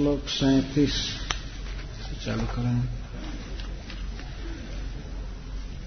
श्लोक 0.00 0.28
सैतीस 0.28 0.92
चालू 2.26 2.42
करें। 2.42 2.84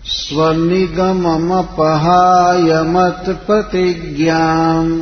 स्वनिगममपहाय 0.06 2.84
मत्प्रतिज्ञाम् 2.84 5.02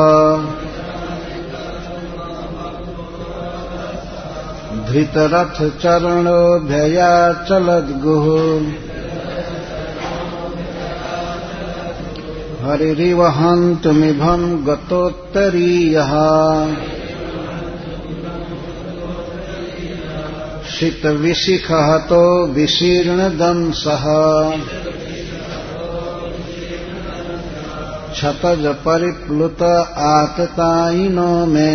धृतरथचरणोऽभ्यया 4.86 7.32
चलद्गुः। 7.32 8.85
हरिरिवहन्तुमिभम् 12.66 14.66
गतोत्तरीयः। 14.66 16.12
शितविशिखहतो 20.70 22.46
विशीर्णदंसः 22.46 24.04
क्षतज 28.12 28.66
परिप्लुत 28.66 29.62
आततायिनो 30.16 31.46
मे। 31.46 31.72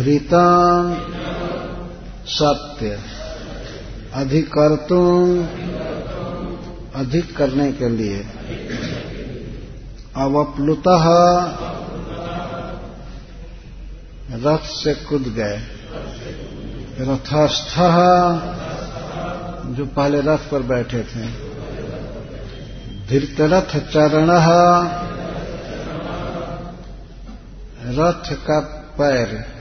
रीतम 0.03 1.16
सत्य। 2.27 3.01
अधिकर्तुम 4.15 5.45
अधिक 6.95 7.37
करने 7.37 7.73
के 7.73 7.89
लिए। 7.89 8.21
अवप्लुत 10.17 10.83
रथ 14.47 14.59
से 14.59 14.95
कूद 14.95 15.23
गए। 15.23 15.63
रथस्थ 17.01 17.75
जो 19.67 19.87
पहले 19.87 20.21
रथ 20.21 20.39
पर 20.39 20.63
बैठे 20.63 21.03
थे। 21.03 21.47
धृतरथ 23.09 23.91
चरण। 23.91 24.31
रथ 27.99 28.37
का 28.37 28.61
पैर 28.99 29.56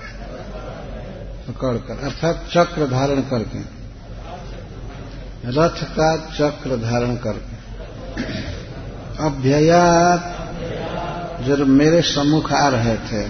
पकड़कर 1.48 2.04
अर्थात 2.06 2.46
चक्र 2.52 2.88
धारण 2.88 3.22
करके। 3.22 3.60
रथ 5.52 5.84
का 5.92 6.16
चक्र 6.32 6.78
धारण 6.78 7.16
करके। 7.16 7.56
अभ्ययात 9.26 10.32
जो 11.42 11.66
मेरे 11.66 12.02
सम्मुख 12.02 12.52
आ 12.54 12.68
रहे 12.68 12.96
थे 13.08 13.24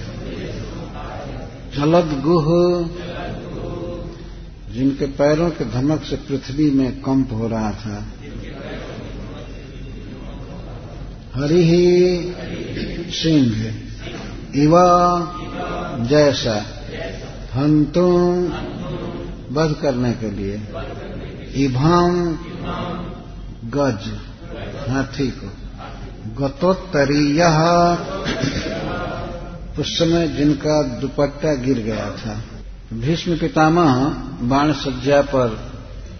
जलद 1.75 2.11
गुह 2.23 2.47
जिनके 4.73 5.05
पैरों 5.13 5.49
के 5.49 5.65
धमक 5.71 6.03
से 6.03 6.15
पृथ्वी 6.15 6.69
में 6.71 6.91
कंप 7.01 7.31
हो 7.31 7.47
रहा 7.47 7.71
था, 7.71 7.97
हरि 11.35 11.61
ही 11.63 11.87
सिंह 13.13 13.53
इवा 14.55 14.87
जैसा 16.09 16.55
हंतुम 17.55 18.47
वध 19.51 19.75
करने 19.81 20.13
के 20.13 20.31
लिए। 20.31 20.55
इभाम 21.65 22.33
गज, 23.65 24.19
हाथी 24.89 25.27
को। 25.27 25.51
गतोत्तरीय 26.41 27.43
उस 29.79 29.99
समय 29.99 30.27
जिनका 30.27 30.83
दुपट्टा 30.83 31.53
गिर 31.53 31.79
गया 31.79 32.11
था। 32.11 32.41
भीष्म 32.93 33.37
पितामह 33.37 33.93
बाण 34.41 34.73
सज्जा 34.73 35.21
पर 35.21 35.47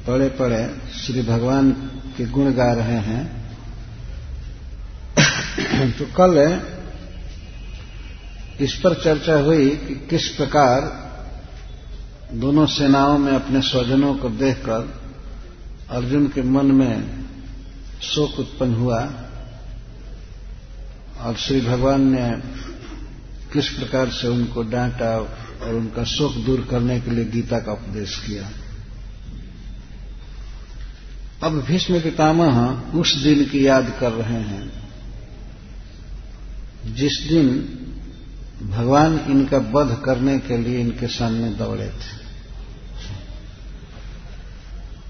पड़े 0.07 0.29
पड़े 0.29 0.75
श्री 0.95 1.21
भगवान 1.21 1.71
के 2.17 2.25
गुण 2.25 2.51
गा 2.51 2.73
रहे 2.73 2.99
हैं। 2.99 3.23
तो 5.91 6.05
कल 6.05 6.61
इस 8.59 8.73
पर 8.73 8.93
चर्चा 8.93 9.35
हुई 9.35 9.69
कि 9.69 10.07
किस 10.09 10.27
प्रकार 10.27 11.04
दोनों 12.33 12.65
सेनाओं 12.65 13.17
में 13.17 13.31
अपने 13.33 13.61
स्वजनों 13.61 14.15
को 14.15 14.29
देखकर 14.29 15.01
अर्जुन 15.89 16.27
के 16.27 16.41
मन 16.41 16.65
में 16.65 17.25
शोक 18.01 18.39
उत्पन्न 18.39 18.73
हुआ 18.73 19.13
और 21.21 21.35
श्री 21.35 21.61
भगवान 21.61 22.01
ने 22.01 22.31
किस 23.53 23.69
प्रकार 23.69 24.09
से 24.09 24.27
उनको 24.27 24.63
डांटा 24.63 25.17
और 25.61 25.75
उनका 25.75 26.03
शोक 26.03 26.33
दूर 26.35 26.67
करने 26.71 27.01
के 27.01 27.11
लिए 27.11 27.25
गीता 27.25 27.59
का 27.59 27.71
उपदेश 27.71 28.17
किया। 28.27 28.49
अब 31.43 31.61
भीष्म 31.61 32.01
पितामह 32.01 32.59
उस 32.99 33.15
दिन 33.15 33.45
की 33.45 33.67
याद 33.67 33.97
कर 33.99 34.11
रहे 34.11 34.41
हैं। 34.41 34.71
जिस 36.85 37.25
दिन 37.29 37.49
भगवान 38.61 39.19
इनका 39.29 39.57
वध 39.57 39.95
करने 40.05 40.39
के 40.39 40.57
लिए 40.57 40.79
इनके 40.79 41.07
सामने 41.07 41.49
दौड़े 41.49 41.87
थे। 41.87 42.25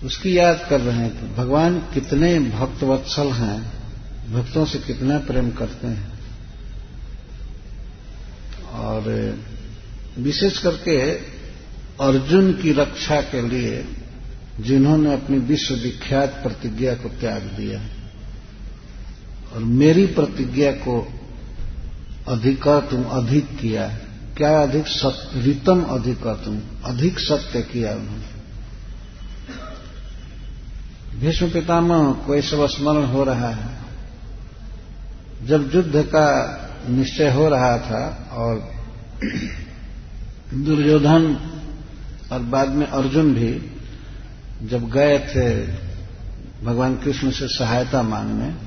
उसकी 0.06 0.38
याद 0.38 0.65
कर 0.69 0.81
रहे 0.81 0.97
हैं 0.97 1.12
कि 1.12 1.27
भगवान 1.36 1.80
कितने 1.94 2.39
भक्तवत्सल 2.39 3.31
हैं, 3.31 3.59
भक्तों 4.33 4.65
से 4.65 4.80
कितना 4.80 5.18
प्रेम 5.19 5.51
करते 5.51 5.88
हैं। 5.88 6.13
और 8.74 9.01
विशेष 10.18 10.57
करके 10.57 10.97
अर्जुन 12.01 12.53
की 12.53 12.71
रक्षा 12.71 13.21
के 13.21 13.42
लिए 13.42 13.86
जिन्होंने 14.59 15.13
अपनी 15.13 15.38
विश्व 15.38 15.75
विख्यात 15.75 16.39
प्रतिज्ञा 16.44 16.94
को 16.94 17.09
त्याग 17.09 17.42
दिया, 17.42 17.80
और 19.53 19.63
मेरी 19.63 20.06
प्रतिज्ञा 20.06 20.71
को 20.71 21.01
अधिक 22.27 22.68
तुम 22.68 23.04
अधिक 23.04 23.60
किया 23.60 23.88
क्या 24.38 24.62
अधिक 24.62 24.86
रितम 25.36 25.83
अधिक 25.83 26.27
तुम, 26.27 26.62
अधिक 26.86 27.19
सत्य 27.19 27.62
किया 27.62 27.95
उन्होंने। 27.95 28.36
भीष्म 31.19 31.50
पितामह 31.50 32.13
को 32.13 32.42
सब 32.42 32.68
स्मरण 32.68 33.06
हो 33.06 33.24
रहा 33.24 33.50
है। 33.50 33.77
जब 35.44 35.75
युद्ध 35.75 36.04
का 36.04 36.27
निश्चय 36.89 37.31
हो 37.31 37.50
रहा 37.50 37.77
था 37.77 38.30
और 38.31 38.71
दुर्योधन 40.54 41.51
और 42.31 42.39
बाद 42.39 42.69
में 42.69 42.88
अर्जुन 42.88 43.33
भी 43.33 43.71
जब 44.68 44.89
गए 44.89 45.19
थे 45.19 45.68
भगवान 46.66 46.98
कृष्ण 46.98 47.31
से 47.31 47.48
सहायता 47.48 48.01
मांगने 48.04 48.65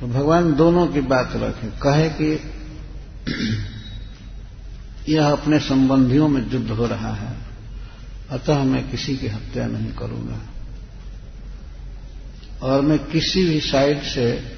तो 0.00 0.06
भगवान 0.06 0.54
दोनों 0.54 0.86
की 0.86 1.00
बात 1.00 1.32
रखे। 1.34 1.66
कहे 1.66 2.08
कि 2.08 2.52
यह 5.08 5.26
अपने 5.26 5.58
संबंधियों 5.58 6.28
में 6.28 6.50
युद्ध 6.50 6.70
हो 6.70 6.86
रहा 6.86 7.14
है, 7.14 7.36
अतः 8.30 8.62
मैं 8.62 8.90
किसी 8.90 9.16
की 9.16 9.26
हत्या 9.26 9.66
नहीं 9.66 9.92
करूँगा। 9.92 10.40
और 12.62 12.80
मैं 12.80 12.98
किसी 12.98 13.44
भी 13.44 13.60
साइड 13.60 14.02
से 14.02 14.54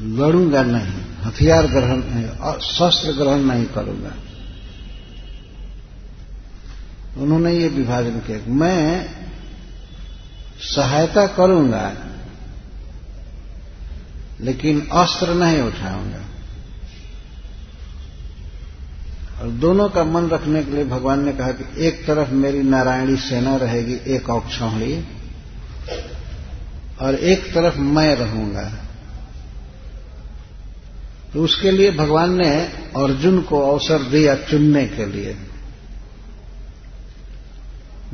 लड़ूँगा 0.00 0.62
नहीं, 0.62 1.02
हथियार 1.22 1.66
ग्रहण 1.66 1.96
नहीं, 1.96 2.26
और 2.26 2.60
शस्त्र 2.60 3.12
ग्रहण 3.12 3.38
नहीं 3.38 3.66
करूँगा। 3.66 4.14
उन्होंने 7.16 7.58
ये 7.58 7.68
विभाजन 7.68 8.20
किया 8.20 8.38
मैं 8.54 9.10
सहायता 10.60 11.26
करूँगा 11.26 11.96
लेकिन 14.40 14.80
अस्त्र 14.80 15.34
नहीं 15.34 15.60
उठाऊँगा। 15.60 16.24
और 19.40 19.48
दोनों 19.48 19.88
का 19.88 20.04
मन 20.04 20.28
रखने 20.28 20.64
के 20.64 20.70
लिए 20.70 20.84
भगवान 20.84 21.24
ने 21.24 21.32
कहा 21.32 21.52
कि 21.52 21.86
एक 21.86 22.06
तरफ़ 22.06 22.30
मेरी 22.30 22.62
नारायणी 22.62 23.16
सेना 23.16 23.56
रहेगी, 23.56 23.94
एक 23.94 24.30
औक्षौड़ी 24.30 25.04
और 27.00 27.14
एक 27.14 27.54
तरफ़ 27.54 27.78
मैं 27.78 28.14
रहूँगा। 28.14 28.72
तो 31.32 31.44
उसके 31.44 31.70
लिए 31.70 31.90
भगवान 31.90 32.34
ने 32.34 32.60
अर्जुन 32.96 33.40
को 33.42 33.60
अवसर 33.70 34.02
दिया 34.02 34.34
चुनने 34.34 34.86
के 34.86 35.06
लिए। 35.06 35.36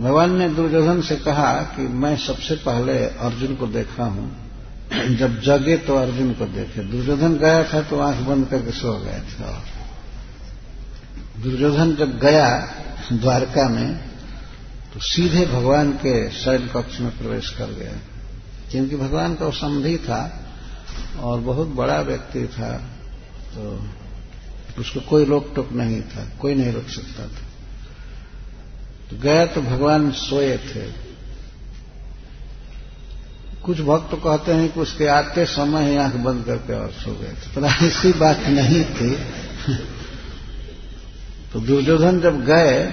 भगवान 0.00 0.38
ने 0.38 0.48
दुर्योधन 0.48 1.00
से 1.00 1.16
कहा 1.16 1.52
कि 1.54 1.82
मैं 1.82 2.16
सबसे 2.16 2.54
पहले 2.54 3.06
अर्जुन 3.06 3.56
को 3.56 3.66
देखा 3.66 4.04
हूँ। 4.04 4.49
जब 4.90 5.40
जगे 5.40 5.76
तो 5.76 5.94
अर्जुन 5.96 6.32
को 6.34 6.44
देखे। 6.46 6.82
दुर्योधन 6.82 7.36
गया 7.38 7.62
था 7.64 7.80
तो 7.82 7.98
आँख 8.00 8.26
बंद 8.26 8.46
करके 8.48 8.72
सो 8.72 8.92
गए 8.98 9.20
थे 9.28 9.44
दुर्योधन 11.42 11.94
जब 11.96 12.18
गया 12.18 12.48
द्वारका 13.12 13.68
में 13.68 13.96
तो 14.94 15.00
सीधे 15.00 15.44
भगवान 15.46 15.92
के 15.96 16.14
शैल 16.30 16.68
कक्ष 16.68 17.00
में 17.00 17.10
प्रवेश 17.18 17.50
कर 17.50 17.70
गया। 17.72 17.92
क्योंकि 18.70 18.96
भगवान 18.96 19.34
का 19.34 19.50
समधि 19.50 19.96
था 19.98 20.20
और 21.20 21.40
बहुत 21.40 21.68
बड़ा 21.76 22.00
व्यक्ति 22.00 22.46
था 22.48 22.72
तो 23.54 23.62
उसको 24.78 25.00
कोई 25.00 25.24
रोक 25.24 25.52
टोक 25.56 25.72
नहीं 25.72 26.00
था, 26.02 26.24
कोई 26.40 26.54
नहीं 26.54 26.72
रोक 26.72 26.88
सकता 26.88 27.22
था। 27.24 27.46
तो 29.10 29.16
गया 29.20 29.46
तो 29.46 29.62
भगवान 29.62 30.10
सोए 30.12 30.56
थे। 30.58 30.84
कुछ 33.70 33.80
भक्त 33.80 34.10
तो 34.10 34.16
कहते 34.16 34.52
हैं 34.52 34.72
कि 34.72 34.80
उसके 34.80 35.06
आते 35.06 35.44
समय 35.44 35.90
ही 35.90 35.96
आँख 35.96 36.14
बंद 36.14 36.44
करके 36.44 36.72
और 36.72 36.90
सो 36.90 37.12
गए। 37.12 37.28
थे 37.28 37.32
पर 37.32 37.86
ऐसी 37.86 38.12
बात 38.12 38.38
नहीं 38.38 38.84
थी। 38.84 39.16
तो 41.52 41.60
दुर्योधन 41.60 42.20
जब 42.20 42.44
गए, 42.44 42.86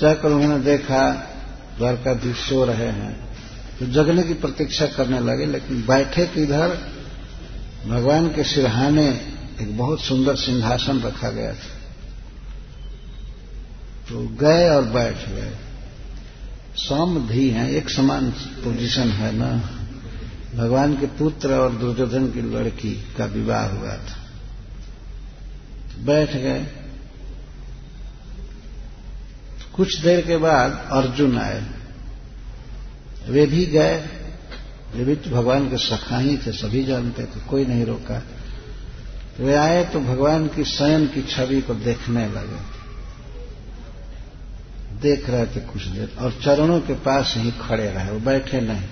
जाकर 0.00 0.28
उन्होंने 0.28 0.64
देखा, 0.64 1.12
द्वारकाधीश 1.78 2.36
सो 2.36 2.64
रहे 2.64 2.86
हैं। 2.86 3.36
तो 3.78 3.86
जगने 3.86 4.22
की 4.22 4.34
प्रतीक्षा 4.34 4.86
करने 4.86 5.20
लगे, 5.20 5.46
लेकिन 5.46 5.86
बैठे 5.86 6.26
किधर 6.26 6.78
भगवान 7.86 8.28
के 8.28 8.44
सिरहाने 8.44 9.08
एक 9.62 9.78
बहुत 9.78 10.00
सुंदर 10.00 10.36
सिंहासन 10.36 11.00
रखा 11.00 11.30
गया 11.30 11.52
था। 11.52 11.74
तो 14.08 14.28
गए 14.28 14.68
और 14.68 14.82
बैठ 14.82 15.28
गए। 15.28 15.52
समधि 16.76 17.50
हैं, 17.50 17.70
एक 17.70 17.90
समान 17.90 18.30
पोजीशन 18.30 19.08
है 19.08 19.36
ना। 19.36 19.70
भगवान 20.54 20.94
के 20.94 21.06
पुत्र 21.06 21.54
और 21.54 21.72
दुर्योधन 21.72 22.26
की 22.26 22.42
लड़की 22.42 22.92
का 23.18 23.24
विवाह 23.24 23.66
हुआ 23.66 23.96
था। 23.96 24.24
बैठ 26.04 26.36
गए। 26.36 26.66
कुछ 29.74 30.00
देर 30.00 30.26
के 30.26 30.36
बाद 30.36 30.88
अर्जुन 30.92 31.38
आए। 31.38 31.66
वे 33.28 33.46
भी 33.46 33.66
गए। 33.66 34.06
वे 34.94 35.04
भी 35.04 35.16
तो 35.16 35.30
भगवान 35.30 35.70
के 35.70 35.76
सखा 35.76 36.18
ही 36.18 36.36
थे, 36.36 36.52
सभी 36.52 36.84
जानते 36.84 37.22
थे, 37.22 37.40
कोई 37.40 37.64
नहीं 37.64 37.84
रोका। 37.84 38.22
वे 39.40 39.54
आए 39.54 39.84
तो 39.84 40.00
भगवान 40.00 40.46
की 40.46 40.64
शयन 40.64 41.06
की 41.06 41.22
छवि 41.22 41.60
को 41.60 41.74
देखने 41.74 42.26
लगे। 42.26 42.73
देख 45.02 45.30
रहे 45.30 45.46
थे 45.46 45.60
कुछ 45.60 45.82
देर, 45.82 46.10
और 46.20 46.32
चरणों 46.42 46.80
के 46.80 46.94
पास 46.94 47.34
ही 47.36 47.50
खड़े 47.50 47.90
रहे, 47.90 48.10
वो 48.10 48.20
बैठे 48.20 48.60
नहीं। 48.60 48.82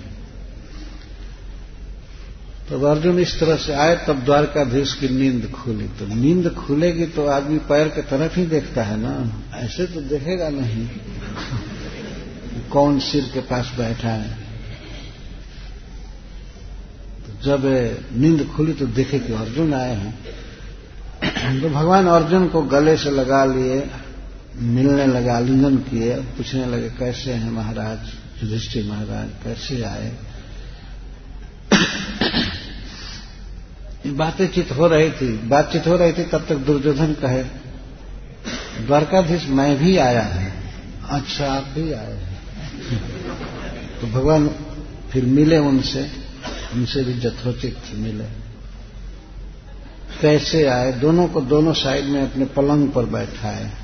तो 2.69 2.79
अर्जुन 2.85 3.19
इस 3.19 3.39
तरह 3.39 3.55
से 3.55 3.73
आए, 3.73 3.95
तब 4.07 4.23
द्वारकाधीश 4.23 4.93
की 4.93 5.09
नींद 5.09 5.51
खुली। 5.51 5.87
तो 5.87 6.05
नींद 6.15 6.49
खुलेगी 6.49 7.05
तो 7.05 7.25
आदमी 7.27 7.57
पैर 7.57 7.87
के 7.87 8.01
तरफ़ 8.01 8.39
ही 8.39 8.45
देखता 8.45 8.83
है 8.83 8.97
ना, 8.97 9.41
ऐसे 9.53 9.85
तो 9.85 10.01
देखेगा 10.01 10.49
नहीं। 10.49 10.87
कौन 12.71 12.99
सिर 12.99 13.29
के 13.33 13.39
पास 13.39 13.73
बैठा 13.77 14.09
है? 14.09 14.29
तो 17.25 17.43
जब 17.43 17.65
नींद 18.13 18.47
खुली 18.55 18.73
तो 18.73 18.85
देखे 18.85 19.19
कि 19.19 19.33
अर्जुन 19.33 19.73
आए 19.73 19.95
हैं। 19.95 21.61
तो 21.61 21.69
भगवान 21.69 22.07
अर्जुन 22.07 22.47
को 22.47 22.61
गले 22.61 22.97
से 22.97 23.11
लगा 23.11 23.45
लिए। 23.45 23.89
मिलने 24.57 25.07
लगे, 25.07 25.29
आलिंगन 25.29 25.77
किए, 25.77 26.15
पूछने 26.15 26.65
लगे, 26.65 26.89
कैसे 26.89 27.33
हैं 27.33 27.51
महाराज? 27.51 27.99
युधिष्ठिर 28.43 28.85
महाराज, 28.85 29.29
कैसे 29.43 29.83
आए? 29.83 30.13
बातें 34.07 34.47
चित 34.47 34.71
हो 34.71 34.87
रही 34.87 35.11
थी, 35.11 35.37
बातचीत 35.37 35.87
हो 35.87 35.97
रही 35.97 36.13
थी, 36.13 36.23
तब 36.23 36.45
तक 36.49 36.55
दुर्योधन 36.55 37.13
कहे, 37.13 37.43
द्वारकाधीश, 38.85 39.47
मैं 39.47 39.77
भी 39.77 39.97
आया 39.97 40.21
है। 40.21 40.53
अच्छा 41.09 41.53
आप 41.53 41.63
भी 41.63 41.93
आए 41.93 42.13
हैं? 42.13 42.33
तो 44.01 44.07
भगवान 44.07 44.55
फिर 45.11 45.25
मिले 45.25 45.57
उनसे 45.57 46.11
उनसे 46.73 47.03
भी 47.03 47.13
जथोचित 47.13 47.77
मिले। 47.95 48.25
कैसे 50.21 50.65
आए? 50.65 50.91
दोनों 50.91 51.27
को 51.27 51.41
दोनों 51.41 51.73
साइड 51.73 52.05
में 52.05 52.31
अपने 52.31 52.45
पलंग 52.45 52.89
पर 52.89 53.05
बैठाए। 53.05 53.82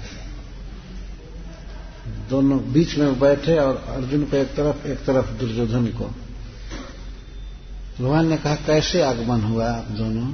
दोनों 2.29 2.71
बीच 2.71 2.97
में 2.97 3.19
बैठे 3.19 3.57
और 3.57 3.85
अर्जुन 3.89 4.23
को 4.23 4.37
एक 4.37 4.47
तरफ़ 4.47 4.87
एक 4.87 4.97
तरफ़ 4.97 5.31
दुर्योधन 5.31 5.85
को। 5.85 6.05
भगवान 7.99 8.27
ने 8.27 8.37
कहा, 8.37 8.55
कैसे 8.55 9.01
आगमन 9.01 9.41
हुआ 9.41 9.71
आप 9.71 9.85
दोनों? 9.85 10.33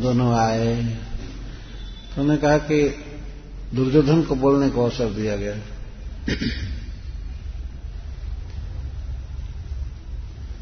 दोनों 0.00 0.34
आए? 0.34 0.84
तो 2.14 2.22
उन्होंने 2.22 2.42
कहा 2.42 2.58
कि 2.58 3.04
दुर्योधन 3.74 4.22
को 4.22 4.34
बोलने 4.34 4.70
को 4.70 4.84
अवसर 4.84 5.06
दिया 5.06 5.36
गया। 5.36 5.56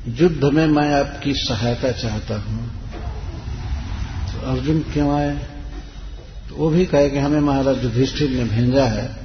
युद्ध 0.08 0.44
में 0.44 0.66
मैं 0.66 0.94
आपकी 0.94 1.34
सहायता 1.34 1.92
चाहता 1.92 2.40
हूँ। 2.40 2.68
तो 4.32 4.50
अर्जुन 4.50 4.80
क्यों 4.80 5.14
आए? 5.14 5.36
तो 6.48 6.56
वो 6.56 6.70
भी 6.70 6.86
कहे 6.86 7.10
कि 7.10 7.18
हमें 7.18 7.40
महाराज 7.40 7.84
युधिष्ठिर 7.84 8.30
ने 8.30 8.44
भेजा 8.44 8.84
है। 8.84 9.21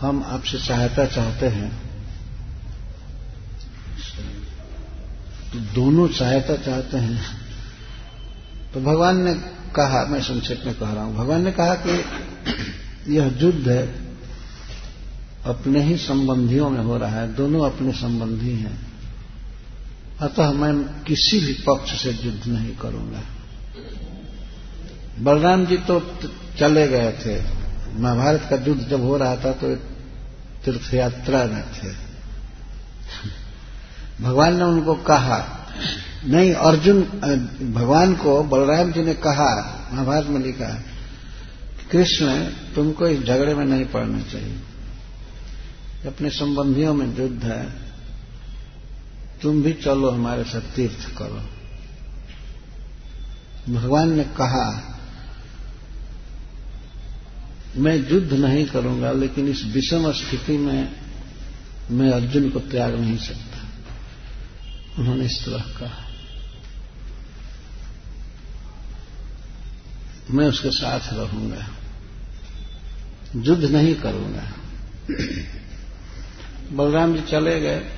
हम 0.00 0.22
आपसे 0.24 0.58
सहायता 0.58 1.04
चाहते 1.06 1.46
हैं 1.46 1.70
तो 5.52 5.58
दोनों 5.74 6.06
सहायता 6.08 6.56
चाहते 6.56 6.96
हैं। 6.96 7.20
तो 8.74 8.80
भगवान 8.80 9.22
ने 9.24 9.34
कहा, 9.76 10.04
मैं 10.04 10.20
संक्षेप 10.22 10.62
में 10.66 10.74
कह 10.74 10.92
रहा 10.92 11.04
हूँ, 11.04 11.16
भगवान 11.16 11.44
ने 11.44 11.52
कहा 11.52 11.74
कि 11.76 13.14
यह 13.16 13.38
युद्ध 13.38 13.68
है 13.68 13.82
अपने 15.46 15.82
ही 15.82 15.96
संबंधियों 15.96 16.70
में 16.70 16.82
हो 16.84 16.96
रहा 16.96 17.20
है, 17.20 17.34
दोनों 17.34 17.64
अपने 17.70 17.92
संबंधी 17.92 18.54
हैं। 18.54 18.78
अतः 20.20 20.50
मैं 20.52 20.72
किसी 21.04 21.40
भी 21.40 21.52
पक्ष 21.66 22.02
से 22.02 22.10
युद्ध 22.24 22.46
नहीं 22.46 22.74
करूँगा। 22.76 23.22
बलराम 25.18 25.66
जी 25.66 25.76
तो 25.76 26.00
चले 26.58 26.86
गए 26.88 27.12
थे। 27.20 27.40
महाभारत 28.00 28.46
का 28.50 28.56
युद्ध 28.56 28.82
जब 28.88 29.02
हो 29.02 29.16
रहा 29.16 29.36
था 29.36 29.52
तो 29.52 29.74
तीर्थ 30.64 30.94
यात्रा 30.94 31.44
में 31.44 31.64
थे। 31.72 32.10
भगवान 34.22 34.56
ने 34.56 34.64
उनको 34.64 34.94
कहा, 34.94 35.66
नहीं, 36.24 36.52
अर्जुन, 36.52 37.02
भगवान 37.72 38.14
को 38.14 38.42
बलराम 38.42 38.92
जी 38.92 39.02
ने 39.02 39.14
कहा, 39.14 39.80
महाभारत 39.92 40.26
में 40.26 40.40
लिखा, 40.40 40.82
कृष्ण, 41.90 42.44
तुमको 42.74 43.08
इस 43.08 43.20
झगड़े 43.20 43.54
में 43.54 43.64
नहीं 43.64 43.84
पड़ना 43.84 44.22
चाहिए। 44.22 44.60
अपने 46.06 46.30
संबंधियों 46.30 46.94
में 46.94 47.18
युद्ध 47.18 47.44
है, 47.44 47.72
तुम 49.42 49.62
भी 49.62 49.72
चलो, 49.72 50.10
हमारे 50.10 50.44
साथ 50.44 50.60
तीर्थ 50.60 51.16
करो। 51.16 51.42
भगवान 53.74 54.12
ने 54.12 54.24
कहा 54.24 54.89
मैं 57.76 58.10
युद्ध 58.10 58.32
नहीं 58.32 58.66
करूँगा, 58.66 59.12
लेकिन 59.12 59.48
इस 59.48 59.64
विषम 59.64 60.12
स्थिति 60.12 60.58
में 60.58 60.92
मैं 61.90 62.10
अर्जुन 62.10 62.50
को 62.50 62.60
त्याग 62.60 62.94
नहीं 62.94 63.18
सकता। 63.18 63.68
उन्होंने 64.98 65.24
इस 65.24 65.44
तरह 65.44 65.60
कहा। 65.60 66.06
मैं 70.30 70.46
उसके 70.46 70.70
साथ 70.70 71.00
रहूँगा। 71.12 71.66
युद्ध 73.36 73.64
नहीं 73.64 73.94
करूँगा। 73.94 74.52
बलराम 76.72 77.14
जी 77.14 77.20
चले 77.20 77.60
गए। 77.60 77.92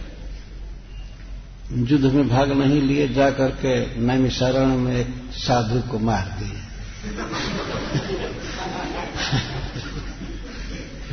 युद्ध 1.72 2.04
में 2.04 2.28
भाग 2.28 2.52
नहीं 2.52 2.82
लिए 2.82 3.08
जा 3.08 3.30
करके 3.30 4.00
नैमिशारण 4.00 4.66
में 4.66 4.96
एक 4.96 5.30
साधु 5.32 5.80
को 5.90 5.98
मार 5.98 6.36
दिए। 6.38 6.62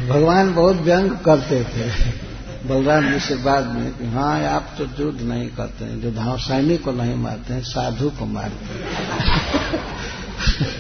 भगवान 0.09 0.55
बहुत 0.55 0.75
व्यंग 0.75 1.11
करते 1.11 1.63
थे। 1.63 2.11
बलराम 2.67 3.13
जी 3.13 3.19
से 3.19 3.35
बाद 3.35 3.65
में 3.65 3.91
कि 3.91 4.05
हाँ 4.05 4.43
आप 4.43 4.75
तो 4.77 5.03
युद्ध 5.03 5.21
नहीं 5.21 5.49
करते 5.49 5.85
हैं 5.85 6.01
जो 6.01 6.11
धाव 6.11 6.37
सैनिक 6.37 6.83
को 6.83 6.91
नहीं 6.91 7.15
मारते 7.15 7.53
हैं, 7.53 7.61
साधु 7.61 8.09
को 8.09 8.25
मारते 8.25 8.65
हैं। 8.65 8.83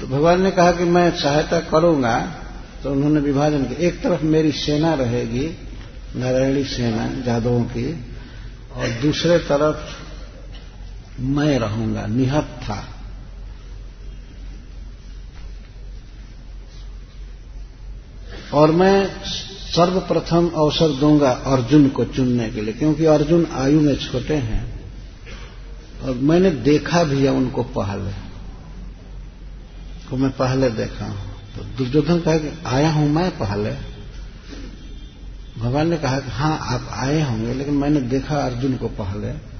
तो 0.00 0.06
भगवान 0.06 0.42
ने 0.42 0.50
कहा 0.50 0.72
कि 0.72 0.84
मैं 0.84 1.10
सहायता 1.10 1.60
करूँगा। 1.60 2.34
तो 2.82 2.92
उन्होंने 2.92 3.20
विभाजन 3.20 3.64
किया। 3.64 3.88
एक 3.88 4.02
तरफ़ 4.02 4.22
मेरी 4.22 4.52
सेना 4.52 4.94
रहेगी, 4.94 5.56
नारायणी 6.16 6.64
सेना, 6.64 7.22
जादवों 7.22 7.64
की, 7.64 8.04
और 8.74 8.88
दूसरे 8.88 9.38
तरफ़ 9.38 10.02
मैं 11.20 11.58
रहूँगा 11.58 12.06
निहत 12.06 12.44
था 12.44 12.88
और 18.54 18.70
मैं 18.70 19.10
सर्वप्रथम 19.76 20.48
अवसर 20.48 20.88
दूँगा 20.88 21.30
अर्जुन 21.30 21.88
को 21.88 22.04
चुनने 22.04 22.50
के 22.50 22.60
लिए, 22.60 22.74
क्योंकि 22.74 23.04
अर्जुन 23.04 23.46
आयु 23.46 23.80
में 23.80 23.96
छोटे 23.96 24.34
हैं। 24.34 24.82
और 26.02 26.14
मैंने 26.14 26.50
देखा 26.50 27.04
भी 27.04 27.22
है 27.24 27.30
उनको 27.30 27.62
पहले। 27.62 28.10
को 30.10 30.16
मैं 30.16 30.30
पहले 30.30 30.70
देखा 30.70 31.06
हूँ। 31.06 31.18
तो 31.56 31.64
दुर्योधन 31.64 32.20
कहा 32.20 32.36
कि, 32.36 32.58
आया 32.66 32.90
हूँ 32.90 33.08
मैं 33.08 33.30
पहले? 33.30 33.70
भगवान 35.60 35.88
ने 35.88 35.96
कहा 35.96 36.18
कि 36.18 36.30
हाँ 36.30 36.58
आप 36.62 36.88
आए 36.92 37.22
होंगे, 37.22 37.54
लेकिन 37.54 37.74
मैंने 37.74 38.00
देखा 38.00 38.36
अर्जुन 38.36 38.76
को 38.76 38.88
पहले। 38.88 39.51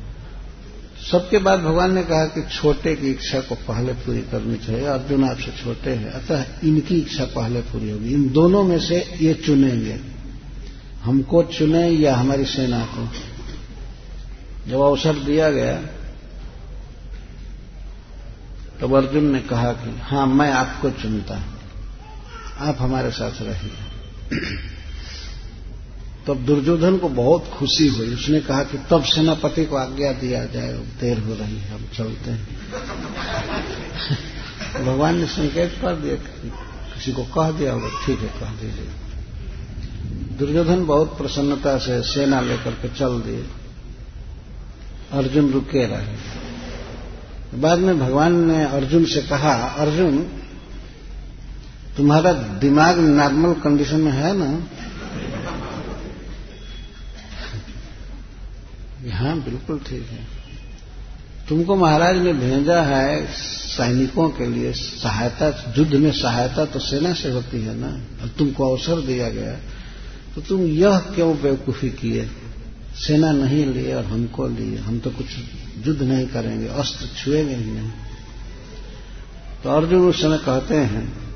सबके 1.10 1.38
बाद 1.38 1.60
भगवान 1.60 1.94
ने 1.94 2.02
कहा 2.02 2.24
कि 2.24 2.42
छोटे 2.42 2.96
की 2.96 3.10
इच्छा 3.10 3.40
को 3.40 3.54
पहले 3.54 3.92
पूरी 3.92 4.20
करनी 4.20 4.56
चाहिए, 4.56 4.84
अर्जुन 4.84 5.24
आपसे 5.24 5.64
छोटे 5.64 5.90
हैं। 5.90 6.10
अतः 6.10 6.46
इनकी 6.64 6.96
इच्छा 6.96 7.24
पहले 7.24 7.60
पूरी 7.60 7.90
होगी। 7.90 8.14
इन 8.14 8.32
दोनों 8.32 8.62
में 8.62 8.80
से 8.80 9.18
ये 9.20 9.34
चुनेंगे। 9.34 10.00
हमको 11.04 11.42
चुने 11.42 11.88
या 11.88 12.16
हमारी 12.16 12.44
सेना 12.44 12.84
को। 12.84 13.08
जब 14.70 14.80
अवसर 14.80 15.14
दिया 15.14 15.50
गया, 15.50 15.82
तब 18.80 18.94
अर्जुन 18.94 19.24
ने 19.24 19.40
कहा 19.40 19.72
कि 19.72 20.00
हाँ, 20.02 20.26
मैं 20.26 20.52
आपको 20.52 20.90
चुनता 20.90 21.36
हूँ। 21.36 21.54
आप 22.58 22.76
हमारे 22.80 23.10
साथ 23.10 23.30
रहिए। 23.42 24.71
तब 26.26 26.36
दुर्योधन 26.36 26.96
को 26.96 27.08
बहुत 27.08 27.48
खुशी 27.48 27.88
हुई। 27.88 28.14
उसने 28.14 28.40
कहा 28.40 28.64
कि 28.64 28.78
तब 28.90 29.02
सेनापति 29.02 29.64
को 29.64 29.76
आज्ञा 29.76 30.12
दिया 30.12 30.44
जाए 30.44 30.72
देर 30.72 31.18
हो 31.18 31.34
रही 31.34 31.56
है, 31.56 31.74
हम 31.74 31.86
चलते 31.96 32.30
हैं। 32.30 32.48
भगवान 34.86 35.18
ने 35.18 35.26
संकेत 35.26 35.78
कर 35.82 35.96
दिया, 35.96 36.14
किसी 36.94 37.12
को 37.12 37.22
कह 37.22 37.50
दिया 37.50 37.72
होगा 37.72 37.88
ठीक 38.06 38.18
है, 38.18 38.28
कह 38.28 38.46
दीजिए। 38.46 38.88
दुर्योधन 40.38 40.86
बहुत 40.86 41.18
प्रसन्नता 41.18 41.78
से 41.78 42.02
सेना 42.02 42.40
लेकर 42.40 42.70
के 42.70 42.88
चल 42.88 43.20
दिए। 43.20 43.46
अर्जुन 45.12 45.50
रुके 45.50 45.86
रहे। 45.86 46.42
बाद 47.58 47.78
में 47.78 47.98
भगवान 47.98 48.46
ने 48.46 48.64
अर्जुन 48.64 49.04
से 49.04 49.22
कहा, 49.22 49.52
अर्जुन, 49.52 50.18
तुम्हारा 51.96 52.32
दिमाग 52.32 52.98
नॉर्मल 52.98 53.52
कंडीशन 53.52 54.00
में 54.00 54.12
है 54.12 54.36
ना? 54.36 54.62
हाँ 59.10 59.42
बिल्कुल 59.42 59.78
ठीक 59.78 60.06
है। 60.06 60.42
तुमको 61.48 61.76
महाराज 61.76 62.16
ने 62.16 62.32
भेजा 62.32 62.82
है 62.82 63.26
सैनिकों 63.32 64.28
के 64.28 64.46
लिए 64.46 64.72
सहायता, 64.72 65.74
युद्ध 65.78 65.94
में 65.94 66.12
सहायता 66.12 66.64
तो 66.64 66.78
सेना 66.78 67.12
से 67.12 67.30
होती 67.30 67.62
है 67.62 67.74
ना, 67.74 67.88
और 68.22 68.28
तुमको 68.28 68.70
अवसर 68.70 69.00
दिया 69.00 69.28
गया। 69.28 69.52
तो 70.34 70.40
तुम 70.40 70.62
यह 70.62 70.98
क्यों 70.98 71.42
बेवकूफ़ी 71.42 71.90
किए? 71.90 72.30
सेना 72.94 73.32
नहीं 73.32 73.66
लिए 73.66 73.94
और 73.94 74.04
हमको 74.04 74.48
लिए। 74.48 74.76
हम 74.76 74.98
तो 74.98 75.10
कुछ 75.10 75.26
युद्ध 75.86 76.02
नहीं 76.02 76.26
करेंगे, 76.26 76.68
अस्त्र 76.68 77.06
छुएँगे 77.06 77.54
ही 77.54 77.70
नहीं। 77.70 77.90
तो 79.64 79.70
अर्जुन 79.70 80.00
उस 80.00 80.22
समय 80.22 80.38
कहते 80.38 80.74
हैं 80.74 81.31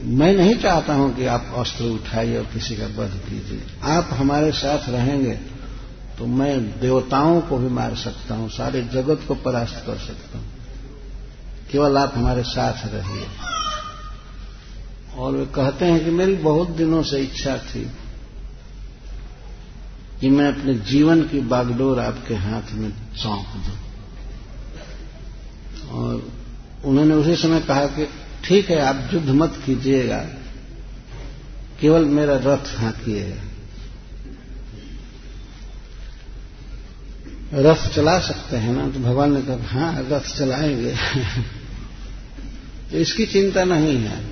मैं 0.00 0.32
नहीं 0.32 0.54
चाहता 0.54 0.94
हूँ 0.94 1.14
कि 1.16 1.26
आप 1.26 1.52
अस्त्र 1.56 1.84
उठाइए 1.84 2.36
और 2.38 2.44
किसी 2.44 2.76
का 2.76 2.86
वध 2.86 3.14
कीजिए। 3.28 3.62
आप 3.82 4.08
हमारे 4.12 4.52
साथ 4.52 4.88
रहेंगे 4.88 5.32
तो 6.18 6.26
मैं 6.26 6.80
देवताओं 6.80 7.40
को 7.40 7.58
भी 7.58 7.68
मार 7.68 7.94
सकता 7.94 8.34
हूँ, 8.34 8.48
सारे 8.50 8.82
जगत 8.82 9.24
को 9.28 9.34
परास्त 9.34 9.82
कर 9.86 9.96
सकता 9.96 10.38
हूँ। 10.38 10.46
केवल 11.72 11.98
आप 11.98 12.12
हमारे 12.16 12.42
साथ 12.42 12.86
रहिए। 12.86 13.26
और 15.16 15.32
वे 15.32 15.46
कहते 15.46 15.84
हैं 15.84 16.04
कि 16.04 16.10
मेरी 16.10 16.34
बहुत 16.34 16.68
दिनों 16.68 17.02
से 17.02 17.18
इच्छा 17.18 17.56
थी 17.58 17.90
कि 20.20 20.28
मैं 20.28 20.46
अपने 20.48 20.74
जीवन 20.74 21.22
की 21.22 21.40
बागडोर 21.40 22.00
आपके 22.00 22.34
हाथ 22.34 22.72
में 22.72 22.90
सौंप 23.16 23.46
दूँ। 23.66 23.76
और 25.90 26.32
उन्होंने 26.84 27.14
उसी 27.14 27.36
समय 27.36 27.60
कहा 27.60 27.86
कि 27.86 28.08
ठीक 28.48 28.70
है, 28.70 28.80
आप 28.80 29.10
युद्ध 29.14 29.28
मत 29.28 29.62
कीजिएगा। 29.66 30.18
केवल 31.80 32.04
मेरा 32.04 32.36
रथ 32.36 32.78
हाँकिएगा 32.78 33.42
रथ 37.54 37.94
चला 37.94 38.18
सकते 38.18 38.56
हैं 38.56 38.72
ना? 38.72 38.90
तो 38.90 38.98
भगवान 38.98 39.32
ने 39.32 39.42
कहा 39.42 39.68
हाँ 39.68 40.06
रथ 40.10 40.38
चलाएँगे। 40.38 40.94
तो 42.90 42.96
इसकी 42.96 43.26
चिंता 43.26 43.64
नहीं 43.64 43.96
है। 43.96 44.24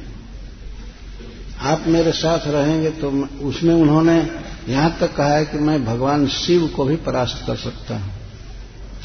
आप 1.61 1.85
मेरे 1.87 2.13
साथ 2.13 2.39
रहेंगे 2.47 2.91
तो 2.91 3.11
उसमें 3.43 3.75
उन्होंने 3.75 4.31
यहाँ 4.69 4.97
तक 5.01 5.15
कहा 5.15 5.35
है 5.35 5.47
कि 5.47 5.59
मैं 5.59 5.85
भगवान 5.85 6.29
शिव 6.29 6.69
को 6.69 6.85
भी 6.85 6.97
परास्त 6.97 7.45
कर 7.47 7.57
सकता 7.57 7.97
हूँ। 7.97 8.13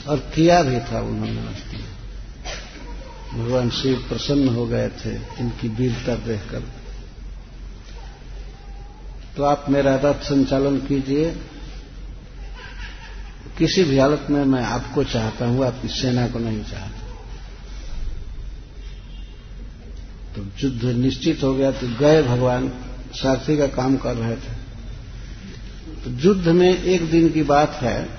और 0.07 0.17
किया 0.17 0.63
भी 0.63 0.79
था 0.79 1.01
उन्होंने 1.01 1.90
भगवान 3.33 3.69
शिव 3.69 4.05
प्रसन्न 4.09 4.47
हो 4.47 4.65
गए 4.67 4.89
थे, 4.89 5.15
इनकी 5.15 5.67
वीरता 5.67 6.15
देखकर। 6.15 6.63
तो 9.37 9.43
आप 9.43 9.65
मेरा 9.69 9.95
रथ 9.95 10.23
संचालन 10.23 10.77
कीजिए। 10.77 11.31
किसी 13.57 13.83
भी 13.83 13.97
हालत 13.97 14.27
में 14.29 14.45
मैं 14.45 14.63
आपको 14.63 15.03
चाहता 15.03 15.45
हूँ, 15.45 15.65
आपकी 15.65 15.87
सेना 15.87 16.27
को 16.27 16.39
नहीं 16.39 16.63
चाहता। 16.63 16.97
तो 20.35 20.45
युद्ध 20.59 20.85
निश्चित 20.85 21.43
हो 21.43 21.53
गया 21.53 21.71
तो 21.71 21.87
गए 21.87 22.23
भगवान, 22.23 22.69
सारथी 23.13 23.57
का 23.57 23.67
काम 23.67 23.97
कर 23.97 24.15
रहे 24.15 24.35
थे। 24.35 24.53
तो 26.03 26.09
युद्ध 26.09 26.47
में 26.47 26.83
एक 26.83 27.11
दिन 27.11 27.29
की 27.29 27.43
बात 27.43 27.71
है। 27.71 28.09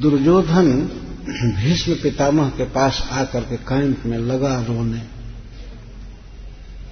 दुर्योधन 0.00 0.90
भीष्म 1.28 1.94
पितामह 1.94 2.48
के 2.48 2.64
पास 2.64 3.08
आकर 3.12 3.40
के 3.40 3.56
कैंप 3.56 4.02
में 4.06 4.18
लगा 4.18 4.60
रोने। 4.62 5.02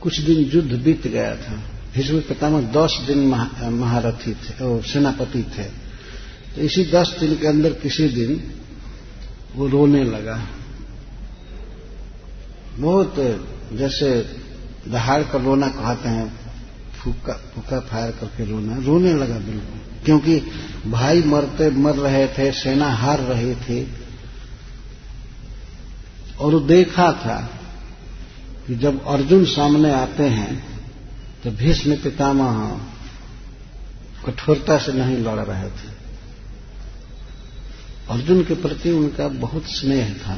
कुछ 0.01 0.21
दिन 0.21 0.51
युद्ध 0.55 0.73
बीत 0.73 1.07
गया 1.07 1.37
था। 1.37 1.53
भीष्म 1.95 2.21
पितामह 2.21 2.61
दस 2.61 3.05
दिन 3.07 3.19
महारथी 3.71 4.35
थे 4.35 4.65
और 4.65 4.83
सेनापति 4.83 5.43
थे। 5.43 5.63
तो 6.55 6.61
इसी 6.61 6.85
दस 6.85 7.17
दिन 7.21 7.37
के 7.37 7.47
अंदर 7.47 7.73
किसी 7.73 8.09
दिन 8.09 8.51
वो 9.57 9.69
रोने 9.69 10.05
लगा। 10.05 10.47
बहुत, 12.77 13.15
जैसे 13.73 14.37
दहाड़ 14.89 15.23
कर 15.23 15.41
रोना 15.41 15.69
कहते 15.69 16.09
हैं, 16.09 16.41
फूका 16.99 17.33
फूका 17.33 17.81
फायर 17.81 18.11
करके 18.11 18.45
रोना, 18.45 18.77
रोने 18.77 19.13
लगा 19.13 19.39
बिल्कुल। 19.39 20.05
क्योंकि 20.05 20.43
भाई 20.87 21.23
मरते, 21.23 21.71
मर 21.71 21.95
रहे 21.95 22.27
थे, 22.29 22.53
सेना 22.53 22.93
हार 22.93 23.21
रही 23.21 23.55
थी 23.55 23.93
और 26.41 26.63
देखा 26.63 27.13
था 27.13 27.41
कि 28.67 28.75
जब 28.75 29.05
अर्जुन 29.07 29.45
सामने 29.45 29.93
आते 29.93 30.23
हैं 30.23 30.53
तो 31.45 31.51
भीष्म 31.51 31.97
पितामह 31.97 32.81
कठोरता 34.27 34.79
से 34.79 34.93
नहीं 34.93 35.17
लड़ 35.17 35.41
रहे 35.41 35.69
थे। 35.71 35.91
अर्जुन 38.11 38.43
के 38.45 38.55
प्रति 38.55 38.91
उनका 38.91 39.29
बहुत 39.29 39.65
स्नेह 39.65 40.13
था। 40.15 40.37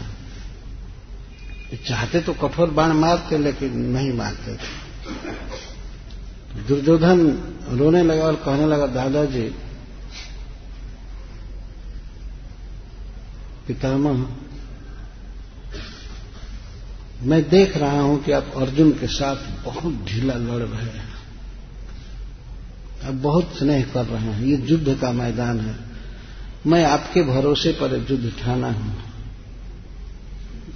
चाहते 1.89 2.21
तो 2.21 2.33
कठोर 2.35 2.71
बाण 2.71 2.93
मारते, 2.93 3.39
लेकिन 3.39 3.79
नहीं 3.79 4.13
मारते 4.13 4.55
थे। 4.55 4.71
दुर्योधन 6.69 7.21
रोने 7.71 8.03
लगा 8.03 8.25
और 8.25 8.35
कहने 8.35 8.67
लगा, 8.67 8.87
दादाजी, 8.87 9.43
पितामह 13.67 14.23
मैं 17.23 17.49
देख 17.49 17.77
रहा 17.77 18.01
हूँ 18.01 18.23
कि 18.25 18.33
आप 18.33 18.53
अर्जुन 18.57 18.93
के 18.93 19.07
साथ 19.07 19.65
बहुत 19.65 19.95
ढीला 20.05 20.35
लड़ 20.35 20.63
रहे 20.63 20.83
हैं। 20.83 21.11
आप 23.05 23.15
बहुत 23.15 23.59
स्नेह 23.59 23.87
कर 23.95 24.07
रहे 24.07 24.23
हैं। 24.23 24.45
ये 24.45 24.57
युद्ध 24.57 24.99
का 25.01 25.13
मैदान 25.13 25.61
है। 25.61 25.77
मैं 26.67 26.85
आपके 26.85 27.23
भरोसे 27.23 27.73
पर 27.73 28.07
युद्ध 28.11 28.33
ठाना 28.43 28.71
हूँ। 28.71 28.97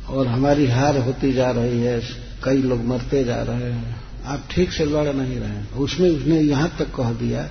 और 0.09 0.27
हमारी 0.27 0.67
हार 0.67 0.99
होती 0.99 1.33
जा 1.33 1.51
रही 1.51 1.81
है। 1.81 2.03
कई 2.45 2.63
लोग 2.63 2.85
मरते 2.85 3.25
जा 3.25 3.43
रहे 3.43 3.73
हैं। 3.73 4.01
आप 4.27 4.45
ठीक 4.51 4.73
से 4.73 4.85
लड़ 4.85 5.15
नहीं 5.15 5.39
रहे 5.39 5.49
हैं। 5.49 5.73
उसमें 5.73 6.11
उसने 6.11 6.41
यहाँ 6.41 6.77
तक 6.79 6.95
कह 6.95 7.13
दिया 7.13 7.43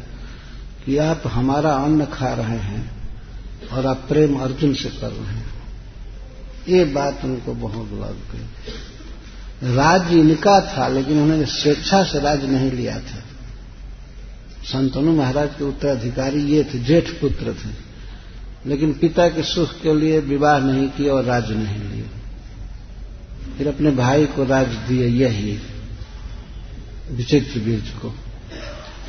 कि 0.85 0.97
आप 0.97 1.23
हमारा 1.25 1.73
अन्न 1.73 2.05
खा 2.05 2.33
रहे 2.33 2.57
हैं 2.57 2.91
और 3.71 3.85
आप 3.85 4.05
प्रेम 4.09 4.35
अर्जुन 4.35 4.73
से 4.73 4.89
कर 4.89 5.09
रहे 5.09 5.33
हैं। 5.33 5.52
ये 6.69 6.85
बात 6.85 7.25
उनको 7.25 7.53
बहुत 7.53 7.91
लग 7.91 8.13
गई। 8.13 8.45
राज्य 9.75 10.19
इनका 10.19 10.77
था, 10.77 10.87
लेकिन 10.87 11.21
उन्होंने 11.21 11.45
स्वेच्छा 11.45 12.03
से 12.03 12.19
राज्य 12.19 12.47
नहीं 12.47 12.71
लिया 12.71 12.99
था। 12.99 13.23
संतनु 14.63 15.15
महाराज 15.15 15.49
के 15.49 15.63
उत्तराधिकारी 15.63 16.43
ये 16.43 16.63
थे, 16.63 16.79
जेठ 16.79 17.09
पुत्र 17.09 17.53
थे। 17.53 17.93
लेकिन 18.69 18.93
पिता 18.93 19.27
के 19.27 19.43
सुख 19.43 19.81
के 19.81 19.99
लिए 19.99 20.19
विवाह 20.19 20.59
नहीं 20.59 20.87
किया 20.87 21.13
और 21.13 21.23
राज्य 21.23 21.55
नहीं 21.55 21.89
लिया। 21.89 22.19
फिर 23.57 23.67
अपने 23.67 23.91
भाई 23.91 24.25
को 24.25 24.43
राज 24.43 24.67
दिए 24.67 25.07
यही 25.07 25.59
विचित्र 27.11 27.59
बीर्ज 27.59 27.89
को। 27.89 28.15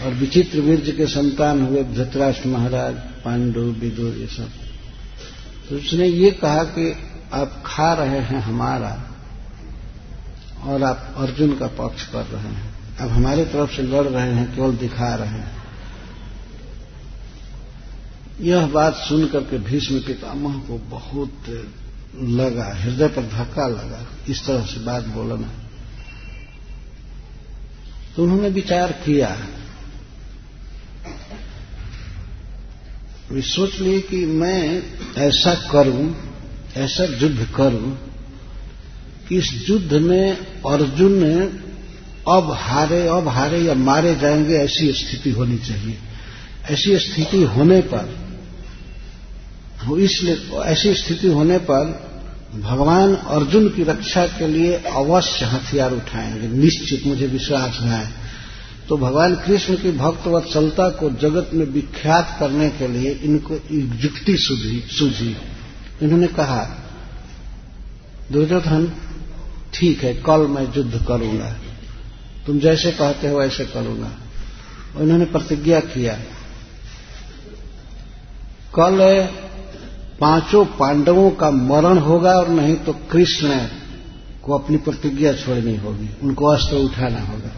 और 0.04 0.14
विचित्र 0.14 0.60
बीर्ज 0.60 0.90
के 0.96 1.06
संतान 1.06 1.66
हुए 1.66 1.84
धृतराष्ट्र 1.84 2.48
महाराज, 2.48 2.94
पांडु, 2.94 3.60
विदुर, 3.60 4.14
ये 4.14 4.26
सब। 4.26 4.50
तो 5.68 5.76
उसने 5.76 6.06
ये 6.06 6.30
कहा 6.30 6.64
कि 6.64 6.96
आप 7.34 7.62
खा 7.66 7.92
रहे 7.92 8.18
हैं 8.20 8.40
हमारा 8.40 8.92
और 10.64 10.82
आप 10.82 11.14
अर्जुन 11.16 11.56
का 11.56 11.66
पक्ष 11.78 12.06
कर 12.06 12.24
रहे 12.26 12.48
हैं। 12.48 12.96
अब 12.96 13.08
हमारी 13.08 13.44
तरफ़ 13.44 13.70
से 13.70 13.82
लड़ 13.82 14.06
रहे 14.06 14.32
हैं, 14.32 14.54
केवल 14.54 14.76
दिखा 14.76 15.14
रहे 15.14 15.28
हैं। 15.28 15.62
यह 18.40 18.66
बात 18.66 18.94
सुनकर 18.98 19.40
के 19.40 19.58
भीष्म 19.58 19.98
पितामह 20.00 20.58
को 20.58 20.78
बहुत 20.90 21.48
लगा, 22.16 22.72
हृदय 22.74 23.08
पर 23.08 23.22
धक्का 23.28 23.66
लगा, 23.68 24.06
इस 24.28 24.44
तरह 24.46 24.64
से 24.64 24.80
बात 24.80 25.04
बोलना 25.08 25.48
तो 28.16 28.22
उन्होंने 28.22 28.48
विचार 28.48 28.92
किया। 29.04 29.28
वे 33.30 33.42
सोच 33.42 33.78
लिए 33.80 34.00
कि 34.00 34.24
मैं 34.26 34.82
ऐसा 35.18 35.54
करूँ 35.70 36.04
ऐसा 36.76 37.04
युद्ध 37.04 37.48
करूँ 37.56 37.98
कि 39.28 39.36
इस 39.36 39.66
युद्ध 39.70 39.92
में 39.92 40.36
अर्जुन 40.66 41.42
अब 42.28 42.50
हारे 42.58 43.08
अब 43.08 43.28
हारे 43.28 43.60
या 43.60 43.74
मारे 43.74 44.14
जाएँगे 44.14 44.54
ऐसी 44.54 44.92
स्थिति 44.92 45.30
होनी 45.30 45.58
चाहिए। 45.58 45.98
ऐसी 46.70 46.98
स्थिति 46.98 47.42
होने 47.42 47.80
पर 47.80 48.24
इसलिए, 49.98 50.60
ऐसी 50.64 50.94
स्थिति 50.94 51.26
होने 51.28 51.58
पर 51.58 52.14
भगवान 52.60 53.14
अर्जुन 53.14 53.68
की 53.68 53.82
रक्षा 53.82 54.26
के 54.26 54.48
लिए 54.48 54.72
अवश्य 54.74 55.44
हथियार 55.44 55.92
उठाएँगे। 55.92 56.48
निश्चित 56.48 57.06
मुझे 57.06 57.26
विश्वास 57.26 57.78
है। 57.80 58.08
तो 58.88 58.96
भगवान 58.96 59.34
कृष्ण 59.34 59.74
की 59.74 59.92
भक्त 59.92 60.26
वत्सलता 60.26 60.88
को 60.88 61.10
जगत 61.10 61.50
में 61.54 61.66
विख्यात 61.66 62.36
करने 62.40 62.68
के 62.68 62.88
लिए 62.88 63.10
इनको 63.10 63.54
युक्ति 63.72 64.36
सूझी। 64.90 65.36
इन्होंने 66.02 66.26
कहा, 66.26 66.64
दुर्योधन, 68.32 68.92
ठीक 69.74 70.02
है, 70.04 70.14
कल 70.14 70.46
मैं 70.46 70.66
युद्ध 70.76 71.04
करूँगा। 71.08 71.56
तुम 72.46 72.58
जैसे 72.58 72.92
कहते 72.92 73.28
हो 73.28 73.38
वैसे 73.38 73.64
करूँगा। 73.64 74.10
उन्होंने 74.96 75.24
प्रतिज्ञा 75.24 75.80
किया, 75.80 76.14
कल 78.74 78.98
पाँचों 80.20 80.64
पांडवों 80.64 81.30
का 81.30 81.50
मरण 81.50 81.98
होगा 81.98 82.32
और 82.32 82.48
नहीं 82.48 82.74
तो 82.76 82.92
कृष्ण 82.92 83.66
को 84.42 84.58
अपनी 84.58 84.76
प्रतिज्ञा 84.76 85.32
छोड़नी 85.32 85.76
होगी, 85.76 86.08
उनको 86.22 86.46
अस्त्र 86.46 86.76
उठाना 86.76 87.20
होगा। 87.20 87.50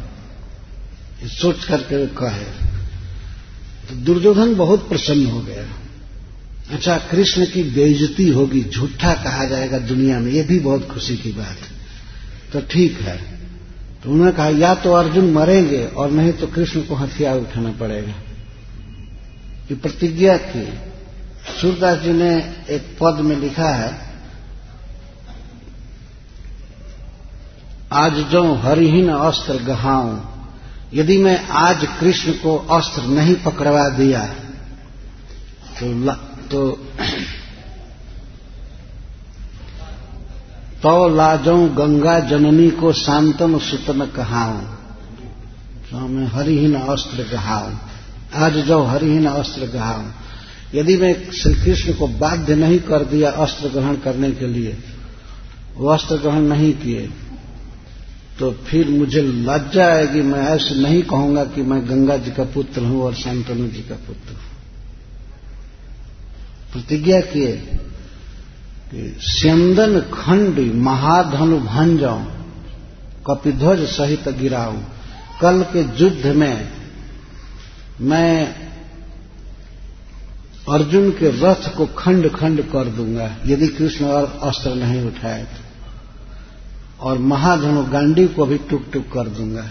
सोच 1.28 1.64
करके 1.64 2.06
कहे। 2.06 2.44
तो 3.88 3.94
दुर्योधन 3.94 4.54
बहुत 4.54 4.88
प्रसन्न 4.88 5.26
हो 5.26 5.40
गया। 5.40 5.85
अच्छा 6.66 6.96
कृष्ण 7.10 7.44
की 7.46 7.62
बेइज्जती 7.64 8.28
होगी, 8.28 8.62
झूठा 8.64 9.12
कहा 9.14 9.44
जाएगा 9.44 9.78
दुनिया 9.80 10.18
में, 10.20 10.30
ये 10.32 10.42
भी 10.42 10.58
बहुत 10.60 10.88
खुशी 10.88 11.16
की 11.16 11.32
बात 11.32 11.58
तो 12.52 12.60
ठीक 12.70 13.00
है 13.00 13.16
तो 14.02 14.10
उन्होंने 14.10 14.32
कहा, 14.32 14.48
या 14.48 14.74
तो 14.74 14.92
अर्जुन 14.92 15.30
मरेंगे, 15.32 15.84
और 15.86 16.10
नहीं 16.10 16.32
तो 16.32 16.46
कृष्ण 16.46 16.80
को 16.80 16.94
हथियार 16.94 17.38
उठाना 17.38 17.70
पड़ेगा। 17.70 18.12
ये 19.70 19.74
प्रतिज्ञा 19.76 20.36
की। 20.38 20.66
सूरदास 21.52 21.98
जी 22.00 22.12
ने 22.12 22.34
एक 22.70 22.96
पद 23.00 23.20
में 23.20 23.36
लिखा 23.36 23.68
है, 23.70 23.90
आज 27.94 28.18
जो 28.30 28.42
हरिहीन 28.56 29.08
अस्त्र 29.10 29.56
गहाऊं, 29.64 30.18
यदि 30.94 31.16
मैं 31.18 31.38
आज 31.58 31.86
कृष्ण 32.00 32.32
को 32.34 32.56
अस्त्र 32.72 33.02
नहीं 33.10 33.34
पकड़वा 33.42 33.88
दिया 33.88 34.24
तो 35.78 35.86
तो 36.46 36.70
तो 40.82 41.08
लाजो 41.08 41.56
गंगा 41.76 42.18
जननी 42.28 42.68
को 42.72 42.92
शांतम 42.94 43.58
सुतन 43.60 44.04
कहाऊं। 44.16 44.60
तो 45.90 46.06
मैं 46.08 46.26
हरिहीन 46.28 46.74
अस्त्र 46.76 47.24
गहाऊं। 47.32 47.74
आज 48.36 48.56
जो 48.66 48.82
हरिहीन 48.84 49.26
अस्त्र 49.26 49.66
गहाऊं। 49.68 50.06
यदि 50.74 50.96
मैं 50.96 51.12
श्री 51.32 51.54
कृष्ण 51.54 51.92
को 51.92 52.06
बाध्य 52.18 52.54
नहीं 52.54 52.78
कर 52.80 53.04
दिया 53.04 53.30
अस्त्र 53.42 53.68
ग्रहण 53.68 53.96
करने 54.04 54.30
के 54.32 54.46
लिए, 54.48 54.76
वो 55.76 55.88
अस्त्र 55.88 56.16
ग्रहण 56.16 56.42
नहीं 56.46 56.72
किए 56.74 57.08
तो 58.38 58.50
फिर 58.66 58.88
मुझे 58.90 59.20
लज्जा 59.20 59.86
आएगी। 59.86 60.22
मैं 60.22 60.42
ऐसे 60.46 60.74
नहीं 60.74 61.02
कहूँगा 61.04 61.44
कि 61.46 61.62
मैं 61.62 61.80
गंगा 61.88 62.16
जी 62.16 62.30
का 62.30 62.44
पुत्र 62.54 62.82
हूँ 62.82 63.02
और 63.02 63.14
शांतनु 63.16 63.68
जी 63.68 63.82
का 63.82 63.96
पुत्र 64.06 64.32
हूँ। 64.32 64.45
प्रतिज्ञा 66.76 67.20
किए 67.20 67.52
कि 68.90 69.16
स्यंदन 69.20 70.00
खंड 70.00 70.74
महाधनु 70.74 71.58
भंजाऊं 71.58 72.24
कपिध्वज 73.26 73.80
सहित 73.80 74.28
गिराऊं। 74.28 74.80
कल 75.40 75.62
के 75.62 76.04
युद्ध 76.04 76.26
में 76.26 76.68
मैं 78.00 78.54
अर्जुन 80.70 81.10
के 81.10 81.30
रथ 81.30 81.76
को 81.76 81.86
खंड 81.86 82.30
खंड 82.30 82.62
कर 82.62 82.84
दूँगा, 82.84 83.36
यदि 83.46 83.68
कृष्ण 83.68 84.04
और 84.04 84.40
अस्त्र 84.42 84.74
नहीं 84.74 85.04
उठाए 85.04 85.42
तो। 85.42 85.64
और 87.00 87.18
महाधनु 87.18 87.84
गांडी 87.84 88.28
को 88.28 88.46
भी 88.46 88.58
टुक 88.58 88.84
टुक 88.92 89.04
कर 89.12 89.28
दूँगा। 89.28 89.70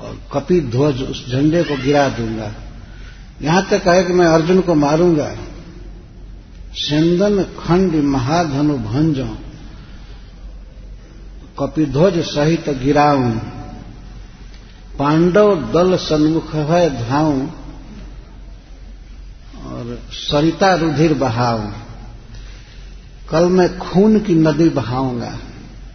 और 0.00 0.20
कपि 0.32 0.60
ध्वज 0.60 1.02
उस 1.02 1.30
झंडे 1.30 1.62
को 1.62 1.82
गिरा 1.82 2.08
दूँगा। 2.08 2.54
यहाँ 3.42 3.68
तक 3.70 3.88
है 3.88 4.04
कि 4.04 4.12
मैं 4.12 4.26
अर्जुन 4.26 4.60
को 4.60 4.74
मारूँगा। 4.74 5.36
सेंदन 6.74 7.42
खंड 7.42 7.94
महाधनु 7.94 8.78
भंजो, 8.78 9.38
कपिध्वज 11.58 12.18
सहित 12.18 12.70
गिराऊं। 12.70 13.30
पांडव 14.98 15.72
दल 15.72 15.96
सन्मुख 15.96 16.54
है 16.54 17.08
धाऊं, 17.08 17.48
और 19.64 20.02
सरिता 20.12 20.74
रुधिर 20.74 21.14
बहाऊं। 21.14 21.72
कल 23.30 23.44
मैं 23.44 23.78
खून 23.78 24.18
की 24.18 24.34
नदी 24.34 24.68
बहाऊँगा। 24.68 25.38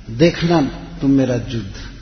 देखना 0.10 0.62
तुम 1.01 1.12
मेरा 1.12 1.36
युद्ध। 1.36 1.96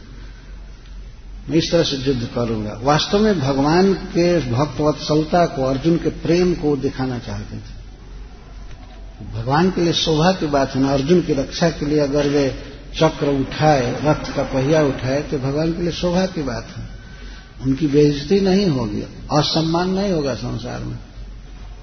मैं 1.50 1.58
इस 1.58 1.72
तरह 1.72 1.84
से 1.84 1.98
युद्ध 1.98 2.28
करूँगा। 2.36 2.80
वास्तव 2.84 3.20
में 3.20 3.40
भगवान 3.40 3.94
के 3.94 4.52
भक्तवत्सलता 4.52 5.46
को, 5.46 5.64
अर्जुन 5.64 5.98
के 5.98 6.10
प्रेम 6.22 6.54
को 6.54 6.76
दिखाना 6.78 7.20
चाहते 7.20 7.58
थे। 7.58 7.74
भगवान 9.34 9.70
के 9.72 9.82
लिए 9.82 9.94
शोभा 9.94 10.32
की 10.32 10.48
बात 10.48 10.76
है 10.76 10.82
ना, 10.82 10.94
अर्जुन 10.94 11.22
की 11.22 11.34
रक्षा 11.34 11.70
के 11.70 11.86
लिए 11.86 12.00
अगर 12.00 12.28
वे 12.28 12.48
चक्र 12.98 13.28
उठाए 13.32 13.92
रथ 14.04 14.36
का 14.36 14.44
पहिया 14.44 14.82
उठाए 14.84 15.22
तो 15.22 15.38
भगवान 15.38 15.74
के 15.74 15.82
लिए 15.82 15.92
शोभा 15.92 16.26
की 16.26 16.44
बात 16.44 16.68
है। 16.78 16.84
उनकी 17.62 17.88
बेइज्जती 17.88 18.40
नहीं 18.40 18.68
होगी, 18.68 19.02
असम्मान 19.32 19.90
नहीं 19.90 20.12
होगा 20.12 20.34
संसार 20.36 20.84
में। 20.84 20.98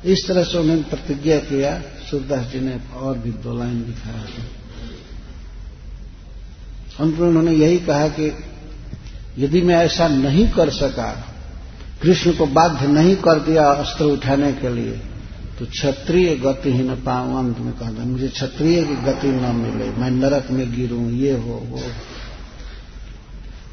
इस 0.05 0.27
तरह 0.29 0.45
से 0.45 0.59
उन्होंने 0.59 0.83
प्रतिज्ञा 0.83 1.39
किया, 1.41 1.83
सूरदास 2.11 2.47
जी 2.47 2.61
ने 2.61 2.79
और 2.97 3.19
भी 3.19 3.31
दो 3.43 3.59
लाइन 3.59 3.83
दिखाया 3.85 4.25
था 4.25 4.45
अंत 7.01 7.21
उन्होंने 7.21 7.53
यही 7.53 7.79
कहा 7.79 8.09
कि 8.09 8.29
यदि 9.39 9.61
मैं 9.63 9.77
ऐसा 9.77 10.09
नहीं 10.09 10.49
कर 10.49 10.71
सका, 10.71 11.11
कृष्ण 12.03 12.33
को 12.33 12.47
बाध्य 12.49 12.87
नहीं 12.89 13.15
कर 13.17 13.39
दिया 13.41 13.67
अस्त्र 13.73 14.05
उठाने 14.05 14.53
के 14.53 14.75
लिए 14.75 15.01
तो 15.59 15.67
क्षत्रिय 15.67 16.35
गति 16.37 16.73
ही 16.73 16.83
न 16.83 16.95
पाऊँ 16.97 17.39
अंत 17.39 17.59
में 17.59 17.73
कहता 17.73 18.05
मुझे 18.05 18.29
क्षत्रिय 18.29 18.83
की 18.85 18.95
गति 19.03 19.29
न 19.29 19.55
मिले, 19.57 19.91
मैं 19.91 20.11
नरक 20.11 20.51
में 20.51 20.75
गिरूं, 20.77 21.11
ये 21.13 21.33
हो, 21.33 21.57
वो 21.71 21.83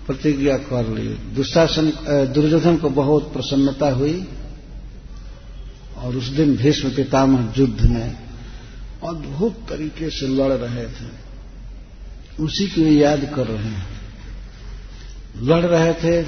प्रतिज्ञा 0.08 0.58
कर 0.66 0.88
ली। 0.90 1.08
दुशासन 1.36 1.92
दुर्योधन 2.34 2.78
को 2.78 2.90
बहुत 2.92 3.32
प्रसन्नता 3.34 3.90
हुई, 3.92 4.18
और 5.98 6.16
उस 6.16 6.28
दिन 6.30 6.56
भीष्म 6.56 6.90
पितामह 6.90 7.54
युद्ध 7.58 7.82
में 7.86 8.10
अद्भुत 9.08 9.56
तरीके 9.70 10.10
से 10.10 10.28
लड़ 10.28 10.52
रहे 10.54 10.86
थे। 10.88 11.10
उसी 12.40 12.68
की 12.68 13.02
याद 13.04 13.32
कर 13.36 13.48
रहे 13.48 13.64
हैं। 13.66 13.89
लड़ 15.38 15.66
रहे 15.66 15.94
थे, 15.94 16.22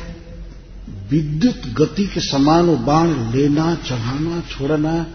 विद्युत 1.09 1.61
गति 1.73 2.07
के 2.07 2.19
समान 2.19 2.65
वो 2.65 2.75
बाण 2.75 3.31
लेना, 3.31 3.75
चढ़ाना, 3.75 4.39
छोड़ना, 4.39 5.07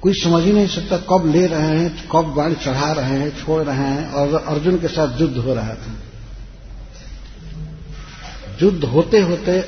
कोई 0.00 0.14
समझ 0.14 0.44
ही 0.44 0.52
नहीं 0.52 0.66
सकता 0.66 0.96
कब 0.96 1.32
ले 1.32 1.46
रहे 1.46 1.78
हैं, 1.78 2.08
कब 2.12 2.24
बाण 2.24 2.54
चढ़ा 2.54 2.92
रहे 2.92 3.18
हैं, 3.18 3.44
छोड़ 3.44 3.62
रहे 3.62 3.76
हैं, 3.76 4.10
और 4.10 4.44
अर्जुन 4.48 4.78
के 4.78 4.88
साथ 4.88 5.20
युद्ध 5.20 5.36
हो 5.36 5.54
रहा 5.54 5.74
था। 5.74 5.94
युद्ध 8.62 8.84
होते 8.84 9.20
होते 9.20 9.60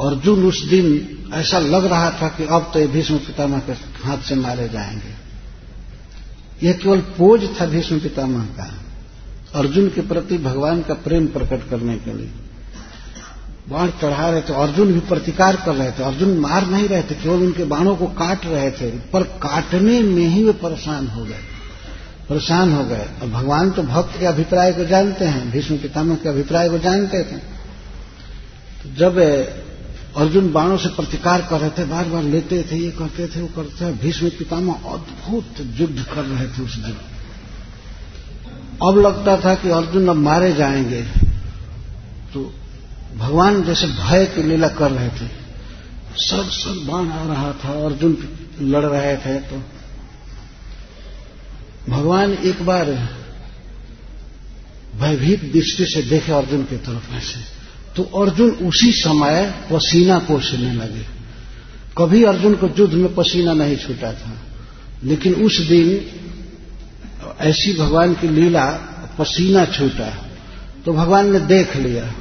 अर्जुन 0.00 0.44
उस 0.44 0.62
दिन 0.62 1.10
ऐसा 1.34 1.58
लग 1.58 1.84
रहा 1.84 2.10
था 2.10 2.28
कि 2.28 2.44
अब 2.44 2.70
तो 2.74 2.80
ये 2.80 2.86
भीष्म 2.86 3.18
पितामह 3.18 3.58
के 3.58 3.72
हाथ 3.72 4.18
से 4.18 4.34
मारे 4.34 4.68
जाएँगे। 4.68 5.24
यह 6.66 6.72
केवल 6.72 6.98
पोज 7.00 7.60
था 7.60 7.66
भीष्म 7.66 8.00
पितामह 8.00 8.44
का, 8.44 8.74
अर्जुन 9.54 9.88
के 9.88 10.00
प्रति 10.00 10.38
भगवान 10.38 10.82
का 10.82 10.94
प्रेम 10.94 11.26
प्रकट 11.26 11.70
करने 11.70 11.96
के 11.96 12.12
लिए। 12.12 12.30
बाण 13.68 13.88
चढ़ा 13.88 14.30
रहे 14.30 14.40
थे 14.40 14.54
अर्जुन 14.54 14.92
भी 14.92 15.00
प्रतिकार 15.00 15.56
कर 15.56 15.74
रहे 15.74 15.90
थे। 15.90 16.02
अर्जुन 16.02 16.38
मार 16.38 16.66
नहीं 16.66 16.88
रहे 16.88 17.02
थे, 17.02 17.14
केवल 17.14 17.36
उनके 17.36 17.64
बाणों 17.64 17.96
को 17.96 18.06
काट 18.06 18.46
रहे 18.46 18.70
थे। 18.70 18.90
पर 18.90 19.22
काटने 19.22 20.00
में 20.00 20.26
ही 20.26 20.44
वे 20.44 20.52
परेशान 20.52 21.06
हो 21.06 21.24
गए। 21.24 21.38
परेशान 22.28 22.72
हो 22.72 22.84
गए। 22.84 23.08
और 23.22 23.28
भगवान 23.28 23.70
तो 23.70 23.82
भक्त 23.82 24.20
के 24.20 24.26
अभिप्राय 24.26 24.72
को 24.72 24.84
जानते 24.84 25.24
हैं, 25.24 25.50
भीष्म 25.50 25.76
पितामह 25.76 26.14
के 26.14 26.28
अभिप्राय 26.28 26.68
को 26.68 26.78
जानते 26.78 27.18
थे। 27.18 27.36
तो 28.82 28.96
जब 28.96 29.18
अर्जुन 30.16 30.52
बाणों 30.52 30.76
से 30.76 30.88
प्रतिकार 30.88 31.42
कर 31.50 31.60
रहे 31.60 31.70
थे 31.70 31.84
बार 31.84 32.04
बार 32.04 32.22
लेते 32.22 32.64
थे, 32.72 32.76
ये 32.76 32.90
करते 32.90 33.26
थे, 33.26 33.40
वो 33.40 33.48
करते 33.56 33.86
थे। 33.86 33.92
भीष्म 33.92 34.28
पितामह 34.28 34.72
अद्भुत 34.72 35.44
युद्ध 35.60 36.06
कर 36.14 36.22
रहे 36.22 36.46
थे 36.46 36.62
उस 36.62 36.76
दिन। 36.76 36.96
अब 38.88 38.98
लगता 38.98 39.36
था 39.36 39.54
कि 39.54 39.70
अर्जुन 39.70 40.08
अब 40.08 40.16
मारे 40.16 40.52
जाएँगे। 40.52 41.02
तो 42.34 42.54
भगवान 43.16 43.62
जैसे 43.62 43.86
भय 43.86 44.26
की 44.26 44.42
लीला 44.42 44.68
कर 44.68 44.90
रहे 44.90 45.08
थे। 45.08 45.30
सब 46.16 46.50
सब 46.50 46.86
बाण 46.86 47.08
आ 47.08 47.26
रहा 47.26 47.52
था 47.52 47.84
अर्जुन 47.84 48.28
लड़ 48.60 48.84
रहे 48.84 49.16
थे 49.16 49.40
तो। 49.40 49.62
भगवान 51.88 52.32
एक 52.32 52.66
बार 52.66 52.90
भयभीत 55.00 55.52
दृष्टि 55.52 55.86
से 55.86 56.02
देखे 56.02 56.32
अर्जुन 56.32 56.62
की 56.62 56.76
तरफ़ 56.76 57.14
ऐसे। 57.14 57.40
तो 57.96 58.02
अर्जुन 58.02 58.50
उसी 58.50 58.92
समय 58.92 59.54
पसीना 59.72 60.18
पोषने 60.18 60.72
लगे। 60.72 61.06
कभी 61.98 62.24
अर्जुन 62.24 62.54
को 62.54 62.66
युद्ध 62.78 62.94
में 62.94 63.14
पसीना 63.14 63.52
नहीं 63.52 63.76
छूटा 63.76 64.12
था। 64.12 64.32
लेकिन 65.04 65.34
उस 65.34 65.58
दिन 65.58 66.06
ऐसी 67.40 67.74
भगवान 67.74 68.14
की 68.14 68.28
लीला 68.28 68.66
पसीना 69.18 69.64
छूटा। 69.64 70.28
तो 70.84 70.92
भगवान 70.92 71.32
ने 71.32 71.40
देख 71.40 71.76
लिया। 71.76 72.14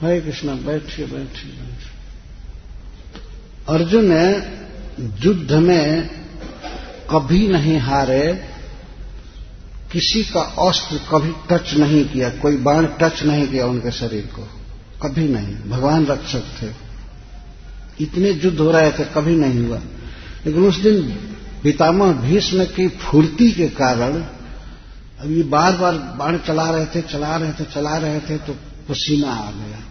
हरे 0.00 0.20
कृष्णा, 0.20 0.52
बैठिए 0.54 1.06
बैठिए 1.06 1.52
बैठिए। 1.52 1.94
अर्जुन 3.68 4.12
ने 4.12 4.34
युद्ध 5.26 5.52
में 5.52 6.10
कभी 7.10 7.48
नहीं 7.48 7.78
हारे, 7.78 8.48
किसी 9.92 10.24
का 10.24 10.40
अस्त्र 10.40 11.00
कभी 11.12 11.32
टच 11.50 11.74
नहीं 11.74 12.04
किया, 12.04 12.30
कोई 12.30 12.56
बाण 12.56 12.86
टच 12.86 13.22
नहीं 13.22 13.48
किया 13.48 13.66
उनके 13.66 13.90
शरीर 13.90 14.26
को। 14.26 14.42
कभी 15.02 15.28
नहीं, 15.28 15.54
भगवान 15.54 16.06
रक्षक 16.06 16.42
थे। 16.62 16.66
इतने 18.04 18.30
युद्ध 18.30 18.58
हो 18.58 18.70
रहे 18.70 18.92
थे, 18.92 19.04
कभी 19.04 19.36
नहीं 19.36 19.66
हुआ। 19.66 19.78
लेकिन 20.46 20.62
उस 20.62 20.78
दिन 20.78 21.02
पितामह 21.62 22.12
भीष्म 22.12 22.64
की 22.64 22.88
फूर्ति 22.88 23.52
के 23.52 23.68
कारण 23.68 24.24
ये 25.30 25.42
बार 25.42 25.76
बार 25.76 25.94
बाण 25.94 26.38
चला 26.38 26.70
रहे 26.70 26.86
थे, 26.86 27.02
चला 27.02 27.36
रहे 27.36 27.52
थे, 27.52 27.64
चला 27.64 27.96
रहे 27.96 28.20
थे 28.20 28.38
तो 28.38 28.52
पसीना 28.88 29.30
आ 29.30 29.50
गया। 29.50 29.87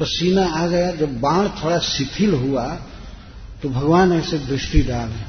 पसीना 0.00 0.46
आ 0.46 0.66
गया। 0.66 0.90
जब 0.90 1.20
बाण 1.20 1.48
थोड़ा 1.48 1.78
शिथिल 1.78 2.34
हुआ 2.34 2.66
तो 3.62 3.68
भगवान 3.68 4.12
ऐसे 4.12 4.38
दृष्टि 4.38 4.82
डाले। 4.82 5.22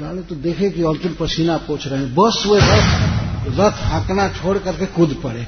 डाले 0.00 0.22
तो 0.22 0.34
देखे 0.34 0.70
कि 0.70 0.82
अर्जुन 0.82 1.16
पसीना 1.20 1.56
पोछ 1.56 1.86
रहे 1.86 1.98
हैं। 1.98 2.14
बस 2.14 2.42
वे 2.46 2.58
रथ 2.58 3.58
रथ 3.58 3.72
हाँकना 3.72 4.28
छोड़ 4.28 4.58
करके 4.58 4.86
कूद 4.86 5.20
पड़े। 5.22 5.46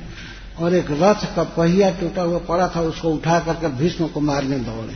और 0.59 0.75
एक 0.75 0.87
रथ 0.90 1.37
का 1.37 1.42
पहिया 1.42 1.90
टूटा 1.90 2.23
हुआ 2.23 2.38
पड़ा 2.38 2.68
था, 2.68 2.81
उसको 2.81 3.09
उठा 3.09 3.38
करके 3.38 3.68
भीष्म 3.68 4.07
को 4.07 4.20
मारने 4.20 4.59
दौड़े। 4.59 4.94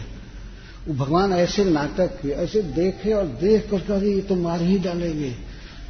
वो 0.88 0.94
भगवान 0.94 1.32
ऐसे 1.32 1.64
नाटक 1.64 2.06
किए, 2.06 2.32
ऐसे 2.32 2.62
देखे 2.62 3.12
और 3.12 3.24
देख 3.24 3.70
करके 3.70 3.92
अरे, 3.92 4.10
ये 4.10 4.20
तो 4.20 4.34
मार 4.34 4.62
ही 4.62 4.78
डालेंगे। 4.78 5.36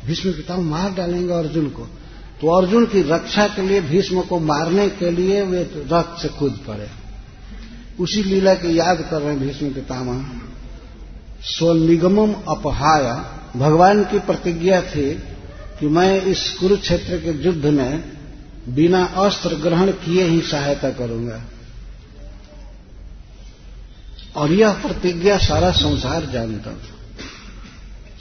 भीष्म 0.06 0.32
पिता 0.32 0.56
मार 0.56 0.92
डालेंगे 0.92 1.32
अर्जुन 1.32 1.68
को। 1.68 1.86
तो 2.40 2.48
अर्जुन 2.48 2.86
की 2.86 3.02
रक्षा 3.02 3.46
के 3.48 3.62
लिए 3.62 3.80
भीष्म 3.80 4.22
को 4.22 4.40
मारने 4.40 4.88
के 4.88 5.10
लिए 5.10 5.42
वे 5.42 5.62
रथ 5.92 6.22
से 6.22 6.28
कूद 6.28 6.60
पड़े। 6.66 6.88
उसी 8.00 8.22
लीला 8.22 8.54
की 8.54 8.78
याद 8.78 9.08
कर 9.10 9.20
रहे 9.20 9.30
हैं 9.30 9.40
भीष्म 9.40 9.74
पितामह 9.74 10.30
स्वनिगमम 11.42 12.32
अपहाया। 12.32 13.34
भगवान 13.56 14.04
की 14.04 14.18
प्रतिज्ञा 14.18 14.82
थी 14.82 15.14
कि 15.80 15.86
मैं 15.86 16.22
इस 16.22 16.50
कुरुक्षेत्र 16.50 17.18
के 17.18 17.44
युद्ध 17.44 17.66
में 17.66 18.12
बिना 18.68 19.04
अस्त्र 19.04 19.54
ग्रहण 19.54 19.90
किए 19.90 20.24
ही 20.24 20.40
सहायता 20.40 20.90
करूँगा। 20.90 21.42
और 24.36 24.52
यह 24.52 24.72
प्रतिज्ञा 24.72 25.38
सारा 25.38 25.70
संसार 25.70 26.26
जानता 26.26 26.70
था। 26.70 26.96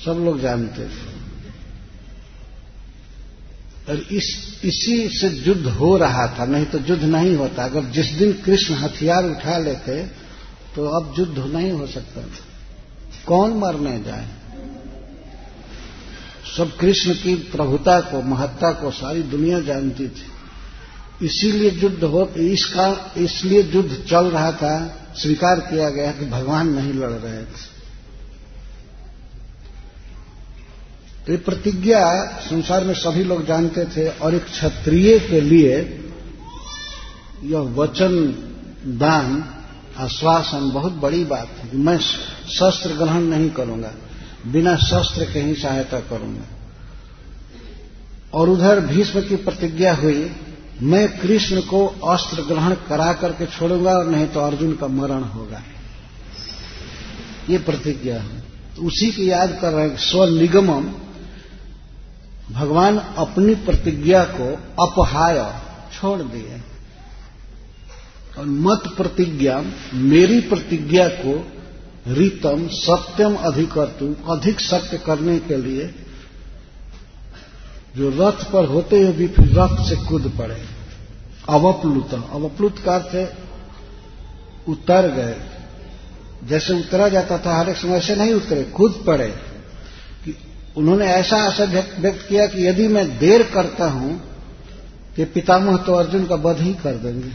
सब 0.05 0.19
लोग 0.19 0.41
जानते 0.41 0.83
थे। 0.83 1.16
और 3.89 3.95
इस, 3.95 4.57
इसी 4.63 5.09
से 5.09 5.27
युद्ध 5.27 5.67
हो 5.67 5.97
रहा 5.97 6.27
था, 6.27 6.45
नहीं 6.45 6.65
तो 6.65 6.79
युद्ध 6.79 7.03
नहीं 7.03 7.35
होता। 7.35 7.63
अगर 7.63 7.83
जिस 7.83 8.05
दिन 8.05 8.33
कृष्ण 8.33 8.73
हथियार 8.73 9.25
उठा 9.25 9.57
लेते 9.57 10.27
तो 10.75 10.85
अब 10.85 11.15
युद्ध 11.19 11.39
नहीं 11.39 11.71
हो 11.71 11.87
सकता 11.87 12.21
कौन 13.27 13.53
मरने 13.53 14.03
जाए? 14.03 14.27
सब 16.57 16.77
कृष्ण 16.77 17.13
की 17.13 17.35
प्रभुता 17.35 17.99
को, 17.99 18.21
महत्ता 18.21 18.71
को 18.71 18.91
सारी 18.91 19.23
दुनिया 19.23 19.59
जानती 19.59 20.07
थी। 20.07 21.25
इसीलिए 21.25 21.71
युद्ध 21.71 22.03
हो, 22.03 22.27
इसका, 22.27 23.13
इसलिए 23.17 23.63
युद्ध 23.63 24.05
चल 24.09 24.25
रहा 24.25 24.51
था, 24.51 25.05
स्वीकार 25.15 25.59
किया 25.59 25.89
गया 25.89 26.11
कि 26.11 26.25
भगवान 26.25 26.69
नहीं 26.69 26.93
लड़ 26.93 27.11
रहे 27.11 27.43
थे। 27.43 27.76
तो 31.27 31.33
ये 31.33 31.39
प्रतिज्ञा 31.39 32.23
संसार 32.41 32.83
में 32.83 32.93
सभी 32.93 33.23
लोग 33.23 33.45
जानते 33.45 33.85
थे 33.85 34.07
और 34.09 34.35
एक 34.35 34.43
क्षत्रिय 34.43 35.19
के 35.19 35.41
लिए 35.41 36.03
यह 37.43 37.59
वचन, 37.59 38.25
दान, 38.97 39.43
आश्वासन 39.97 40.69
बहुत 40.69 40.93
बड़ी 40.93 41.23
बात 41.25 41.47
है 41.47 41.69
कि 41.69 41.77
मैं 41.77 41.97
शस्त्र 41.97 42.93
ग्रहण 42.93 43.21
नहीं 43.21 43.49
करूँगा, 43.49 43.91
बिना 44.47 44.75
शस्त्र 44.75 45.25
के 45.25 45.39
ही 45.39 45.55
सहायता 45.55 45.99
करूँगा। 45.99 46.45
और 48.33 48.49
उधर 48.49 48.79
भीष्म 48.79 49.21
की 49.21 49.35
प्रतिज्ञा 49.35 49.95
हुई, 49.95 50.31
मैं 50.81 51.19
कृष्ण 51.19 51.61
को 51.61 51.85
अस्त्र 51.87 52.41
ग्रहण 52.41 52.73
करा 52.73 53.13
करके 53.13 53.45
छोड़ूँगा 53.45 53.91
और 53.91 54.05
नहीं 54.05 54.27
तो 54.27 54.39
अर्जुन 54.39 54.75
का 54.75 54.87
मरण 54.87 55.23
होगा। 55.23 55.61
ये 57.49 57.57
प्रतिज्ञा 57.57 58.15
है। 58.15 58.39
तो 58.75 58.83
उसी 58.83 59.11
की 59.11 59.29
याद 59.31 59.57
कर 59.61 59.73
रहे 59.73 59.89
हैं 59.89 59.97
स्वनिगमम 59.97 60.89
भगवान 62.51 62.97
अपनी 62.99 63.55
प्रतिज्ञा 63.55 64.23
को 64.23 64.53
अपहाय 64.85 65.61
छोड़ 65.99 66.21
दिए। 66.21 66.61
और 68.37 68.45
मत 68.45 68.83
प्रतिज्ञा, 68.97 69.63
मेरी 69.93 70.41
प्रतिज्ञा 70.41 71.07
को 71.07 71.51
रीतम, 72.07 72.67
सत्यम 72.67 73.35
अधिकर्तु, 73.35 74.15
अधिक 74.31 74.59
सत्य 74.59 74.97
करने 74.97 75.39
के 75.39 75.57
लिए 75.57 75.95
जो 77.97 78.09
रथ 78.09 78.51
पर 78.51 78.65
होते 78.65 79.01
हुए 79.01 79.11
भी 79.11 79.27
फिर 79.27 79.59
रथ 79.59 79.89
से 79.89 79.95
कूद 79.95 80.33
पड़े। 80.37 80.65
अवप्लुत 81.49 82.13
अवप्लुत 82.13 82.79
का 82.79 82.95
अर्थ 82.95 83.35
उतर 84.69 85.11
गए। 85.11 85.35
जैसे 86.47 86.73
उतरा 86.73 87.09
जाता 87.09 87.37
था, 87.37 87.59
हर 87.59 87.69
एक 87.69 87.77
समय 87.77 88.01
से 88.01 88.15
नहीं 88.15 88.33
उतरे, 88.33 88.63
कूद 88.63 89.03
पड़े। 89.07 89.56
उन्होंने 90.77 91.05
ऐसा 91.05 91.37
आशा 91.37 91.63
व्यक्त 91.99 92.27
किया 92.29 92.47
कि 92.47 92.67
यदि 92.67 92.87
मैं 92.87 93.17
देर 93.17 93.43
करता 93.43 93.89
हूँ, 93.89 94.21
कि 95.15 95.25
पितामह 95.25 95.77
तो 95.77 95.93
अर्जुन 95.93 96.25
का 96.25 96.35
वध 96.35 96.59
ही 96.59 96.73
कर 96.73 96.93
देंगे। 96.93 97.29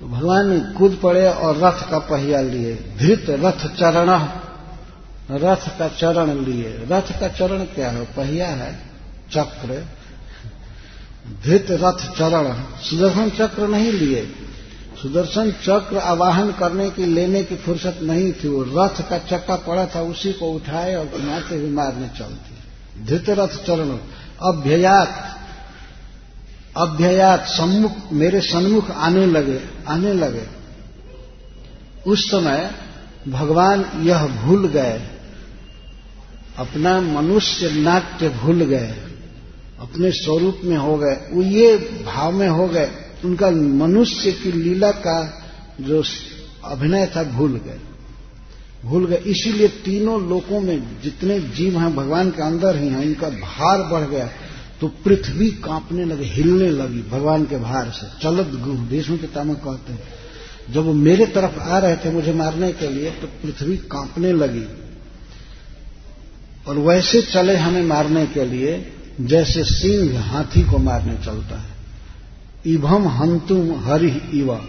तो 0.00 0.06
भगवान 0.08 0.60
कूद 0.78 0.98
पड़े 1.02 1.28
और 1.28 1.56
रथ 1.56 1.90
का 1.90 1.98
पहिया 1.98 2.40
लिए। 2.40 2.74
धृत 2.98 3.26
रथ 3.28 3.66
चरण, 3.76 4.10
रथ 5.30 5.78
का 5.78 5.88
चरण 5.88 6.44
लिए। 6.44 6.86
रथ 6.90 7.20
का 7.20 7.28
चरण 7.28 7.64
क्या 7.64 7.90
है? 7.90 8.04
पहिया 8.04 8.48
है 8.48 8.78
चक्र। 9.32 9.86
धृत 11.44 11.66
रथ 11.70 12.18
चरण। 12.18 12.52
सुदर्शन 12.82 13.30
चक्र 13.30 13.68
नहीं 13.68 13.92
लिए। 13.92 14.22
सुदर्शन 15.02 15.50
चक्र 15.50 15.98
आवाहन 15.98 16.52
करने 16.52 16.90
की 16.90 17.06
लेने 17.06 17.44
की 17.44 17.56
फुर्सत 17.56 17.98
नहीं 18.02 18.32
थी। 18.32 18.48
वो 18.48 18.62
रथ 18.62 19.10
का 19.10 19.18
चक्का 19.18 19.56
पड़ा 19.56 19.86
था, 19.86 20.00
उसी 20.00 20.32
को 20.32 20.46
उठाए 20.46 20.94
और 20.94 21.06
घुमाते 21.06 21.56
हुए 21.56 21.70
मारने 21.70 22.08
चलती। 22.18 22.54
धृत 23.06 23.30
रथ 23.30 23.48
चरण, 23.48 23.98
अभ्ययात 24.42 25.38
अभ्ययात, 26.76 27.40
सम्मुख, 27.40 27.92
मेरे 28.12 28.40
सन्मुख 28.40 28.90
आने 28.90 29.26
लगे 29.26 29.60
आने 29.88 30.14
लगे। 30.14 30.46
उस 32.06 32.30
समय 32.30 32.70
भगवान 33.28 33.84
यह 33.96 34.26
भूल 34.26 34.68
गए। 34.68 35.08
अपना 36.58 37.00
मनुष्य 37.00 37.70
नाट्य 37.70 38.28
भूल 38.28 38.60
गए। 38.60 38.94
अपने 39.80 40.10
स्वरूप 40.10 40.60
में 40.64 40.76
हो 40.76 40.96
गए। 40.96 41.28
वो 41.32 41.42
ये 41.42 41.76
भाव 42.06 42.32
में 42.32 42.48
हो 42.48 42.68
गए। 42.68 42.90
उनका 43.24 43.50
मनुष्य 43.50 44.32
की 44.32 44.52
लीला 44.52 44.90
का 44.90 45.42
जो 45.80 46.02
अभिनय 46.64 47.06
था, 47.06 47.22
भूल 47.22 47.52
गए। 47.52 47.78
भूल 48.84 49.06
गए। 49.06 49.16
इसीलिए 49.16 49.68
तीनों 49.68 50.28
लोकों 50.28 50.60
में 50.60 51.02
जितने 51.02 51.40
जीव 51.40 51.78
हैं, 51.78 51.94
भगवान 51.94 52.30
के 52.30 52.42
अंदर 52.42 52.76
ही 52.76 52.88
हैं, 52.88 53.02
इनका 53.02 53.28
भार 53.28 53.82
बढ़ 53.82 54.08
गया 54.08 54.28
तो 54.80 54.88
पृथ्वी 54.88 55.50
कांपने 55.50 56.04
लगे, 56.04 56.24
हिलने 56.24 56.70
लगी 56.70 57.02
भगवान 57.10 57.44
के 57.44 57.56
भार 57.56 57.90
से। 57.90 58.06
चलत 58.22 58.46
गुह 58.46 58.76
भीष्म 58.76 59.16
पितामह 59.16 59.54
कहते 59.54 59.92
हैं। 59.92 60.02
जब 60.70 60.80
वो 60.80 60.92
मेरे 60.92 61.26
तरफ़ 61.26 61.58
आ 61.58 61.78
रहे 61.78 61.96
थे 61.96 62.10
मुझे 62.10 62.32
मारने 62.32 62.72
के 62.72 62.88
लिए 62.88 63.10
तो 63.10 63.26
पृथ्वी 63.26 63.76
कांपने 63.76 64.32
लगी। 64.32 64.64
और 66.68 66.78
वैसे 66.78 67.22
चले 67.22 67.56
हमें 67.56 67.82
मारने 67.82 68.26
के 68.26 68.44
लिए, 68.44 68.92
जैसे 69.20 69.64
सिंह 69.64 70.20
हाथी 70.20 70.62
को 70.62 70.78
मारने 70.78 71.14
चलता 71.14 71.60
है। 71.60 71.71
इभम 72.66 73.08
हंतुम 73.08 73.84
हरि 73.84 74.10
इवा। 74.34 74.60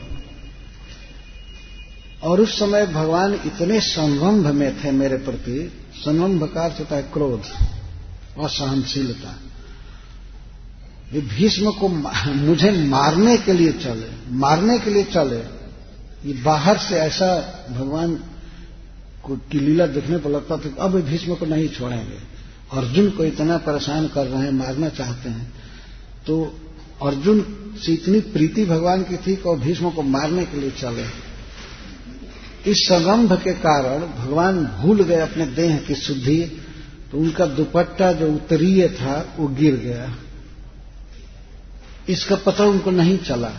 और 2.24 2.42
उस 2.42 2.60
समय 2.60 2.86
भगवान 2.88 3.34
इतने 3.34 3.80
संरंभ 3.80 4.48
में 4.48 4.84
थे 4.84 4.92
मेरे 4.92 5.18
प्रति 5.18 5.72
संरंभ 5.96 6.44
का 6.44 6.62
अर्थ 6.62 6.80
होता 6.80 6.96
है 6.96 7.02
क्रोध, 7.04 7.42
असहनशीलता। 8.44 9.40
ये 11.14 11.22
भीष्म 11.22 11.72
को 11.72 11.88
मुझे 11.88 12.72
मारने 12.72 13.38
के 13.38 13.54
लिए 13.54 13.72
चले, 13.72 14.36
मारने 14.36 14.80
के 14.80 14.90
लिए 14.90 15.04
चले। 15.04 15.64
ये 16.28 16.34
बाहर 16.34 16.78
से 16.78 16.96
ऐसा 16.96 17.30
भगवान 17.72 18.16
को 19.24 19.36
की 19.52 19.60
लीला 19.60 19.86
देखने 19.86 20.18
पर 20.18 20.30
लगता 20.30 20.58
था 20.58 20.84
अब 20.84 21.02
भीष्म 21.02 21.36
को 21.36 21.46
नहीं 21.46 21.70
छोड़ेंगे। 21.70 22.18
अर्जुन 22.74 23.10
को 23.10 23.24
इतना 23.24 23.58
परेशान 23.58 24.08
कर 24.08 24.26
रहे 24.26 24.42
हैं, 24.42 24.52
मारना 24.52 24.90
चाहते 24.90 25.30
हैं। 25.30 25.54
तो 26.28 26.60
अर्जुन 27.04 27.46
से 27.86 27.94
इतनी 27.94 28.20
प्रीति 28.20 28.66
भगवान 28.66 29.04
की 29.04 29.18
थी 29.18 29.36
कि 29.36 29.56
भीष्म 29.56 29.90
को 29.90 30.02
मारने 30.02 30.46
के 30.46 30.58
लिए 30.58 30.72
चले। 30.72 31.34
इस 32.72 32.78
संरंभ 32.88 33.34
के 33.34 33.54
कारण 33.54 34.00
भगवान 34.00 34.66
भूल 34.66 35.04
गए 35.04 35.20
अपने 35.20 35.46
देह 35.46 35.78
की 35.78 35.96
शुद्धि 35.96 36.42
तो 37.12 37.18
उनका 37.18 37.46
दुपट्टा 37.46 38.14
जो 38.14 38.34
उत्तरीय 38.34 38.90
था, 38.90 39.36
वो 39.40 39.48
गिर 39.48 39.76
गया। 39.76 40.16
इसका 42.10 42.36
पता 42.36 42.64
उनको 42.64 42.92
नहीं 42.92 43.18
चला। 43.18 43.52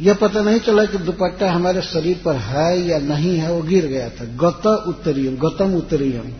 यह 0.00 0.14
पता 0.14 0.42
नहीं 0.42 0.60
चला 0.60 0.84
कि 0.84 0.98
दुपट्टा 0.98 1.52
हमारे 1.52 1.82
शरीर 1.82 2.20
पर 2.24 2.36
है 2.36 2.80
या 2.80 2.98
नहीं 2.98 3.38
है, 3.38 3.52
वो 3.52 3.62
गिर 3.62 3.86
गया 3.86 4.08
था। 4.08 4.24
गत 4.24 4.66
उत्तरीयम, 4.66 5.36
गतम 5.36 5.74
उत्तरीयम। 5.74 6.32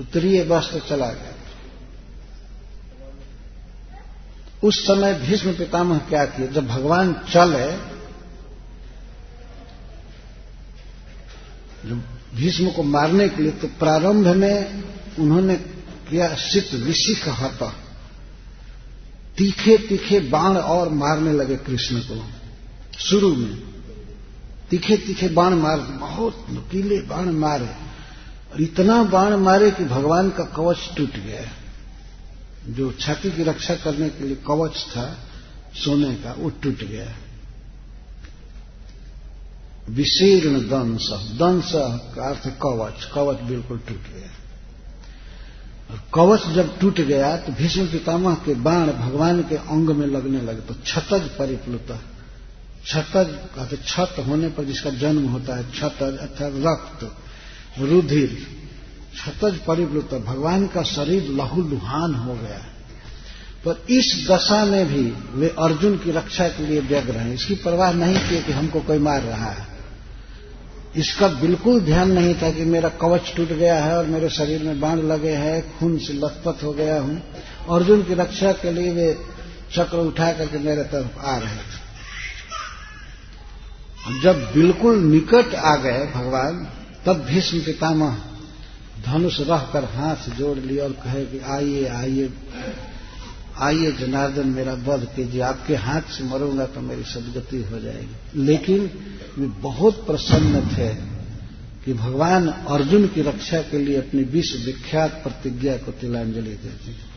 उत्तरीय 0.00 0.44
वस्त्र 0.44 0.78
चला 0.88 1.06
गया। 1.06 1.33
उस 4.64 4.78
समय 4.86 5.14
भीष्म 5.14 5.52
पितामह 5.52 5.98
क्या 5.98 6.24
किए? 6.24 6.46
जब 6.48 6.66
भगवान 6.66 7.12
चले 7.32 7.66
जो 11.88 11.94
भीष्म 12.34 12.70
को 12.70 12.82
मारने 12.82 13.28
के 13.28 13.42
लिए 13.42 13.52
तो 13.52 13.68
प्रारंभ 13.78 14.26
में 14.26 14.82
उन्होंने 15.18 15.56
किया 16.10 16.34
शीत 16.34 16.74
विशिख 16.74 17.28
हता 17.28 17.74
तीखे 19.36 19.76
तीखे 19.78 20.20
बाण 20.20 20.56
और 20.56 20.88
मारने 20.88 21.32
लगे 21.32 21.56
कृष्ण 21.56 22.00
को। 22.00 22.22
शुरू 22.98 23.34
में 23.36 23.54
तीखे 24.70 24.96
तीखे 24.96 25.28
बाण 25.28 25.54
मार, 25.54 25.78
बहुत 25.78 26.46
नुकीले 26.50 27.00
बाण 27.00 27.30
मारे, 27.30 27.68
और 28.52 28.60
इतना 28.62 29.02
बाण 29.02 29.36
मारे 29.36 29.70
कि 29.70 29.84
भगवान 29.84 30.30
का 30.30 30.44
कवच 30.44 30.90
टूट 30.96 31.16
गया। 31.16 31.42
जो 32.68 32.90
छाती 33.00 33.30
की 33.30 33.42
रक्षा 33.42 33.74
करने 33.74 34.08
के 34.08 34.24
लिए 34.24 34.36
कवच 34.46 34.76
था, 34.90 35.06
सोने 35.74 36.14
का, 36.14 36.32
वो 36.32 36.50
टूट 36.62 36.84
गया। 36.84 37.14
विशीर्ण 39.90 40.60
दंश 40.60 41.08
दंश 41.38 41.72
का 42.14 42.28
अर्थ 42.28 42.46
कवच 42.62 43.04
कवच 43.14 43.40
बिल्कुल 43.42 43.78
टूट 43.78 44.08
गया। 44.14 44.30
और 45.90 46.00
कवच 46.14 46.46
जब 46.54 46.78
टूट 46.78 47.00
गया 47.02 47.36
तो 47.36 47.52
भीष्म 47.52 47.86
पितामह 47.86 48.34
के 48.44 48.54
बाण 48.62 48.92
भगवान 48.94 49.42
के 49.42 49.56
अंग 49.56 49.90
में 49.90 50.06
लगने 50.06 50.40
लगे 50.40 50.60
तो 50.62 50.74
छतज 50.86 51.28
परिप्लुत। 51.38 51.88
छतज 52.86 53.34
कहते 53.54 53.76
छत 53.78 54.16
होने 54.26 54.48
पर 54.48 54.64
जिसका 54.64 54.90
जन्म 54.96 55.28
होता 55.28 55.56
है 55.56 55.70
छतज 55.72 56.18
अर्थात 56.18 56.52
रक्त, 56.64 57.04
रुधिर। 57.80 58.36
छतज 59.16 59.58
परिप्लुत 59.66 60.14
भगवान 60.14 60.66
का 60.66 60.82
शरीर 60.82 61.28
लहूलुहान 61.28 62.14
हो 62.14 62.34
गया 62.34 62.58
पर 63.66 63.84
इस 63.90 64.26
दशा 64.30 64.64
में 64.64 64.86
भी 64.86 65.04
वे 65.40 65.48
अर्जुन 65.58 65.96
की 65.96 66.10
रक्षा 66.10 66.48
के 66.48 66.66
लिए 66.66 66.80
व्यग्र 66.80 67.16
हैं। 67.16 67.34
इसकी 67.34 67.54
परवाह 67.54 67.92
नहीं 67.92 68.16
की 68.16 68.42
कि 68.42 68.52
हमको 68.52 68.80
कोई 68.80 68.98
मार 68.98 69.22
रहा 69.22 69.50
है। 69.50 69.66
इसका 70.96 71.28
बिल्कुल 71.28 71.80
ध्यान 71.80 72.12
नहीं 72.12 72.34
था 72.34 72.50
कि 72.50 72.64
मेरा 72.64 72.88
कवच 72.88 73.32
टूट 73.36 73.48
गया 73.48 73.84
है 73.84 73.98
और 73.98 74.06
मेरे 74.06 74.28
शरीर 74.28 74.62
में 74.62 74.80
बाण 74.80 74.98
लगे 74.98 75.30
हैं, 75.30 75.78
खून 75.78 75.98
से 75.98 76.12
लथपथ 76.12 76.64
हो 76.64 76.72
गया 76.72 77.00
हूँ। 77.00 77.22
अर्जुन 77.70 78.02
की 78.02 78.14
रक्षा 78.14 78.52
के 78.52 78.72
लिए 78.72 78.92
वे 78.92 79.18
चक्र 79.72 79.96
उठा 79.96 80.32
करके 80.32 80.58
मेरे 80.58 80.82
तरफ़ 80.82 81.18
आ 81.18 81.36
रहे 81.38 81.56
थे। 81.56 81.84
जब 84.20 84.52
बिल्कुल 84.54 84.98
निकट 84.98 85.54
आ 85.54 85.76
गए 85.76 86.12
भगवान, 86.14 86.68
तब 87.06 87.24
भीष्म 87.24 87.58
पितामह 87.58 88.16
धनुष 89.02 89.40
रह 89.40 89.58
कर 89.58 89.84
हाथ 89.84 90.30
जोड़ 90.38 90.58
लिया 90.58 90.84
और 90.84 90.92
कहे 90.92 91.26
कि 91.26 91.38
आइए 91.38 91.86
आइए 91.86 92.32
आइए 93.58 93.92
जनार्दन, 93.92 94.48
मेरा 94.48 94.72
वध 94.72 95.08
कीजिए। 95.16 95.40
आपके 95.40 95.76
हाथ 95.76 96.00
से 96.00 96.24
मरूँगा 96.24 96.66
तो 96.66 96.80
मेरी 96.80 97.02
सदगति 97.02 97.62
हो 97.62 97.78
जाएगी। 97.78 98.42
लेकिन 98.42 98.90
वे 99.38 99.46
बहुत 99.46 100.06
प्रसन्न 100.06 100.60
थे 100.60 100.94
कि 101.84 101.92
भगवान 101.92 102.48
अर्जुन 102.48 103.06
की 103.06 103.22
रक्षा 103.22 103.60
के 103.60 103.78
लिए 103.78 103.96
अपनी 103.96 104.22
विश्व 104.22 104.58
विख्यात 104.58 105.10
प्रतिज्ञा 105.10 105.76
को 105.76 105.92
तिलांजलि 105.92 106.50
देते 106.50 107.14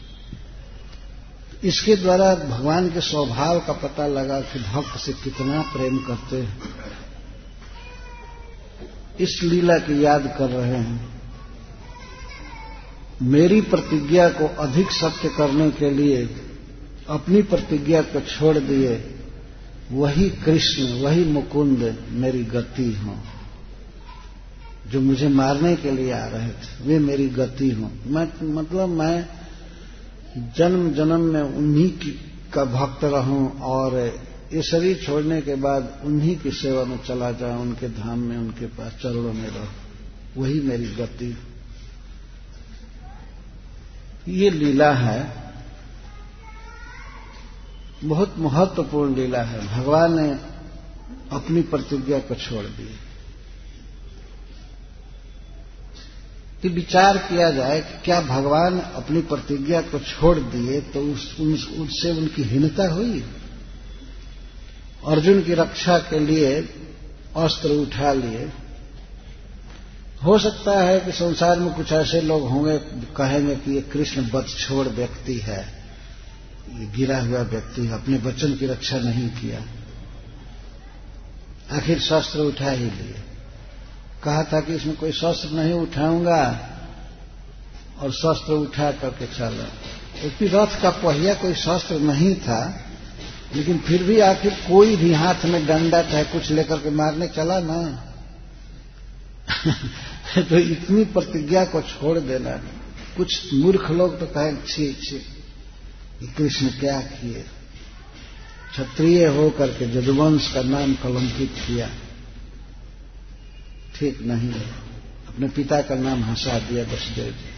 इसके 1.67 1.95
द्वारा 1.95 2.35
भगवान 2.35 2.89
के 2.89 3.01
स्वभाव 3.01 3.59
का 3.59 3.73
पता 3.73 4.07
लगा 4.07 4.41
कि 4.41 4.59
भक्त 4.59 4.99
से 4.99 5.13
कितना 5.13 5.61
प्रेम 5.61 5.97
करते 5.97 6.41
हैं। 6.41 6.61
इस 9.19 9.39
लीला 9.43 9.77
की 9.77 10.05
याद 10.05 10.35
कर 10.37 10.49
रहे 10.49 10.77
हैं। 10.77 11.16
मेरी 13.21 13.61
प्रतिज्ञा 13.61 14.29
को 14.29 14.47
अधिक 14.47 14.91
सत्य 14.91 15.29
करने 15.29 15.71
के 15.71 15.89
लिए 15.89 16.29
अपनी 17.09 17.41
प्रतिज्ञा 17.41 18.01
को 18.01 18.21
छोड़ 18.21 18.57
दिए, 18.57 19.03
वही 19.91 20.29
कृष्ण, 20.29 20.83
वही 21.01 21.25
मुकुंद 21.25 21.97
मेरी 22.09 22.43
गति 22.43 22.93
हो। 22.93 23.17
जो 24.91 25.01
मुझे 25.01 25.27
मारने 25.27 25.75
के 25.75 25.91
लिए 25.91 26.11
आ 26.11 26.25
रहे 26.25 26.47
थे, 26.47 26.87
वे 26.87 26.99
मेरी 26.99 27.27
गति 27.27 27.71
हो। 27.71 27.91
मैं 28.07 28.53
मतलब 28.53 28.89
मैं 28.89 29.29
जन्म 30.57 30.93
जन्म 30.93 31.21
में 31.21 31.41
उन्हीं 31.41 31.89
की, 31.89 32.19
का 32.53 32.65
भक्त 32.65 33.03
रहूँ 33.03 33.59
और 33.59 34.19
ये 34.53 34.61
शरीर 34.61 34.97
छोड़ने 35.05 35.41
के 35.41 35.55
बाद 35.55 36.01
उन्हीं 36.03 36.37
की 36.37 36.51
सेवा 36.51 36.83
में 36.83 36.99
चला 37.07 37.31
जाऊँ, 37.31 37.61
उनके 37.61 37.87
धाम 37.87 38.19
में, 38.19 38.37
उनके 38.37 38.65
पास 38.65 38.91
चरणों 39.03 39.33
में 39.33 39.47
रहूँ। 39.47 39.67
वही 40.37 40.59
मेरी 40.59 40.85
गति। 40.85 41.37
ये 44.27 44.49
लीला 44.49 44.93
है 44.93 45.47
बहुत 48.03 48.35
महत्वपूर्ण 48.37 49.15
लीला 49.15 49.41
है। 49.41 49.67
भगवान 49.67 50.21
ने 50.21 50.31
अपनी 51.31 51.61
प्रतिज्ञा 51.61 52.19
को 52.19 52.35
छोड़ 52.35 52.65
दी। 52.65 52.99
कि 56.61 56.69
विचार 56.69 57.17
किया 57.17 57.51
जाए 57.51 57.81
कि 57.81 58.01
क्या 58.05 58.21
भगवान 58.21 58.79
अपनी 58.79 59.21
प्रतिज्ञा 59.21 59.81
को 59.81 59.99
छोड़ 59.99 60.37
दिए 60.37 60.81
तो 60.81 61.01
उस, 61.01 61.39
उससे 61.79 62.11
उनकी 62.11 62.43
हीनता 62.43 62.91
हुई? 62.93 63.23
अर्जुन 65.07 65.43
की 65.43 65.53
रक्षा 65.53 65.97
के 65.97 66.19
लिए 66.19 66.61
अस्त्र 67.37 67.69
उठा 67.69 68.13
लिए। 68.13 68.51
हो 70.25 70.39
सकता 70.39 70.71
है 70.71 70.99
कि 70.99 71.11
संसार 71.11 71.59
में 71.59 71.73
कुछ 71.73 71.91
ऐसे 71.91 72.21
लोग 72.21 72.49
होंगे, 72.49 72.77
कहेंगे 73.17 73.55
कि 73.55 73.75
ये 73.75 73.81
कृष्ण 73.81 74.29
बद 74.29 74.45
छोड़ 74.59 74.87
व्यक्ति 74.87 75.37
है। 75.37 75.77
ये 76.73 76.85
गिरा 76.85 77.19
हुआ 77.19 77.41
व्यक्ति 77.41 77.85
है, 77.85 77.93
अपने 77.93 78.17
वचन 78.17 78.55
की 78.55 78.65
रक्षा 78.65 78.97
नहीं 78.97 79.29
किया। 79.29 79.63
आखिर 81.77 81.99
शस्त्र 81.99 82.39
उठा 82.39 82.71
ही 82.71 82.85
लिए। 82.85 83.23
कहा 84.23 84.43
था 84.43 84.59
कि 84.59 84.75
इसमें 84.75 84.95
कोई 84.95 85.11
शस्त्र 85.11 85.49
नहीं 85.49 85.73
उठाऊँगा, 85.73 86.69
और 87.99 88.11
शस्त्र 88.11 88.53
उठा 88.53 88.91
करके 88.91 89.27
चला। 89.27 89.63
क्योंकि 90.21 90.47
रथ 90.47 90.81
का 90.81 90.89
पहिया 90.89 91.33
कोई 91.33 91.53
शस्त्र 91.53 91.99
नहीं 91.99 92.35
था, 92.35 92.81
लेकिन 93.55 93.79
फिर 93.79 94.03
भी 94.03 94.19
आखिर 94.19 94.53
कोई 94.53 94.95
भी 94.95 95.13
हाथ 95.13 95.45
में 95.45 95.67
डंडा 95.67 96.01
चाहे 96.01 96.23
कुछ 96.23 96.51
लेकर 96.51 96.77
के 96.77 96.89
मारने 96.89 97.27
चला 97.27 97.59
ना। 97.59 98.03
तो 100.37 100.57
इतनी 100.57 101.05
प्रतिज्ञा 101.05 101.65
को 101.65 101.81
छोड़ 101.81 102.19
देना 102.19 102.49
कुछ 103.17 103.53
मूर्ख 103.53 103.91
लोग 103.91 104.19
तो 104.19 104.25
कहें, 104.25 104.65
छी 104.65 104.93
छी 104.93 105.37
कृष्ण 106.27 106.67
क्या 106.67 107.01
किए? 107.01 107.45
क्षत्रिय 108.71 109.25
होकर 109.25 109.67
के 109.67 110.01
जदुवंश 110.01 110.53
का 110.53 110.61
नाम 110.61 110.95
कलंकित 110.95 111.55
किया। 111.67 111.89
ठीक 113.95 114.21
नहीं 114.21 114.49
है। 114.49 114.69
अपने 115.27 115.47
पिता 115.47 115.81
का 115.81 115.95
नाम 115.95 116.23
हंसा 116.23 116.59
दिया 116.59 116.83
वसुदेव 116.83 117.31
जी। 117.31 117.57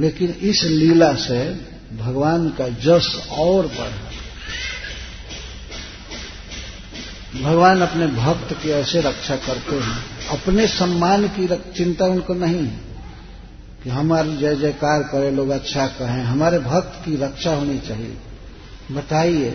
लेकिन 0.00 0.30
इस 0.30 0.62
लीला 0.62 1.14
से 1.14 1.54
भगवान 1.96 2.48
का 2.48 2.68
जस 2.68 3.26
और 3.30 3.66
बढ़ा। 3.66 4.10
भगवान 7.42 7.80
अपने 7.80 8.06
भक्त 8.06 8.52
की 8.62 8.70
ऐसे 8.70 9.00
रक्षा 9.00 9.36
करते 9.36 9.76
हैं। 9.76 10.09
अपने 10.30 10.66
सम्मान 10.66 11.28
की 11.28 11.72
चिंता 11.72 12.04
उनको 12.04 12.34
नहीं 12.34 12.66
है 12.66 12.80
कि 13.84 13.90
हमारी 13.90 14.36
जय 14.36 14.56
जयकार 14.56 15.02
करे, 15.02 15.30
लोग 15.30 15.48
अच्छा 15.48 15.86
कहें। 15.86 16.22
हमारे 16.24 16.58
भक्त 16.58 17.04
की 17.04 17.16
रक्षा 17.16 17.54
होनी 17.54 17.78
चाहिए। 17.78 18.16
बताइए, 18.92 19.50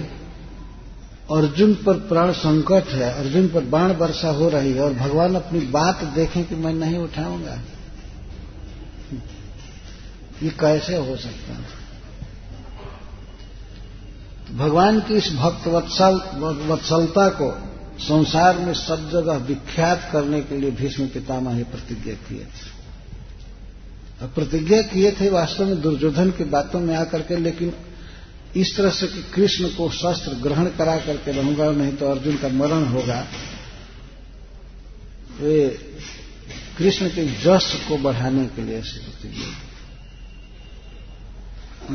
अर्जुन 1.32 1.74
पर 1.74 1.94
प्राण 1.94 2.32
संकट 2.32 2.88
है, 2.88 3.14
अर्जुन 3.14 3.48
पर 3.48 3.64
बाण 3.64 3.92
वर्षा 3.92 4.30
हो 4.30 4.50
रही 4.50 4.72
है 4.72 4.82
और 4.82 4.94
भगवान 4.94 5.36
अपनी 5.36 5.60
बात 5.60 6.04
देखें 6.04 6.46
कि 6.46 6.56
मैं 6.56 6.74
नहीं 6.74 6.98
उठाऊँगा। 6.98 7.60
ये 10.44 10.50
कैसे 10.50 10.96
हो 10.96 11.16
सकता 11.16 11.54
है? 11.54 11.86
भगवान 14.58 15.00
की 15.00 15.14
इस 15.14 15.34
भक्त 15.34 15.68
वत्सल 15.68 16.22
वत्सलता 16.68 17.30
को 17.30 17.75
संसार 18.00 18.58
में 18.58 18.74
सब 18.74 19.10
जगह 19.12 19.38
विख्यात 19.46 20.10
करने 20.14 20.42
के 20.42 20.58
लिए 20.58 20.72
भीष्म 20.72 21.08
पितामह 21.08 21.64
प्रतिज्ञा 21.64 22.14
किए 22.14 22.46
थे। 22.46 22.74
प्रतिज्ञा 24.28 24.82
किए 24.82 25.12
थे 25.12 25.30
वास्तव 25.30 25.66
में 25.66 25.82
दुर्योधन 25.82 26.32
की 26.32 26.44
बातों 26.44 26.80
में 26.80 26.96
आकर 26.96 27.22
के, 27.22 27.36
लेकिन 27.36 27.74
इस 28.56 28.76
तरह 28.78 28.90
से 28.90 29.08
कि 29.08 29.22
कृष्ण 29.34 29.68
को 29.68 29.90
शस्त्र 29.90 30.34
ग्रहण 30.34 30.66
करा 30.68 30.98
करके 30.98 31.32
रहूँगा, 31.32 31.72
नहीं 31.72 31.94
तो 31.94 32.10
अर्जुन 32.12 32.36
का 32.38 32.48
मरण 32.48 32.84
होगा। 32.86 33.28
वे 35.40 35.68
कृष्ण 36.78 37.10
के 37.10 37.26
जस 37.44 37.86
को 37.88 37.98
बढ़ाने 37.98 38.46
के 38.46 38.62
लिए 38.62 38.78
ऐसी 38.78 39.00
प्रतिज्ञा 39.00 39.48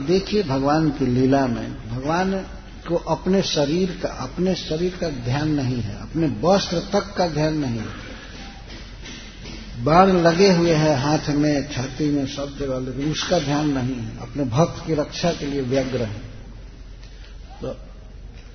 देखिए 0.06 0.42
भगवान 0.42 0.90
की 0.90 1.06
लीला 1.06 1.46
में, 1.46 1.88
भगवान 1.88 2.34
को 2.90 2.96
अपने 2.96 3.42
शरीर 3.42 4.00
का, 4.02 4.08
अपने 4.08 4.54
शरीर 4.54 4.98
का 5.00 5.08
ध्यान 5.08 5.48
नहीं 5.48 5.80
है, 5.80 6.02
अपने 6.02 6.26
वस्त्र 6.26 6.78
तक 6.78 7.14
का 7.16 7.26
ध्यान 7.28 7.54
नहीं 7.54 7.78
है। 7.78 8.10
बाण 9.84 10.08
लगे 10.08 10.52
हुए 10.52 10.72
हैं 10.72 10.96
हाथ 10.96 11.28
में, 11.28 11.72
छाती 11.72 12.10
में, 12.10 12.26
सब 12.26 12.58
जगह, 12.58 12.78
लेकिन 12.78 13.12
उसका 13.12 13.38
ध्यान 13.38 13.68
नहीं 13.68 13.96
है। 13.96 14.18
अपने 14.18 14.44
भक्त 14.44 14.86
की 14.86 14.94
रक्षा 14.94 15.32
के 15.32 15.46
लिए 15.46 15.60
व्यग्र 15.60 16.02
है। 16.02 16.22
तो 17.62 17.68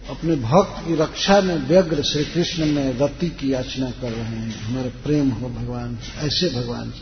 अपने 0.10 0.36
भक्त 0.36 0.88
की 0.88 0.96
रक्षा 0.96 1.42
में 1.42 1.56
व्यग्र 1.56 2.04
श्री 2.04 2.26
कृष्ण 2.26 2.66
में 2.66 2.98
रति 2.98 3.30
की 3.30 3.54
याचना 3.54 3.90
कर 3.90 4.12
रहे 4.12 4.24
हैं। 4.24 4.62
हमारे 4.62 4.90
प्रेम 4.90 5.30
हो 5.30 5.50
भगवान, 5.50 6.00
ऐसे 6.18 6.50
भगवान, 6.50 6.94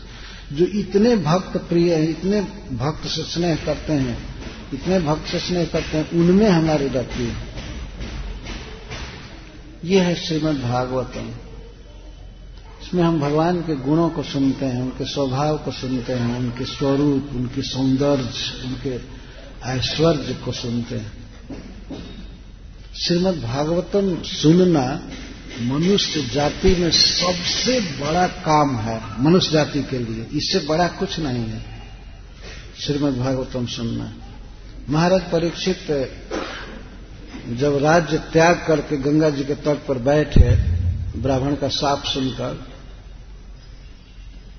जो 0.52 0.66
इतने 0.66 1.16
भक्त 1.16 1.56
प्रिय 1.56 1.94
हैं, 1.94 2.08
इतने 2.08 2.40
भक्त 2.76 3.06
से 3.06 3.22
स्नेह 3.22 3.56
करते 3.56 3.92
हैं। 3.92 4.33
इतने 4.72 5.00
भक्त 5.00 5.36
स्नेह 5.36 5.64
करते 5.64 5.98
हैं, 5.98 6.10
उनमें 6.10 6.48
हमारी 6.48 6.88
रति 6.88 7.22
है। 7.22 7.54
ये 9.84 10.00
है 10.00 10.14
श्रीमद 10.14 10.60
भागवतम। 10.60 11.30
इसमें 12.82 13.02
हम 13.02 13.20
भगवान 13.20 13.60
के 13.60 13.76
गुणों 13.76 14.10
को 14.10 14.22
सुनते 14.22 14.66
हैं, 14.66 14.82
उनके 14.82 15.04
स्वभाव 15.04 15.58
को 15.58 15.72
सुनते 15.72 16.12
हैं, 16.12 16.38
उनके 16.38 16.64
स्वरूप, 16.64 17.28
उनके 17.32 17.62
सौंदर्य, 17.62 18.30
उनके 18.64 19.00
ऐश्वर्य 19.70 20.38
को 20.44 20.52
सुनते 20.52 20.94
हैं। 20.94 21.12
श्रीमद 23.04 23.42
भागवतम 23.42 24.22
सुनना 24.22 25.02
मनुष्य 25.60 26.22
जाति 26.22 26.74
में 26.74 26.90
सबसे 26.90 27.80
बड़ा 27.80 28.26
काम 28.26 28.76
है, 28.76 29.22
मनुष्य 29.22 29.50
जाति 29.50 29.82
के 29.82 29.98
लिए। 29.98 30.26
इससे 30.32 30.58
बड़ा 30.58 30.88
कुछ 30.88 31.20
नहीं 31.20 31.44
है। 31.44 31.64
श्रीमद 32.80 33.16
भागवतम 33.16 33.66
सुनना। 33.66 34.14
महाराज 34.90 35.22
परीक्षित 35.30 35.86
जब 37.48 37.76
राज्य 37.82 38.18
त्याग 38.18 38.64
करके 38.68 38.96
गंगा 38.96 39.30
जी 39.30 39.44
के 39.44 39.54
तट 39.54 39.86
पर 39.86 39.98
बैठे 39.98 40.50
ब्राह्मण 41.20 41.56
का 41.56 41.68
साप 41.68 42.04
सुनकर 42.04 42.54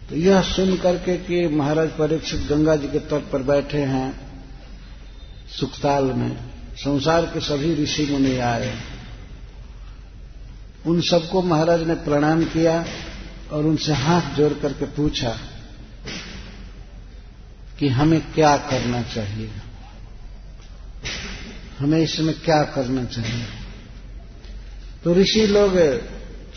तो 0.09 0.15
यह 0.15 0.41
सुन 0.41 0.77
करके 0.77 1.17
कि 1.17 1.47
महाराज 1.47 1.89
परीक्षित 1.89 2.41
गंगा 2.41 2.75
जी 2.75 2.87
के 2.87 2.99
तट 2.99 3.29
पर 3.31 3.43
बैठे 3.43 3.77
हैं 3.77 4.07
सुखताल 5.59 6.03
में। 6.03 6.37
संसार 6.75 7.25
के 7.25 7.39
सभी 7.39 7.75
ऋषि 7.75 8.05
मुनि 8.11 8.37
आए। 8.37 8.73
उन 10.85 11.01
सबको 11.01 11.41
महाराज 11.41 11.83
ने 11.83 11.93
प्रणाम 11.93 12.43
किया 12.43 12.85
और 13.51 13.65
उनसे 13.65 13.93
हाथ 13.93 14.35
जोड़ 14.35 14.53
करके 14.53 14.85
पूछा 14.85 15.37
कि 17.79 17.87
हमें 17.89 18.33
क्या 18.33 18.57
करना 18.57 19.01
चाहिए? 19.03 19.51
हमें 21.79 21.99
इसमें 21.99 22.39
क्या 22.39 22.63
करना 22.63 23.03
चाहिए? 23.03 23.45
तो 25.03 25.13
ऋषि 25.13 25.47
लोग, 25.47 26.01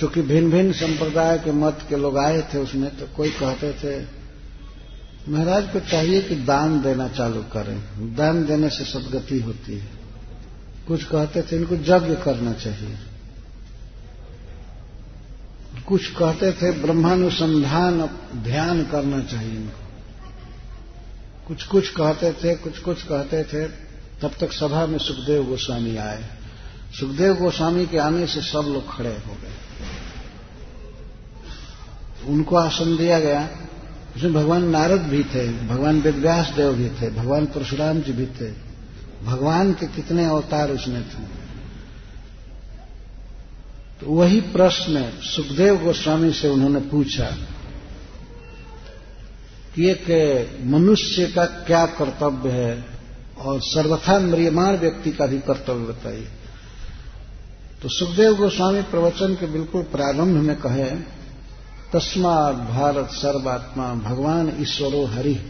चूँकि 0.00 0.22
भिन्न 0.22 0.50
भिन्न 0.50 0.72
संप्रदाय 0.72 1.38
के 1.38 1.52
मत 1.52 1.86
के 1.88 1.96
लोग 1.96 2.18
आए 2.18 2.42
थे 2.42 2.58
उसमें 2.58 2.96
तो 2.96 3.06
कोई 3.16 3.30
कहते 3.30 3.72
थे, 3.72 4.06
महाराज 5.28 5.72
को 5.72 5.80
चाहिए 5.80 6.22
कि 6.22 6.34
दान 6.34 6.82
देना 6.82 7.08
चालू 7.08 7.42
करें। 7.42 8.14
दान 8.14 8.44
देने 8.46 8.68
से 8.68 8.84
सदगति 8.84 9.40
होती 9.40 9.78
है। 9.78 9.88
कुछ 10.88 11.04
कहते 11.04 11.42
थे, 11.42 11.56
इनको 11.56 11.74
यज्ञ 11.74 12.16
करना 12.24 12.52
चाहिए। 12.52 12.96
कुछ 15.86 16.06
कहते 16.06 16.52
थे, 16.52 16.70
ब्रह्मानुसंधान, 16.72 18.06
ध्यान 18.36 18.84
करना 18.84 19.20
चाहिए 19.20 19.56
इनको। 19.56 19.84
कुछ 21.48 21.62
कुछ 21.62 21.88
कहते 21.88 22.32
थे 22.32 22.54
कुछ 22.54 22.78
कुछ 22.78 23.02
कहते 23.02 23.44
थे 23.44 23.87
तब 24.22 24.30
तक 24.40 24.52
सभा 24.52 24.86
में 24.86 24.98
सुखदेव 24.98 25.44
गोस्वामी 25.44 25.96
आए। 25.96 26.24
सुखदेव 27.00 27.34
गोस्वामी 27.34 27.86
के 27.86 27.98
आने 27.98 28.26
से 28.26 28.40
सब 28.40 28.58
लोग 28.58 28.96
खड़े 28.96 29.22
हो 29.26 29.36
गए। 29.42 29.54
उनको 32.26 32.56
आसन 32.56 32.96
दिया 32.96 33.20
गया। 33.20 33.50
उसमें 34.16 34.34
भगवान 34.34 34.64
नारद 34.64 35.00
भी 35.00 35.24
थे, 35.24 35.66
भगवान 35.66 36.00
वेदव्यास 36.00 36.48
देव 36.48 36.72
भी 36.72 36.88
थे, 36.88 37.10
भगवान 37.10 37.46
परशुराम 37.46 38.00
जी 38.00 38.12
भी 38.12 38.26
थे। 38.26 38.52
भगवान 39.24 39.72
के 39.72 39.86
कितने 39.86 40.24
अवतार 40.24 40.70
उसमें 40.70 41.02
थे। 41.02 41.38
तो 44.00 44.12
वही 44.12 44.40
प्रश्न 44.40 45.10
सुखदेव 45.22 45.84
गोस्वामी 45.84 46.32
से 46.32 46.48
उन्होंने 46.48 46.80
पूछा 46.80 47.36
कि 49.74 49.90
एक 49.90 50.06
मनुष्य 50.64 51.26
का 51.26 51.44
क्या 51.44 51.86
कर्तव्य 51.86 52.50
है? 52.50 52.97
और 53.38 53.60
सर्वथा 53.60 54.18
म्रियमाण 54.18 54.76
व्यक्ति 54.76 55.10
का 55.10 55.26
भी 55.26 55.40
कर्तव्य 55.40 55.86
बताइए। 55.86 56.28
तो 57.82 57.88
सुखदेव 57.88 58.34
गोस्वामी 58.34 58.82
प्रवचन 58.82 59.34
के 59.34 59.46
बिल्कुल 59.46 59.82
प्रारंभ 59.82 60.36
में 60.36 60.56
कहे 60.56 61.18
तस्मात 61.92 62.70
भारत 62.70 63.08
सर्वात्मा 63.12 63.94
भगवान 63.94 64.56
ईश्वरो 64.60 65.06
हरि, 65.06 65.40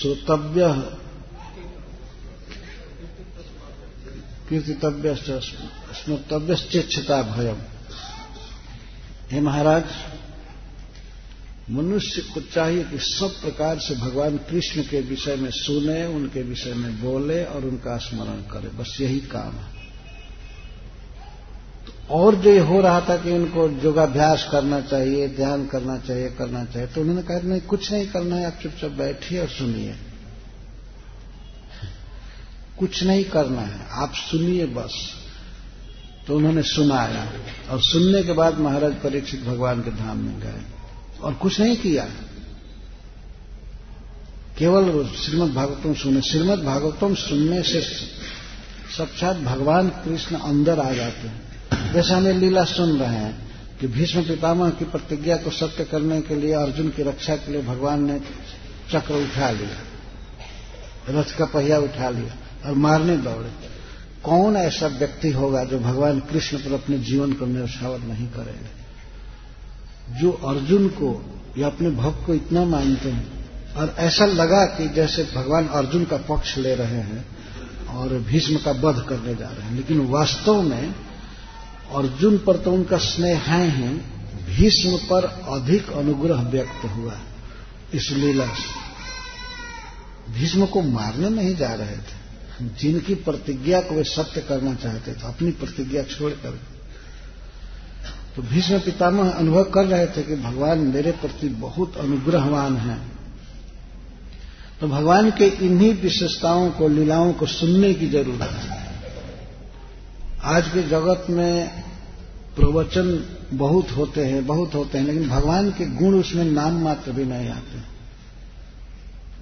श्रोतव्य 0.00 0.92
कीर्तितव्य 4.48 5.14
स्मृतव्यश्चेच्छता 5.14 7.22
भयम। 7.22 7.56
हे 9.30 9.40
महाराज 9.40 9.84
मनुष्य 11.70 12.22
को 12.34 12.40
चाहिए 12.40 12.84
कि 12.84 12.98
सब 12.98 13.40
प्रकार 13.40 13.78
से 13.78 13.94
भगवान 13.94 14.36
कृष्ण 14.36 14.82
के 14.82 15.00
विषय 15.00 15.36
में 15.36 15.50
सुने, 15.50 16.04
उनके 16.06 16.42
विषय 16.42 16.74
में 16.74 17.00
बोले 17.02 17.44
और 17.44 17.64
उनका 17.64 17.96
स्मरण 17.96 18.40
करे। 18.52 18.68
बस 18.68 18.96
यही 19.00 19.20
काम 19.20 19.52
है। 19.52 19.76
तो 21.86 22.14
और 22.14 22.34
जो 22.34 22.64
हो 22.64 22.80
रहा 22.80 23.00
था 23.00 23.16
कि 23.16 23.32
उनको 23.32 23.68
योगाभ्यास 23.84 24.48
करना 24.52 24.80
चाहिए, 24.80 25.28
ध्यान 25.28 25.66
करना 25.66 25.98
चाहिए 25.98 26.30
करना 26.30 26.64
चाहिए 26.64 26.88
तो 26.88 27.00
उन्होंने 27.00 27.22
कहा, 27.22 27.38
नहीं, 27.40 27.60
कुछ 27.60 27.92
नहीं 27.92 28.06
करना 28.06 28.36
है, 28.36 28.46
आप 28.46 28.58
चुपचाप 28.62 28.90
बैठिए 28.90 29.40
और 29.40 29.48
सुनिए। 29.48 29.94
कुछ 32.78 33.02
नहीं 33.02 33.24
करना 33.24 33.60
है, 33.60 33.86
आप 33.90 34.12
सुनिए 34.14 34.66
बस। 34.66 34.96
तो 36.26 36.36
उन्होंने 36.36 36.62
सुनाया 36.62 37.32
और 37.70 37.80
सुनने 37.82 38.22
के 38.22 38.32
बाद 38.32 38.58
महाराज 38.58 38.94
परीक्षित 38.94 39.42
भगवान 39.42 39.82
के 39.82 39.90
धाम 39.90 40.18
में 40.18 40.40
गए। 40.40 40.77
और 41.22 41.34
कुछ 41.34 41.60
नहीं 41.60 41.76
किया। 41.76 42.04
केवल 44.58 45.08
श्रीमद 45.16 45.52
भागवतम 45.54 45.94
सुने 45.94 46.20
श्रीमद 46.20 46.62
भागवतम 46.64 47.14
सुनने 47.14 47.62
से 47.62 47.80
साक्षात 48.96 49.36
भगवान 49.36 49.88
कृष्ण 50.04 50.36
अंदर 50.36 50.80
आ 50.80 50.92
जाते 50.92 51.28
हैं। 51.28 51.92
जैसे 51.92 52.14
हमें 52.14 52.32
लीला 52.34 52.64
सुन 52.64 52.98
रहे 52.98 53.08
हैं 53.08 53.48
कि 53.80 53.86
भीष्म 53.86 54.22
पितामह 54.22 54.70
की 54.70 54.84
प्रतिज्ञा 54.84 55.36
को 55.36 55.50
सत्य 55.50 55.84
करने 55.84 56.20
के 56.20 56.36
लिए 56.36 56.52
अर्जुन 56.52 56.88
की 56.88 57.02
रक्षा 57.02 57.36
के 57.36 57.52
लिए 57.52 57.62
भगवान 57.62 58.02
ने 58.02 58.18
चक्र 58.90 59.14
उठा 59.14 59.50
लिया, 59.50 59.78
रथ 61.10 61.36
का 61.38 61.44
पहिया 61.44 61.78
उठा 61.78 62.10
लिया 62.10 62.34
और 62.66 62.74
मारने 62.76 63.16
दौड़े। 63.16 63.50
कौन 64.24 64.56
ऐसा 64.56 64.86
व्यक्ति 64.88 65.30
होगा 65.30 65.64
जो 65.64 65.78
भगवान 65.78 66.20
कृष्ण 66.20 66.58
पर 66.58 66.72
अपने 66.72 66.98
जीवन 67.00 67.32
को 67.32 67.46
निर्षावर 67.46 67.98
नहीं 67.98 68.28
करेगा? 68.28 68.77
जो 70.10 70.30
अर्जुन 70.32 70.88
को 70.88 71.24
या 71.58 71.66
अपने 71.66 71.90
भक्त 71.90 72.26
को 72.26 72.34
इतना 72.34 72.64
मानते 72.64 73.08
हैं, 73.08 73.26
और 73.76 73.94
ऐसा 73.98 74.26
लगा 74.26 74.64
कि 74.64 74.88
जैसे 74.88 75.24
भगवान 75.34 75.66
अर्जुन 75.68 76.04
का 76.04 76.16
पक्ष 76.16 76.58
ले 76.58 76.74
रहे 76.74 77.00
हैं 77.02 77.24
और 77.88 78.08
भीष्म 78.08 78.56
का 78.56 78.70
वध 78.70 79.04
करने 79.08 79.34
जा 79.34 79.48
रहे 79.48 79.62
हैं, 79.62 79.74
लेकिन 79.76 80.00
वास्तव 80.00 80.62
में 80.62 80.94
अर्जुन 81.94 82.38
पर 82.38 82.56
तो 82.56 82.72
उनका 82.72 82.96
स्नेह 82.96 83.38
है 83.38 83.70
ही, 83.70 83.88
भीष्म 84.56 84.96
पर 84.96 85.24
अधिक 85.48 85.90
अनुग्रह 85.90 86.42
व्यक्त 86.42 86.84
हुआ 86.84 87.18
इस 87.94 88.10
लीला 88.10 88.46
से। 88.46 88.86
भीष्म 90.32 90.66
को 90.66 90.82
मारने 90.82 91.28
नहीं 91.28 91.56
जा 91.56 91.74
रहे 91.74 91.96
थे, 91.96 92.16
जिनकी 92.80 93.14
प्रतिज्ञा 93.14 93.80
को 93.80 93.94
वे 93.94 94.04
सत्य 94.04 94.40
करना 94.40 94.74
चाहते 94.74 95.12
थे, 95.12 95.26
अपनी 95.26 95.50
प्रतिज्ञा 95.50 96.02
छोड़कर 96.02 96.60
तो 98.38 98.42
भीष्म 98.42 98.78
पितामह 98.78 99.30
अनुभव 99.30 99.64
कर 99.64 99.86
रहे 99.86 100.06
थे 100.06 100.22
कि 100.22 100.36
भगवान 100.36 100.78
मेरे 100.78 101.10
प्रति 101.10 101.48
बहुत 101.48 101.96
अनुग्रहवान 101.96 102.76
हैं। 102.76 103.12
तो 104.80 104.88
भगवान 104.88 105.30
के 105.30 105.46
इन्हीं 105.46 105.94
विशेषताओं 105.94 106.70
को, 106.70 106.88
लीलाओं 106.88 107.32
को 107.32 107.46
सुनने 107.46 107.94
की 107.94 108.08
ज़रूरत 108.08 108.50
है। 108.50 109.02
आज 110.44 110.68
के 110.68 110.82
जगत 110.82 111.26
में 111.30 111.68
प्रवचन 112.56 113.36
बहुत 113.52 113.90
होते 113.90 114.24
हैं, 114.24 114.46
बहुत 114.46 114.74
होते 114.74 114.98
हैं, 114.98 115.04
लेकिन 115.04 115.28
भगवान 115.28 115.70
के 115.70 115.86
गुण 115.86 116.14
उसमें 116.14 116.44
नाम 116.44 116.84
मात्र 116.84 117.12
भी 117.12 117.24
नहीं 117.24 117.48
आते। 117.48 117.80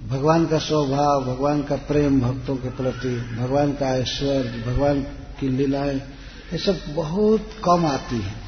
भगवान 0.07 0.45
का 0.45 0.57
स्वभाव, 0.57 1.25
भगवान 1.25 1.63
का 1.63 1.75
प्रेम 1.75 2.21
भक्तों 2.21 2.55
के 2.55 2.69
प्रति, 2.69 3.35
भगवान 3.39 3.71
का 3.71 3.97
ऐश्वर्य, 3.97 4.63
भगवान 4.67 5.01
की 5.39 5.49
लीलाएँ, 5.49 5.97
ये 6.53 6.57
सब 6.57 6.79
बहुत 6.95 7.49
कम 7.63 7.85
आती 7.85 8.15
है। 8.15 8.46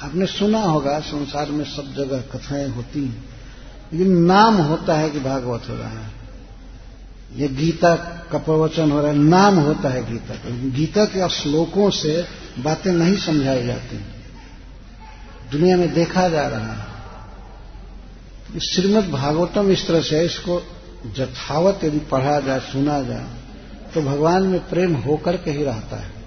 आपने 0.00 0.26
सुना 0.26 0.60
होगा, 0.60 0.98
संसार 1.00 1.50
में 1.50 1.64
सब 1.64 1.94
जगह 1.94 2.20
कथाएँ 2.32 2.68
होती 2.68 3.04
हैं, 3.04 3.24
लेकिन 3.92 4.16
नाम 4.16 4.56
होता 4.56 4.94
है 4.94 5.10
कि 5.10 5.20
भागवत 5.20 5.68
हो 5.68 5.76
रहा 5.76 5.88
है। 5.88 6.10
ये 7.36 7.48
गीता 7.48 7.94
का 8.32 8.38
प्रवचन 8.38 8.90
हो 8.90 9.00
रहा 9.00 9.10
है, 9.10 9.18
नाम 9.18 9.58
होता 9.58 9.88
है 9.88 10.12
गीता 10.12 10.34
का। 10.34 10.50
गीता 10.70 11.04
के 11.04 11.28
श्लोकों 11.28 11.90
से 11.90 12.24
बातें 12.58 12.92
नहीं 12.92 13.16
समझाई 13.16 13.66
जाती। 13.66 13.96
दुनिया 15.52 15.76
में 15.76 15.92
देखा 15.94 16.28
जा 16.28 16.48
रहा 16.48 16.72
है। 16.72 18.60
श्रीमद 18.60 19.04
भागवतम 19.04 19.70
इस 19.70 19.86
तरह 19.88 20.00
से 20.00 20.24
इसको 20.24 20.62
जथावत 21.16 21.80
यदि 21.84 21.98
पढ़ा 21.98 22.40
जाए, 22.40 22.60
सुना 22.60 23.02
जाए 23.02 23.26
तो 23.94 24.02
भगवान 24.02 24.42
में 24.42 24.68
प्रेम 24.68 24.94
होकर 24.94 25.36
के 25.36 25.50
ही 25.50 25.64
रहता 25.64 25.96
है। 25.96 26.21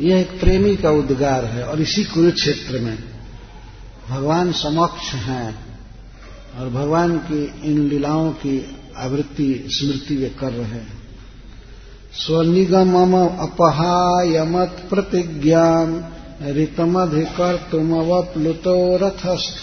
यह 0.00 0.20
एक 0.20 0.40
प्रेमी 0.40 0.76
का 0.76 0.90
उद्गार 0.90 1.44
है 1.44 1.64
और 1.64 1.80
इसी 1.80 2.04
कुरुक्षेत्र 2.04 2.78
में 2.78 2.98
भगवान 4.10 4.52
समक्ष 4.52 5.14
हैं 5.14 5.64
और 6.58 6.68
भगवान 6.68 7.18
की 7.18 7.60
इन 7.64 7.88
लीलाओं 7.88 8.30
की 8.30 8.78
आवृत्ति, 8.96 9.64
स्मृति 9.68 10.16
वे 10.16 10.28
कर 10.28 10.52
रहे 10.52 10.64
हैं। 10.64 11.02
स्वनिगम 12.12 13.38
अपहायमत 13.38 14.86
प्रतिज्ञा 14.90 16.02
ऋतमधिकर्तुमवप्लुतो 16.48 18.96
रथस्थ 18.96 19.60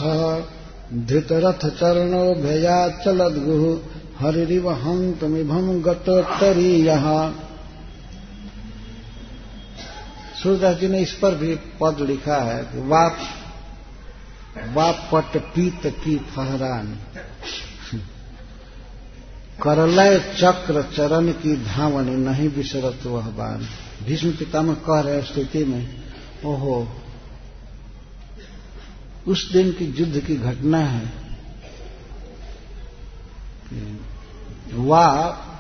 धृतरथ 1.08 1.70
चरणो 1.70 2.36
भया 2.36 2.90
चलद्गुः 2.90 3.80
हरिव 4.20 4.72
हंग 4.72 5.14
तुम 5.14 5.38
इभम 5.38 5.56
हंतमिभम 5.56 5.82
गतोत्तरीय 5.82 6.90
सूरदास 10.44 10.78
जी 10.78 10.88
ने 10.88 11.00
इस 11.00 11.12
पर 11.14 11.36
भी 11.36 11.56
पद 11.82 12.02
लिखा 12.02 12.38
है 12.44 12.64
कि 12.64 12.82
वाप 12.88 13.18
वाप 14.76 15.10
पट 15.14 15.38
पीत 15.54 15.88
की 16.04 16.18
फहरान। 16.18 16.98
करलय 19.64 20.20
चक्र 20.38 20.82
चरण 20.96 21.32
की 21.34 21.56
धावनी 21.66 22.16
नहीं 22.16 22.48
विसरत 22.50 23.06
वह 23.06 23.28
बान 23.30 23.68
भीष्म 24.04 24.32
पितामह 24.32 24.74
कह 24.88 25.00
रहे 25.00 25.22
स्थिति 25.22 25.64
में, 25.64 25.84
ओहो, 26.46 26.76
उस 29.28 29.52
दिन 29.52 29.72
की 29.72 29.86
युद्ध 29.86 30.20
की 30.20 30.36
घटना 30.36 30.78
है 30.78 31.12
वाह 34.74 35.16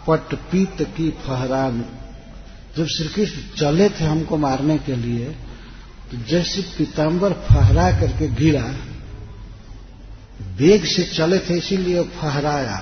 पटपीत 0.05 0.81
की 0.97 1.09
फहरान। 1.25 1.85
जब 2.77 2.87
श्री 2.87 3.07
कृष्ण 3.07 3.41
चले 3.57 3.89
थे 3.89 4.05
हमको 4.05 4.37
मारने 4.37 4.77
के 4.77 4.95
लिए 4.95 5.25
तो 6.11 6.17
जैसे 6.29 6.61
पीताम्बर 6.77 7.33
फहरा 7.45 7.89
करके 7.99 8.27
गिरा 8.35 8.63
वेग 10.57 10.85
से 10.85 11.03
चले 11.05 11.39
थे 11.39 11.57
इसीलिए 11.57 12.03
फहराया। 12.15 12.77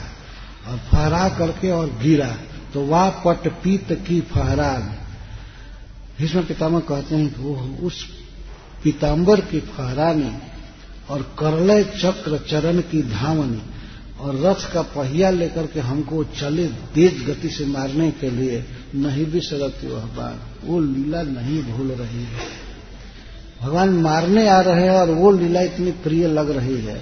और 0.68 0.78
फहरा 0.92 1.28
करके 1.30 1.72
और 1.72 1.88
गिरा 2.02 2.30
तो 2.74 2.86
वाह 2.86 3.10
पटपीत 3.24 3.92
की 4.08 4.20
फहरान। 4.32 4.84
भीष्म 6.20 6.44
पितामह 6.44 6.80
कहते 6.80 7.16
हैं 7.16 7.36
वो 7.36 7.54
उस 7.88 8.04
पीताम्बर 8.84 9.42
की 9.42 9.60
फहरानी 9.70 10.32
और 11.10 11.22
करलय 11.40 11.84
चक्र 11.84 12.38
चरण 12.50 12.82
की 12.82 13.02
धावनी 13.12 13.62
और 14.20 14.36
रथ 14.36 14.74
का 14.74 14.82
पहिया 14.82 15.30
लेकर 15.30 15.68
के 15.68 15.80
हमको 15.80 16.24
चले 16.24 16.68
तेज 16.68 17.30
गति 17.30 17.50
से 17.50 17.66
मारने 17.66 18.12
के 18.12 18.30
लिए 18.30 18.66
नहीं 18.96 19.26
भी 19.26 19.40
सरती 19.40 19.88
वह 19.88 20.06
बात। 20.06 20.42
वो 20.64 20.80
लीला 20.80 21.22
नहीं 21.22 21.64
भूल 21.64 21.92
रही 21.92 22.24
है। 22.24 22.66
भगवान 23.62 23.90
मारने 23.90 24.50
आ 24.50 24.60
रहे 24.60 24.84
हैं 24.84 24.92
और 24.92 25.12
वो 25.12 25.32
लीला 25.32 25.62
इतनी 25.62 25.92
प्रिय 25.92 26.28
लग 26.28 26.52
रही 26.52 26.78
है। 26.78 27.02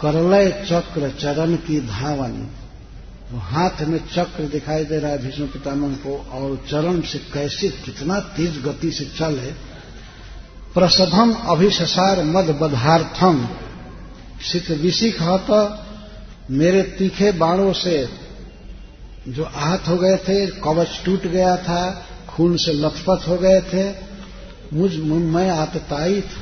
करलय 0.00 0.66
चक्र 0.68 1.10
चरण 1.10 1.54
की 1.54 1.80
धावन। 1.80 2.32
तो 3.30 3.38
हाथ 3.38 3.82
में 3.82 4.00
चक्र 4.14 4.44
दिखाई 4.44 4.84
दे 4.84 4.98
रहा 4.98 5.10
है 5.10 5.26
भीष्म 5.26 5.46
पितामह 5.46 5.94
को 5.94 6.16
और 6.32 6.64
चरण 6.70 7.00
से 7.00 7.18
कैसे 7.18 7.68
कितना 7.68 8.20
तेज 8.20 8.62
गति 8.62 8.90
से 8.90 9.04
चले। 9.04 9.52
प्रसभम 10.74 11.32
अभिशसार 11.32 12.22
मद 12.22 12.44
बधार्थम। 12.44 13.48
शीत 14.42 14.70
विशिख 14.70 15.22
तो 15.22 15.58
मेरे 16.50 16.82
तीखे 16.82 17.32
बाणों 17.32 17.72
से 17.72 18.08
जो 19.28 19.44
आहत 19.44 19.88
हो 19.88 19.96
गए 19.96 20.16
थे 20.16 20.46
कवच 20.46 20.88
टूट 21.04 21.26
गया 21.26 21.56
था 21.56 22.06
खून 22.28 22.56
से 22.56 22.72
लथपथ 22.72 23.28
हो 23.28 23.36
गए 23.36 23.60
थे 23.60 23.94
मुझ 24.72 24.94
मैं 24.96 25.50
आतताई 25.50 26.20
था। 26.20 26.40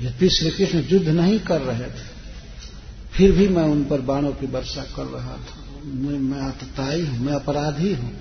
यद्यपि 0.00 0.28
श्री 0.28 0.50
कृष्ण 0.50 0.84
युद्ध 0.86 1.08
नहीं 1.08 1.38
कर 1.40 1.60
रहे 1.60 1.86
थे। 1.86 2.06
फिर 3.12 3.32
भी 3.32 3.48
मैं 3.48 3.62
उन 3.62 3.84
पर 3.84 4.00
बाणों 4.00 4.32
की 4.32 4.46
वर्षा 4.46 4.82
कर 4.82 5.04
रहा 5.04 5.36
था। 5.36 5.82
मैं, 5.84 6.18
मैं 6.18 6.40
अतताई 6.40 7.06
हूँ 7.06 7.18
मैं 7.18 7.32
अपराधी 7.32 7.94
हूँ। 7.94 8.12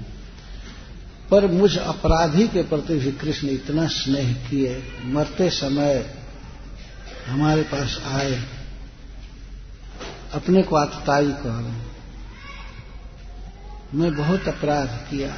पर 1.31 1.47
मुझ 1.47 1.77
अपराधी 1.77 2.47
के 2.47 2.63
प्रति 2.63 2.95
भी 2.95 3.11
कृष्ण 3.11 3.47
इतना 3.47 3.87
स्नेह 3.87 4.33
किए 4.33 4.83
मरते 5.05 5.49
समय 5.49 6.15
हमारे 7.27 7.61
पास 7.63 8.01
आए, 8.05 8.33
अपने 10.33 10.61
को 10.63 10.75
आतताई 10.75 11.31
कह 11.37 11.57
मैं 13.93 14.15
बहुत 14.15 14.47
अपराध 14.47 14.89
किया, 15.09 15.33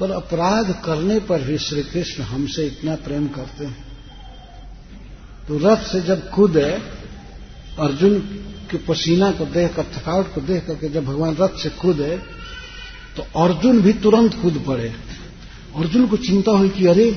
पर 0.00 0.10
अपराध 0.10 0.72
करने 0.84 1.18
पर 1.20 1.42
भी 1.42 1.58
श्री 1.58 1.82
कृष्ण 1.82 2.22
हमसे 2.22 2.66
इतना 2.66 2.94
प्रेम 2.96 3.26
करते 3.28 3.64
हैं। 3.64 3.86
तो 5.48 5.58
रथ 5.58 5.82
से 5.82 6.00
जब 6.00 6.30
कूदे 6.30 6.70
अर्जुन 7.78 8.18
के 8.70 8.76
पसीना 8.78 9.30
को 9.30 9.44
देखकर, 9.46 9.84
थकावट 9.96 10.34
को 10.34 10.40
देख 10.40 10.66
करके 10.66 10.88
जब 10.88 11.04
भगवान 11.04 11.36
रथ 11.36 11.58
से 11.58 11.68
कूदे 11.76 12.16
तो 13.16 13.22
अर्जुन 13.44 13.80
भी 13.82 13.92
तुरंत 13.92 14.34
कूद 14.34 14.62
पड़े। 14.66 14.88
अर्जुन 15.76 16.06
को 16.06 16.16
चिंता 16.18 16.52
हुई 16.52 16.68
कि 16.68 16.86
अरे 16.86 17.10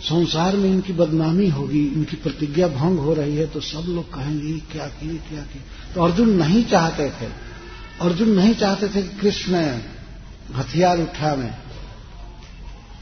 संसार 0.00 0.56
में 0.56 0.68
इनकी 0.70 0.92
बदनामी 0.92 1.48
होगी, 1.48 1.86
इनकी 1.88 2.16
प्रतिज्ञा 2.16 2.66
भंग 2.68 2.98
हो 2.98 3.14
रही 3.14 3.36
है 3.36 3.46
तो 3.46 3.60
सब 3.60 3.84
लोग 3.88 4.12
कहेंगे 4.14 4.52
क्या 4.72 4.86
किए 4.86 5.16
क्या 5.28 5.42
किए? 5.42 5.62
तो 5.94 6.02
अर्जुन 6.04 6.30
नहीं 6.36 6.64
चाहते 6.64 7.08
थे। 7.10 7.28
अर्जुन 8.00 8.28
नहीं 8.30 8.54
चाहते 8.54 8.88
थे 8.88 9.02
कि 9.02 9.16
कृष्ण 9.18 9.54
हथियार 10.54 11.00
उठा 11.00 11.34
में 11.36 11.54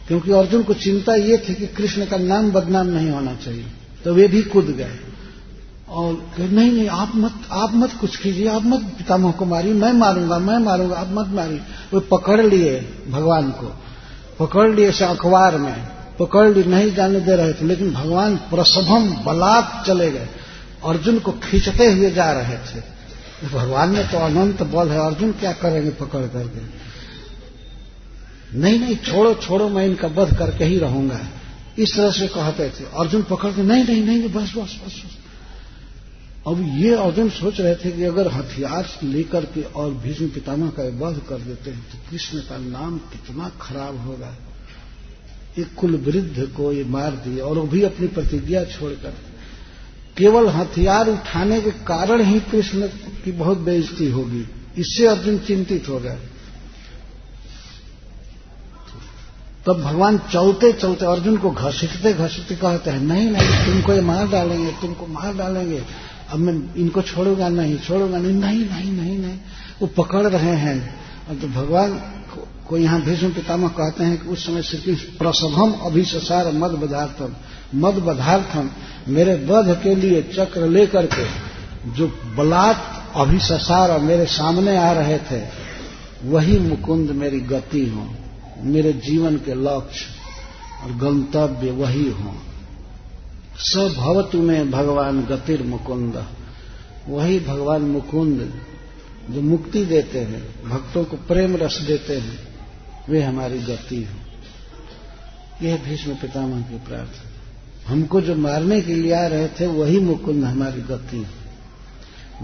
क्योंकि 0.09 0.33
अर्जुन 0.33 0.63
को 0.63 0.75
चिंता 0.75 1.15
ये 1.15 1.39
थी 1.39 1.55
कि 1.55 1.67
कृष्ण 1.67 2.07
का 2.07 2.17
नाम 2.17 2.51
बदनाम 2.53 2.87
नहीं 2.87 3.11
होना 3.11 3.35
चाहिए 3.35 3.67
तो 4.05 4.15
वे 4.15 4.27
भी 4.29 4.43
कूद 4.43 4.67
गए। 4.67 4.99
और 5.89 6.13
नहीं 6.41 6.71
नहीं, 6.73 6.89
आप 6.89 7.13
मत 7.17 7.49
आप 7.53 7.75
मत 7.75 7.93
कुछ 8.01 8.17
कीजिए, 8.17 8.47
आप 8.49 8.63
मत 8.63 8.81
पितामह 8.99 9.33
को 9.33 9.45
मारिए 9.45 9.73
मैं 9.73 9.93
मारूँगा 9.93 10.39
मैं 10.39 10.59
मारूँगा, 10.59 10.97
आप 10.97 11.09
मत 11.11 11.29
मारिए। 11.29 11.61
वो 11.93 12.01
पकड़ 12.13 12.41
लिए 12.41 12.79
भगवान 13.09 13.51
को, 13.51 13.67
पकड़ 14.41 14.69
लिए 14.75 14.91
अखबार 15.05 15.59
में। 15.59 15.94
पकड़ 16.19 16.49
लिए 16.49 16.65
नहीं 16.65 16.95
जाने 16.95 17.21
दे 17.21 17.37
रहे 17.37 17.53
थे, 17.53 17.65
लेकिन 17.65 17.91
भगवान 17.91 18.37
प्रसभम 18.37 19.11
बलात् 19.25 19.87
चले 19.87 20.11
गए। 20.11 20.29
अर्जुन 20.85 21.19
को 21.19 21.33
खींचते 21.33 21.87
हुए 21.93 22.11
जा 22.11 22.33
रहे 22.33 22.57
थे। 22.57 22.95
भगवान 23.49 23.89
में 23.89 24.11
तो 24.11 24.19
अनंत 24.19 24.63
बल 24.63 24.89
है, 24.89 25.07
अर्जुन 25.07 25.33
क्या 25.33 25.53
करेंगे 25.53 25.91
पकड़ 25.91 26.27
करके? 26.27 26.61
नहीं 28.59 28.81
नहीं, 28.81 28.97
छोड़ो 28.97 29.35
छोड़ो, 29.35 29.69
मैं 29.69 29.87
इनका 29.87 30.09
वध 30.09 30.37
करके 30.39 30.65
ही 30.65 30.79
रहूँगा। 30.79 31.21
इस 31.79 31.97
तरह 31.97 32.11
से 32.11 32.27
कहते 32.27 32.69
थे। 32.71 32.85
अर्जुन 32.85 33.23
पकड़ 33.23 33.51
के 33.53 33.63
नहीं 33.63 33.85
नहीं 33.85 34.05
नहीं, 34.05 34.29
बस 34.29 34.53
बस 34.57 34.57
बस 34.57 34.83
बस। 34.87 35.03
अब 36.47 36.75
ये 36.79 36.95
अर्जुन 36.95 37.29
सोच 37.31 37.61
रहे 37.61 37.75
थे 37.75 37.91
कि 37.91 38.05
अगर 38.05 38.33
हथियार 38.33 38.89
लेकर 39.03 39.45
के 39.45 39.63
और 39.63 39.91
भीष्म 39.91 40.29
पितामह 40.29 40.69
का 40.69 40.83
वध 40.83 41.21
कर 41.29 41.37
देते 41.37 41.71
हैं 41.71 41.83
तो 41.93 42.11
कृष्ण 42.11 42.39
का 42.39 42.59
नाम 42.59 42.99
कितना 42.99 43.51
खराब 43.61 44.07
होगा। 44.07 44.37
एक 45.59 45.75
कुल 45.75 45.97
वृद्ध 45.97 46.55
को 46.57 46.73
ये 46.73 46.85
मार 46.85 47.11
दिए 47.11 47.41
और 47.41 47.59
वो 47.59 47.67
भी 47.67 47.83
अपनी 47.83 48.07
प्रतिज्ञा 48.07 48.65
छोड़कर। 48.65 49.15
केवल 50.17 50.49
हथियार 50.49 51.09
उठाने 51.09 51.61
के 51.61 51.71
कारण 51.71 52.23
ही 52.23 52.41
कृष्ण 52.41 52.87
की 53.25 53.33
बहुत 53.33 53.59
बेइज्जती 53.59 54.11
होगी। 54.11 54.47
इससे 54.79 55.07
अर्जुन 55.07 55.39
चिंतित 55.39 55.89
हो 55.89 55.99
गए 55.99 56.19
तब 59.67 59.83
भगवान 59.83 60.19
चलते 60.19 60.73
चलते 60.73 61.07
अर्जुन 61.07 61.37
को 61.37 61.51
घसीटते 61.51 62.13
घसीटते 62.13 62.55
कहते 62.55 62.91
हैं, 62.91 63.01
नहीं 63.01 63.31
नहीं, 63.31 63.49
तुमको 63.49 63.93
ये 63.93 64.01
मार 64.01 64.29
डालेंगे, 64.29 64.73
तुमको 64.73 65.07
मार 65.07 65.35
डालेंगे। 65.35 65.85
अब 66.31 66.39
मैं 66.39 66.75
इनको 66.75 67.03
छोड़ूँगा 67.03 67.49
नहीं 67.49 67.79
छोड़ूँगा 67.79 68.19
नहीं 68.19 68.33
नहीं 68.33 68.69
नहीं 68.69 68.93
नहीं 68.93 69.19
नहीं। 69.19 69.39
वो 69.83 69.87
पकड़ 69.87 70.27
रहे 70.27 70.57
हैं। 70.57 71.05
और 71.29 71.35
तो 71.35 71.49
भगवान 71.49 71.91
को 72.69 72.79
यहाँ 72.79 73.01
भीष्म 73.03 73.31
पितामह 73.31 73.69
कहते 73.69 74.05
हैं 74.05 74.23
कि 74.23 74.29
उस 74.29 74.47
समय 74.47 74.63
श्री 74.63 74.79
कृष्ण 74.79 75.19
प्रसभम 75.19 75.73
अभिससार 75.73 76.53
मद 76.53 76.71
बधार्थम। 76.71 77.35
मद 77.75 77.95
बधार्थम 77.95 78.71
मेरे 79.09 79.35
वध 79.47 79.81
के 79.83 79.95
लिए 79.95 80.23
चक्र 80.23 80.69
लेकर 80.69 81.07
के 81.07 81.25
जो 81.91 82.07
बलात् 82.37 83.17
अभिससार 83.17 84.01
मेरे 84.01 84.27
सामने 84.27 84.77
आ 84.77 84.93
रहे 84.93 85.19
थे, 85.19 85.43
वही 86.25 86.59
मुकुंद 86.59 87.11
मेरी 87.11 87.41
गति 87.41 87.87
हो, 87.87 88.15
मेरे 88.63 88.93
जीवन 88.93 89.37
के 89.37 89.55
लक्ष्य 89.55 90.07
और 90.83 90.93
गंतव्य 90.93 91.71
वही 91.71 92.09
हो। 92.11 92.35
सब 93.57 93.95
भवतु 93.99 94.39
में 94.39 94.71
भगवान 94.71 95.23
गतिर 95.23 95.63
मुकुंद। 95.63 96.27
वही 97.09 97.41
भगवान 97.41 97.83
मुकुंद 97.83 98.53
जो 99.31 99.41
मुक्ति 99.41 99.85
देते 99.85 100.19
हैं, 100.19 100.69
भक्तों 100.69 101.05
को 101.05 101.17
प्रेम 101.17 101.57
रस 101.57 101.79
देते 101.79 102.17
हैं। 102.17 102.54
वे 103.09 103.23
हमारी 103.23 103.59
गति 103.59 104.05
हो। 104.05 104.21
यह 105.67 105.77
भीष्म 105.77 106.15
पितामह 106.15 106.61
की 106.61 106.79
प्रार्थना 106.79 107.31
हमको 107.87 108.21
जो 108.21 108.35
मारने 108.35 108.81
के 108.81 108.95
लिए 108.95 109.15
आ 109.15 109.27
रहे 109.27 109.49
थे, 109.49 109.67
वही 109.67 110.01
मुकुंद 110.01 110.45
हमारी 110.45 110.81
गति 110.81 111.17
हो। 111.17 111.27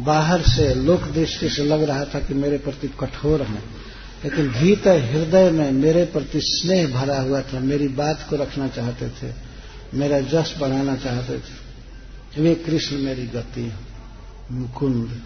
बाहर 0.02 0.42
से, 0.42 0.74
लोक 0.74 1.02
दृष्टि 1.02 1.48
से 1.48 1.64
लग 1.64 1.82
रहा 1.82 2.04
था 2.04 2.20
कि 2.20 2.34
मेरे 2.34 2.58
प्रति 2.58 2.88
कठोर 3.00 3.42
हैं। 3.42 3.64
लेकिन 4.24 4.48
भीतर 4.48 5.00
हृदय 5.00 5.50
में 5.50 5.72
मेरे 5.72 6.04
प्रति 6.04 6.40
स्नेह 6.42 6.88
भरा 6.88 7.20
हुआ 7.20 7.40
था। 7.40 7.60
मेरी 7.60 7.88
बात 7.88 8.26
को 8.30 8.36
रखना 8.36 8.68
चाहते 8.68 9.08
थे, 9.08 9.34
मेरा 9.94 10.20
जस 10.20 10.54
बढ़ाना 10.60 10.96
चाहते 10.96 11.38
थे। 11.38 11.70
वे 12.42 12.54
कृष्ण 12.54 12.96
मेरी 12.96 13.26
गति 13.26 13.72
मुकुंद 14.52 15.22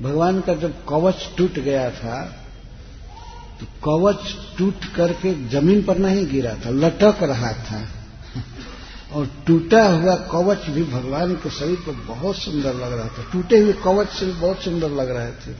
भगवान 0.00 0.40
का 0.40 0.54
जब 0.54 0.86
कवच 0.88 1.28
टूट 1.38 1.52
गया 1.52 1.90
था 1.90 2.36
तो 3.60 3.66
कवच 3.66 4.36
टूट 4.58 4.84
करके 4.84 5.48
ज़मीन 5.48 5.82
पर 5.82 5.98
नहीं 5.98 6.26
गिरा 6.26 6.54
था, 6.54 6.70
लटक 6.70 7.16
रहा 7.22 7.52
था। 7.52 7.88
और 9.12 9.30
टूटा 9.46 9.88
हुआ 9.88 10.16
कवच 10.16 10.66
भी 10.66 10.82
भगवान 10.84 11.34
के 11.34 11.50
शरीर 11.50 11.76
पर 11.76 11.92
बहुत 11.92 12.36
सुंदर 12.36 12.74
लग 12.74 12.92
रहा 12.92 13.08
था। 13.08 13.30
टूटे 13.32 13.58
हुए 13.58 13.72
कवच 13.72 14.08
से 14.08 14.26
भी 14.26 14.32
बहुत 14.32 14.62
सुंदर 14.62 14.90
लग 14.90 15.10
रहे 15.10 15.30
थे। 15.30 15.56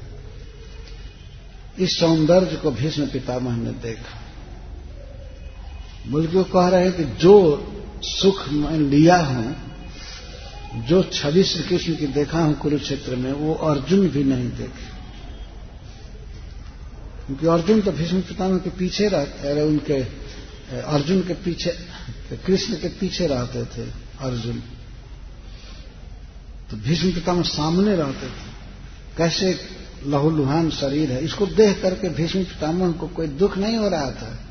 इस 1.84 2.01
सौंदर्य 2.01 2.57
को 2.57 2.70
भीष्म 2.70 3.07
पितामह 3.07 3.57
ने 3.57 3.70
देखा। 3.70 4.20
बल्कि 6.09 6.36
वो 6.36 6.45
कह 6.45 6.68
रहे 6.68 6.84
हैं 6.84 6.93
कि 6.93 7.05
जो 7.05 7.66
सुख 8.03 8.49
मैं 8.49 8.78
लिया 8.78 9.16
हूँ 9.16 9.69
जो 10.74 11.02
छवि 11.02 11.44
श्री 11.44 11.62
कृष्ण 11.62 11.96
की 11.96 12.06
देखा 12.06 12.40
हूँ 12.40 12.58
कुरुक्षेत्र 12.58 13.16
में, 13.16 13.32
वो 13.32 13.54
अर्जुन 13.54 14.08
भी 14.08 14.24
नहीं 14.24 14.50
देखे। 14.50 15.00
क्योंकि 17.26 17.46
अर्जुन 17.46 17.80
तो 17.80 17.92
भीष्म 17.92 18.20
पितामह 18.20 18.58
के 18.58 18.70
पीछे 18.70 19.08
रहते, 19.08 19.48
अरे 19.48 19.62
उनके 19.62 20.02
अर्जुन 20.80 21.22
के 21.22 21.34
पीछे, 21.34 21.70
कृष्ण 22.46 22.74
के 22.74 22.88
पीछे 22.88 23.26
रहते 23.26 23.64
थे 23.64 23.90
अर्जुन। 24.20 24.62
तो 26.70 26.76
भीष्म 26.76 27.12
पितामह 27.12 27.42
सामने 27.42 27.96
रहते 27.96 28.26
थे। 28.26 28.50
कैसे 29.16 29.60
लहूलुहान 30.06 30.70
शरीर 30.70 31.12
है, 31.12 31.24
इसको 31.24 31.46
देख 31.46 31.82
करके 31.82 32.08
भीष्म 32.08 32.44
पितामह 32.44 32.92
को 32.92 33.08
कोई 33.08 33.26
दुख 33.26 33.58
नहीं 33.58 33.76
हो 33.76 33.88
रहा 33.88 34.10
था। 34.10 34.44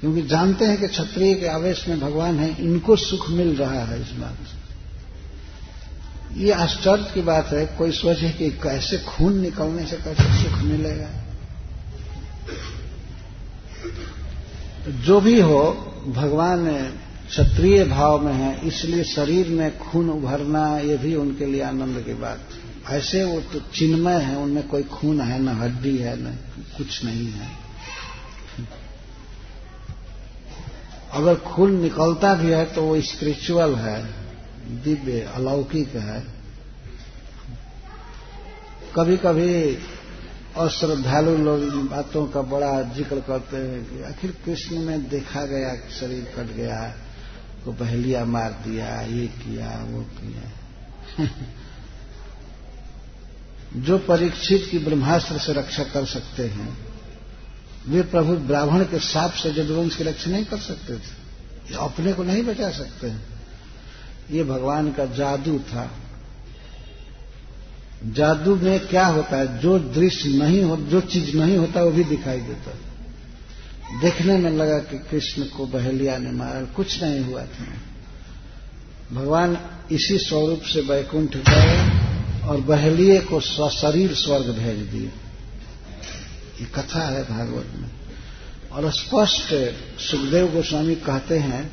क्योंकि 0.00 0.22
जानते 0.22 0.64
हैं 0.64 0.80
कि 0.80 0.88
क्षत्रिय 0.88 1.34
के 1.34 1.46
आवेश 1.46 1.88
में 1.88 2.00
भगवान 2.00 2.38
है, 2.38 2.62
इनको 2.64 2.96
सुख 2.96 3.30
मिल 3.30 3.56
रहा 3.56 3.84
है 3.84 4.00
इस 4.02 4.10
बात 4.10 4.38
ये 6.36 6.52
आश्चर्य 6.52 7.10
की 7.14 7.22
बात 7.22 7.46
है, 7.46 7.66
कोई 7.66 7.92
सोचे 7.92 8.30
कि 8.30 8.50
कैसे 8.50 8.98
खून 8.98 9.38
निकलने 9.38 9.86
से 9.86 9.96
कैसे 9.96 10.42
सुख 10.42 10.58
मिलेगा। 10.58 11.10
जो 14.90 15.20
भी 15.20 15.40
हो, 15.40 15.72
भगवान 16.08 16.74
क्षत्रिय 17.28 17.84
भाव 17.84 18.20
में 18.20 18.32
है, 18.32 18.68
इसलिए 18.68 19.04
शरीर 19.04 19.48
में 19.48 19.78
खून 19.78 20.10
उभरना, 20.10 20.78
ये 20.78 20.96
भी 20.96 21.14
उनके 21.14 21.46
लिए 21.46 21.62
आनंद 21.62 22.04
की 22.04 22.14
बात। 22.14 22.40
है 22.88 22.98
ऐसे 22.98 23.24
वो 23.24 23.40
तो 23.40 23.60
चिन्मय 23.60 24.14
है, 24.14 24.36
उनमें 24.36 24.68
कोई 24.68 24.82
खून 24.82 25.20
है, 25.20 25.42
न 25.42 25.48
हड्डी 25.48 25.96
है, 25.98 26.22
न 26.22 26.38
कुछ 26.76 27.04
नहीं 27.04 27.26
है। 27.26 27.48
अगर 31.12 31.34
खून 31.34 31.80
निकलता 31.80 32.34
भी 32.34 32.50
है 32.50 32.64
तो 32.64 32.82
वो 32.82 33.00
स्पिरिचुअल 33.00 33.74
है। 33.74 34.19
दिव्य 34.70 35.20
अलौकिक 35.20 35.88
है। 35.88 36.20
कभी 38.96 39.16
कभी 39.16 39.78
और 40.56 40.70
श्रद्धालु 40.70 41.36
लोग 41.36 41.62
इन 41.62 41.88
बातों 41.88 42.26
का 42.26 42.42
बड़ा 42.42 42.82
ज़िक्र 42.82 43.20
करते 43.20 43.56
हैं 43.56 43.84
कि 43.84 44.02
आखिर 44.02 44.30
कृष्ण 44.44 44.78
में 44.78 45.08
देखा 45.08 45.46
गया 45.46 45.74
शरीर 45.74 46.24
कट 46.24 46.56
गया 46.56 46.94
को 47.64 47.72
बहलिया 47.72 48.24
मार 48.24 48.50
दिया, 48.50 49.00
ये 49.00 49.26
किया, 49.26 49.84
वो 49.88 50.02
किया। 50.02 51.26
जो 53.76 53.98
परीक्षित 53.98 54.68
की 54.70 54.78
ब्रह्मास्त्र 54.78 55.38
से 55.38 55.52
रक्षा 55.52 55.84
कर 55.84 56.04
सकते 56.04 56.46
हैं, 56.46 56.78
वे 57.88 58.02
प्रभु 58.02 58.36
ब्राह्मण 58.36 58.84
के 58.84 58.98
साप 58.98 59.32
से 59.32 59.52
जदुवंश 59.52 59.96
की 59.96 60.04
रक्षा 60.04 60.30
नहीं 60.30 60.44
कर 60.44 60.58
सकते 60.58 60.98
थे। 60.98 61.74
अपने 61.74 62.12
को 62.12 62.22
नहीं 62.22 62.42
बचा 62.42 62.70
सकते 62.70 63.06
हैं। 63.06 63.39
ये 64.30 64.44
भगवान 64.44 64.92
का 64.92 65.04
जादू 65.04 65.58
था। 65.58 65.90
जादू 68.06 68.56
में 68.56 68.80
क्या 68.80 69.06
होता 69.06 69.36
है? 69.36 69.58
जो 69.58 69.78
दृश्य 69.78 70.28
नहीं 70.28 70.62
हो, 70.62 70.76
जो 70.76 71.00
चीज़ 71.00 71.36
नहीं 71.36 71.56
होता, 71.56 71.82
वो 71.82 71.90
भी 71.90 72.04
दिखाई 72.04 72.40
देता। 72.40 72.70
देखने 74.00 74.38
में 74.38 74.50
लगा 74.50 74.78
कि 74.78 74.98
कृष्ण 74.98 75.42
को 75.42 75.66
बहेलिया 75.66 76.18
ने 76.18 76.30
मारा, 76.32 76.64
कुछ 76.64 77.02
नहीं 77.02 77.24
हुआ 77.24 77.42
था। 77.42 77.64
भगवान 79.12 79.58
इसी 79.92 80.18
स्वरूप 80.18 80.62
से 80.62 80.80
वैकुंठ 80.80 81.36
गए 81.36 81.90
और 82.48 82.60
बहेलिए 82.60 83.18
को 83.18 83.40
सशरीर 83.40 84.14
स्वर्ग 84.14 84.46
भेज 84.46 84.78
दिए। 84.78 85.10
ये 86.60 86.64
कथा 86.64 87.02
है 87.02 87.22
भागवत 87.24 87.66
में। 87.76 87.90
और 88.72 88.92
स्पष्ट 88.92 89.74
सुखदेव 90.00 90.52
गोस्वामी 90.52 90.94
कहते 90.94 91.38
हैं 91.38 91.70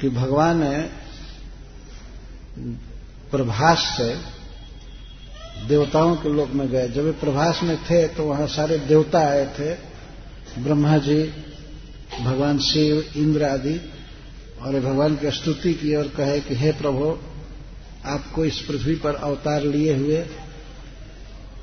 कि 0.00 0.08
भगवान 0.08 0.62
प्रभास 3.30 3.78
से 3.78 4.16
देवताओं 5.66 6.16
के 6.16 6.28
लोक 6.28 6.50
में 6.50 6.68
गए। 6.68 6.88
जब 6.88 7.02
वे 7.02 7.10
प्रभास 7.10 7.60
में 7.62 7.84
थे 7.84 8.08
तो 8.08 8.24
वहाँ 8.24 8.46
सारे 8.46 8.78
देवता 8.78 9.18
आए 9.18 9.46
थे। 9.46 9.74
ब्रह्मा 10.62 10.98
जी, 10.98 11.22
भगवान 12.20 12.58
शिव, 12.58 13.12
इंद्र 13.16 13.44
आदि। 13.44 13.92
और 14.62 14.80
भगवान 14.80 15.16
की 15.16 15.30
स्तुति 15.30 15.74
की 15.74 15.94
और 15.94 16.08
कहे 16.08 16.40
कि, 16.40 16.54
हे 16.54 16.72
प्रभु, 16.72 17.18
आपको 18.06 18.44
इस 18.44 18.60
पृथ्वी 18.60 18.94
पर 18.94 19.14
अवतार 19.14 19.62
लिए 19.62 19.96
हुए 19.96 20.26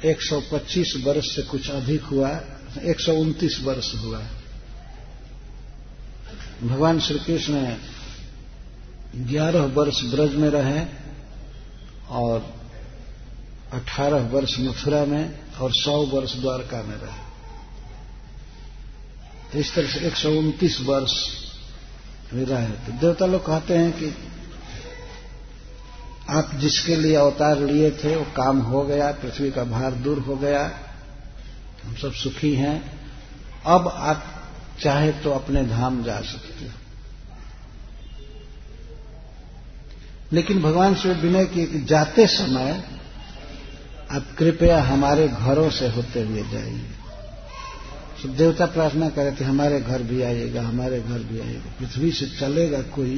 125 0.05 0.93
वर्ष 1.03 1.35
से 1.35 1.41
कुछ 1.41 1.69
अधिक 1.69 2.01
हुआ, 2.01 2.41
एक 2.83 2.99
सौ 2.99 3.13
उनतीस 3.13 3.59
वर्ष 3.63 3.95
हुआ। 3.95 4.23
भगवान 6.63 6.99
श्री 6.99 7.19
कृष्ण 7.19 7.53
ग्यारह 9.15 9.61
वर्ष 9.61 10.03
ब्रज 10.03 10.35
में 10.35 10.49
रहे 10.49 10.85
और 12.09 12.53
अठारह 13.73 14.17
वर्ष 14.17 14.59
मथुरा 14.59 15.05
में 15.05 15.39
और 15.61 15.71
सौ 15.73 16.05
वर्ष 16.05 16.35
द्वारका 16.35 16.83
में 16.83 16.95
रहे। 16.95 17.23
तो 19.53 19.59
इस 19.59 19.75
तरह 19.75 19.87
से 19.87 19.99
एक 19.99 20.15
सौ 20.15 20.29
उनतीस 20.29 20.81
वर्ष 20.81 21.13
में 22.33 22.45
रहे। 22.45 22.67
तो 22.67 22.91
देवता 22.91 23.25
लोग 23.25 23.45
कहते 23.45 23.77
हैं 23.77 23.91
कि 23.91 24.15
आप 26.29 26.51
जिसके 26.55 26.95
लिए 26.95 27.15
अवतार 27.15 27.59
लिए 27.59 27.91
थे, 27.91 28.15
वो 28.15 28.23
काम 28.23 28.59
हो 28.59 28.83
गया, 28.83 29.11
पृथ्वी 29.11 29.51
का 29.51 29.63
भार 29.63 29.91
दूर 29.91 30.19
हो 30.19 30.35
गया, 30.35 30.79
हम 31.83 31.95
सब 31.95 32.13
सुखी 32.13 32.55
हैं। 32.55 32.99
अब 33.65 33.87
आप 33.87 34.25
चाहे 34.81 35.11
तो 35.11 35.31
अपने 35.31 35.63
धाम 35.63 36.03
जा 36.03 36.21
सकते 36.21 36.65
हो। 36.65 36.71
लेकिन 40.31 40.61
भगवान 40.61 40.95
से 40.95 41.13
विनय 41.13 41.45
की 41.45 41.83
जाते 41.85 42.27
समय 42.27 42.83
आप 44.11 44.25
कृपया 44.37 44.81
हमारे 44.81 45.27
घरों 45.27 45.69
से 45.69 45.87
होते 45.87 46.21
हुए 46.21 46.43
जाइए। 46.43 46.81
तो 48.23 48.29
देवता 48.29 48.65
प्रार्थना 48.65 49.09
करे 49.09 49.31
थे, 49.31 49.45
हमारे 49.45 49.79
घर 49.81 50.03
भी 50.03 50.21
आइएगा 50.21 50.61
हमारे 50.61 50.99
घर 50.99 51.19
भी 51.19 51.39
आइएगा 51.39 51.71
पृथ्वी 51.79 52.11
से 52.11 52.25
चलेगा 52.39 52.81
कोई 52.81 53.15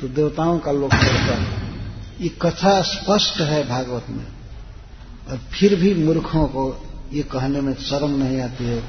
तो 0.00 0.08
देवताओं 0.08 0.58
का 0.58 0.72
लोग 0.72 0.90
करता 0.90 1.34
है। 1.34 1.70
ये 2.20 2.28
कथा 2.42 2.80
स्पष्ट 2.82 3.40
है 3.40 3.68
भागवत 3.68 4.06
में। 4.10 4.26
और 5.28 5.40
फिर 5.52 5.74
भी 5.74 5.94
मूर्खों 5.94 6.46
को 6.46 6.64
ये 7.12 7.22
कहने 7.22 7.60
में 7.60 7.74
शर्म 7.74 8.16
नहीं 8.22 8.40
आती 8.40 8.64
है 8.64 8.82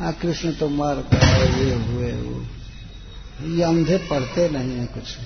हाँ 0.00 0.12
कृष्ण 0.12 0.52
तो 0.52 0.68
मर 0.68 1.04
गए 1.14 1.64
ये 1.64 1.74
हुए, 1.74 2.12
वो। 2.12 3.46
ये 3.46 3.62
अंधे 3.62 3.96
पढ़ते 4.10 4.48
नहीं 4.48 4.72
है 4.72 4.86
कुछ। 4.86 5.16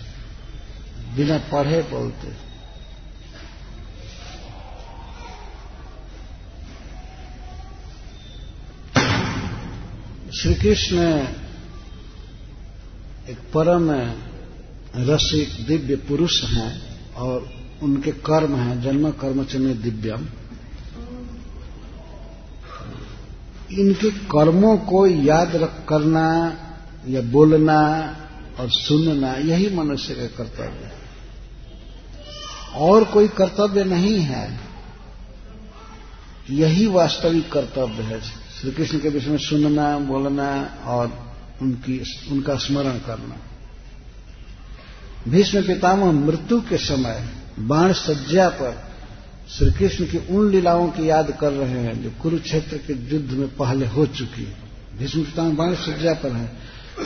बिना 1.17 1.39
पढ़े 1.39 1.83
बोलते। 1.83 2.33
श्री 10.33 10.55
कृष्ण 10.55 10.97
एक 13.29 13.39
परम 13.55 13.91
रसिक 14.97 15.67
दिव्य 15.67 15.97
पुरुष 15.97 16.43
हैं 16.45 16.73
और 17.15 17.49
उनके 17.83 18.12
कर्म 18.12 18.57
हैं, 18.57 18.83
जन्म 18.83 19.11
कर्म 19.11 19.45
चमे 19.45 19.75
दिव्यम। 19.75 20.27
इनके 23.73 24.11
कर्मों 24.11 24.77
को 24.79 25.07
याद 25.07 25.57
रख 25.57 25.85
करना 25.89 26.27
या 27.09 27.21
बोलना 27.21 27.81
और 28.61 28.71
सुनना, 28.71 29.33
यही 29.35 29.75
मनुष्य 29.77 30.15
का 30.15 30.27
कर्तव्य 30.27 30.87
है। 30.87 31.03
और 32.75 33.05
कोई 33.05 33.29
कर्तव्य 33.29 33.85
नहीं 33.85 34.18
है। 34.18 34.61
यही 36.51 36.87
वास्तविक 36.87 37.53
कर्तव्य 37.53 38.03
है। 38.03 38.20
श्री 38.20 38.70
कृष्ण 38.70 38.99
के 38.99 39.09
विषय 39.09 39.31
में 39.31 39.39
सुनना, 39.39 39.99
बोलना 39.99 40.79
और 40.85 41.35
उनकी, 41.62 42.03
उनका 42.31 42.57
स्मरण 42.57 42.99
करना। 42.99 43.37
भीष्म 45.29 45.62
पितामह 45.62 46.12
मृत्यु 46.12 46.61
के 46.61 46.77
समय 46.77 47.29
बाण 47.59 47.93
सज्जा 47.93 48.49
पर 48.49 48.85
श्री 49.51 49.70
कृष्ण 49.70 50.05
की 50.05 50.18
उन 50.18 50.51
लीलाओं 50.51 50.89
की 50.89 51.09
याद 51.09 51.39
कर 51.41 51.53
रहे 51.53 51.83
हैं 51.83 52.03
जो 52.03 52.12
कुरुक्षेत्र 52.22 52.77
के 52.77 52.93
युद्ध 52.93 53.31
में 53.31 53.57
पहले 53.57 53.87
हो 53.87 54.07
चुकी 54.07 54.53
भीष्म 54.99 55.22
पितामह 55.22 55.55
बाण 55.55 55.75
सज्जा 55.75 56.12
पर 56.12 56.33
है, 56.33 56.53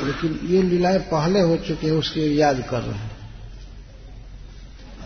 लेकिन 0.04 0.40
ये 0.50 0.62
लीलाएँ 0.62 0.98
पहले 0.98 1.40
हो 1.40 1.56
चुकी 1.56 1.86
है, 1.86 1.92
उसकी 1.92 2.40
याद 2.40 2.64
कर 2.70 2.80
रहे 2.80 2.98
हैं। 2.98 3.17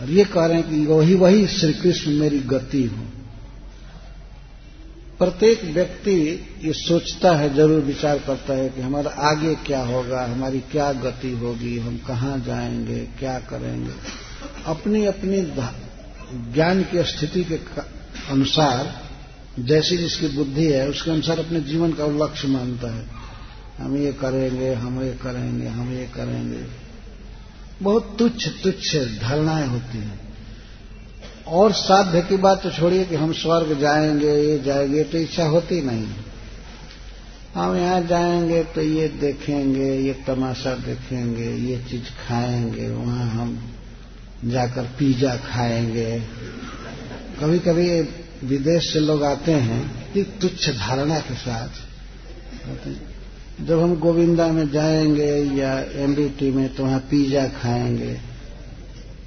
और 0.01 0.09
ये 0.09 0.25
कह 0.25 0.45
रहे 0.45 0.57
हैं 0.57 0.69
कि 0.69 0.85
वही 0.85 1.15
वही 1.15 1.47
श्री 1.47 1.73
कृष्ण 1.73 2.11
मेरी 2.11 2.39
गति 2.39 2.83
हूँ। 2.83 3.13
प्रत्येक 5.19 5.63
व्यक्ति 5.63 6.45
ये 6.61 6.73
सोचता 6.73 7.35
है, 7.35 7.55
ज़रूर 7.55 7.81
विचार 7.81 8.19
करता 8.19 8.53
है 8.53 8.69
कि 8.69 8.81
हमारा 8.81 9.11
आगे 9.11 9.55
क्या 9.55 9.81
होगा, 9.81 10.25
हमारी 10.25 10.59
क्या 10.59 10.93
गति 10.93 11.31
होगी, 11.31 11.79
हम 11.79 11.97
कहाँ 11.97 12.39
जाएँगे, 12.39 12.99
क्या 13.19 13.39
करेंगे। 13.39 13.91
अपनी 14.65 15.05
अपनी 15.05 15.41
ज्ञान 16.53 16.83
की 16.83 17.03
स्थिति 17.03 17.43
के 17.43 17.55
अनुसार, 18.29 19.03
जैसी 19.59 19.97
जिसकी 19.97 20.27
बुद्धि 20.27 20.65
है, 20.65 20.89
उसके 20.89 21.11
अनुसार 21.11 21.39
अपने 21.39 21.61
जीवन 21.61 21.93
का 21.93 22.05
लक्ष्य 22.05 22.47
मानता 22.47 22.95
है। 22.95 23.05
हम 23.79 23.97
ये 23.97 24.13
करेंगे, 24.13 24.73
हम 24.73 25.03
ये 25.03 25.11
करेंगे, 25.11 25.67
हम 25.67 25.93
ये 25.93 26.05
करेंगे। 26.15 26.82
बहुत 27.83 28.15
तुच्छ 28.19 28.47
तुच्छ 28.63 28.95
धारणाएँ 29.21 29.67
होती 29.67 29.97
हैं। 29.97 30.19
और 31.53 31.71
साध्य 31.73 32.21
की 32.21 32.37
बात 32.37 32.61
तो 32.63 32.69
छोड़िए 32.71 33.05
कि 33.05 33.15
हम 33.15 33.31
स्वर्ग 33.33 33.79
जाएँगे, 33.79 34.35
ये 34.41 34.59
जाएँगे 34.59 35.03
तो 35.03 35.17
इच्छा 35.17 35.45
होती 35.45 35.81
नहीं 35.81 36.07
हम 37.55 37.75
यहाँ 37.77 38.01
जाएँगे 38.01 38.63
तो 38.63 38.81
ये 38.81 39.07
देखेंगे, 39.07 39.89
ये 39.97 40.13
तमाशा 40.27 40.73
देखेंगे, 40.75 41.49
ये 41.65 41.77
चीज़ 41.89 42.09
खाएँगे, 42.19 42.89
वहाँ 42.89 43.25
हम 43.29 43.73
जाकर 44.45 44.83
पिज्जा 44.99 45.35
खाएँगे। 45.37 46.19
कभी 47.39 47.59
कभी 47.59 47.89
विदेश 48.47 48.91
से 48.93 48.99
लोग 48.99 49.23
आते 49.23 49.51
हैं 49.51 50.13
कि 50.13 50.23
तुच्छ 50.41 50.69
धारणा 50.69 51.19
के 51.19 51.35
साथ। 51.35 51.69
जब 53.61 53.81
हम 53.81 53.95
गोविंदा 53.95 54.47
में 54.47 54.69
जाएँगे 54.71 55.31
या 55.55 55.79
एमबीटी 55.79 56.51
में 56.51 56.75
तो 56.75 56.83
वहाँ 56.83 56.99
पिज्जा 56.99 57.47
खाएँगे। 57.47 58.17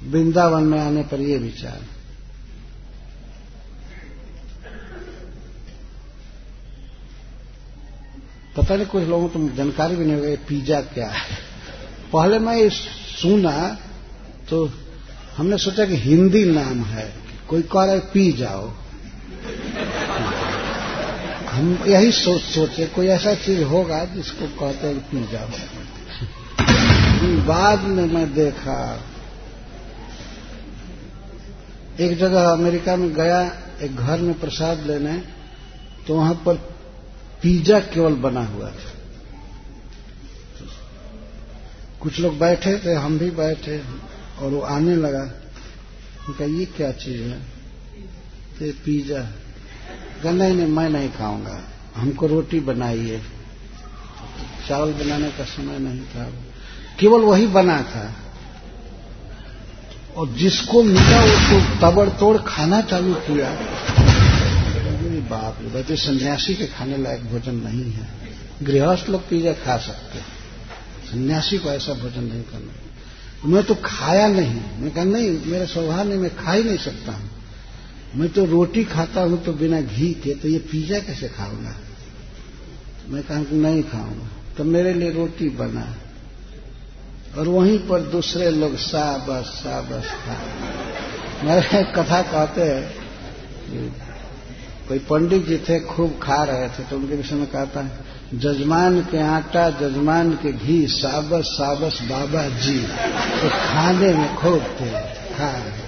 वृंदावन 0.03 0.63
में 0.63 0.79
आने 0.79 1.03
पर 1.03 1.21
ये 1.21 1.37
विचार। 1.37 1.79
पता 8.57 8.75
नहीं, 8.75 8.85
कुछ 8.85 9.03
लोगों 9.03 9.27
को 9.29 9.39
तो 9.39 9.55
जानकारी 9.55 9.95
भी 9.95 10.05
नहीं 10.05 10.15
होगा, 10.15 10.35
पिज्जा 10.47 10.81
क्या 10.81 11.09
है। 11.09 11.35
पहले 12.13 12.39
मैं 12.39 12.55
ये 12.55 12.69
सुना 12.69 13.77
तो 14.49 14.69
हमने 15.37 15.57
सोचा 15.57 15.85
कि 15.85 15.95
हिंदी 15.95 16.43
नाम 16.45 16.83
है 16.83 17.13
कोई 17.49 17.61
कह 17.61 17.83
रहा 17.83 17.93
है 17.93 17.99
पी 17.99 18.31
जाओ 18.31 18.71
हम 21.57 21.83
यही 21.87 22.11
सोच 22.11 22.41
सोचे, 22.41 22.85
कोई 22.85 23.07
ऐसा 23.07 23.33
चीज़ 23.35 23.61
होगा 23.63 24.05
जिसको 24.05 24.47
कहते 24.47 24.87
हैं 24.87 25.29
जाओ। 25.31 25.47
बाद 27.45 27.81
में 27.81 28.03
मैं 28.05 28.33
देखा, 28.33 29.03
एक 31.99 32.17
जगह 32.17 32.49
अमेरिका 32.51 32.95
में 32.95 33.13
गया, 33.13 33.39
एक 33.81 33.95
घर 33.95 34.19
में 34.19 34.39
प्रसाद 34.39 34.85
लेने 34.85 35.17
तो 36.07 36.15
वहाँ 36.15 36.33
पर 36.45 36.55
पिज्जा 37.41 37.79
केवल 37.79 38.13
बना 38.13 38.43
हुआ 38.45 38.69
था। 38.69 38.93
कुछ 41.99 42.19
लोग 42.19 42.39
बैठे 42.39 42.77
थे, 42.77 42.93
हम 42.93 43.19
भी 43.19 43.29
बैठे, 43.31 43.81
और 44.39 44.51
वो 44.51 44.61
आने 44.61 44.95
लगा। 44.95 45.23
उनका, 46.27 46.45
ये 46.45 46.65
क्या 46.65 46.91
चीज़ 46.91 47.21
है? 47.21 47.39
तो 48.59 48.71
पिज्जा। 48.85 49.25
नहीं 50.25 50.53
नहीं, 50.53 50.67
मैं 50.67 50.89
नहीं 50.89 51.09
खाऊँगा। 51.09 51.63
हमको 51.95 52.27
रोटी 52.27 52.59
बनाइए 52.59 53.21
चावल 54.67 54.93
बनाने 54.93 55.29
का 55.29 55.43
समय 55.43 55.79
नहीं 55.79 56.01
था। 56.01 56.31
केवल 56.99 57.21
वही 57.21 57.47
बना 57.47 57.81
था। 57.81 58.13
और 60.15 60.29
जिसको 60.29 60.83
मिला 60.83 61.23
उसको 61.23 61.81
तबड़ 61.81 62.09
तोड़ 62.09 62.37
खाना 62.37 62.81
चालू 62.81 63.13
किया। 63.13 63.49
बाप 65.29 65.57
रे 65.61 65.95
सन्यासी 65.95 66.55
के 66.55 66.65
खाने 66.65 66.97
लायक 66.97 67.25
भोजन 67.25 67.55
नहीं 67.55 67.91
है। 67.91 68.07
गृहस्थ 68.63 69.09
लोग 69.09 69.29
पिज्जा 69.29 69.53
खा 69.53 69.77
सकते 69.77 70.19
सन्यासी 71.11 71.57
को 71.57 71.69
ऐसा 71.69 71.93
भोजन 71.93 72.23
नहीं 72.23 72.41
करना। 72.41 72.73
मैं 73.45 73.63
तो 73.63 73.75
खाया 73.85 74.27
नहीं। 74.27 74.61
मैं 74.79 74.91
कहा, 74.91 75.03
नहीं, 75.03 75.45
मेरे 75.45 75.65
स्वभाव 75.65 76.07
नहीं, 76.07 76.19
मैं 76.19 76.35
खा 76.35 76.51
ही 76.51 76.63
नहीं 76.63 76.77
सकता 76.77 77.11
हूँ। 77.11 77.29
मैं 78.17 78.29
तो 78.29 78.45
रोटी 78.45 78.83
खाता 78.83 79.21
हूँ 79.21 79.43
तो 79.43 79.53
बिना 79.53 79.81
घी 79.81 80.13
के 80.13 80.33
तो 80.35 80.47
ये 80.47 80.59
पिज्जा 80.71 80.99
कैसे 80.99 81.27
खाऊँगा? 81.27 81.75
मैं 83.09 83.23
कहा 83.23 83.43
कि 83.43 83.55
नहीं 83.55 83.83
खाऊँगा। 83.83 84.27
तो 84.57 84.63
मेरे 84.63 84.93
लिए 84.93 85.11
रोटी 85.11 85.49
बना। 85.49 85.95
और 87.37 87.47
वहीं 87.47 87.77
पर 87.79 88.01
दूसरे 88.01 88.49
लोग 88.51 88.75
सा 88.77 89.05
बस 89.17 89.45
सा 89.45 89.81
बस 89.81 90.11
खा। 90.21 90.37
मेरे 91.43 91.83
कथा 91.93 92.21
कहते 92.21 92.61
हैं 92.61 93.95
कोई 94.87 94.99
पंडित 94.99 95.45
जी 95.47 95.57
थे, 95.57 95.79
खूब 95.79 96.19
खा 96.23 96.43
रहे 96.43 96.67
थे 96.69 96.83
तो 96.83 96.97
उनके 96.97 97.15
विषय 97.15 97.35
में 97.35 97.47
कहता 97.47 97.81
है, 97.81 97.91
जजमान 98.33 99.01
के 99.01 99.21
आटा, 99.21 99.69
जजमान 99.71 100.31
के 100.33 100.51
घी 100.51 100.85
साबस 100.87 101.45
साबस 101.45 101.99
बाबा 102.03 102.47
जी। 102.57 102.77
तो 103.41 103.49
खाने 103.49 104.13
में 104.13 104.35
खूब 104.35 104.61
थे 104.81 104.91
खा 105.35 105.51
रहे। 105.51 105.86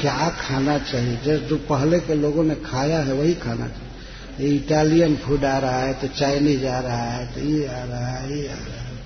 क्या 0.00 0.28
खाना 0.28 0.78
चाहिए? 0.78 1.16
जैसे 1.16 1.46
जो 1.46 1.56
पहले 1.56 2.00
के 2.00 2.14
लोगों 2.14 2.44
ने 2.44 2.54
खाया 2.54 3.00
है, 3.00 3.12
वही 3.12 3.34
खाना 3.34 3.68
चाहिए। 3.68 4.56
इटालियन 4.56 5.16
फ़ूड 5.16 5.44
आ 5.44 5.58
रहा 5.58 5.78
है 5.78 5.94
तो 5.94 6.08
चाइनीज़ 6.08 6.66
आ 6.66 6.80
रहा 6.80 7.02
है 7.02 7.34
तो 7.34 7.40
ये 7.40 7.66
आ 7.66 7.84
रहा 7.84 8.06
है, 8.06 8.38
ये 8.38 8.48
आ 8.48 8.54
रहा 8.54 8.62
है। 8.62 8.96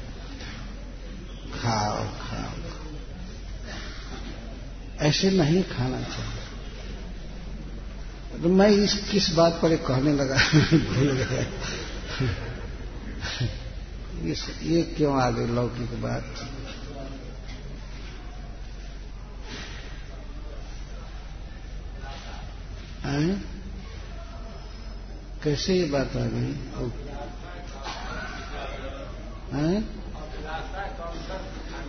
खाओ 1.62 2.04
खाओ 2.04 2.52
ऐसे 5.00 5.30
नहीं 5.30 5.62
खाना 5.62 6.00
चाहिए। 6.00 6.42
तो 8.42 8.48
मैं 8.48 8.68
इस, 8.68 9.08
किस 9.10 9.34
बात 9.34 9.52
पर 9.62 9.76
कहने 9.76 10.12
लगा? 10.12 10.36
भूल 10.94 11.12
गया। 11.12 11.46
ये 14.62 14.82
क्यों 14.82 15.20
आ 15.20 15.30
गई 15.30 15.46
लौकिक 15.46 16.02
बात? 16.02 16.51
आए? 23.06 23.40
कैसे 25.44 25.74
ये 25.74 25.84
बात 25.84 26.10
आ 26.16 26.20
गई? 26.20 26.54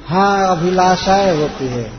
हाँ 0.06 0.58
अभिलाषाएँ 0.58 1.38
होती 1.38 1.68
है। 1.68 1.92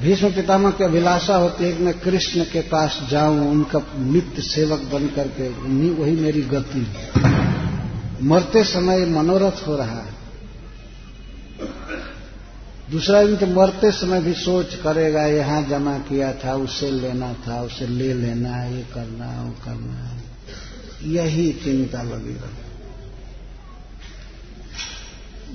भीष्म 0.00 0.30
पितामह 0.30 0.70
की 0.70 0.84
अभिलाषा 0.84 1.36
होती 1.36 1.64
है 1.64 1.72
कि 1.72 1.82
मैं 1.82 2.00
कृष्ण 2.00 2.44
के 2.44 2.60
पास 2.60 3.00
जाऊँ, 3.10 3.50
उनका 3.50 3.86
नित्य 3.98 4.42
सेवक 4.42 4.80
बन 4.80 5.06
करके 5.06 5.48
वही 5.90 6.16
मेरी 6.16 6.42
गति। 6.42 6.92
मरते 8.22 8.64
समय 8.64 9.06
मनोरथ 9.06 9.66
हो 9.66 9.76
रहा 9.76 9.98
है। 9.98 10.17
दूसरा 12.90 13.22
दिन 13.24 13.36
तो 13.36 13.46
मरते 13.46 13.90
समय 13.92 14.20
भी 14.20 14.32
सोच 14.32 14.74
करेगा, 14.74 15.26
यहाँ 15.26 15.62
जमा 15.62 15.98
किया 15.98 16.32
था, 16.32 16.54
उसे 16.54 16.90
लेना 16.90 17.32
था, 17.32 17.62
उसे 17.62 17.86
ले 17.86 18.14
लेना 18.14 18.64
ये 18.64 18.82
करना 18.94 19.42
वो 19.42 19.50
करना 19.64 20.20
यही 21.02 21.52
चिंता 21.52 22.02
लगी 22.02 22.32
रही। 22.32 22.66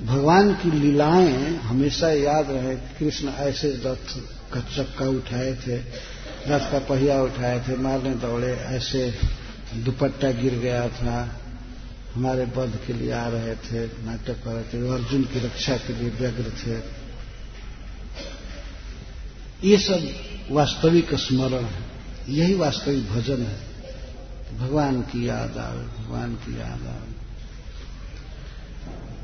भगवान 0.06 0.54
की 0.54 0.70
लीलाएँ 0.70 1.56
हमेशा 1.56 2.08
याद 2.08 2.50
रहे, 2.50 2.74
कृष्ण 2.76 3.28
ऐसे 3.28 3.68
रथ 3.84 4.18
का 4.52 4.60
चक्का 4.76 5.08
उठाए 5.08 5.52
थे, 5.66 5.76
रथ 6.48 6.72
का 6.72 6.78
पहिया 6.78 7.22
उठाए 7.22 7.60
थे, 7.60 7.76
मारने 7.76 8.14
दौड़े, 8.14 8.52
ऐसे 8.52 9.14
दुपट्टा 9.74 10.30
गिर 10.30 10.54
गया 10.54 10.88
था। 10.88 11.40
हमारे 12.14 12.44
वध 12.56 12.78
के 12.86 12.92
लिए 12.92 13.12
आ 13.12 13.28
रहे 13.28 13.54
थे, 13.54 13.86
नाटक 13.86 14.44
कर 14.44 14.50
रहे 14.50 14.64
थे 14.64 14.88
अर्जुन 14.94 15.22
की 15.22 15.46
रक्षा 15.46 15.76
के 15.76 15.92
लिए 15.92 16.10
व्यग्र 16.10 16.50
थे। 16.58 17.03
ये 19.64 19.78
सब 19.78 20.10
वास्तविक 20.50 21.14
स्मरण 21.14 21.64
है। 21.64 21.82
यही 22.28 22.54
वास्तविक 22.54 23.10
भजन 23.10 23.42
है। 23.42 23.74
भगवान 24.58 25.02
की 25.02 25.28
याद 25.28 25.58
आवे, 25.58 26.02
भगवान 26.02 26.34
की 26.34 26.60
याद 26.60 26.86
आवे। 26.86 27.24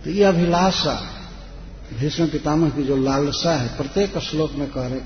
तो 0.04 0.10
ये 0.10 0.24
अभिलाषा, 0.24 1.10
भीष्म 1.98 2.26
पितामह 2.26 2.70
की 2.70 2.82
जो 2.82 2.96
लालसा 2.96 3.56
है, 3.56 3.76
प्रत्येक 3.76 4.18
श्लोक 4.18 4.52
में 4.52 4.70
कह 4.70 4.86
रहे, 4.86 5.00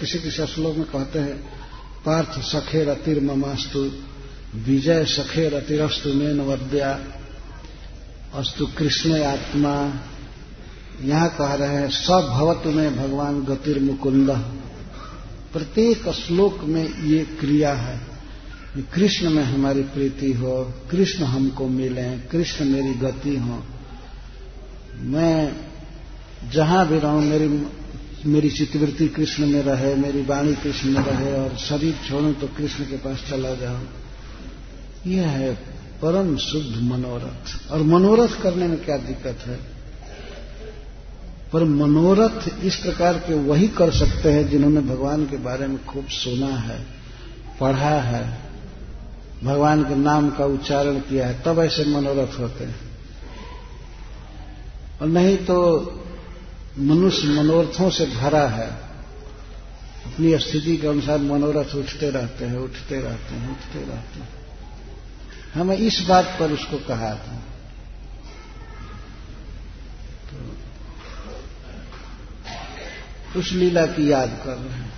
किसी 0.00 0.18
किसी 0.18 0.46
श्लोक 0.46 0.76
में 0.76 0.86
कहते 0.86 1.18
हैं, 1.18 1.36
पार्थ 2.06 2.40
सखे 2.40 2.84
रतिर 2.84 3.20
ममास्तु 3.20 3.90
विजय 4.54 5.04
सखे 5.04 5.48
रतिरस्तु 5.48 6.08
मेन 6.08 6.36
नवद्या 6.36 7.04
अस्तु 8.34 8.66
कृष्ण 8.66 9.22
आत्मा। 9.22 10.00
यहाँ 11.06 11.28
कह 11.38 11.54
रहे 11.54 11.68
हैं 11.68 11.90
सब 11.90 12.28
भवत 12.30 12.62
में 12.66 12.96
भगवान 12.96 13.44
गतिर 13.44 13.80
मुकुंद 13.80 14.30
प्रत्येक 15.52 16.08
श्लोक 16.08 16.64
में 16.64 17.04
ये 17.04 17.24
क्रिया 17.24 17.74
है 17.74 18.16
कृष्ण 18.94 19.30
में 19.30 19.44
हमारी 19.44 19.82
प्रीति 19.82 20.32
हो, 20.32 20.72
कृष्ण 20.90 21.24
हमको 21.24 21.68
मिले, 21.68 22.18
कृष्ण 22.18 22.64
मेरी 22.64 22.94
गति 22.94 23.36
हो। 23.36 23.62
मैं 25.00 25.56
जहाँ 26.52 26.88
भी 26.88 26.98
रहूँ, 26.98 27.22
मेरी 27.22 27.66
मेरी 28.26 28.50
चित्तवृत्ति 28.50 29.08
कृष्ण 29.08 29.46
में 29.46 29.62
रहे, 29.62 29.94
मेरी 29.94 30.22
वाणी 30.22 30.54
कृष्ण 30.54 30.88
में 30.88 31.02
रहे 31.02 31.32
और 31.32 31.56
शरीर 31.56 31.94
छोड़ूं 32.08 32.32
तो 32.32 32.46
कृष्ण 32.46 32.84
के 32.84 32.96
पास 32.96 33.24
चला 33.30 33.54
जाऊँ। 33.54 33.88
यह 35.06 35.28
है 35.28 35.54
परम 36.02 36.36
शुद्ध 36.36 36.82
मनोरथ। 36.82 37.72
और 37.72 37.82
मनोरथ 37.82 38.42
करने 38.42 38.68
में 38.68 38.84
क्या 38.84 38.96
दिक्कत 38.96 39.38
है? 39.46 39.75
पर 41.52 41.64
मनोरथ 41.64 42.64
इस 42.64 42.76
प्रकार 42.76 43.18
के 43.18 43.34
वही 43.34 43.68
कर 43.68 43.90
सकते 43.90 44.32
हैं 44.32 44.50
जिन्होंने 44.50 44.80
भगवान 44.80 45.26
के 45.26 45.36
बारे 45.36 45.66
में 45.66 45.84
खूब 45.84 46.06
सुना 46.06 46.46
है, 46.46 46.86
पढ़ा 47.60 48.00
है। 48.00 48.38
भगवान 49.44 49.84
के 49.84 49.94
नाम 49.94 50.30
का 50.30 50.44
उच्चारण 50.44 50.98
किया 50.98 51.26
है, 51.26 51.42
तब 51.42 51.58
ऐसे 51.58 51.84
मनोरथ 51.84 52.40
होते 52.40 52.64
हैं। 52.64 52.80
और 55.02 55.06
नहीं 55.06 55.36
तो 55.36 55.82
मनुष्य 56.78 57.28
मनोरथों 57.28 57.90
से 57.90 58.06
भरा 58.06 58.48
है। 58.48 58.70
अपनी 60.06 60.38
स्थिति 60.38 60.76
के 60.76 60.86
अनुसार 60.86 61.18
मनोरथ 61.18 61.74
उठते 61.74 62.10
रहते 62.10 62.44
हैं, 62.44 62.58
उठते 62.58 63.00
रहते 63.00 63.34
हैं, 63.34 63.50
उठते 63.50 63.78
रहते 63.78 64.20
हैं। 64.20 64.28
हमें 65.54 65.76
इस 65.76 66.06
बात 66.08 66.36
पर 66.40 66.52
उसको 66.52 66.76
कहा 66.76 67.14
था। 67.14 67.42
उस 73.36 73.52
लीला 73.52 73.86
की 73.86 74.10
याद 74.10 74.40
कर 74.44 74.54
रहे 74.54 74.74
हैं। 74.74 74.92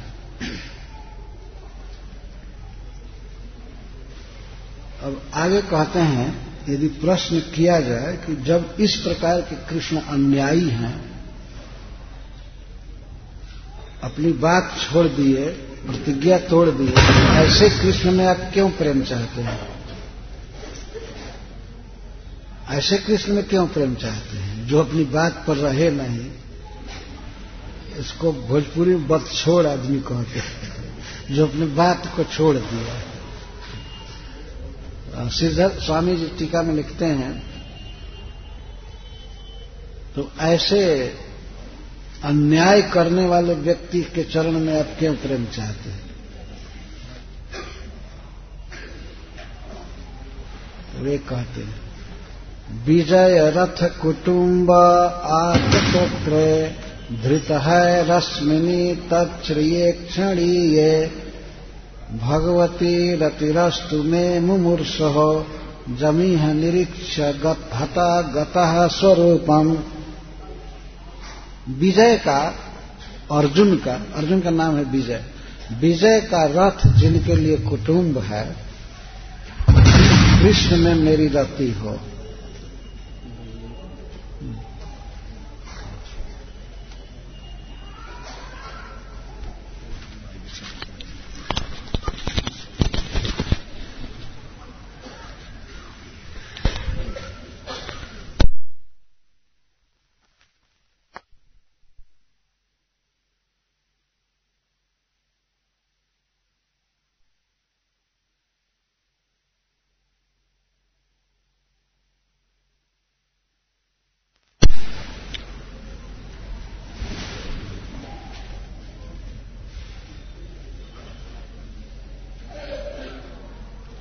अब 5.02 5.22
आगे 5.34 5.62
कहते 5.62 5.98
हैं, 5.98 6.48
यदि 6.68 6.88
प्रश्न 6.88 7.40
किया 7.40 7.80
जाए 7.80 8.16
कि 8.16 8.36
जब 8.36 8.76
इस 8.80 8.96
प्रकार 8.96 9.40
के 9.40 9.56
कृष्ण 9.56 10.00
अन्यायी 10.00 10.68
हैं, 10.68 11.08
अपनी 14.02 14.32
बात 14.32 14.76
छोड़ 14.80 15.06
दिए, 15.06 15.46
प्रतिज्ञा 15.86 16.38
तोड़ 16.38 16.68
दिए, 16.68 16.92
ऐसे 17.36 17.70
कृष्ण 17.70 18.12
में 18.12 18.26
आप 18.26 18.50
क्यों 18.52 18.70
प्रेम 18.70 19.02
चाहते 19.02 19.42
हैं? 19.42 19.78
ऐसे 22.70 22.98
कृष्ण 22.98 23.32
में 23.32 23.44
क्यों 23.44 23.68
प्रेम 23.68 23.94
चाहते 23.94 24.38
हैं? 24.38 24.66
जो 24.66 24.80
अपनी 24.80 25.04
बात 25.04 25.44
पर 25.46 25.56
रहे 25.56 25.90
नहीं 25.90 26.30
इसको 27.98 28.32
भोजपुरी 28.32 28.94
बत 29.06 29.24
छोड़ 29.34 29.66
आदमी 29.66 30.00
कहते 30.02 30.38
हैं, 30.38 30.56
जो 31.30 31.46
अपने 31.46 31.66
बात 31.74 32.06
को 32.16 32.24
छोड़ 32.26 32.56
दिया। 32.56 32.94
श्रीधर 35.28 35.70
स्वामी 35.80 36.14
जी 36.16 36.26
टीका 36.38 36.60
में 36.62 36.74
लिखते 36.74 37.04
हैं 37.04 37.32
तो 40.14 40.20
ऐसे 40.42 40.80
अन्याय 42.24 42.82
करने 42.92 43.24
वाले 43.26 43.54
व्यक्ति 43.56 44.00
के 44.14 44.22
चरण 44.24 44.58
में 44.58 44.74
आप 44.78 44.88
क्यों 44.98 45.14
प्रेम 45.16 45.44
चाहते 45.46 45.90
हैं? 45.90 46.02
वे 50.98 51.16
कहते 51.28 51.60
हैं, 51.60 51.74
विजय 52.86 53.52
रथ 53.56 53.82
कुटुंब 53.98 54.70
आत्मपुत्र 54.70 56.32
धृत 57.12 57.50
है 57.50 58.08
रश्मिनी 58.08 58.94
तत्श्रिये 58.94 59.92
क्षणीये। 59.92 61.06
भगवती 62.18 63.14
रतिरस्तु 63.14 64.02
मे 64.02 64.40
मुमूर्ष। 64.40 64.98
जमी 65.98 66.34
है 66.34 66.52
निरीक्ष 66.54 67.18
हता 67.74 68.20
गतः 68.20 68.86
स्वरूपम। 68.88 69.78
विजय 71.68 72.16
का 72.16 72.54
अर्जुन 73.32 73.76
का 73.76 73.92
अर्जुन 73.92 74.40
का 74.40 74.50
नाम 74.50 74.76
है 74.76 74.84
विजय। 74.84 75.24
विजय 75.80 76.20
का 76.20 76.44
रथ 76.50 76.86
जिनके 76.96 77.36
लिए 77.36 77.56
कुटुंब 77.56 78.18
है, 78.18 78.44
कृष्ण 80.40 80.76
में 80.76 80.94
मेरी 80.94 81.28
रति 81.28 81.70
हो। 81.72 81.98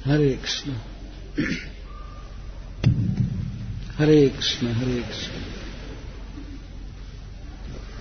हरे 0.08 0.30
कृष्ण। 0.30 0.72
हरे 3.98 4.30
कृष्ण 4.30 4.68
हरे 4.68 4.96
कृष्ण। 4.96 5.32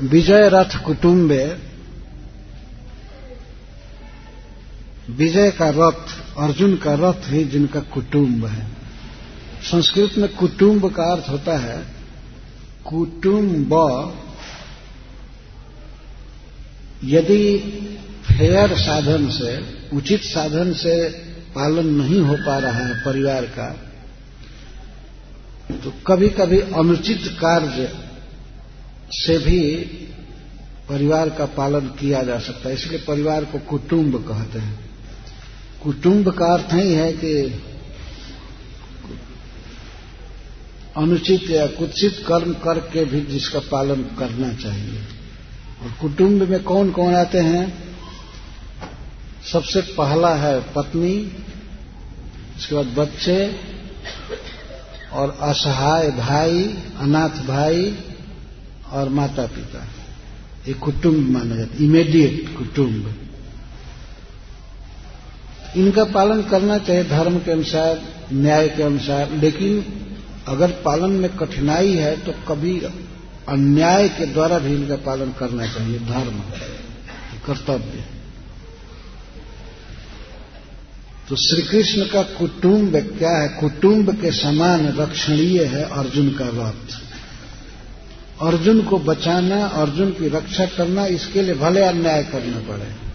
विजय 0.09 0.51
रथ 0.53 0.85
कुटुम्बे 0.85 1.59
विजय 5.11 5.51
का 5.51 5.69
रथ, 5.69 6.35
अर्जुन 6.39 6.77
का 6.77 6.95
रथ 6.95 7.33
ही 7.33 7.45
जिनका 7.45 7.81
कुटुंब 7.81 8.47
है। 8.47 8.67
संस्कृत 9.63 10.19
में 10.19 10.37
कुटुंब 10.37 10.93
का 10.93 11.05
अर्थ 11.05 11.29
होता 11.29 11.59
है, 11.59 11.87
कुटुंब। 12.85 13.73
यदि 17.05 17.59
फेयर 18.29 18.77
साधन 18.79 19.31
से, 19.31 19.79
उचित 19.97 20.21
साधन 20.23 20.73
से 20.73 21.26
पालन 21.57 21.87
नहीं 21.87 22.21
हो 22.21 22.35
पा 22.35 22.59
रहा 22.59 22.87
है 22.87 22.95
परिवार 23.05 23.45
का 23.45 23.69
तो 25.85 25.93
कभी 26.07 26.29
कभी 26.29 26.61
अनुचित 26.61 27.23
कार्य 27.27 27.93
से 29.13 29.39
भी 29.39 29.61
परिवार 30.89 31.31
का 31.31 31.45
पालन 31.47 31.81
किया 31.81 32.23
जा 32.23 32.39
सकता 32.39 32.69
है। 32.69 32.75
इसलिए 32.75 32.99
परिवार 32.99 33.45
को 33.45 33.59
कुटुंब 33.59 34.17
कहते 34.29 34.59
हैं। 34.59 34.91
कुटुंब 35.83 36.31
का 36.31 36.47
अर्थ 36.47 36.75
ही 36.75 36.93
है 36.93 37.13
कि 37.13 37.63
अनुचित 40.97 41.51
या 41.51 41.67
कुत्सित 41.67 42.25
कर्म 42.29 42.53
करके 42.55 43.05
भी 43.05 43.21
जिसका 43.21 43.59
पालन 43.59 44.03
करना 44.19 44.53
चाहिए। 44.53 45.01
और 45.83 45.93
कुटुंब 46.01 46.43
में 46.43 46.63
कौन 46.63 46.91
कौन 46.91 47.15
आते 47.15 47.39
हैं? 47.39 47.96
सबसे 49.53 49.81
पहला 49.97 50.35
है 50.35 50.61
पत्नी 50.73 51.15
उसके 52.57 52.75
बाद 52.75 52.87
बच्चे 52.97 53.39
और 55.13 55.37
असहाय 55.43 56.11
भाई, 56.11 56.65
अनाथ 57.01 57.45
भाई 57.47 57.95
और 58.93 59.09
माता 59.09 59.47
पिता 59.47 59.87
ये 60.69 60.75
कुटुंब 60.75 61.31
माना 61.31 61.57
जाता 61.57 61.85
इमीडिएट 61.85 62.57
कुटुंब। 62.59 63.15
इनका 65.77 66.05
पालन 66.11 66.43
करना 66.43 66.79
चाहिए 66.79 67.05
धर्म 67.05 67.39
के 67.39 67.51
अनुसार, 67.53 68.01
न्याय 68.33 68.69
के 68.69 68.83
अनुसार, 68.83 69.31
लेकिन 69.35 69.85
अगर 70.49 70.71
पालन 70.85 71.13
में 71.13 71.31
कठिनाई 71.37 71.95
है 71.95 72.17
तो 72.21 72.33
कभी 72.49 72.79
अन्याय 73.49 74.09
के 74.09 74.27
द्वारा 74.27 74.59
भी 74.59 74.75
इनका 74.75 74.97
पालन 75.07 75.33
करना 75.33 75.67
चाहिए, 75.67 75.99
धर्म, 75.99 76.41
कर्तव्य। 77.47 78.05
तो 81.29 81.37
श्री 81.37 81.63
कृष्ण 81.63 82.05
का 82.05 82.23
कुटुंब 82.23 82.97
क्या 82.97 83.31
है? 83.31 83.49
कुटुंब 83.49 84.21
के 84.21 84.31
समान 84.33 84.97
रक्षणीय 84.97 85.65
है 85.65 85.83
अर्जुन 85.83 86.31
का 86.31 86.45
रथ। 86.45 87.07
अर्जुन 88.43 88.83
को 88.83 88.99
बचाना, 88.99 89.67
अर्जुन 89.67 90.11
की 90.11 90.29
रक्षा 90.29 90.67
करना, 90.67 91.07
इसके 91.07 91.43
लिए 91.43 91.55
भले 91.55 91.83
अन्याय 91.83 92.25
करना 92.25 92.59
पड़े। 92.59 93.07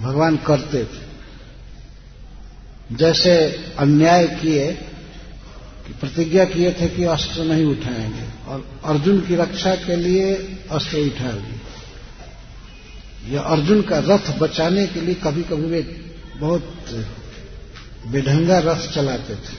भगवान 0.00 0.36
करते 0.36 0.84
थे। 0.84 1.10
जैसे 2.96 3.34
अन्याय 3.78 4.26
किए, 4.26 4.72
कि 5.86 5.92
प्रतिज्ञा 6.00 6.44
किए 6.44 6.72
थे 6.72 6.88
कि 6.88 7.04
अस्त्र 7.04 7.44
नहीं 7.44 7.64
उठाएँगे, 7.64 8.50
और 8.50 8.80
अर्जुन 8.84 9.20
की 9.20 9.34
रक्षा 9.36 9.74
के 9.74 9.96
लिए 9.96 10.34
अस्त्र 10.70 10.98
उठा 10.98 11.30
लिए 11.30 11.59
यह 13.30 13.40
अर्जुन 13.40 13.82
का 13.82 13.98
रथ 13.98 14.38
बचाने 14.38 14.86
के 14.86 15.00
लिए 15.00 15.14
कभी 15.14 15.42
कभी 15.42 15.66
वे 15.66 15.80
बहुत 16.36 16.64
बेढंगा 18.06 18.58
रथ 18.58 18.86
चलाते 18.92 19.34
थे। 19.34 19.56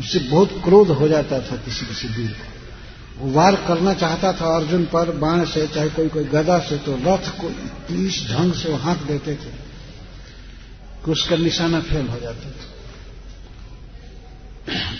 उससे 0.00 0.18
बहुत 0.18 0.60
क्रोध 0.64 0.88
हो 0.88 1.08
जाता 1.08 1.40
था 1.40 1.56
किसी 1.56 1.86
किसी 1.86 2.08
वीर 2.08 2.30
को। 2.30 2.52
वो 3.18 3.32
वार 3.32 3.54
करना 3.68 3.94
चाहता 3.94 4.32
था 4.32 4.56
अर्जुन 4.56 4.84
पर, 4.84 5.10
बाण 5.10 5.44
से, 5.44 5.66
चाहे 5.66 5.88
कोई 5.88 6.08
कोई 6.08 6.24
गदा 6.24 6.58
से 6.58 6.78
तो 6.78 6.96
रथ 6.96 7.28
को 7.40 7.50
इस 7.94 8.26
ढंग 8.30 8.52
से 8.52 8.68
वो 8.68 8.76
हाथ 8.76 8.96
देते 8.96 9.34
थे 9.34 9.52
कि 11.04 11.10
उसका 11.10 11.36
निशाना 11.36 11.80
फेल 11.80 12.06
हो 12.06 12.18
जाता 12.20 12.50
था। 12.50 12.72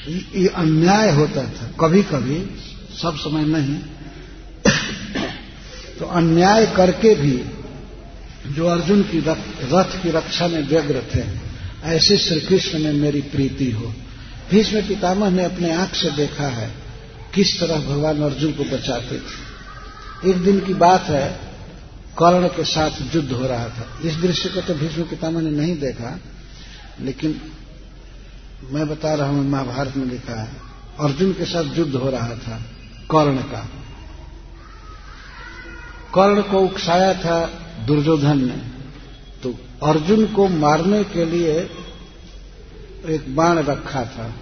ये 0.09 0.47
अन्याय 0.49 1.11
होता 1.13 1.43
था। 1.45 1.67
कभी 1.81 2.03
कभी 2.03 2.39
सब 3.03 3.17
समय 3.17 3.45
नहीं 3.45 3.77
तो 5.99 6.07
अन्याय 6.07 6.67
करके 6.67 7.15
भी 7.15 7.37
जो 8.47 8.67
अर्जुन 8.67 9.03
की 9.03 9.19
रथ 9.19 10.03
की 10.03 10.11
रक्षा 10.11 10.49
में 10.49 10.69
व्यग्र 10.69 11.03
थे, 11.15 11.23
ऐसे 11.87 12.17
श्री 12.19 12.41
कृष्ण 12.41 12.79
में 12.79 12.93
मेरी 12.93 13.21
प्रीति 13.21 13.71
हो। 13.71 13.93
भीष्म 14.51 14.81
पितामह 14.81 15.31
ने 15.31 15.45
अपने 15.45 15.73
आँख 15.73 15.95
से 15.95 16.11
देखा 16.11 16.49
है, 16.49 16.71
किस 17.35 17.59
तरह 17.61 17.79
भगवान 17.79 18.23
अर्जुन 18.23 18.53
को 18.53 18.65
बचाते 18.65 19.19
थे। 19.19 20.31
एक 20.31 20.37
दिन 20.37 20.61
की 20.61 20.75
बात 20.75 21.03
है, 21.03 21.29
कर्ण 22.19 22.49
के 22.49 22.65
साथ 22.65 23.15
युद्ध 23.15 23.31
हो 23.33 23.47
रहा 23.47 23.69
था। 23.69 23.87
इस 24.05 24.17
दृश्य 24.17 24.49
को 24.49 24.61
तो 24.61 24.75
भीष्म 24.75 25.03
पितामह 25.03 25.41
ने 25.41 25.51
नहीं 25.51 25.77
देखा, 25.79 26.19
लेकिन 27.01 27.41
मैं 28.71 28.89
बता 28.89 29.15
रहा 29.15 29.29
हूँ, 29.29 29.49
महाभारत 29.49 29.97
में 29.97 30.07
लिखा 30.07 30.41
है, 30.43 30.53
अर्जुन 31.01 31.33
के 31.33 31.45
साथ 31.45 31.79
युद्ध 31.79 31.95
हो 31.95 32.11
रहा 32.11 32.35
था, 32.39 32.61
कर्ण 33.11 33.39
का। 33.47 33.69
कर्ण 36.15 36.43
को 36.43 36.61
उकसाया 36.61 37.13
था 37.15 37.39
दुर्योधन 37.87 38.45
ने। 38.45 38.57
तो 39.43 39.55
अर्जुन 39.83 40.27
को 40.27 40.47
मारने 40.49 41.03
के 41.05 41.25
लिए 41.25 41.55
एक 43.07 43.35
बाण 43.37 43.59
रखा 43.59 44.05
था। 44.07 44.33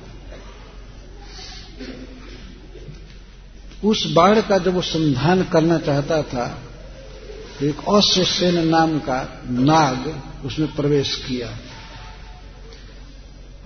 उस 3.85 4.05
बाण 4.13 4.41
का 4.41 4.59
जब 4.59 4.75
वो 4.75 4.83
संधान 4.83 5.43
करना 5.43 5.79
चाहता 5.79 6.23
था 6.23 6.47
तो 7.59 7.67
एक 7.67 7.81
अश्वसेन 7.89 8.67
नाम 8.69 8.99
का 8.99 9.21
नाग 9.51 10.07
उसमें 10.47 10.75
प्रवेश 10.75 11.15
किया। 11.27 11.49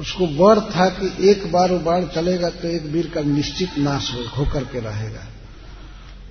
उसको 0.01 0.27
वर 0.37 0.61
था 0.71 0.89
कि 0.91 1.31
एक 1.31 1.51
बार 1.53 1.73
वो 1.73 1.79
बाण 1.81 2.07
चलेगा 2.07 2.51
तो 2.53 2.69
एक 2.69 2.83
वीर 2.87 3.11
का 3.15 3.21
निश्चित 3.21 3.79
नाश 3.79 4.11
होकर 4.39 4.65
के 4.65 4.81
रहेगा। 4.81 5.25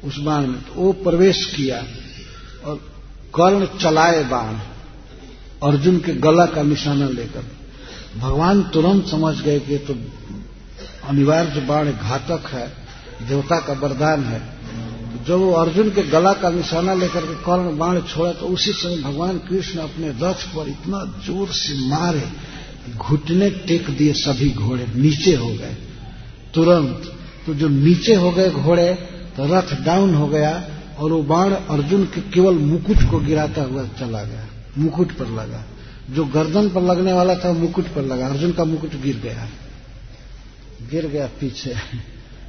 उस 0.05 0.17
बाण 0.19 0.47
में। 0.47 0.61
तो 0.63 0.73
वो 0.75 0.91
प्रवेश 1.03 1.43
किया 1.55 1.77
और 2.65 2.75
कर्ण 3.33 3.65
चलाए 3.79 4.23
बाण। 4.23 4.55
अर्जुन 5.63 5.97
के 5.99 6.13
गला 6.21 6.45
का 6.47 6.63
निशाना 6.63 7.07
लेकर। 7.09 7.43
भगवान 8.17 8.61
तुरंत 8.73 9.07
समझ 9.07 9.35
गए 9.41 9.59
कि 9.59 9.77
तो 9.87 9.93
अनिवार्य 11.09 11.61
बाण 11.61 11.91
घातक 11.91 12.49
है, 12.49 12.67
देवता 13.27 13.59
का 13.59 13.73
वरदान 13.79 14.23
है। 14.23 14.41
जब 15.25 15.39
वो 15.39 15.51
अर्जुन 15.53 15.89
के 15.89 16.03
गला 16.03 16.31
का 16.33 16.49
निशाना 16.49 16.93
लेकर 16.93 17.25
के 17.25 17.35
कर्ण 17.43 17.77
बाण 17.77 17.99
छोड़ा 18.03 18.31
तो 18.31 18.47
उसी 18.47 18.71
समय 18.73 18.97
भगवान 19.01 19.37
कृष्ण 19.39 19.79
अपने 19.79 20.09
रथ 20.21 20.43
पर 20.47 20.67
इतना 20.69 21.03
ज़ोर 21.25 21.47
से 21.51 21.77
मारे 21.87 22.23
घुटने 22.89 23.49
टेक 23.67 23.89
दिए 23.89 24.13
सभी 24.15 24.49
घोड़े, 24.51 24.85
नीचे 24.95 25.35
हो 25.35 25.47
गए। 25.49 25.75
तुरंत 26.53 27.11
तो 27.45 27.53
जो 27.53 27.67
नीचे 27.69 28.15
हो 28.15 28.31
गए 28.31 28.49
घोड़े 28.51 28.87
तो 29.37 29.45
रथ 29.45 29.75
डाउन 29.81 30.15
हो 30.15 30.27
गया 30.27 30.51
और 30.99 31.11
वो 31.11 31.21
बाण 31.23 31.53
अर्जुन 31.53 32.05
के 32.05 32.21
केवल 32.21 32.53
मुकुट 32.53 33.09
को 33.11 33.19
गिराता 33.19 33.61
हुआ 33.61 33.83
चला 33.99 34.23
गया, 34.23 34.45
मुकुट 34.77 35.11
पर 35.11 35.27
लगा। 35.27 35.63
जो 36.09 36.25
गर्दन 36.25 36.69
पर 36.69 36.81
लगने 36.81 37.13
वाला 37.13 37.35
था, 37.35 37.51
मुकुट 37.53 37.87
पर 37.87 38.01
लगा। 38.01 38.27
अर्जुन 38.27 38.51
का 38.51 38.63
मुकुट 38.63 38.95
गिर 38.95 39.17
गया। 39.17 39.47
गिर 40.91 41.07
गया 41.07 41.27
पीछे। 41.39 41.75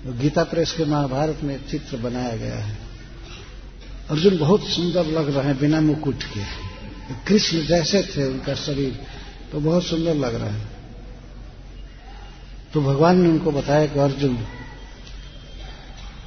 गीता 0.07 0.45
प्रेस 0.45 0.73
के 0.73 0.85
महाभारत 0.85 1.39
में 1.45 1.59
चित्र 1.71 1.97
बनाया 1.97 2.37
गया 2.37 2.57
है। 2.57 2.79
अर्जुन 4.11 4.39
बहुत 4.39 4.67
सुंदर 4.67 5.07
लग 5.07 5.37
रहे 5.37 5.45
हैं 5.45 5.59
बिना 5.59 5.81
मुकुट 5.81 6.23
के। 6.23 6.43
कृष्ण 7.27 7.67
जैसे 7.67 8.03
थे 8.03 8.25
उनका 8.25 8.55
शरीर 8.55 8.99
तो 9.53 9.61
बहुत 9.61 9.85
सुंदर 9.85 10.15
लग 10.15 10.35
रहा 10.35 10.51
है। 10.51 10.67
तो 12.75 12.81
भगवान 12.83 13.21
ने 13.21 13.29
उनको 13.29 13.53
बताया 13.53 13.87
कि 13.87 13.99
अर्जुन 13.99 14.39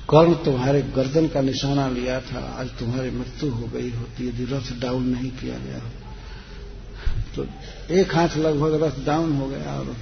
कर्ण 0.10 0.34
तुम्हारे 0.36 0.82
गर्दन 0.96 1.28
का 1.28 1.42
निशाना 1.42 1.88
लिया 1.90 2.20
था? 2.22 2.40
आज 2.60 2.68
तुम्हारी 2.80 3.10
मृत्यु 3.12 3.50
हो 3.50 3.66
गई 3.68 3.90
होती 3.92 4.28
यदि 4.28 4.46
रथ 4.46 4.72
डाउन 4.82 5.04
नहीं 5.08 5.32
किया 5.32 5.58
गया 5.58 5.80
तो 7.36 7.46
एक 7.94 8.16
हाथ 8.16 8.38
लगभग 8.38 8.84
रथ 8.84 9.06
डाउन 9.06 9.36
हो 9.38 9.48
गया 9.48 9.74
और 9.74 9.96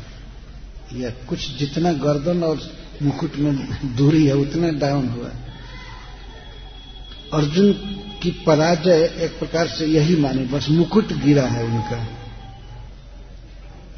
या 0.94 1.10
कुछ 1.30 1.40
जितना 1.58 1.92
गर्दन 2.00 2.44
और 2.44 2.60
मुकुट 3.02 3.36
में 3.36 3.54
दूरी 3.96 4.26
है, 4.26 4.36
उतना 4.36 4.70
डाउन 4.80 5.08
हुआ। 5.10 5.30
अर्जुन 7.34 7.72
की 8.24 8.32
पराजय 8.46 9.04
एक 9.18 9.38
प्रकार 9.40 9.68
से 9.68 9.86
यही 9.86 10.16
माने, 10.16 10.44
बस 10.46 10.70
मुकुट 10.70 11.14
गिरा 11.24 11.46
है 11.48 11.64
उनका। 11.66 11.98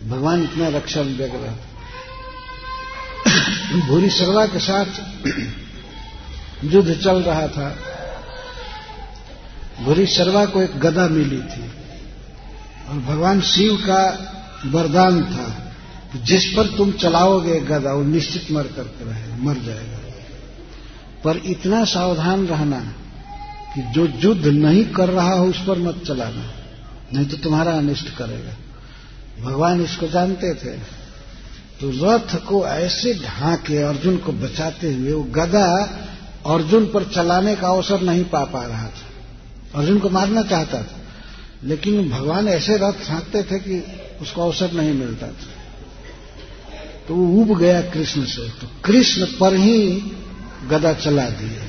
भगवान 0.07 0.43
इतना 0.43 0.67
रक्षा 0.67 1.01
व्यग 1.01 1.35
रहा 1.35 1.55
भूरी 3.87 4.09
सरला 4.09 4.45
के 4.45 4.59
साथ 4.59 4.85
युद्ध 6.63 6.93
चल 6.93 7.21
रहा 7.21 7.47
था। 7.47 7.75
भूरी 9.83 10.05
सरवा 10.05 10.45
को 10.45 10.61
एक 10.61 10.79
गदा 10.79 11.07
मिली 11.07 11.41
थी 11.41 11.69
और 12.89 12.99
भगवान 13.07 13.41
शिव 13.41 13.75
का 13.75 14.33
वरदान 14.65 15.23
था 15.23 15.65
जिस 16.19 16.45
पर 16.45 16.77
तुम 16.77 16.91
चलाओगे 16.91 17.59
गदा, 17.59 17.93
वो 17.93 18.03
निश्चित 18.03 18.51
मर 18.51 18.63
करके 18.63 19.05
रहे, 19.05 19.41
मर 19.41 19.53
जाएगा। 19.53 19.97
पर 21.23 21.37
इतना 21.37 21.85
सावधान 21.85 22.47
रहना 22.47 22.79
कि 23.75 23.81
जो 23.81 24.05
युद्ध 24.05 24.45
नहीं 24.45 24.85
कर 24.85 25.09
रहा 25.09 25.33
हो, 25.33 25.45
उस 25.45 25.67
पर 25.67 25.77
मत 25.77 26.03
चलाना, 26.07 26.51
नहीं 27.13 27.25
तो 27.25 27.37
तुम्हारा 27.37 27.71
अनिष्ट 27.71 28.09
करेगा। 28.09 28.51
भगवान 29.45 29.81
इसको 29.81 30.07
जानते 30.07 30.53
थे। 30.53 30.99
तो 31.81 32.07
रथ 32.07 32.45
को 32.45 32.65
ऐसे 32.65 33.13
ढांके 33.13 33.77
अर्जुन 33.77 34.17
को 34.17 34.31
बचाते 34.31 34.93
हुए 34.93 35.13
वो 35.13 35.23
गदा 35.23 35.99
अर्जुन 36.49 36.85
पर 36.85 37.03
चलाने 37.05 37.55
का 37.55 37.67
अवसर 37.67 38.01
नहीं 38.01 38.23
पा 38.25 38.43
पा 38.45 38.65
रहा 38.65 38.87
था। 38.87 39.79
अर्जुन 39.79 39.99
को 39.99 40.09
मारना 40.09 40.41
चाहता 40.41 40.81
था, 40.83 40.97
लेकिन 41.63 42.09
भगवान 42.09 42.47
ऐसे 42.47 42.77
रथ 42.77 43.09
हाँकते 43.09 43.43
थे 43.43 43.59
कि 43.59 43.83
उसको 44.21 44.41
अवसर 44.41 44.71
नहीं 44.71 44.93
मिलता 44.93 45.27
था। 45.27 45.57
तो 47.07 47.15
वो 47.15 47.41
उब 47.41 47.57
गया 47.59 47.81
कृष्ण 47.81 48.23
से 48.25 48.47
तो 48.49 48.67
कृष्ण 48.85 49.25
पर 49.39 49.55
ही 49.55 49.77
गदा 50.69 50.93
चला 50.93 51.29
दिए 51.29 51.67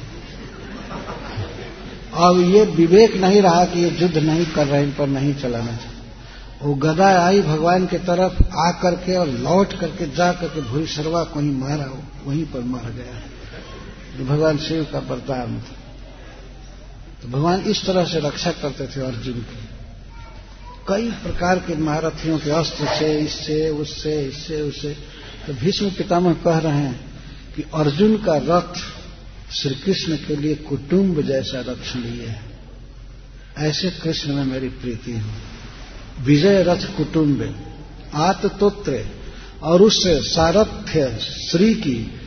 अब 2.20 2.40
ये 2.54 2.64
विवेक 2.66 3.14
नहीं 3.16 3.40
रहा 3.42 3.64
कि 3.64 3.80
ये 3.80 3.90
युद्ध 4.00 4.16
नहीं 4.18 4.46
कर 4.46 4.66
रहे, 4.66 4.82
इन 4.82 4.90
पर 4.90 5.06
नहीं 5.06 5.34
चलाना 5.34 5.66
चाहिए। 5.66 5.98
वो 6.62 6.74
गदा 6.74 7.08
आई 7.26 7.40
भगवान 7.42 7.86
के 7.86 7.98
तरफ़ 7.98 8.42
आ 8.58 8.70
करके 8.72 9.16
और 9.16 9.28
लौट 9.28 9.78
करके 9.80 10.06
जा 10.10 10.32
करके 10.32 10.60
भूरी 10.60 10.86
सरवा 10.86 11.22
को 11.24 11.40
ही 11.40 11.50
मारा, 11.50 11.86
वहीं 12.26 12.44
पर 12.44 12.60
मर 12.64 12.90
गया। 12.90 13.20
भगवान 14.24 14.58
शिव 14.58 14.84
का 14.84 14.98
वरदान 14.98 15.58
था। 15.58 15.76
तो 17.22 17.28
भगवान 17.28 17.60
इस 17.60 17.84
तरह 17.84 18.04
से 18.04 18.20
रक्षा 18.20 18.50
करते 18.50 18.86
थे 18.86 19.00
अर्जुन 19.06 19.34
की। 19.34 19.68
कई 20.88 21.10
प्रकार 21.10 21.58
के 21.58 21.76
महारथियों 21.76 22.38
के 22.38 22.50
अस्त्र 22.50 22.86
से, 22.86 23.18
इससे, 23.18 23.70
उससे 23.70 24.22
इससे, 24.22 24.62
उससे। 24.62 24.96
तो 25.46 25.52
भीष्म 25.54 25.90
पितामह 25.90 26.32
कह 26.32 26.58
रहे 26.58 26.72
हैं 26.72 27.10
कि 27.56 27.64
अर्जुन 27.74 28.16
का 28.16 28.36
रथ 28.36 28.74
श्री 29.52 29.74
कृष्ण 29.74 30.16
के 30.16 30.36
लिए 30.36 30.54
कुटुंब 30.54 31.22
जैसा 31.22 31.60
रक्षणीय 31.60 32.26
है। 32.26 32.42
ऐसे 33.58 33.90
कृष्ण 33.90 34.34
में 34.34 34.44
मेरी 34.44 34.68
प्रीति 34.68 35.12
हो। 35.12 35.30
विजय 36.20 36.62
रथ 36.62 36.96
कुटुंब, 36.96 37.64
आत्तोत्र 38.14 39.06
और 39.62 39.82
उस 39.82 40.06
सारथ्य 40.06 41.18
श्री 41.50 41.74
की 41.74 42.19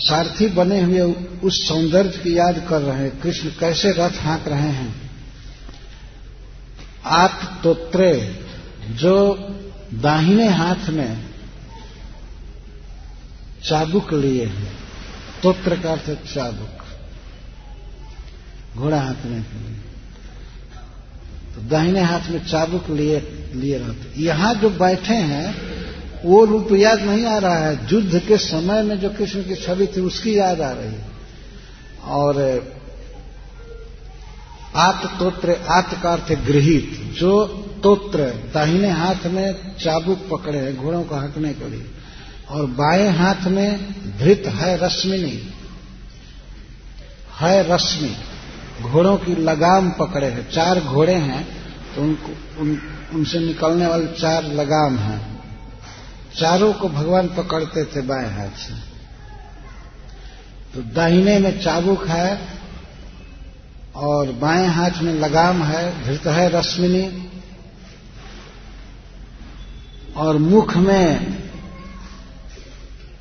सारथी 0.00 0.46
बने 0.46 0.80
हुए 0.82 1.00
उस 1.42 1.68
सौंदर्य 1.68 2.10
की 2.10 2.38
याद 2.38 2.66
कर 2.68 2.80
रहे 2.80 2.98
हैं। 2.98 3.20
कृष्ण 3.20 3.48
कैसे 3.48 3.92
रथ 3.92 4.10
हाँक 4.10 4.48
रहे 4.48 4.70
हैं? 4.70 5.10
आत्तोत्रे, 7.04 8.44
जो 8.90 9.36
दाहिने 9.94 10.48
हाथ 10.48 10.88
में 10.88 11.26
चाबुक 13.64 14.12
लिए 14.12 14.44
हैं। 14.44 14.72
तोत्र 15.42 15.76
का 15.76 15.92
अर्थ 15.92 16.10
चाबुक। 16.34 16.80
घोड़ा 18.76 19.12
के 19.12 19.28
लिए 19.28 19.76
तो 21.54 21.68
दाहिने 21.68 22.00
हाथ 22.00 22.20
में 22.30 22.46
चाबुक 22.46 22.90
लिए 22.90 23.20
लिए 23.54 23.78
रहते 23.78 24.22
यहाँ 24.22 24.54
जो 24.54 24.70
बैठे 24.70 25.14
हैं 25.14 25.46
वो 26.24 26.44
रूप 26.44 26.72
याद 26.72 27.00
नहीं 27.00 27.24
आ 27.26 27.38
रहा 27.38 27.58
है। 27.58 27.86
युद्ध 27.92 28.18
के 28.18 28.36
समय 28.38 28.82
में 28.82 28.98
जो 29.00 29.10
कृष्ण 29.10 29.42
की 29.42 29.54
छवि 29.56 29.86
थी 29.86 30.00
उसकी 30.00 30.38
याद 30.38 30.60
आ 30.60 30.72
रही 30.72 30.86
है। 30.86 31.08
और 32.08 32.38
आत 34.76 35.04
तोत्र 35.18 35.56
आत 35.68 35.94
का 36.02 36.10
अर्थ 36.10 36.32
गृहित 36.46 37.00
जो 37.18 37.46
तोत्र 37.82 38.24
दाहिने 38.54 38.90
हाथ 38.90 39.26
में 39.26 39.76
चाबुक 39.76 40.26
पकड़े 40.30 40.58
हैं 40.58 40.76
घोड़ों 40.76 41.02
को 41.04 41.14
हकने 41.14 41.52
के 41.54 41.68
लिए 41.68 41.86
और 42.50 42.66
बाएँ 42.66 43.08
हाथ 43.08 43.46
में 43.46 43.92
धृत 44.18 44.42
है 44.46 44.76
रश्मिनी 44.76 45.48
है 47.40 47.74
रश्मि 47.74 48.14
घोड़ों 48.82 49.16
की 49.16 49.34
लगाम 49.34 49.90
पकड़े 49.90 50.26
हैं। 50.26 50.48
चार 50.50 50.80
घोड़े 50.80 51.14
हैं 51.14 51.44
तो 51.94 52.02
उनको 52.02 52.60
उन, 52.60 52.78
उनसे 53.14 53.38
निकलने 53.38 53.86
वाले 53.86 54.06
चार 54.06 54.44
लगाम 54.44 54.96
हैं। 54.98 55.39
चारों 56.40 56.72
को 56.72 56.88
भगवान 56.88 57.28
पकड़ते 57.28 57.84
थे 57.84 58.02
बाएँ 58.02 58.30
हाथ 58.30 58.50
से। 58.50 58.74
तो 60.74 60.82
दाहिने 60.82 61.38
में 61.38 61.60
चाबुक 61.60 62.06
है 62.06 62.48
और 63.94 64.32
बाएँ 64.32 64.66
हाथ 64.66 65.02
में 65.02 65.14
लगाम 65.14 65.62
है 65.62 66.04
धृत 66.04 66.26
है 66.26 66.48
रश्मिनी। 66.48 67.26
और 70.16 70.38
मुख 70.38 70.76
में 70.76 71.40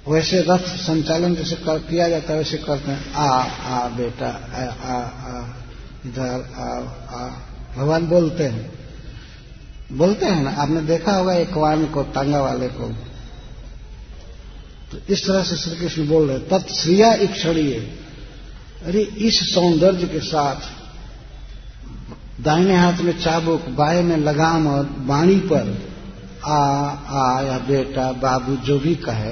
वैसे 0.08 0.42
रथ 0.42 0.60
संचालन 0.60 1.36
जैसे 1.36 1.56
कर, 1.56 1.80
किया 1.80 2.10
जाता 2.10 2.32
है 2.32 2.38
वैसे 2.38 2.58
करते 2.58 2.92
हैं। 2.92 3.14
आ 3.14 3.44
आ 3.66 3.88
बेटा 3.88 4.28
आ 4.28 4.64
आ, 4.94 5.00
आ 5.02 5.46
इधर 6.06 6.54
आ 6.56 6.68
आ 7.18 7.30
भगवान 7.78 8.08
बोलते 8.08 8.44
हैं। 8.44 8.80
बोलते 9.92 10.26
हैं 10.26 10.44
ना 10.44 10.52
आपने 10.52 10.82
देखा 10.82 11.16
होगा 11.16 11.34
एक 11.34 11.54
वान 11.54 11.86
को 11.86 12.04
तांगा 12.04 12.42
वाले 12.42 12.68
को? 12.68 13.09
तो 14.92 14.98
इस 15.10 15.26
तरह 15.28 15.44
से 15.44 15.56
श्री 15.56 15.76
कृष्ण 15.76 16.08
बोल 16.08 16.28
रहे 16.28 16.40
तत्श्रिया 16.40 17.14
इक्षणीय। 17.14 17.74
अरे, 18.86 19.02
इस 19.02 19.54
सौंदर्य 19.54 20.08
के 20.08 20.20
साथ 20.20 20.56
दाहिने 22.44 22.78
हाथ 22.78 22.98
में 22.98 23.20
चाबुक, 23.20 23.66
बाएँ 23.70 24.04
में 24.04 24.18
लगाम 24.18 24.68
और 24.68 24.86
बाणी 24.86 25.36
पर 25.36 25.90
आ 26.46 26.58
आ 26.90 27.42
या 27.42 27.58
बेटा, 27.58 28.12
बाबू 28.12 28.56
जो 28.56 28.80
भी 28.80 28.96
कहे, 28.96 29.32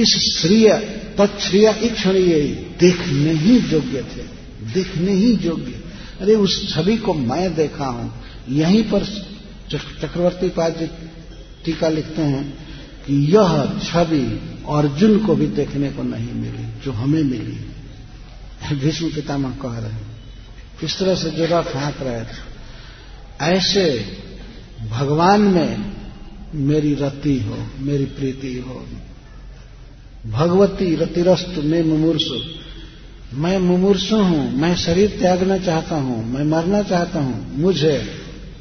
इस 0.00 0.38
श्रिय, 0.40 0.78
तत्श्रिय 1.18 1.70
इक्षणीय 1.82 2.40
देखने 2.80 3.32
ही 3.32 3.58
योग्य 3.58 4.02
थे, 4.02 4.22
देखने 4.74 5.12
ही 5.12 5.32
योग्य। 5.32 5.80
अरे, 6.20 6.34
उस 6.34 6.74
छवि 6.74 6.96
को 6.96 7.14
मैं 7.14 7.54
देखा 7.54 7.86
हूँ। 7.86 8.12
यहीं 8.48 8.84
पर 8.84 9.04
चक्रवर्ती 9.72 10.48
पाद 10.48 10.76
जी 10.76 10.86
टीका 11.64 11.88
लिखते 11.88 12.22
हैं 12.22 12.69
कि 13.06 13.14
यह 13.32 13.80
छवि 13.84 14.24
अर्जुन 14.70 15.18
को 15.18 15.34
भी 15.34 15.46
देखने 15.54 15.90
को 15.90 16.02
नहीं 16.02 16.32
मिली, 16.32 16.66
जो 16.84 16.92
हमें 16.92 17.22
मिली। 17.22 17.58
भीष्म 18.74 19.08
पितामह 19.08 19.50
कह 19.62 19.78
रहे 19.78 19.90
हैं, 19.90 20.06
इस 20.84 20.98
तरह 20.98 21.14
से 21.14 21.30
जो 21.30 21.44
रथ 21.44 21.74
हाँक 21.76 22.02
रहे 22.02 22.24
थे। 22.24 22.38
ऐसे 23.48 23.84
भगवान 24.90 25.40
में 25.40 25.92
मेरी 26.54 26.94
रति 26.94 27.38
हो, 27.40 27.56
मेरी 27.80 28.04
प्रीति 28.04 28.54
हो, 28.58 28.84
भगवती 30.26 30.94
रतिरस्तु 30.94 31.62
में 31.62 31.82
मुमूर्सु। 31.84 32.40
मैं 33.34 33.58
मुमूर्सु 33.58 34.16
हूँ, 34.16 34.50
मैं 34.52 34.74
शरीर 34.76 35.16
त्यागना 35.20 35.58
चाहता 35.58 35.96
हूँ, 35.96 36.24
मैं 36.26 36.44
मरना 36.44 36.82
चाहता 36.82 37.20
हूँ, 37.20 37.58
मुझे 37.58 37.94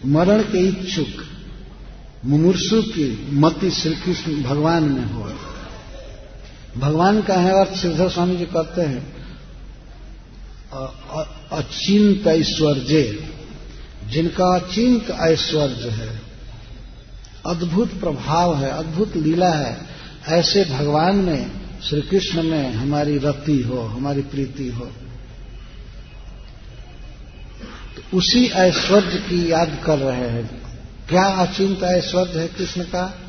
मरण 0.05 0.41
के 0.41 0.67
इच्छुक 0.67 1.25
मुमूर्सु 2.25 2.81
की 2.81 3.27
मति 3.31 3.71
श्री 3.71 3.95
कृष्ण 3.95 4.43
भगवान 4.43 4.83
में 4.83 5.13
हो। 5.13 5.33
भगवान 6.77 7.21
का 7.21 7.33
है 7.33 7.51
अर्थ 7.59 7.75
श्रीधर 7.75 8.09
स्वामी 8.09 8.35
जी 8.35 8.45
कहते 8.45 8.81
हैं 8.81 9.19
अचिंत 11.51 12.27
ऐश्वर्य। 12.27 13.29
जिनका 14.07 14.59
अचिंत 14.59 15.09
ऐश्वर्य 15.21 15.89
है, 15.89 16.21
अद्भुत 17.45 17.99
प्रभाव 17.99 18.57
है, 18.57 18.69
अद्भुत 18.69 19.15
लीला 19.15 19.49
है, 19.49 19.81
ऐसे 20.27 20.65
भगवान 20.65 21.15
में 21.15 21.51
श्री 21.89 22.01
कृष्ण 22.01 22.43
में 22.43 22.73
हमारी 22.73 23.17
रति 23.17 23.61
हो, 23.61 23.81
हमारी 23.81 24.21
प्रीति 24.21 24.69
हो। 24.69 24.85
तो 27.95 28.17
उसी 28.17 28.45
ऐश्वर्य 28.45 29.17
की 29.17 29.51
याद 29.51 29.81
कर 29.85 29.97
रहे 29.97 30.29
हैं। 30.29 30.68
क्या 31.09 31.23
अचिंत 31.23 31.83
ऐश्वर्य 31.83 32.39
है 32.39 32.47
कृष्ण 32.47 32.81
का? 32.81 33.19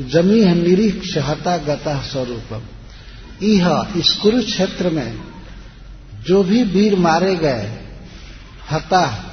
जमी 0.00 0.40
है 0.40 0.54
निरीक्ष 0.54 1.18
हता 1.18 1.56
गता 1.56 2.00
स्वरूपम। 2.00 2.62
यह 3.46 3.92
इस 3.96 4.10
कुरुक्षेत्र 4.10 4.90
में 4.90 5.20
जो 6.24 6.42
भी 6.42 6.62
वीर 6.62 6.96
मारे 6.96 7.36
गए, 7.36 7.80
हता, 8.70 9.30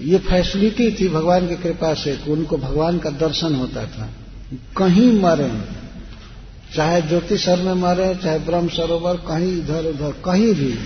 ये 0.00 0.18
फैसिलिटी 0.18 0.90
थी 0.90 1.08
भगवान 1.08 1.48
की 1.48 1.56
कृपा 1.56 1.94
से 1.94 2.16
कि 2.16 2.30
उनको 2.30 2.56
भगवान 2.56 2.98
का 2.98 3.10
दर्शन 3.10 3.54
होता 3.54 3.86
था। 3.86 4.10
कहीं 4.76 5.20
मरे, 5.20 5.60
चाहे 6.76 7.02
ज्योतिषर 7.02 7.62
में 7.62 7.74
मरे, 7.74 8.14
चाहे 8.14 8.38
ब्रह्म 8.38 8.68
सरोवर, 8.68 9.14
कहीं 9.14 9.58
इधर 9.58 9.84
उधर 9.84 10.12
कहीं 10.24 10.54
भी, 10.54 10.78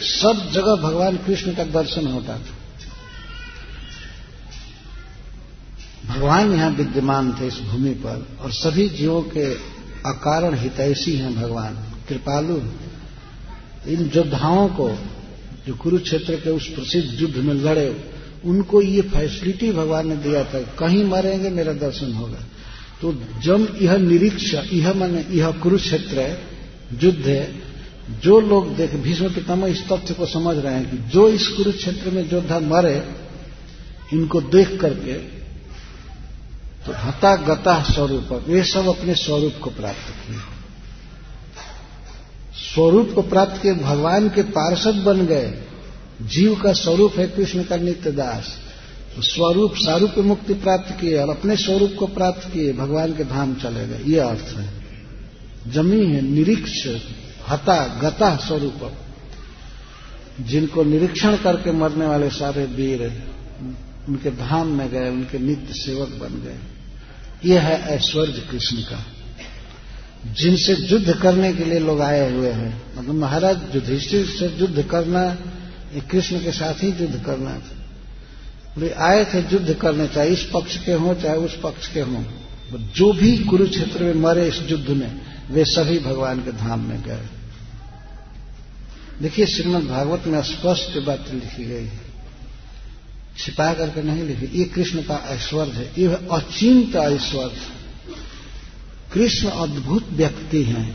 सब 0.00 0.50
जगह 0.52 0.76
भगवान 0.76 1.16
कृष्ण 1.16 1.54
का 1.54 1.64
दर्शन 1.64 2.06
होता 2.06 2.34
था। 2.38 2.63
भगवान 6.08 6.52
यहाँ 6.52 6.70
विद्यमान 6.70 7.36
थे 7.40 7.46
इस 7.46 7.60
भूमि 7.60 7.90
पर 7.90 8.26
और 8.40 8.52
सभी 8.52 8.88
जीवों 8.88 9.22
के 9.22 9.54
अकारण 10.06 10.54
हितैषी 10.54 11.16
हैं 11.16 11.36
भगवान। 11.36 11.74
कृपालु। 12.08 12.56
इन 13.90 14.10
योद्धाओं 14.16 14.68
को, 14.68 14.90
जो 15.66 15.74
कुरुक्षेत्र 15.74 16.34
के 16.36 16.50
उस 16.50 16.66
प्रसिद्ध 16.66 17.20
युद्ध 17.20 17.36
में 17.36 17.54
लड़े, 17.54 18.10
उनको 18.44 18.82
ये 18.82 19.00
फैसिलिटी 19.00 19.72
भगवान 19.72 20.08
ने 20.08 20.16
दिया 20.16 20.44
था, 20.44 20.60
कहीं 20.60 21.04
मरेंगे, 21.04 21.50
मेरा 21.50 21.72
दर्शन 21.72 22.12
होगा। 22.12 22.38
तो 23.02 23.12
जब 23.42 23.78
यह 23.82 23.96
निरीक्ष, 23.96 24.54
यह 24.54 24.94
मन 24.94 25.24
यह 25.30 25.50
कुरुक्षेत्र 25.50 26.38
युद्ध 27.02 27.26
है, 27.26 27.62
जो 28.22 28.40
लोग 28.40 28.76
देख, 28.76 28.94
भीष्म 28.94 29.28
पितामह 29.28 29.66
इस 29.66 29.88
तथ्य 29.88 30.14
को 30.14 30.26
समझ 30.26 30.56
रहे 30.56 30.74
हैं 30.74 30.90
कि 30.90 30.96
जो 30.96 31.28
इस 31.28 31.48
कुरुक्षेत्र 31.48 32.10
में 32.10 32.32
योद्धा 32.32 32.58
मरे, 32.58 33.08
इनको 34.12 34.40
देख 34.40 34.80
करके 34.80 35.43
तो 36.86 36.92
हता 36.92 37.36
गता 37.36 37.82
स्वरूप, 37.82 38.44
ये 38.48 38.64
सब 38.64 38.86
अपने 38.86 39.14
स्वरूप 39.14 39.54
को 39.62 39.70
प्राप्त 39.70 40.10
किए। 40.10 40.36
स्वरूप 42.74 43.12
को 43.14 43.22
प्राप्त 43.22 43.62
किए, 43.62 43.74
भगवान 43.74 44.28
के 44.28 44.42
पार्षद 44.42 44.94
बन 44.94 45.26
गए। 45.26 45.62
जीव 46.22 46.54
का 46.54 46.72
स्वरूप 46.72 47.14
है 47.18 47.26
कृष्ण 47.26 47.62
का 47.64 47.76
नित्य 47.76 48.12
दास 48.12 48.58
तो 49.16 49.22
स्वरूप 49.22 49.74
सारूप 49.74 50.14
मुक्ति 50.18 50.54
प्राप्त 50.54 51.00
किए 51.00 51.22
और 51.22 51.30
अपने 51.30 51.56
स्वरूप 51.56 51.96
को 51.98 52.06
प्राप्त 52.06 52.50
किए, 52.52 52.72
भगवान 52.72 53.12
के 53.12 53.24
धाम 53.24 53.54
चले 53.54 53.86
गए। 53.86 54.02
ये 54.06 54.18
अर्थ 54.18 54.56
है। 54.56 54.84
जमी 55.68 56.06
है 56.06 56.22
निरीक्ष, 56.22 56.86
हता 57.48 58.00
गता 58.02 58.36
स्वरूप। 58.36 58.92
जिनको 60.40 60.82
निरीक्षण 60.82 61.36
करके 61.36 61.72
मरने 61.72 62.06
वाले 62.06 62.30
सारे 62.30 62.64
वीर 62.64 63.22
उनके 64.08 64.30
धाम 64.30 64.66
में 64.66 64.88
गए, 64.88 65.08
उनके 65.10 65.38
नित्य 65.38 65.74
सेवक 65.74 66.08
बन 66.08 66.42
गए। 66.42 66.73
यह 67.44 67.60
है 67.60 67.82
ऐश्वर्य 67.82 68.32
कृष्ण 68.32 68.76
का। 68.76 69.06
जिनसे 70.32 70.72
युद्ध 70.74 71.12
करने 71.12 71.54
के 71.54 71.64
लिए 71.64 71.78
लोग 71.78 72.00
आए 72.00 72.32
हुए 72.32 72.50
हैं। 72.50 72.98
मतलब 72.98 73.14
महाराज 73.14 73.60
युधिष्ठिर 73.74 74.26
से 74.26 74.56
युद्ध 74.58 74.82
करना 74.82 75.38
कृष्ण 76.10 76.38
के 76.38 76.52
साथ 76.52 76.74
ही 76.74 76.88
युद्ध 76.88 77.22
करना 77.26 77.62
वे 78.78 78.90
आए 78.90 79.24
थे 79.24 79.38
युद्ध 79.40 79.74
करने, 79.74 80.08
चाहे 80.08 80.28
इस 80.28 80.50
पक्ष 80.54 80.84
के 80.84 80.92
हों, 80.92 81.14
चाहे 81.14 81.36
उस 81.36 81.60
पक्ष 81.62 81.88
के 81.88 82.00
हों। 82.00 82.24
जो 82.94 83.12
भी 83.12 83.38
कुरुक्षेत्र 83.38 84.04
में 84.04 84.14
मरे 84.14 84.48
इस 84.48 84.60
युद्ध 84.70 84.88
में, 84.88 85.20
वे 85.50 85.64
सभी 85.64 85.98
भगवान 85.98 86.38
के 86.38 86.52
धाम 86.52 86.80
में 86.80 87.02
गए। 87.02 87.20
देखिए 89.22 89.46
श्रीमद 89.46 89.84
भागवत 89.84 90.22
में 90.26 90.42
स्पष्ट 90.42 90.98
बात 90.98 91.24
लिखी 91.34 91.64
गई 91.64 91.84
है। 91.84 92.03
छिपा 93.38 93.72
करके 93.74 94.02
नहीं 94.02 94.22
लिखी। 94.22 94.46
ये 94.58 94.64
कृष्ण 94.64 95.02
का 95.02 95.16
ऐश्वर्य 95.28 95.70
है। 95.70 95.90
ये 95.98 96.06
अचिंत 96.32 96.96
ऐश्वर्य 96.96 97.72
कृष्ण 99.12 99.48
अद्भुत 99.48 100.08
व्यक्ति 100.12 100.62
हैं, 100.62 100.88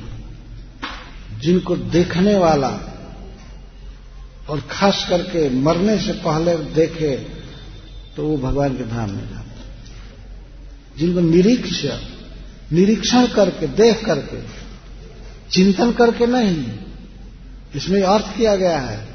जिनको 1.42 1.76
देखने 1.90 2.38
वाला 2.38 2.70
और 4.50 4.62
खास 4.72 5.06
करके 5.10 5.50
मरने 5.50 5.98
से 6.00 6.14
पहले 6.22 6.56
देखे 6.76 7.16
तो 8.16 8.28
वो 8.28 8.38
भगवान 8.38 8.78
के 8.78 8.84
धाम 8.84 9.12
में 9.12 9.30
जाते 9.30 10.98
जिनको 10.98 11.20
निरीक्ष, 11.22 11.86
निरीक्षण 12.72 13.28
करके, 13.28 13.68
देख 13.68 14.04
करके, 14.06 14.42
चिंतन 15.52 15.92
करके 15.92 16.26
नहीं। 16.28 16.66
इसमें 17.76 18.02
अर्थ 18.04 18.36
किया 18.38 18.56
गया 18.56 18.80
है 18.80 19.09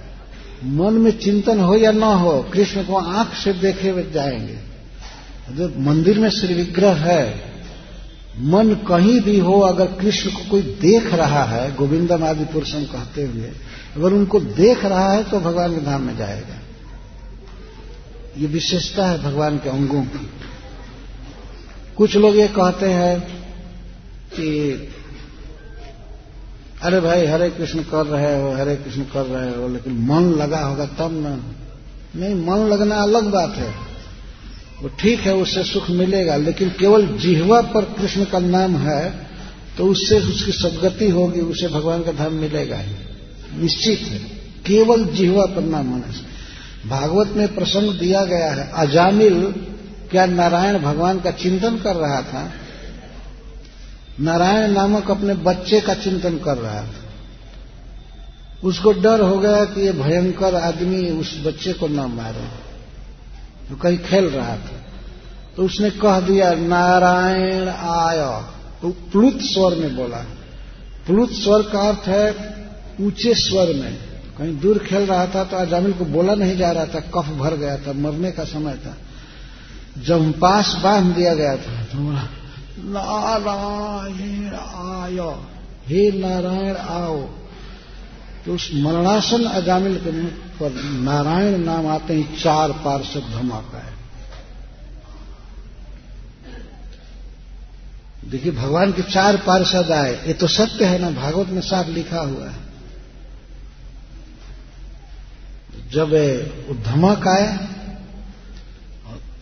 मन 0.64 0.92
में 0.94 1.18
चिंतन 1.18 1.60
हो 1.60 1.76
या 1.76 1.92
ना 1.92 2.06
हो, 2.06 2.46
कृष्ण 2.52 2.84
को 2.84 2.94
आँख 2.96 3.34
से 3.34 3.52
देखे 3.52 4.10
जाएँगे। 4.10 4.58
जो 5.50 5.80
मंदिर 5.80 6.18
में 6.18 6.30
श्री 6.30 6.54
विग्रह 6.54 6.94
है, 6.94 7.54
मन 8.38 8.74
कहीं 8.74 9.20
भी 9.20 9.38
हो, 9.38 9.60
अगर 9.60 9.86
कृष्ण 9.86 10.30
को 10.30 10.50
कोई 10.50 10.62
देख 10.62 11.14
रहा 11.14 11.44
है, 11.44 11.74
गोविंदम 11.74 12.24
आदि 12.24 12.44
पुरुषम 12.44 12.84
कहते 12.84 13.22
हुए, 13.22 13.52
अगर 13.96 14.12
उनको 14.12 14.40
देख 14.40 14.84
रहा 14.84 15.12
है 15.12 15.24
तो 15.24 15.40
भगवान 15.40 15.78
के 15.78 15.84
धाम 15.84 16.02
में 16.02 16.16
जाएगा। 16.16 16.60
ये 18.38 18.46
विशेषता 18.46 19.06
है 19.06 19.22
भगवान 19.22 19.58
के 19.58 19.68
अंगों 19.68 20.02
की। 20.02 20.30
कुछ 21.96 22.16
लोग 22.16 22.36
ये 22.36 22.48
कहते 22.48 22.86
हैं 22.86 23.20
कि 24.34 24.72
अरे 26.84 27.00
भाई, 27.00 27.26
हरे 27.26 27.48
कृष्ण 27.50 27.82
कर 27.82 28.06
रहे 28.06 28.40
हो, 28.42 28.50
हरे 28.52 28.74
कृष्ण 28.76 29.02
कर 29.02 29.24
रहे 29.24 29.50
हो, 29.50 29.68
लेकिन 29.68 29.92
मन 30.04 30.22
लगा 30.38 30.58
होगा 30.58 30.86
तब 30.86 31.12
न। 31.14 31.40
नहीं, 32.16 32.34
मन 32.34 32.66
लगना 32.68 32.96
अलग 32.96 33.30
बात 33.30 33.54
है। 33.54 33.70
वो 34.82 34.88
ठीक 35.00 35.20
है, 35.20 35.34
उससे 35.34 35.62
सुख 35.64 35.90
मिलेगा, 35.90 36.36
लेकिन 36.36 36.68
केवल 36.68 37.06
जिहवा 37.18 37.60
पर 37.60 37.84
कृष्ण 37.84 38.24
का 38.24 38.38
नाम 38.38 38.76
है 38.76 39.24
तो 39.78 39.86
उससे 39.86 40.18
उसकी 40.20 40.52
सदगति 40.52 41.08
होगी, 41.10 41.40
उसे 41.40 41.68
भगवान 41.68 42.02
का 42.02 42.12
धाम 42.12 42.32
मिलेगा 42.32 42.76
ही। 42.76 42.94
निश्चित 43.58 44.00
है। 44.00 44.18
केवल 44.66 45.04
जिहवा 45.04 45.44
पर 45.46 45.62
नाम 45.62 45.86
होने 45.86 46.12
से 46.12 46.88
भागवत 46.88 47.28
में 47.28 47.54
प्रसंग 47.54 47.98
दिया 47.98 48.24
गया 48.24 48.50
है, 48.50 48.70
अजामिल 48.74 49.40
क्या 50.10 50.26
नारायण 50.26 50.78
भगवान 50.78 51.20
का 51.20 51.30
चिंतन 51.30 51.76
कर 51.76 51.96
रहा 51.96 52.22
था 52.22 52.50
नारायण 54.20 54.70
नामक 54.70 55.10
अपने 55.10 55.34
बच्चे 55.34 55.80
का 55.80 55.94
चिंतन 55.94 56.38
कर 56.38 56.58
रहा 56.58 56.82
था। 56.82 56.94
उसको 58.64 58.92
डर 58.92 59.20
हो 59.20 59.38
गया 59.38 59.64
कि 59.64 59.80
ये 59.80 59.92
भयंकर 59.92 60.54
आदमी 60.54 61.10
उस 61.10 61.42
बच्चे 61.46 61.72
को 61.72 61.86
न 61.86 62.00
मारे। 62.00 62.64
तो 63.68 63.76
कहीं 63.76 63.98
खेल 63.98 64.24
रहा 64.24 64.56
था। 64.56 64.82
तो 65.56 65.64
उसने 65.64 65.90
कह 65.90 66.20
दिया, 66.20 66.54
नारायण 66.54 67.68
आय। 67.68 68.42
तो 68.82 68.90
प्लुत 68.90 69.38
स्वर 69.40 69.74
में 69.74 69.96
बोला। 69.96 70.26
प्लुत 71.06 71.32
स्वर 71.32 71.62
का 71.62 71.80
अर्थ 71.80 72.08
है 72.08 72.30
ऊँचे 73.00 73.34
स्वर 73.34 73.66
में। 73.66 73.94
कहीं 74.38 74.58
दूर 74.58 74.78
खेल 74.78 75.06
रहा 75.06 75.26
था 75.26 75.44
तो 75.44 75.56
अजामिल 75.56 75.92
को 75.92 76.04
बोला 76.04 76.34
नहीं 76.34 76.56
जा 76.56 76.70
रहा 76.70 76.86
था। 76.86 77.00
कफ 77.00 77.28
भर 77.28 77.56
गया 77.56 77.76
था, 77.76 77.92
मरने 77.92 78.32
का 78.32 78.44
समय 78.44 78.74
था। 78.74 78.96
जब 80.02 80.40
पास 80.40 80.76
बाँध 80.84 81.14
दिया 81.14 81.34
गया 81.34 81.56
था। 81.56 81.82
तो 81.82 81.98
बोला 81.98 82.28
नारायण 82.78 84.54
आय। 84.54 85.44
हे 85.86 86.12
नारायण 86.12 86.76
आओ। 86.76 87.22
तो 88.46 88.54
उस 88.54 88.70
मरणासन 88.74 89.44
अजामिल 89.44 90.04
के 90.04 90.12
मुख 90.12 90.30
पर 90.30 90.82
नारायण 90.82 91.58
नाम 91.58 91.86
आते 91.86 92.14
ही, 92.14 92.36
चार 92.36 92.72
पार्षद 92.72 93.20
धमाका 93.20 93.78
है। 93.78 93.94
देखिए, 98.30 98.52
भगवान 98.52 98.92
के 98.92 99.02
चार 99.02 99.36
पार्षद 99.36 99.90
आए। 99.90 100.26
ये 100.26 100.32
तो 100.32 100.46
सत्य 100.46 100.84
है 100.84 100.98
ना, 100.98 101.10
भागवत 101.10 101.48
में 101.48 101.60
साफ़ 101.60 101.88
लिखा 101.88 102.20
हुआ 102.20 102.48
है। 102.48 102.64
जब 105.92 106.08
वो 106.68 106.74
धमक 106.74 107.28
आए 107.28 107.58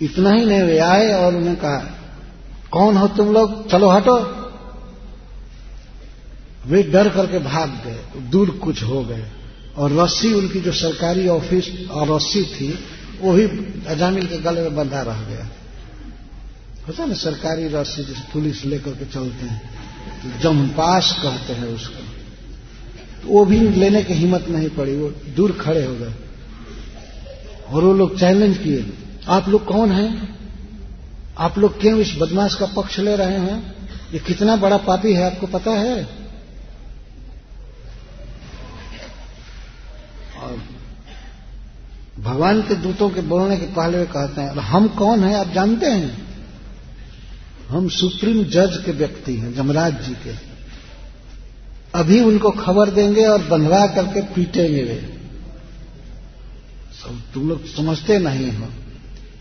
इतना 0.03 0.31
ही 0.31 0.45
नहीं, 0.47 0.63
वे 0.63 0.79
आए 0.79 1.15
और 1.15 1.35
उन्हें 1.35 1.57
कहा 1.57 1.99
कौन 2.73 2.97
हो 2.97 3.09
तुम 3.09 3.33
लोग? 3.33 3.71
चलो 3.71 3.89
हटो। 3.89 4.43
वे 6.67 6.83
डर 6.83 7.09
करके 7.09 7.39
भाग 7.39 7.69
गए। 7.69 8.21
दूर 8.31 8.51
कुछ 8.51 8.83
हो 8.83 9.05
गए। 9.05 9.27
और 9.77 9.93
रस्सी, 9.93 10.33
उनकी 10.33 10.61
जो 10.61 10.73
सरकारी 10.73 11.29
ऑफ़िस 11.29 11.89
और 11.91 12.17
रस्सी 12.17 12.45
थी, 12.45 12.79
वो 13.21 13.33
भी 13.33 13.45
अजामिल 13.89 14.27
के 14.27 14.39
गले 14.39 14.61
में 14.61 14.77
बंधा 14.77 15.03
रह 15.03 15.21
गया। 15.21 15.49
होता 16.89 17.05
ना, 17.05 17.15
सरकारी 17.15 17.69
रस्सी 17.69 18.05
जिसे 18.05 18.33
पुलिस 18.33 18.65
लेकर 18.65 18.91
के 18.91 19.05
चलते 19.05 19.47
हैं 19.47 19.83
जमपास 20.41 21.17
कहते 21.23 21.53
हैं 21.53 21.67
उसको। 21.67 22.03
तो 23.23 23.29
वो 23.29 23.45
भी 23.45 23.61
लेने 23.61 24.03
की 24.03 24.15
हिम्मत 24.15 24.49
नहीं 24.49 24.69
पड़ी, 24.69 24.97
वो 24.97 25.13
दूर 25.37 25.53
खड़े 25.53 25.85
हो 25.85 25.95
गए। 25.95 26.15
और 27.69 27.85
वो 27.85 27.95
लोग 27.95 28.19
चैलेंज 28.19 28.59
किए, 28.59 28.93
आप 29.29 29.49
लोग 29.49 29.65
कौन 29.65 29.93
हैं? 29.93 30.32
आप 31.39 31.59
लोग 31.59 31.81
क्यों 31.81 31.99
इस 31.99 32.17
बदमाश 32.19 32.55
का 32.55 32.67
पक्ष 32.67 32.99
ले 32.99 33.17
रहे 33.17 33.39
हैं? 33.39 33.89
ये 34.13 34.19
कितना 34.19 34.57
बड़ा 34.57 34.77
पापी 34.77 35.13
है, 35.13 35.35
आपको 35.35 35.47
पता 35.47 35.71
है? 35.71 36.05
और 40.43 40.63
भगवान 42.19 42.63
के 42.63 42.75
दूतों 42.75 43.11
के 43.11 43.21
बोलने 43.21 43.57
के 43.57 43.67
पहले 43.67 43.99
वे 43.99 44.07
कहते 44.07 44.41
हैं 44.41 44.51
हम 44.51 44.89
कौन 44.89 45.25
हैं? 45.25 45.37
आप 45.37 45.49
जानते 45.49 45.87
हैं? 45.87 46.33
हम 47.69 47.89
सुप्रीम 47.89 48.45
जज 48.45 48.83
के 48.85 48.93
व्यक्ति 48.93 49.37
हैं, 49.37 49.55
जमराज 49.55 50.03
जी 50.03 50.15
के। 50.15 50.35
अभी 51.95 52.21
उनको 52.21 52.51
खबर 52.51 52.91
देंगे 52.91 53.25
और 53.27 53.43
बंधवा 53.43 53.87
करके 53.87 54.23
पीटेंगे 54.23 54.83
वे। 54.83 55.19
सब 56.93 57.23
तुम 57.35 57.49
लोग 57.49 57.67
समझते 57.67 58.19
नहीं 58.19 58.53
हो। 58.53 58.69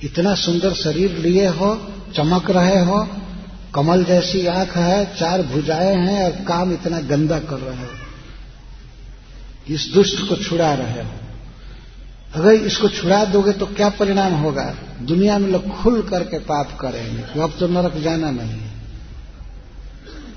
इतना 0.03 0.35
सुंदर 0.35 0.73
शरीर 0.73 1.17
लिए 1.17 1.47
हो, 1.47 1.75
चमक 2.15 2.51
रहे 2.51 2.79
हो, 2.79 3.07
कमल 3.75 4.03
जैसी 4.03 4.45
आँख 4.45 4.77
है, 4.77 5.05
चार 5.15 5.41
भुजाएँ 5.41 5.95
हैं 5.95 6.23
और 6.23 6.31
काम 6.45 6.73
इतना 6.73 6.99
गंदा 6.99 7.39
कर 7.39 7.59
रहे 7.59 7.77
हो। 7.77 9.73
इस 9.73 9.91
दुष्ट 9.93 10.29
को 10.29 10.35
छुड़ा 10.35 10.73
रहे 10.73 11.03
हो। 11.03 11.09
अगर 12.35 12.51
इसको 12.51 12.89
छुड़ा 12.89 13.25
दोगे 13.25 13.51
तो 13.51 13.65
क्या 13.65 13.89
परिणाम 13.89 14.33
होगा? 14.33 14.75
दुनिया 15.01 15.37
में 15.37 15.49
लोग 15.49 15.69
खुल 15.81 16.01
करके 16.01 16.39
पाप 16.39 16.77
करेंगे 16.81 17.21
तो 17.21 17.41
अब 17.41 17.53
तो 17.59 17.67
नरक 17.67 17.97
जाना 17.97 18.31
नहीं 18.31 18.59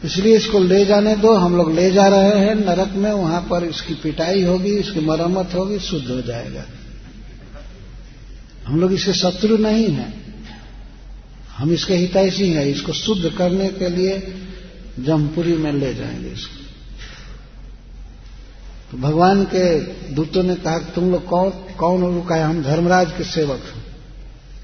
इसलिए 0.04 0.36
इसको 0.36 0.58
ले 0.58 0.84
जाने 0.84 1.16
दो, 1.16 1.34
हम 1.34 1.56
लोग 1.56 1.72
ले 1.72 1.90
जा 1.90 2.06
रहे 2.08 2.38
हैं, 2.40 2.54
नरक 2.54 2.92
में, 2.92 3.12
वहाँ 3.12 3.40
पर 3.40 3.64
इसकी 3.64 3.94
पिटाई 3.94 4.42
होगी, 4.42 4.70
इसकी 4.70 5.00
मरम्मत 5.00 5.50
होगी, 5.54 5.78
शुद्ध 5.78 6.10
हो 6.10 6.20
जाएगा। 6.20 6.64
हम 8.66 8.80
लोग 8.80 8.92
इसके 8.92 9.12
शत्रु 9.12 9.56
नहीं 9.56 9.88
हैं। 9.88 10.24
हम 11.56 11.72
इसके 11.72 11.94
हितैषी 11.94 12.48
हैं, 12.50 12.64
इसको 12.64 12.92
शुद्ध 12.92 13.38
करने 13.38 13.68
के 13.68 13.88
लिए 13.88 14.34
जमपुरी 15.00 15.56
में 15.56 15.72
ले 15.72 15.94
जाएँगे 15.94 16.28
इसको। 16.28 16.64
तो 18.90 18.98
भगवान 18.98 19.44
के 19.44 19.80
दूतों 20.14 20.42
ने 20.42 20.54
कहा 20.54 20.78
कि 20.78 20.92
तुम 20.94 21.10
लोग 21.10 21.26
कौन 21.26 21.50
कौन 21.50 22.02
हो? 22.02 22.22
कहा 22.22 22.46
हम 22.46 22.62
धर्मराज 22.62 23.12
के 23.12 23.24
सेवक 23.24 23.60
हैं। 23.74 23.84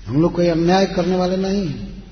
हम 0.07 0.23
लोग 0.23 0.33
कोई 0.33 0.47
अन्याय 0.47 0.87
करने 0.87 1.17
वाले 1.17 1.37
नहीं 1.37 1.67
हैं। 1.67 2.05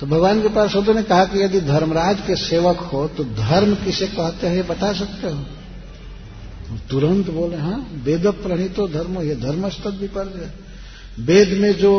तो 0.00 0.06
भगवान 0.06 0.42
के 0.42 0.48
पास 0.48 0.74
होते 0.74 0.94
ने 0.94 1.02
कहा 1.02 1.24
कि 1.24 1.42
यदि 1.42 1.60
धर्मराज 1.60 2.20
के 2.26 2.36
सेवक 2.36 2.76
हो 2.76 3.08
तो 3.08 3.24
धर्म 3.24 3.74
किसे 3.74 4.06
कहते 4.06 4.46
हैं 4.46 4.66
बता 4.66 4.92
सकते 4.92 5.26
हो? 5.26 5.44
तुरंत 6.90 7.30
बोले 7.30 7.56
हाँ 7.56 7.78
वेद 8.04 8.26
प्रणीतो 8.26 8.88
धर्म, 8.88 9.20
ये 9.22 9.34
धर्म 9.36 9.68
स्तद 9.68 9.98
विपर्य 10.00 10.50
वेद 11.18 11.58
में 11.58 11.72
जो 11.72 11.92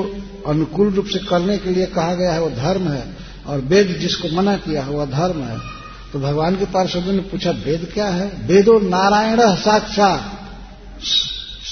अनुकूल 0.47 0.89
रूप 0.89 1.05
से 1.05 1.19
करने 1.19 1.57
के 1.57 1.69
लिए 1.69 1.85
कहा 1.85 2.13
गया 2.15 2.33
है, 2.33 2.41
वो 2.41 2.49
धर्म 2.49 2.87
है, 2.87 3.17
और 3.45 3.59
वेद 3.59 3.87
जिसको 3.87 4.27
मना 4.27 4.57
किया 4.57 4.83
है 4.83 4.89
वह 4.89 5.05
धर्म 5.05 5.41
है। 5.43 5.57
तो 6.13 6.19
भगवान 6.19 6.55
के 6.55 6.65
पार्षदों 6.65 7.13
ने 7.13 7.19
पूछा, 7.19 7.51
वेद 7.51 7.91
क्या 7.93 8.09
है? 8.09 8.31
वेदो 8.45 8.79
नारायण 8.79 9.39
साक्षात 9.55 10.49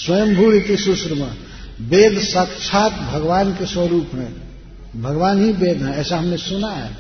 स्वयंभू 0.06 0.52
इति 0.52 0.78
सुश्रमा। 0.78 1.28
वेद 1.82 2.20
साक्षात 2.20 2.92
भगवान 2.92 3.52
के 3.52 3.66
स्वरूप 3.66 4.12
में। 4.14 4.34
भगवान 5.02 5.44
ही 5.46 5.52
वेद 5.52 5.82
है, 5.82 5.98
ऐसा 5.98 6.18
हमने 6.18 6.38
सुना 6.38 6.70
है। 6.70 6.98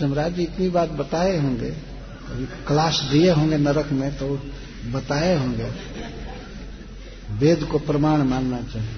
जमराज 0.00 0.34
जी 0.34 0.42
इतनी 0.42 0.68
बात 0.68 0.90
बताए 0.90 1.36
होंगे 1.38 1.70
क्लास 2.66 3.08
दिए 3.12 3.30
होंगे 3.30 3.56
नरक 3.56 3.88
में 3.92 4.10
तो 4.14 4.38
बताए 4.86 5.38
होंगे। 5.38 5.70
वेद 7.30 7.64
को 7.64 7.78
प्रमाण 7.78 8.18
मानना 8.18 8.62
चाहिए। 8.62 8.88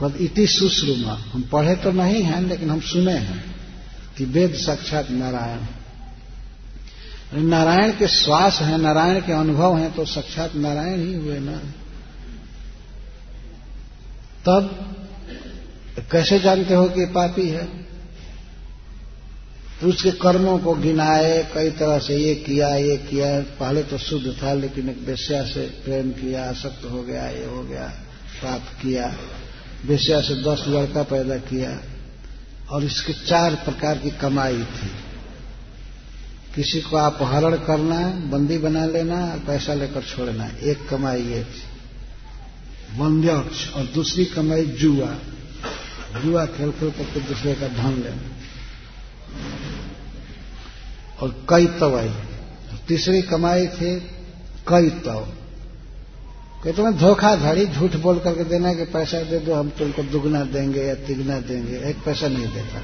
कद 0.00 0.16
इति 0.20 0.46
सुश्रुमा। 0.46 1.12
हम 1.12 1.42
पढ़े 1.42 1.76
तो 1.76 1.92
नहीं 1.92 2.22
हैं, 2.22 2.40
लेकिन 2.40 2.70
हम 2.70 2.80
सुने 2.80 3.12
हैं 3.12 3.56
कि 4.18 4.24
वेद 4.24 4.54
साक्षात 4.54 5.10
नारायण 5.10 5.60
नारायण 7.34 7.92
के 7.92 8.08
श्वास 8.08 8.60
है, 8.60 8.78
नारायण 8.78 9.20
के 9.20 9.32
अनुभव 9.32 9.78
हैं 9.78 9.94
तो 9.94 10.04
साक्षात 10.04 10.54
नारायण 10.54 11.00
ही 11.00 11.14
हुए 11.14 11.38
ना। 11.38 11.56
तब 14.46 14.96
कैसे 16.12 16.38
जानते 16.38 16.74
हो 16.74 16.88
कि 16.88 17.06
पापी 17.06 17.48
है? 17.48 17.87
उसके 19.84 20.10
कर्मों 20.10 20.58
को 20.58 20.74
गिनाए, 20.74 21.50
कई 21.54 21.70
तरह 21.70 21.98
से 21.98 22.16
ये 22.16 22.34
किया 22.34 22.74
ये 22.74 22.96
किया। 22.96 23.40
पहले 23.40 23.82
तो 23.82 23.98
शुद्ध 23.98 24.42
था, 24.42 24.54
लेकिन 24.54 24.88
एक 24.88 24.98
वेश्या 24.98 25.44
से 25.44 25.60
प्रेम 25.60 26.10
किया, 26.10 26.50
आसक्त 26.50 26.84
हो 26.90 27.02
गया, 27.02 27.28
ये 27.28 27.44
हो 27.44 27.62
गया, 27.62 27.86
पाप 28.42 28.62
किया। 28.82 29.16
वेश्या 29.86 30.20
से 30.20 30.34
दस 30.34 30.64
लड़का 30.68 31.02
पैदा 31.02 31.36
किया, 31.36 31.80
और 32.70 32.84
इसके 32.84 33.12
चार 33.12 33.54
प्रकार 33.54 33.98
की 33.98 34.10
कमाई 34.10 34.58
थी। 34.58 34.90
किसी 36.54 36.80
को 36.80 36.96
अपहरण 36.96 37.56
करना, 37.56 38.08
बंदी 38.08 38.58
बना 38.58 38.86
लेना 38.86 39.32
और 39.32 39.38
पैसा 39.38 39.74
लेकर 39.74 40.02
छोड़ना, 40.02 40.50
एक 40.62 40.88
कमाई 40.88 41.22
ये 41.22 41.44
थी। 41.44 41.62
वंद्यक्ष 42.98 43.72
और 43.74 43.84
दूसरी 43.84 44.24
कमाई 44.24 44.66
जुआ। 44.66 45.14
जुआ 46.22 46.46
खेल 46.46 46.72
खेल 46.72 46.90
करके 46.90 47.20
दूसरे 47.20 47.54
का 47.54 47.68
धन 47.68 47.92
लेना। 47.92 48.37
और 51.20 51.46
कई 51.48 51.66
तवाई 51.66 52.12
तीसरी 52.88 53.22
कमाई 53.22 53.66
थी 53.66 54.00
कई 54.68 54.90
तव। 54.90 55.28
कहते 56.64 56.82
हैं, 56.82 56.98
धोखाधड़ी, 56.98 57.66
झूठ 57.66 57.96
बोल 57.96 58.18
करके 58.18 58.44
देना 58.44 58.74
कि 58.74 58.84
पैसा 58.84 59.22
दे 59.22 59.38
दो, 59.38 59.54
हम 59.54 59.70
तुमको 59.70 60.02
दुगना 60.02 60.44
देंगे 60.44 60.82
या 60.82 60.94
तिगना 60.94 61.40
देंगे, 61.40 61.78
एक 61.78 61.96
पैसा 62.04 62.28
नहीं 62.28 62.48
देता। 62.48 62.82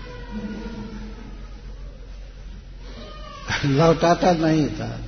लौटाता 3.68 4.32
नहीं 4.32 4.68
था। 4.68 5.00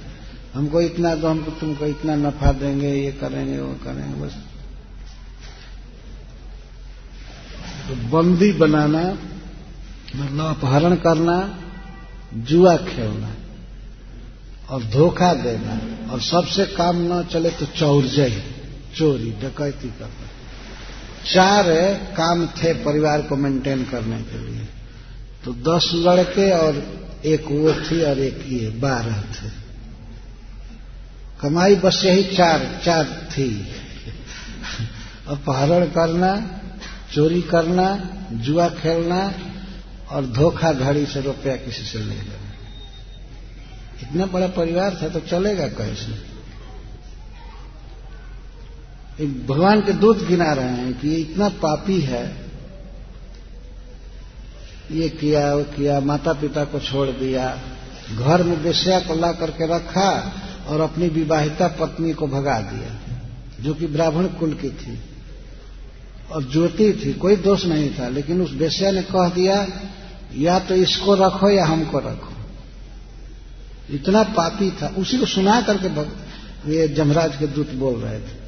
हमको 0.54 0.80
इतना 0.80 1.14
दो, 1.14 1.28
हमको 1.28 1.50
तुमको 1.50 1.84
इतना 1.86 2.14
नफा 2.14 2.52
देंगे, 2.52 2.94
ये 2.94 3.12
करेंगे, 3.12 3.58
वो 3.58 3.74
करेंगे, 3.74 4.20
बस। 4.20 4.32
तो 7.88 7.94
बंदी 7.94 8.52
बनाना 8.52 9.18
मतलब 10.16 10.56
अपहरण 10.56 10.94
करना 10.94 11.62
जुआ 12.36 12.76
खेलना 12.76 13.30
और 14.70 14.84
धोखा 14.84 15.34
देना 15.34 15.80
और 16.12 16.20
सबसे 16.20 16.66
काम 16.66 16.96
न 16.96 17.24
चले 17.24 17.50
तो 17.50 17.66
चौरजई 17.66 18.42
चोरी, 18.96 19.30
डकैती 19.30 19.88
करना। 19.88 20.26
चार 21.32 21.64
काम 22.16 22.46
थे 22.46 22.72
परिवार 22.72 23.22
को 23.22 23.36
मेंटेन 23.36 23.84
करने 23.84 24.22
के 24.22 24.38
लिए। 24.38 24.68
तो 25.44 25.52
दस 25.52 25.90
लड़के 25.94 26.50
और 26.50 27.00
एक 27.24 27.44
वो 27.44 27.72
थी 27.72 28.02
और 28.02 28.18
एक 28.18 28.44
ये 28.48 28.68
बारह 28.68 29.20
थे। 29.20 29.50
कमाई 31.40 31.74
बस 31.74 32.04
यही 32.04 32.36
चार 32.36 32.80
चार 32.84 33.28
थी। 33.30 33.50
अपहरण 35.28 35.86
करना, 35.86 36.60
चोरी 37.14 37.42
करना, 37.42 38.10
जुआ 38.32 38.68
खेलना 38.68 39.34
और 40.10 40.26
धोखाधड़ी 40.26 41.04
से 41.06 41.20
रुपया 41.20 41.56
किसी 41.56 41.84
से 41.84 41.98
ले 41.98 42.14
लेना। 42.14 42.54
इतना 44.02 44.26
बड़ा 44.26 44.46
परिवार 44.46 44.98
था 45.02 45.08
तो 45.08 45.20
चलेगा 45.20 45.66
कैसे? 45.68 46.12
भगवान 49.46 49.80
के 49.80 49.92
दूत 49.92 50.22
गिना 50.24 50.52
रहे 50.52 50.72
हैं 50.72 50.92
कि 51.00 51.08
ये 51.08 51.16
इतना 51.16 51.48
पापी 51.58 52.00
है, 52.00 52.24
ये 54.90 55.08
किया 55.10 55.54
वो 55.54 55.62
किया 55.76 55.98
माता 56.00 56.32
पिता 56.32 56.64
को 56.64 56.80
छोड़ 56.80 57.08
दिया, 57.10 57.46
घर 58.12 58.42
में 58.42 58.62
बेस्या 58.62 58.98
को 59.00 59.14
ला 59.14 59.32
करके 59.32 59.66
रखा 59.66 60.10
और 60.68 60.80
अपनी 60.80 61.08
विवाहिता 61.08 61.68
पत्नी 61.80 62.12
को 62.12 62.26
भगा 62.26 62.60
दिया, 62.62 62.90
जो 63.60 63.74
कि 63.74 63.86
ब्राह्मण 63.86 64.26
कुल 64.34 64.52
की 64.54 64.70
थी। 64.70 64.98
और 66.32 66.52
ज्योति 66.52 66.92
थी, 66.92 67.12
कोई 67.12 67.36
दोष 67.36 67.64
नहीं 67.64 67.90
था, 67.90 68.08
लेकिन 68.08 68.42
उस 68.42 68.52
बेस्या 68.52 68.90
ने 68.90 69.02
कह 69.02 69.28
दिया, 69.28 69.68
या 70.34 70.58
तो 70.58 70.74
इसको 70.74 71.14
रखो 71.14 71.50
या 71.50 71.66
हमको 71.66 71.98
रखो। 71.98 72.32
इतना 73.90 74.22
पापी 74.22 74.70
था। 74.70 74.86
उसी 74.86 75.18
को 75.18 75.26
सुना 75.26 75.60
करके. 75.60 75.86
ये 76.72 76.88
जमराज 76.88 77.36
के 77.36 77.46
दूत 77.46 77.70
बोल 77.72 78.00
रहे 78.00 78.18
थे। 78.18 78.46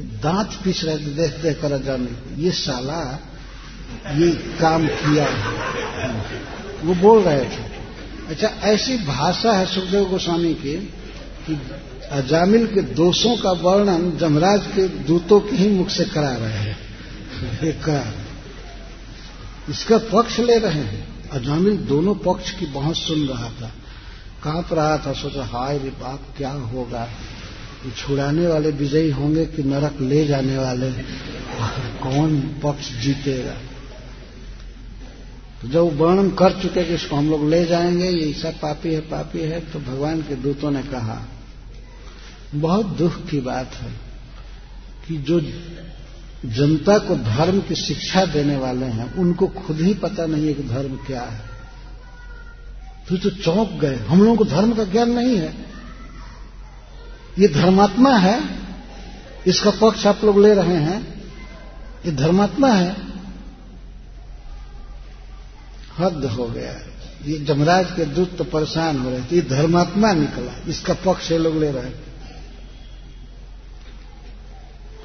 दांत 0.00 0.50
पीस 0.64 0.84
रहे 0.84 0.98
थे, 0.98 1.04
देख 1.04 1.36
देख 1.36 1.62
कर 1.62 1.82
जाने 1.82 2.42
ये 2.42 2.50
साला, 2.50 3.18
ये 4.14 4.30
काम 4.60 4.86
किया। 4.86 5.24
वो 6.82 6.94
बोल 6.94 7.22
रहे 7.22 7.44
थे। 7.44 7.76
अच्छा 8.28 8.48
ऐसी 8.48 8.98
भाषा 8.98 9.52
है 9.52 9.66
सुखदेव 9.66 10.04
गोस्वामी 10.04 10.54
की 10.54 10.74
कि 11.46 11.54
अजामिल 12.12 12.66
के 12.66 12.82
दोषों 12.82 13.36
का 13.36 13.52
वर्णन 13.52 14.16
जमराज 14.16 14.66
के 14.66 14.88
दूतों 14.88 15.40
के 15.40 15.56
ही 15.56 15.70
मुख 15.70 15.88
से 15.88 16.04
करा 16.04 16.34
रहे 16.34 16.52
हैं। 16.52 16.76
का 17.80 18.14
इसका 19.68 19.98
पक्ष 19.98 20.38
ले 20.38 20.58
रहे 20.58 20.82
हैं। 20.82 21.28
अजामिल 21.30 21.76
दोनों 21.76 22.14
पक्ष 22.14 22.50
की 22.50 22.66
बहुत 22.66 22.96
सुन 22.96 23.26
रहा 23.26 23.48
था। 23.48 23.72
काँप 24.44 24.68
रहा 24.72 24.98
था, 24.98 25.12
सोचा, 25.12 25.44
हाय 25.44 25.78
रे 25.78 25.88
बाप, 25.88 26.20
क्या 26.36 26.50
होगा? 26.50 27.08
छुड़ाने 27.96 28.46
वाले 28.46 28.70
विजयी 28.70 29.10
होंगे 29.10 29.46
कि 29.46 29.62
नरक 29.62 30.00
ले 30.00 30.26
जाने 30.26 30.58
वाले? 30.58 30.92
कौन 32.02 32.40
पक्ष 32.40 33.00
जीतेगा? 33.00 33.54
तो 35.62 35.68
जब 35.68 35.98
वर्णन 36.00 36.30
कर 36.30 36.62
चुके 36.62 36.84
कि 36.84 36.94
इसको 36.94 37.16
हम 37.16 37.30
लोग 37.30 37.50
ले 37.50 37.64
जाएँगे, 37.64 38.08
ये 38.08 38.30
ऐसा 38.30 38.50
पापी 38.50 38.94
है 38.94 39.00
पापी 39.00 39.38
है 39.38 39.60
तो 39.60 39.78
भगवान 39.78 40.20
के 40.20 40.34
दूतों 40.34 40.70
ने 40.70 40.82
कहा 40.82 41.28
बहुत 42.54 42.86
दुख 42.86 43.26
की 43.26 43.40
बात 43.40 43.74
है 43.74 43.92
कि 45.08 45.16
जो 45.16 45.40
जनता 46.44 46.98
को 46.98 47.16
धर्म 47.16 47.60
की 47.60 47.74
शिक्षा 47.74 48.24
देने 48.24 48.56
वाले 48.56 48.86
हैं, 48.86 49.14
उनको 49.14 49.46
खुद 49.46 49.80
ही 49.80 49.94
पता 49.94 50.26
नहीं 50.26 50.46
है 50.46 50.54
कि 50.54 50.62
धर्म 50.62 50.96
क्या 50.96 51.22
है। 51.22 51.40
फिर 53.08 53.18
तो 53.18 53.30
चौंक 53.30 53.70
गए। 53.70 53.96
हम 53.96 54.20
लोगों 54.20 54.36
को 54.36 54.44
धर्म 54.44 54.74
का 54.74 54.84
ज्ञान 54.84 55.10
नहीं 55.10 55.36
है। 55.36 55.66
ये 57.38 57.48
धर्मात्मा 57.48 58.16
है। 58.16 58.58
इसका 59.46 59.70
पक्ष 59.70 60.06
आप 60.06 60.24
लोग 60.24 60.42
ले 60.42 60.54
रहे 60.54 60.76
हैं। 60.76 61.24
ये 62.06 62.12
धर्मात्मा 62.12 62.68
है। 62.68 62.96
हद 65.98 66.24
हो 66.24 66.46
गया। 66.46 66.72
ये 67.26 67.38
जमराज 67.38 67.86
के 67.96 68.04
दूत 68.04 68.38
तो 68.38 68.44
परेशान 68.44 68.98
हो 68.98 69.10
रहे 69.10 69.20
थे। 69.20 69.36
ये 69.36 69.42
धर्मात्मा 69.42 70.12
निकला। 70.12 70.70
इसका 70.70 70.94
पक्ष 70.94 71.32
ये 71.32 71.38
लोग 71.38 71.56
ले 71.56 71.70
रहे 71.70 71.90
थे 71.90 72.15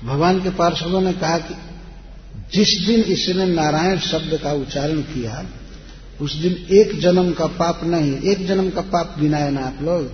भगवान 0.03 0.41
के 0.41 0.49
पार्षदों 0.49 1.01
ने 1.01 1.13
कहा 1.13 1.37
कि 1.37 1.53
जिस 2.53 2.87
दिन 2.87 3.01
इसने 3.01 3.45
नारायण 3.45 3.99
शब्द 3.99 4.39
का 4.43 4.53
उच्चारण 4.53 5.01
किया, 5.01 5.45
उस 6.21 6.35
दिन 6.35 6.51
एक 6.71 6.99
जन्म 6.99 7.31
का 7.31 7.45
पाप 7.45 7.83
नहीं, 7.83 8.17
एक 8.21 8.47
जन्म 8.47 8.69
का 8.69 8.81
पाप 8.81 9.15
गिनाए 9.19 9.51
ना 9.51 9.61
आप 9.61 9.77
लोग, 9.81 10.09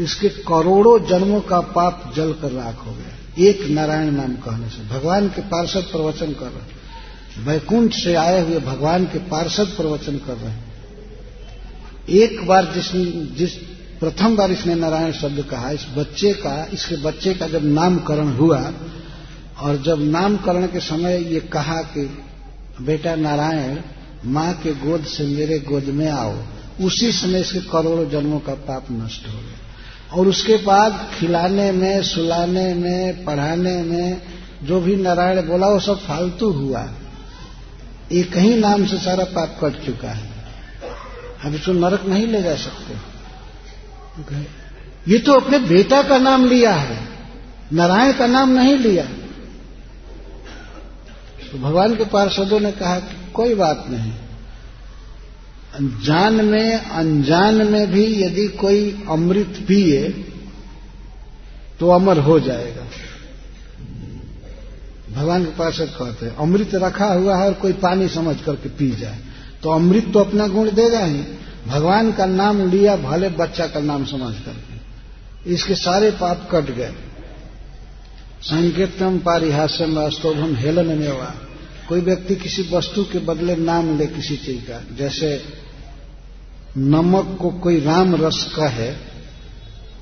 इसके 0.00 0.28
करोड़ों 0.28 0.98
जन्मों 1.06 1.40
का 1.40 1.60
पाप 1.60 2.12
जल 2.16 2.32
कर 2.32 2.50
राख 2.50 2.86
हो 2.86 2.92
गया। 2.92 3.44
एक 3.48 3.66
नारायण 3.66 4.10
नाम 4.10 4.34
कहने 4.34 4.68
से। 4.68 4.88
भगवान 4.88 5.28
के 5.28 5.42
पार्षद 5.42 5.82
प्रवचन 5.82 6.32
कर 6.32 6.46
रहे 6.46 6.76
वैकुंठ 7.42 7.92
से 7.92 8.14
आए 8.14 8.40
हुए 8.40 8.58
भगवान 8.60 9.04
के 9.04 9.18
पार्षद 9.18 9.66
प्रवचन 9.66 10.16
कर 10.16 10.34
रहे 10.34 10.50
हैं। 10.50 10.64
एक 12.08 12.46
बार 12.46 12.72
जिस 12.74 12.92
जिस 13.36 13.50
प्रथम 14.00 14.36
बार 14.36 14.52
इसने 14.52 14.74
नारायण 14.74 15.12
शब्द 15.12 15.42
कहा, 15.42 15.70
इस 15.70 15.86
बच्चे 15.96 16.32
का, 16.32 16.68
इसके 16.72 16.96
बच्चे 16.96 17.34
का 17.34 17.48
जब 17.48 17.64
नामकरण 17.64 18.28
हुआ 18.28 18.60
और 19.60 19.76
जब 19.82 20.00
नामकरण 20.02 20.66
के 20.66 20.80
समय 20.80 21.22
ये 21.24 21.40
कहा 21.52 21.80
कि 21.92 22.02
बेटा 22.82 23.14
नारायण 23.16 23.78
माँ 24.24 24.52
के 24.54 24.72
गोद 24.74 25.04
से 25.04 25.24
मेरे 25.26 25.58
गोद 25.58 25.84
में 25.84 26.08
आओ। 26.08 26.34
उसी 26.80 27.12
समय 27.12 27.40
इसके 27.40 27.60
करोड़ों 27.60 28.08
जन्मों 28.10 28.38
का 28.38 28.54
पाप 28.54 28.86
नष्ट 28.92 29.26
हो 29.28 29.38
गया। 29.38 30.18
और 30.18 30.28
उसके 30.28 30.56
बाद 30.56 31.10
खिलाने 31.14 31.70
में 31.72 32.02
सुलाने 32.02 32.74
में 32.74 33.24
पढ़ाने 33.24 33.76
में 33.82 34.22
जो 34.62 34.80
भी 34.80 34.96
नारायण 34.96 35.42
बोला 35.42 35.68
वो 35.68 35.80
सब 35.80 35.98
फालतू 35.98 36.50
हुआ। 36.52 36.86
एक 38.12 38.36
ही 38.36 38.54
नाम 38.54 38.86
से 38.86 38.98
सारा 38.98 39.24
पाप 39.24 39.58
कट 39.64 39.84
चुका 39.86 40.08
है। 40.08 40.30
अब 41.44 41.54
इसको 41.54 41.72
नरक 41.72 42.04
नहीं 42.06 42.26
ले 42.26 42.42
जा 42.42 42.54
सकते। 42.56 42.94
ये 45.12 45.18
तो 45.18 45.32
अपने 45.32 45.58
बेटा 45.58 46.02
का 46.02 46.18
नाम 46.18 46.46
लिया 46.46 46.74
है। 46.74 46.98
नारायण 47.72 48.12
का 48.12 48.26
नाम 48.26 48.50
नहीं 48.50 48.76
लिया। 48.78 49.04
तो 51.56 51.62
भगवान 51.62 51.94
के 51.96 52.04
पार्षदों 52.04 52.60
ने 52.60 52.72
कहा 52.72 52.98
कि 52.98 53.32
कोई 53.32 53.54
बात 53.54 53.84
नहीं। 53.88 54.12
जान 56.02 56.44
में, 56.44 56.74
अनजान 56.74 57.54
में 57.66 57.90
भी 57.90 58.04
यदि 58.22 58.48
कोई 58.48 59.04
अमृत 59.10 59.64
पिए 59.68 60.08
तो 61.80 61.90
अमर 61.90 62.18
हो 62.18 62.40
जाएगा। 62.40 62.82
भगवान 65.12 65.44
के 65.44 65.50
पार्षद 65.50 65.90
कहते 65.98 66.26
हैं, 66.26 66.36
अमृत 66.36 66.74
रखा 66.74 67.06
हुआ 67.06 67.36
है 67.36 67.46
और 67.46 67.54
कोई 67.54 67.72
पानी 67.72 68.08
समझ 68.08 68.36
करके 68.40 68.68
पी 68.68 68.90
जाए। 68.90 69.18
तो 69.62 69.70
अमृत 69.70 70.10
तो 70.12 70.18
अपना 70.18 70.46
गुण 70.48 70.70
देगा 70.70 71.04
ही। 71.04 71.22
भगवान 71.66 72.12
का 72.12 72.26
नाम 72.26 72.70
लिया, 72.70 72.96
भले 72.96 73.28
बच्चा 73.28 73.66
का 73.66 73.80
नाम 73.80 74.04
समझ 74.04 74.34
करके। 74.34 74.74
इसके 75.52 75.74
सारे 75.74 76.10
पाप 76.10 76.48
कट 76.52 76.64
गए। 76.64 76.92
संकेतम 78.42 79.18
पारिहास्यम 79.18 79.96
वास्तव 79.96 80.54
हेलन 80.54 80.98
में 80.98 81.08
हुआ 81.08 81.34
कोई 81.88 82.00
व्यक्ति 82.00 82.36
किसी 82.36 82.62
वस्तु 82.72 83.04
के 83.04 83.18
बदले 83.18 83.56
नाम 83.56 83.98
ले 83.98 84.06
किसी 84.06 84.36
चीज़ 84.36 84.62
का। 84.62 84.96
जैसे 84.96 85.44
नमक 86.76 87.38
को 87.40 87.50
कोई 87.50 87.80
राम 87.80 88.14
रस 88.14 88.52
कहे, 88.58 88.92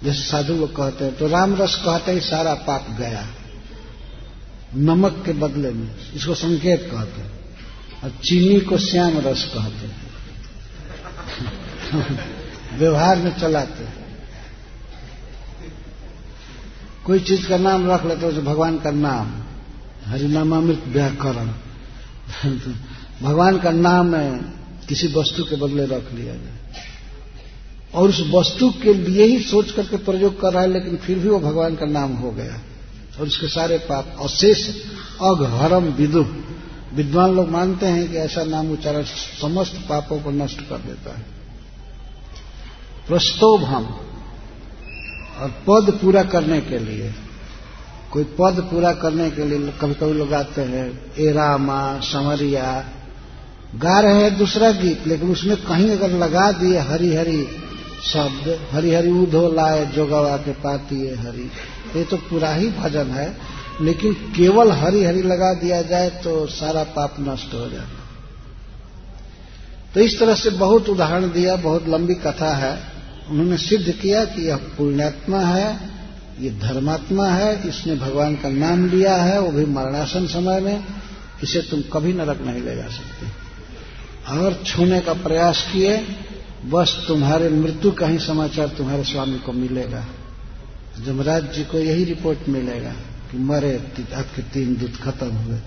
जैसे 0.04 0.22
साधु 0.22 0.54
लोग 0.54 0.76
कहते 0.76 1.04
हैं 1.04 1.16
तो 1.16 1.26
राम 1.26 1.54
रस 1.54 1.74
कहते 1.74 2.12
ही 2.12 2.20
सारा 2.20 2.54
पाप 2.54 2.86
गया। 2.98 3.26
नमक 4.76 5.22
के 5.26 5.32
बदले 5.32 5.70
में, 5.70 5.94
इसको 6.14 6.34
संकेत 6.34 6.88
कहते 6.92 7.20
हैं। 7.20 7.32
और 8.04 8.10
चीनी 8.10 8.60
को 8.60 8.78
श्याम 8.78 9.18
रस 9.18 9.44
कहते 9.44 9.86
हैं। 9.86 10.10
व्यवहार 12.78 13.16
में 13.16 13.38
चलाते 13.38 13.84
हैं। 13.84 14.04
कोई 17.06 17.20
चीज़ 17.20 17.48
का 17.48 17.56
नाम 17.56 17.90
रख 17.90 18.06
लेते 18.06 18.26
हो 18.26 18.32
भगवान 18.32 18.78
का 18.78 18.90
नाम। 18.90 19.44
हरिनामामृत 20.10 20.84
व्याकरण। 20.86 21.54
भगवान 23.22 23.58
का 23.58 23.70
नाम 23.70 24.14
है, 24.14 24.52
किसी 24.88 25.06
वस्तु 25.06 25.44
के 25.44 25.56
बदले 25.56 25.86
रख 25.86 26.12
लिया 26.12 26.34
जाए। 26.34 26.58
और 27.94 28.08
उस 28.08 28.30
वस्तु 28.34 28.70
के 28.82 28.94
लिए 28.94 29.24
ही 29.24 29.38
सोच 29.38 29.70
करके 29.70 29.96
प्रयोग 29.96 30.40
कर 30.40 30.52
रहा 30.52 30.62
है, 30.62 30.72
लेकिन 30.72 30.96
फिर 30.96 31.18
भी 31.18 31.28
वो 31.28 31.38
भगवान 31.38 31.74
का 31.74 31.86
नाम 31.86 32.12
हो 32.12 32.30
गया। 32.30 32.60
और 33.20 33.26
उसके 33.26 33.48
सारे 33.48 33.78
पाप 33.78 34.16
अशेष 34.20 34.68
अघहरम 35.22 35.84
विदु। 35.84 36.26
विद्वान 36.94 37.34
लोग 37.34 37.50
मानते 37.50 37.86
हैं 37.86 38.10
कि 38.10 38.16
ऐसा 38.16 38.44
नाम 38.44 38.72
उच्चारण 38.72 39.02
समस्त 39.40 39.86
पापों 39.88 40.20
को 40.20 40.30
नष्ट 40.30 40.60
कर 40.60 40.76
देता 40.76 41.16
है। 41.16 41.26
प्रस्तोभ 43.08 43.64
हम 43.64 43.84
और 45.38 45.50
पद 45.50 45.98
पूरा 46.02 46.22
करने 46.22 46.60
के 46.60 46.78
लिए 46.78 47.14
कोई 48.14 48.24
पद 48.38 48.60
पूरा 48.70 48.92
करने 48.94 49.30
के 49.30 49.44
लिए 49.44 49.72
कभी 49.80 49.94
कभी 49.94 50.12
लोग 50.12 50.32
आते 50.34 50.62
हैं, 50.64 50.86
ए 51.18 51.32
रामा, 51.32 51.78
समरिया। 52.02 52.66
गा 53.76 53.98
रहे 54.00 54.22
हैं 54.22 54.36
दूसरा 54.38 54.70
गीत, 54.72 55.06
लेकिन 55.06 55.30
उसमें 55.30 55.56
कहीं 55.58 55.90
अगर 55.90 56.10
लगा 56.18 56.50
दिए 56.52 56.78
हरी 56.80 57.14
हरी 57.14 57.42
शब्द 58.04 58.58
हरी 58.72 58.94
हरी 58.94 59.10
उधो 59.12 59.48
लाए, 59.52 59.84
जोगवा 59.86 60.36
के 60.36 60.52
पाती 60.62 61.00
है 61.00 61.16
हरी। 61.18 61.50
ये 61.96 62.04
तो 62.04 62.16
पूरा 62.28 62.52
ही 62.52 62.68
भजन 62.72 63.10
है, 63.10 63.26
लेकिन 63.80 64.12
केवल 64.36 64.70
हरी 64.72 65.02
हरी 65.04 65.22
लगा 65.22 65.52
दिया 65.54 65.80
जाए 65.82 66.10
तो 66.24 66.46
सारा 66.48 66.82
पाप 66.94 67.16
नष्ट 67.20 67.54
हो 67.54 67.68
जाए 67.68 68.02
तो 69.94 70.00
इस 70.00 70.18
तरह 70.20 70.34
से 70.34 70.50
बहुत 70.52 70.88
उदाहरण 70.88 71.30
दिया, 71.30 71.56
बहुत 71.56 71.88
लंबी 71.88 72.14
कथा 72.20 72.54
है। 72.56 72.72
उन्होंने 73.30 73.56
सिद्ध 73.56 73.92
किया 73.92 74.24
कि 74.26 74.46
यह 74.48 74.56
पुण्यात्मा 74.78 75.40
है 75.40 75.93
ये 76.40 76.50
धर्मात्मा 76.50 77.28
है, 77.28 77.68
इसने 77.68 77.96
भगवान 77.96 78.34
का 78.34 78.48
नाम 78.48 78.88
लिया 78.88 79.16
है, 79.16 79.40
वो 79.40 79.50
भी 79.50 79.64
मरणासन 79.64 80.26
समय 80.26 80.60
में, 80.60 80.84
इसे 81.42 81.60
तुम 81.60 81.82
कभी 81.82 82.12
नरक 82.12 82.40
नहीं 82.40 82.62
ले 82.62 82.76
जा 82.76 82.88
सकते। 82.88 83.44
और 84.38 84.62
छूने 84.66 85.00
का 85.00 85.12
प्रयास 85.12 85.70
किए, 85.72 86.06
बस 86.70 87.04
तुम्हारे 87.08 87.48
मृत्यु 87.48 87.90
का 87.90 88.06
ही 88.06 88.18
समाचार 88.18 88.68
तुम्हारे 88.68 89.04
स्वामी 89.04 89.38
को 89.38 89.52
मिलेगा। 89.52 90.04
जमराज 91.06 91.52
जी 91.52 91.64
को 91.64 91.78
यही 91.78 92.04
रिपोर्ट 92.04 92.48
मिलेगा 92.48 92.92
कि 93.32 93.38
मरे, 93.38 93.82
आपके 94.14 94.42
तीन 94.42 94.76
दूत 94.76 94.96
खत्म 94.96 95.26
हुए। 95.26 95.58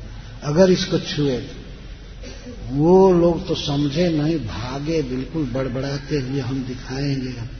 अगर 0.43 0.71
इसको 0.71 0.99
छुए, 0.99 1.45
वो 2.69 3.13
लोग 3.13 3.47
तो 3.47 3.55
समझे 3.55 4.09
नहीं, 4.09 4.39
भागे, 4.39 5.01
बिल्कुल 5.01 5.43
बड़बड़ाते 5.43 6.19
हुए 6.19 6.39
हम 6.39 6.63
दिखाएँगे। 6.63 7.56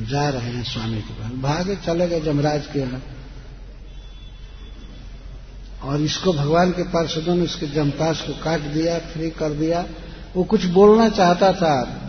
जा 0.00 0.28
रहे 0.28 0.50
हैं 0.50 0.64
स्वामी 0.64 1.00
के 1.00 1.14
पास। 1.14 1.32
भागे 1.32 1.76
चले 1.76 2.08
गए 2.08 2.20
जमराज 2.20 2.66
के 2.66 2.80
यहाँ। 2.80 3.02
और 5.82 6.00
इसको 6.00 6.32
भगवान 6.32 6.70
के 6.70 6.82
पार्षदों 6.82 7.34
ने 7.34 7.42
उसके 7.42 7.66
जमपास 7.66 8.20
को 8.20 8.32
काट 8.32 8.60
दिया 8.60 8.98
फ्री 8.98 9.30
कर 9.30 9.50
दिया। 9.50 9.86
वो 10.36 10.44
कुछ 10.44 10.64
बोलना 10.64 11.08
चाहता 11.08 11.52
था 11.52 12.04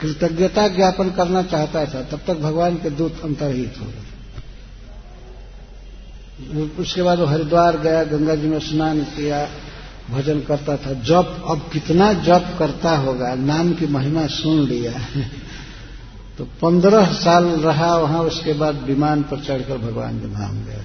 कृतज्ञता 0.00 0.68
ज्ञापन 0.68 1.10
करना 1.10 1.42
चाहता 1.42 1.84
था, 1.84 2.02
तब 2.02 2.20
तक 2.26 2.34
भगवान 2.34 2.76
के 2.76 2.90
दूत 2.90 3.20
अंतरहित 3.24 3.74
हो 3.80 3.86
गए। 3.86 4.04
उसके 6.78 7.02
बाद 7.02 7.18
वो 7.18 7.26
हरिद्वार 7.26 7.78
गया, 7.78 8.04
गंगा 8.04 8.34
जी 8.34 8.46
में 8.46 8.58
स्नान 8.58 9.00
किया, 9.00 9.48
भजन 10.10 10.40
करता 10.40 10.76
था। 10.76 10.92
जप, 10.92 11.44
अब 11.50 11.70
कितना 11.72 12.12
जप 12.12 12.56
करता 12.58 12.96
होगा, 12.96 13.34
नाम 13.34 13.72
की 13.72 13.86
महिमा 13.86 14.26
सुन 14.26 14.66
लिया। 14.66 14.92
तो 16.38 16.44
पंद्रह 16.44 17.12
साल 17.12 17.44
रहा, 17.44 17.96
वहाँ 17.96 18.22
उसके 18.22 18.52
बाद 18.52 18.82
विमान 18.82 19.22
पर 19.22 19.40
चढ़कर 19.40 19.78
भगवान 19.78 20.20
के 20.20 20.26
धाम 20.26 20.64
गया। 20.64 20.84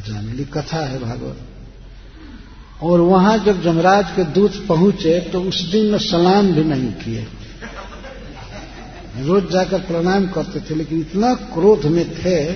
जाने 0.00 0.44
कथा 0.44 0.78
है 0.86 0.98
भागवत। 0.98 2.82
और 2.82 3.00
वहाँ 3.00 3.36
जब 3.38 3.62
जमराज 3.62 4.10
के 4.16 4.24
दूत 4.24 4.64
पहुँचे 4.66 5.18
तो 5.20 5.42
उस 5.42 5.60
दिन 5.62 5.86
में 5.86 5.98
सलाम 5.98 6.52
भी 6.52 6.64
नहीं 6.64 6.92
किए। 6.92 7.26
रोज 9.20 9.50
जाकर 9.50 9.78
प्रणाम 9.78 10.26
करते 10.26 10.60
थे, 10.60 10.74
लेकिन 10.74 11.00
इतना 11.00 11.34
क्रोध 11.34 11.86
में 11.86 12.04
थे 12.14 12.52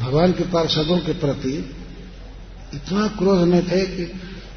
भगवान 0.00 0.32
के 0.32 0.44
पार्षदों 0.44 0.98
के 0.98 1.12
प्रति, 1.12 1.52
इतना 2.74 3.06
क्रोध 3.08 3.40
में 3.48 3.62
थे 3.66 3.84
कि 3.86 4.12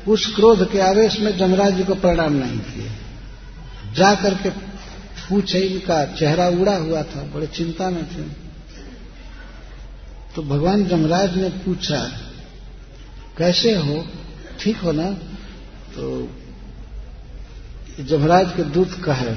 उस 0.07 0.33
क्रोध 0.35 0.71
के 0.71 0.79
आवेश 0.79 1.19
में 1.19 1.37
जमराज 1.37 1.75
जी 1.75 1.83
को 1.83 1.95
प्रणाम 1.95 2.33
नहीं 2.33 2.59
किए। 2.59 2.89
जा 3.95 4.13
करके 4.15 4.49
पूछे 5.29 5.59
इनका 5.59 6.03
चेहरा 6.05 6.47
उड़ा 6.47 6.75
हुआ 6.77 7.03
था, 7.03 7.23
बड़े 7.23 7.47
चिंता 7.47 7.89
में 7.89 8.05
थे। 8.05 8.23
तो 10.35 10.43
भगवान 10.43 10.85
जमराज 10.85 11.37
ने 11.37 11.49
पूछा, 11.49 11.99
कैसे 13.37 13.75
हो? 13.75 14.05
ठीक 14.59 14.77
हो 14.77 14.91
ना? 14.91 15.11
तो 15.95 16.29
जमराज 17.99 18.51
के 18.51 18.63
दूत 18.63 18.91
कहे, 19.03 19.33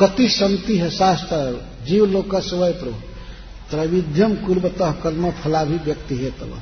कति 0.00 0.28
संति 0.28 0.76
है 0.78 0.90
शास्त्र, 0.90 1.66
जीव 1.86 2.04
लोक 2.04 2.30
का 2.30 2.40
स्वय 2.40 2.72
प्रभु। 2.72 3.00
त्रैविध्यम 3.70 4.34
कुर्बतः 4.36 4.92
कर्म 4.92 5.30
फला 5.30 5.64
भी 5.64 5.76
व्यक्ति 5.76 6.16
है 6.16 6.30
तब 6.30 6.60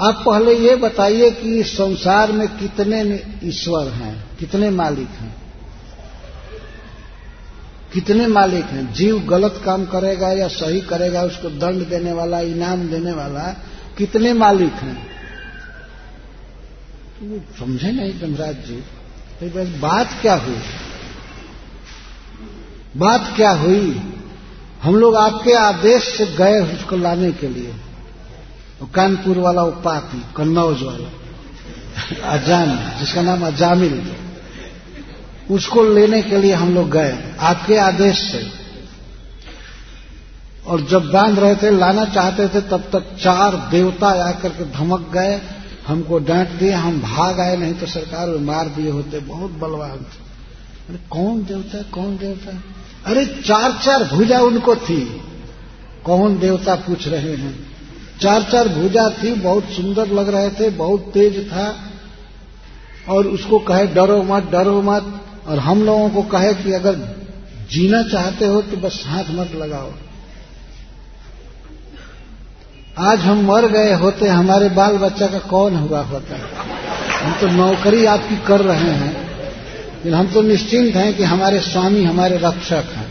आप 0.00 0.22
पहले 0.26 0.54
ये 0.58 0.76
बताइए 0.76 1.30
कि 1.30 1.62
संसार 1.64 2.32
में 2.32 2.48
कितने 2.48 3.00
ईश्वर 3.44 3.88
हैं, 3.88 4.36
कितने 4.36 4.70
मालिक 4.70 5.08
हैं? 5.08 5.45
कितने 7.92 8.26
मालिक 8.26 8.64
हैं? 8.64 8.92
जीव 8.92 9.18
गलत 9.18 9.62
काम 9.64 9.84
करेगा 9.84 10.32
या 10.32 10.48
सही 10.48 10.80
करेगा, 10.80 11.22
उसको 11.22 11.48
दंड 11.48 11.88
देने 11.88 12.12
वाला, 12.12 12.40
इनाम 12.40 12.88
देने 12.88 13.12
वाला, 13.12 13.56
कितने 13.98 14.32
मालिक 14.32 14.72
हैं? 14.72 15.06
तो 17.20 17.26
वो 17.26 17.40
समझे 17.58 17.92
नहीं 17.92 18.12
धनराज 18.20 18.56
जी। 18.56 18.84
तो 19.42 19.78
बात 19.80 20.08
क्या 20.22 20.34
हुई? 20.34 20.58
बात 22.96 23.32
क्या 23.36 23.50
हुई? 23.50 24.12
हम 24.82 24.96
लोग 24.96 25.16
आपके 25.16 25.52
आदेश 25.52 26.02
से 26.02 26.26
गए 26.26 26.60
उसको 26.60 26.96
लाने 26.96 27.32
के 27.32 27.48
लिए। 27.48 27.74
कानपुर 28.94 29.38
वाला 29.38 29.62
वो 29.62 29.70
पापी 29.70 30.24
कन्नौज 30.36 30.82
वाला। 30.82 31.08
अजान, 32.32 32.98
जिसका 32.98 33.22
नाम 33.22 33.46
अजामिल। 33.46 34.14
उसको 35.50 35.84
लेने 35.84 36.22
के 36.22 36.36
लिए 36.36 36.52
हम 36.52 36.74
लोग 36.74 36.90
गए, 36.90 37.36
आपके 37.40 37.76
आदेश 37.76 38.32
से। 38.32 38.46
और 40.66 40.80
जब 40.80 41.10
बाँध 41.10 41.38
रहे 41.38 41.56
थे, 41.56 41.70
लाना 41.70 42.04
चाहते 42.04 42.48
थे, 42.48 42.60
तब 42.60 42.80
तक 42.92 43.16
चार 43.22 43.68
देवता 43.70 44.28
आकर 44.28 44.48
के 44.48 44.64
धमक 44.64 45.10
गए, 45.12 45.40
हमको 45.86 46.18
डांट 46.18 46.48
दिए, 46.48 46.70
हम 46.70 47.00
भाग 47.00 47.40
आए, 47.40 47.56
नहीं 47.56 47.74
तो 47.74 47.86
सरकार 47.86 48.28
में 48.28 48.38
मार 48.38 48.68
दिए 48.68 48.90
होते, 48.90 49.18
बहुत 49.18 49.50
बलवान 49.50 49.96
थे। 49.96 50.26
अरे, 50.88 50.98
कौन 51.10 51.44
देवता 51.44 51.82
कौन 51.82 52.16
देवता? 52.16 52.62
अरे, 53.10 53.26
चार 53.26 53.72
चार 53.84 54.04
भुजा 54.04 54.40
उनको 54.40 54.76
थी। 54.76 55.22
कौन 56.04 56.38
देवता 56.38 56.74
पूछ 56.74 57.08
रहे 57.08 57.36
हैं? 57.36 57.66
चार 58.20 58.42
चार 58.42 58.68
भुजा 58.68 59.08
थी, 59.22 59.34
बहुत 59.34 59.64
सुंदर 59.64 60.06
लग 60.06 60.28
रहे 60.28 60.50
थे, 60.50 60.70
बहुत 60.70 61.00
तेज 61.00 61.50
था। 61.50 61.76
और 63.08 63.26
उसको 63.26 63.58
कहे, 63.58 63.86
डरो 63.86 64.22
मत 64.22 64.44
डरो 64.44 64.82
मत। 64.82 65.20
और 65.46 65.58
हम 65.58 65.82
लोगों 65.82 66.08
को 66.10 66.22
कहे 66.22 66.54
कि 66.54 66.72
अगर 66.72 66.94
जीना 67.70 68.02
चाहते 68.02 68.46
हो 68.46 68.62
तो 68.62 68.76
बस 68.76 69.02
हाथ 69.06 69.24
मत 69.30 69.54
लगाओ। 69.54 69.92
आज 73.00 73.20
हम 73.20 73.44
मर 73.46 73.66
गए 73.68 73.92
होते, 73.94 74.28
हमारे 74.28 74.68
बाल 74.68 74.96
बच्चा 74.98 75.26
का 75.26 75.38
कौन 75.38 75.76
हुआ 75.76 76.00
होता? 76.00 76.36
हम 77.18 77.32
तो 77.40 77.46
नौकरी 77.46 78.04
आपकी 78.04 78.36
कर 78.36 78.60
रहे 78.60 78.90
हैं, 78.92 79.12
लेकिन 79.96 80.14
हम 80.14 80.26
तो 80.26 80.42
निश्चिंत 80.42 80.94
हैं 80.96 81.16
कि 81.16 81.22
हमारे 81.24 81.60
स्वामी 81.60 82.04
हमारे 82.04 82.36
रक्षक 82.36 82.92
हैं। 82.92 83.10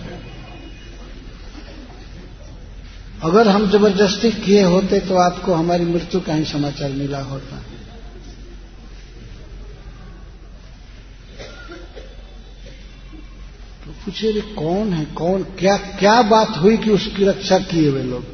अगर 3.24 3.48
हम 3.48 3.70
ज़बरदस्ती 3.72 4.32
किए 4.32 4.64
होते 4.64 4.99
तो 4.99 5.18
आपको 5.18 5.53
हमारी 5.53 5.86
मृत्यु 5.86 6.20
का 6.22 6.34
ही 6.34 6.44
समाचार 6.45 6.90
मिला 6.90 7.22
होता। 7.22 7.57
तो 7.57 7.75
पूछे 14.06 14.32
रे 14.32 14.41
कौन 14.41 14.94
है? 14.94 15.06
कौन? 15.06 15.44
क्या 15.44 15.77
क्या 15.77 16.22
बात 16.22 16.57
हुई 16.57 16.77
कि 16.77 16.90
उसकी 16.91 17.26
रक्षा 17.26 17.60
किए 17.60 17.90
हुए 17.90 18.03
लोग? 18.03 18.26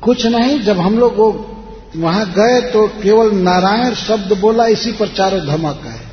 कुछ 0.00 0.26
नहीं 0.26 0.60
जब 0.60 0.78
हम 0.78 0.98
लोग 0.98 1.16
वो 1.16 1.52
वहाँ 1.96 2.32
गए 2.32 2.60
तो 2.60 2.88
केवल 2.88 3.34
नारायण 3.34 3.94
शब्द 3.94 4.38
बोला 4.38 4.66
इसी 4.66 4.92
पर 4.92 5.08
चारों 5.08 5.46
धमक 5.46 5.80
है। 5.84 6.06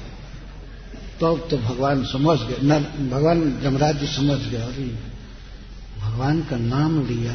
तो, 1.20 1.38
तो 1.38 1.58
भगवान 1.58 2.04
समझ 2.04 2.40
गए। 2.40 2.56
भगवान 3.10 3.60
जमराज 3.64 3.98
जी 3.98 4.08
समझ 4.08 4.40
गए 4.40 4.58
अरे 4.58 5.00
भगवान 6.02 6.42
का 6.42 6.58
नाम 6.58 7.08
लिया 7.08 7.34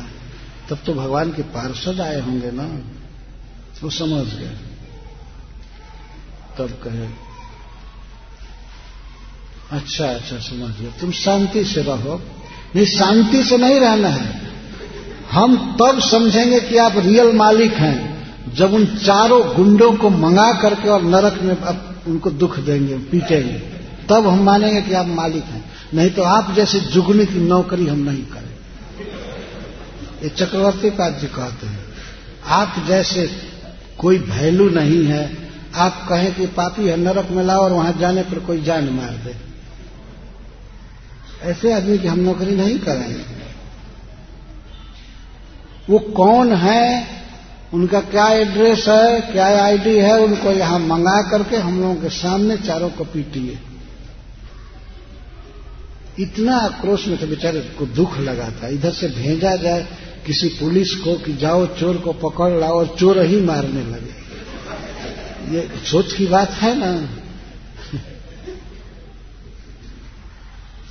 तब 0.70 0.78
तो 0.86 0.94
भगवान 0.94 1.32
के 1.32 1.42
पार्षद 1.42 2.00
आए 2.00 2.20
होंगे 2.20 2.50
ना? 2.50 2.80
वो 3.82 3.90
समझ 3.90 4.34
गए। 4.34 4.56
तब 6.58 6.70
कहे 6.84 7.27
अच्छा 9.72 10.06
अच्छा 10.06 10.36
समझ 10.38 10.70
गया। 10.80 10.90
तुम 11.00 11.10
शांति 11.10 11.64
से 11.64 11.82
रहो। 11.82 12.20
नहीं, 12.76 12.86
शांति 12.86 13.42
से 13.44 13.56
नहीं 13.56 13.80
रहना 13.80 14.08
है। 14.08 14.40
हम 15.32 15.76
तब 15.80 16.00
समझेंगे 16.00 16.60
कि 16.60 16.76
आप 16.76 16.94
रियल 16.96 17.32
मालिक 17.32 17.72
हैं, 17.72 17.96
जब 18.54 18.74
उन 18.74 18.86
चारों 18.86 19.54
गुंडों 19.54 19.92
को 19.92 20.10
मंगा 20.10 20.52
करके 20.52 20.88
और 20.88 21.02
नरक 21.02 21.42
में 21.42 21.56
अब 21.56 22.02
उनको 22.06 22.30
दुख 22.30 22.58
देंगे, 22.58 22.98
पीटेंगे। 22.98 23.58
तब 24.08 24.26
हम 24.26 24.42
मानेंगे 24.42 24.80
कि 24.82 24.94
आप 24.94 25.06
मालिक 25.06 25.44
हैं। 25.44 25.64
नहीं 25.94 26.10
तो 26.10 26.22
आप 26.22 26.52
जैसे 26.54 26.80
जुगनी 26.80 27.26
की 27.26 27.40
नौकरी 27.40 27.86
हम 27.86 27.98
नहीं 27.98 28.22
करें। 28.24 28.56
ये 30.22 30.28
चक्रवर्ती 30.28 30.90
पाद 30.90 31.18
जी 31.20 31.26
कहते 31.26 31.66
हैं, 31.66 31.84
आप 32.46 32.84
जैसे 32.88 33.28
कोई 33.98 34.18
वैल्यू 34.18 34.68
नहीं 34.70 35.04
है, 35.04 35.50
आप 35.74 36.06
कहें 36.08 36.34
कि 36.34 36.46
पापी 36.46 36.86
है, 36.86 36.96
नरक 36.96 37.30
में 37.30 37.44
लाओ 37.44 37.60
और 37.60 37.72
वहाँ 37.72 37.92
जाने 37.92 38.22
पर 38.22 38.38
कोई 38.38 38.62
जान 38.62 38.88
मार 38.88 39.10
दे। 39.10 39.47
ऐसे 41.42 41.72
आदमी 41.72 41.98
की 41.98 42.08
हम 42.08 42.20
नौकरी 42.20 42.54
नहीं 42.54 42.78
करेंगे। 42.78 43.38
वो 45.90 45.98
कौन 45.98 46.52
है, 46.52 47.06
उनका 47.74 48.00
क्या 48.00 48.28
एड्रेस 48.28 48.88
है, 48.88 49.20
क्या 49.20 49.46
आईडी 49.64 49.98
है, 49.98 50.18
उनको 50.18 50.50
यहाँ 50.50 50.78
मंगा 50.78 51.30
करके 51.30 51.56
हम 51.56 51.80
लोगों 51.80 51.94
के 51.94 52.08
सामने 52.08 52.56
चारों 52.56 52.90
को 52.90 53.04
पीटिए। 53.04 53.58
इतना 56.20 56.56
आक्रोश 56.56 57.06
में 57.06 57.18
तो 57.18 57.26
बेचारे 57.26 57.60
को 57.60 57.86
दुख 57.86 58.18
लगा 58.18 58.50
था 58.50 58.68
इधर 58.68 58.92
से 58.92 59.08
भेजा 59.08 59.56
जाए 59.56 59.88
किसी 60.26 60.48
पुलिस 60.48 60.94
को 60.94 61.14
कि 61.14 61.32
जाओ 61.32 61.66
चोर 61.66 61.96
को 61.96 62.12
पकड़ 62.12 62.60
लाओ 62.60 62.78
और 62.78 62.96
चोर 62.98 63.22
ही 63.22 63.40
मारने 63.40 63.82
लगे। 63.82 65.56
ये 65.56 65.68
सोच 65.84 66.12
की 66.12 66.26
बात 66.26 66.50
है 66.50 66.78
ना। 66.78 67.17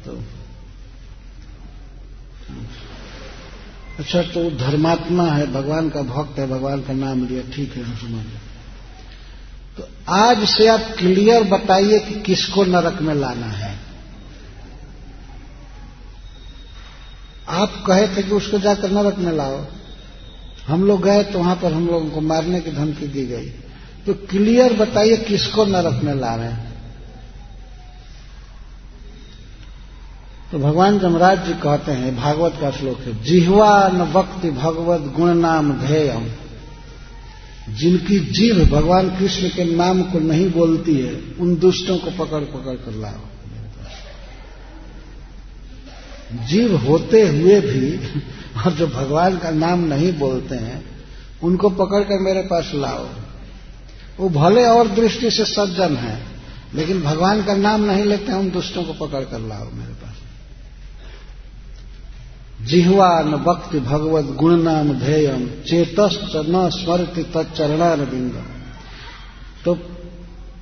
तो। 0.06 0.24
अच्छा 4.00 4.22
तो 4.22 4.50
धर्मात्मा 4.52 5.24
है, 5.24 5.52
भगवान 5.54 5.90
का 5.90 6.02
भक्त 6.02 6.40
है, 6.40 6.48
भगवान 6.48 6.82
का 6.82 6.94
नाम 6.94 7.28
लिया, 7.28 7.44
ठीक 7.56 7.74
है, 7.74 7.84
हम 7.84 7.96
समझ 7.96 8.26
तो 9.78 9.88
आज 10.10 10.48
से 10.50 10.68
आप 10.68 10.82
क्लियर 10.98 11.44
बताइए 11.44 12.00
कि 12.00 12.22
किसको 12.22 12.64
नरक 12.64 13.02
में 13.02 13.14
लाना 13.16 13.46
है। 13.46 13.80
आप 17.50 17.84
कहे 17.88 18.08
थे 18.08 18.24
कि 18.24 18.32
उसको 18.32 18.60
जाकर 18.60 18.92
नरक 18.92 19.18
में 19.18 19.32
लाओ। 19.32 19.66
हम 20.68 20.84
लोग 20.84 21.02
गए 21.02 21.24
तो 21.24 21.40
वहाँ 21.40 21.56
पर 21.56 21.74
हम 21.74 21.88
लोगों 21.88 22.10
को 22.10 22.22
मारने 22.22 22.62
की 22.62 22.72
धमकी 22.72 23.08
दी 23.08 23.26
गई। 23.26 23.50
तो 24.06 24.14
क्लियर 24.14 24.74
बताइए 24.74 25.18
किसको 25.18 25.66
नरक 25.66 26.04
में 26.04 26.14
ला 26.16 26.36
रहे 26.36 26.52
हैं। 26.52 26.75
तो 30.56 30.60
भगवान 30.60 31.00
जमराज 31.00 31.46
जी 31.46 31.54
कहते 31.54 31.92
हैं, 31.92 32.16
भागवत 32.16 32.54
का 32.62 32.70
श्लोक 32.72 33.00
है, 33.00 33.24
जिहवा 33.24 33.88
न 33.88 34.02
वक्ति 34.02 34.52
भगवत 34.52 35.02
गुण 35.16 35.34
नाम 35.34 35.72
ध्येयम 35.74 36.28
जिनकी 37.74 38.20
जीव 38.20 38.64
भगवान 38.66 39.10
कृष्ण 39.10 39.50
के 39.50 39.64
नाम 39.76 40.02
को 40.02 40.20
नहीं 40.20 40.52
बोलती 40.52 40.96
है, 40.96 41.14
उन 41.40 41.56
दुष्टों 41.56 41.98
को 41.98 42.12
पकड़ 42.12 42.44
पकड़ 42.44 42.76
कर 42.76 42.92
लाओ। 42.92 43.20
जीव 46.48 46.76
होते 46.78 47.28
हुए 47.28 47.60
भी, 47.62 47.92
और 48.66 48.72
जो 48.72 48.88
भगवान 48.88 49.38
का 49.38 49.52
नाम 49.52 49.80
नहीं 49.80 50.14
बोलते 50.14 50.56
हैं, 50.56 50.84
उनको 51.44 51.70
पकड़कर 51.70 52.20
मेरे 52.20 52.42
पास 52.42 52.72
लाओ। 52.76 53.06
वो 54.20 54.30
भले 54.30 54.66
और 54.66 54.88
दृष्टि 54.88 55.32
से 55.32 55.46
सज्जन 55.46 55.96
है, 55.96 56.18
लेकिन 56.76 57.02
भगवान 57.02 57.44
का 57.44 57.56
नाम 57.56 57.82
नहीं 57.82 58.06
लेते 58.06 58.32
हैं 58.32 58.40
उन 58.40 58.50
दुष्टों 58.52 58.84
को 58.84 59.08
पकड़ 59.08 59.24
कर 59.24 59.40
लाओ 59.40 59.72
मेरे 59.74 59.95
जिहवा 62.66 63.10
न 63.22 63.32
भक्ति 63.44 63.80
भगवत 63.80 64.26
गुण 64.36 64.62
नाम 64.62 64.92
ध्येयम, 64.94 65.46
चेतश्च 65.68 66.36
न 66.36 66.70
स्मृति 66.74 67.24
तत्चरणार 67.34 68.00
बिंदम 68.06 68.46
तो 69.66 69.78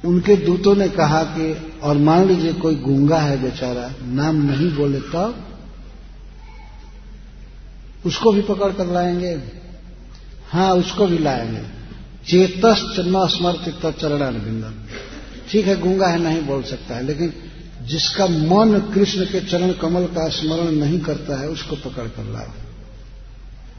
उनके 0.05 0.35
दूतों 0.35 0.75
ने 0.75 0.87
कहा 0.89 1.23
कि, 1.23 1.79
और 1.83 1.97
मान 1.97 2.27
लीजिए 2.27 2.53
कोई 2.53 2.75
गूँगा 2.75 3.17
है 3.17 3.41
बेचारा, 3.41 3.89
नाम 4.03 4.41
नहीं 4.41 4.69
बोले 4.75 4.99
तब 4.99 5.35
तो 8.03 8.09
उसको 8.09 8.31
भी 8.31 8.41
पकड़ 8.41 8.71
कर 8.73 8.85
लाएँगे। 8.85 9.31
हाँ 10.51 10.71
उसको 10.75 11.05
भी 11.07 11.17
लाएँगे। 11.17 11.61
चेतश्च 12.27 12.99
न 12.99 13.27
स्मृति 13.27 13.71
तत्चरणार 13.83 14.33
बिंदम 14.33 14.73
ठीक 15.49 15.67
है, 15.67 15.75
गूँगा 15.79 16.07
है, 16.07 16.19
नहीं 16.19 16.41
बोल 16.41 16.63
सकता 16.63 16.95
है, 16.95 17.03
लेकिन 17.03 17.33
जिसका 17.83 18.25
मन 18.27 18.79
कृष्ण 18.93 19.25
के 19.25 19.39
चरण 19.41 19.71
कमल 19.73 20.05
का 20.07 20.27
स्मरण 20.31 20.71
नहीं 20.75 20.99
करता 20.99 21.39
है, 21.39 21.47
उसको 21.49 21.75
पकड़ 21.79 22.07
कर 22.09 22.31
लाओ 22.33 22.51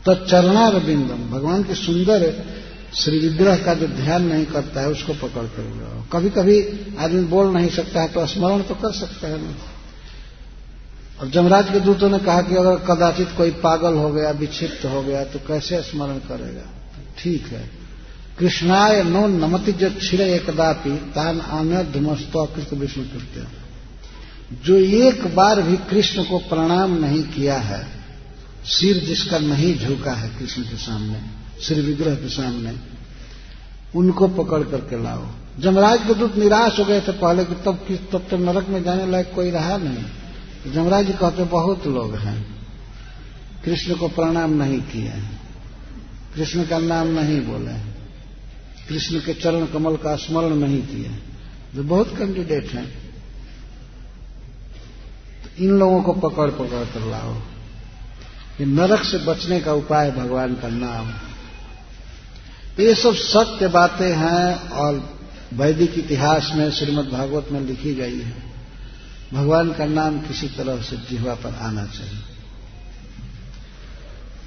तो 0.04 0.14
चरणार 0.26 0.78
बिंदम। 0.80 1.28
भगवान 1.30 1.62
के 1.62 1.74
सुंदर 1.74 2.32
श्री 2.94 3.18
विग्रह 3.18 3.56
का 3.56 3.74
जो 3.74 3.86
ध्यान 3.86 4.22
नहीं 4.24 4.44
करता 4.46 4.80
है, 4.80 4.88
उसको 4.88 5.12
पकड़ 5.16 5.46
कर 5.46 5.62
लाओ। 5.76 6.02
कभी 6.12 6.30
कभी 6.30 6.58
आदमी 6.98 7.22
बोल 7.26 7.52
नहीं 7.52 7.68
सकता 7.68 8.02
है 8.02 8.08
तो 8.08 8.26
स्मरण 8.26 8.62
तो 8.62 8.74
कर 8.74 8.92
सकता 8.92 9.28
है 9.28 9.40
ना। 9.42 9.54
और 11.20 11.30
जमराज 11.30 11.70
के 11.70 11.80
दूतों 11.80 12.10
ने 12.10 12.18
कहा 12.18 12.42
कि 12.42 12.54
अगर 12.56 12.76
कदाचित 12.86 13.28
कोई 13.36 13.50
पागल 13.62 13.94
हो 13.94 14.10
गया, 14.10 14.30
विक्षिप्त 14.36 14.84
हो 14.84 15.02
गया 15.02 15.24
तो 15.24 15.38
कैसे 15.38 15.80
स्मरण 15.82 16.18
करेगा? 16.28 16.68
ठीक 17.18 17.46
है। 17.46 17.68
कृष्णाय 18.38 19.02
नो 19.04 19.26
नमति 19.28 19.72
जो 19.72 19.90
छिड़े 20.00 20.32
एकदापि, 20.34 20.96
तान 21.14 21.40
आनंद 21.40 21.92
धुमस्तो 21.92 22.44
कृष्ण 22.46 22.76
विष्णु 22.76 23.04
कृत्य 23.04 23.46
जो 24.52 24.76
एक 24.76 25.34
बार 25.34 25.62
भी 25.62 25.76
कृष्ण 25.76 26.24
को 26.24 26.38
प्रणाम 26.38 26.98
नहीं 26.98 27.22
किया 27.22 27.56
है, 27.56 27.86
सिर 28.64 28.98
जिसका 28.98 29.38
नहीं 29.38 29.78
झुका 29.78 30.12
है 30.12 30.28
कृष्ण 30.38 30.62
के 30.62 30.76
सामने 30.76 31.20
श्री 31.62 31.80
विग्रह 31.80 32.14
के 32.14 32.28
सामने, 32.28 32.72
उनको 33.94 34.28
पकड़ 34.28 34.62
करके 34.62 35.02
लाओ। 35.02 35.26
जमराज 35.60 36.06
के 36.06 36.14
दूत 36.14 36.36
निराश 36.36 36.78
हो 36.78 36.84
गए 36.84 37.00
थे 37.00 37.12
पहले 37.12 37.44
कि 37.44 37.54
तब 37.54 37.84
किस 37.88 38.00
तब 38.12 38.26
तो 38.30 38.36
नरक 38.36 38.68
में 38.68 38.82
जाने 38.82 39.06
लायक 39.06 39.32
कोई 39.34 39.50
रहा 39.50 39.76
नहीं। 39.76 40.72
जमराज 40.72 41.06
जी 41.06 41.12
कहते, 41.12 41.44
बहुत 41.44 41.86
लोग 41.86 42.14
हैं। 42.14 42.54
कृष्ण 43.64 43.94
को 43.94 44.08
प्रणाम 44.08 44.52
नहीं 44.52 44.80
किए 44.80 45.12
कृष्ण 46.34 46.64
का 46.64 46.78
नाम 46.78 47.06
नहीं 47.08 47.40
बोले 47.40 47.78
कृष्ण 48.88 49.20
के 49.20 49.34
चरण 49.34 49.66
कमल 49.66 49.96
का 49.96 50.16
स्मरण 50.16 50.54
नहीं 50.56 50.82
किए 50.82 51.10
जो 51.74 51.82
बहुत 51.82 52.16
कैंडिडेट 52.18 52.72
हैं। 52.72 53.03
इन 55.58 55.70
लोगों 55.70 56.02
को 56.02 56.12
पकड़ 56.12 56.50
पकड़ 56.50 56.84
कर 56.84 57.10
लाओ। 57.10 57.34
ये 58.60 58.66
नरक 58.66 59.04
से 59.04 59.18
बचने 59.18 59.60
का 59.60 59.72
उपाय 59.72 60.10
भगवान 60.10 60.54
का 60.54 60.68
नाम। 60.68 61.12
ये 62.82 62.94
सब 62.94 63.14
सत्य 63.14 63.68
बातें 63.68 64.16
हैं 64.16 64.68
और 64.68 65.18
वैदिक 65.54 65.98
इतिहास 65.98 66.52
में, 66.54 66.70
श्रीमद् 66.70 67.10
भागवत 67.10 67.46
में 67.52 67.60
लिखी 67.60 67.94
गई 67.94 68.20
है। 68.20 68.42
भगवान 69.32 69.72
का 69.72 69.84
नाम 69.84 70.20
किसी 70.20 70.48
तरह 70.48 70.82
से 70.82 70.96
जिहवा 70.96 71.34
पर 71.34 71.54
आना 71.54 71.84
चाहिए। 71.84 72.22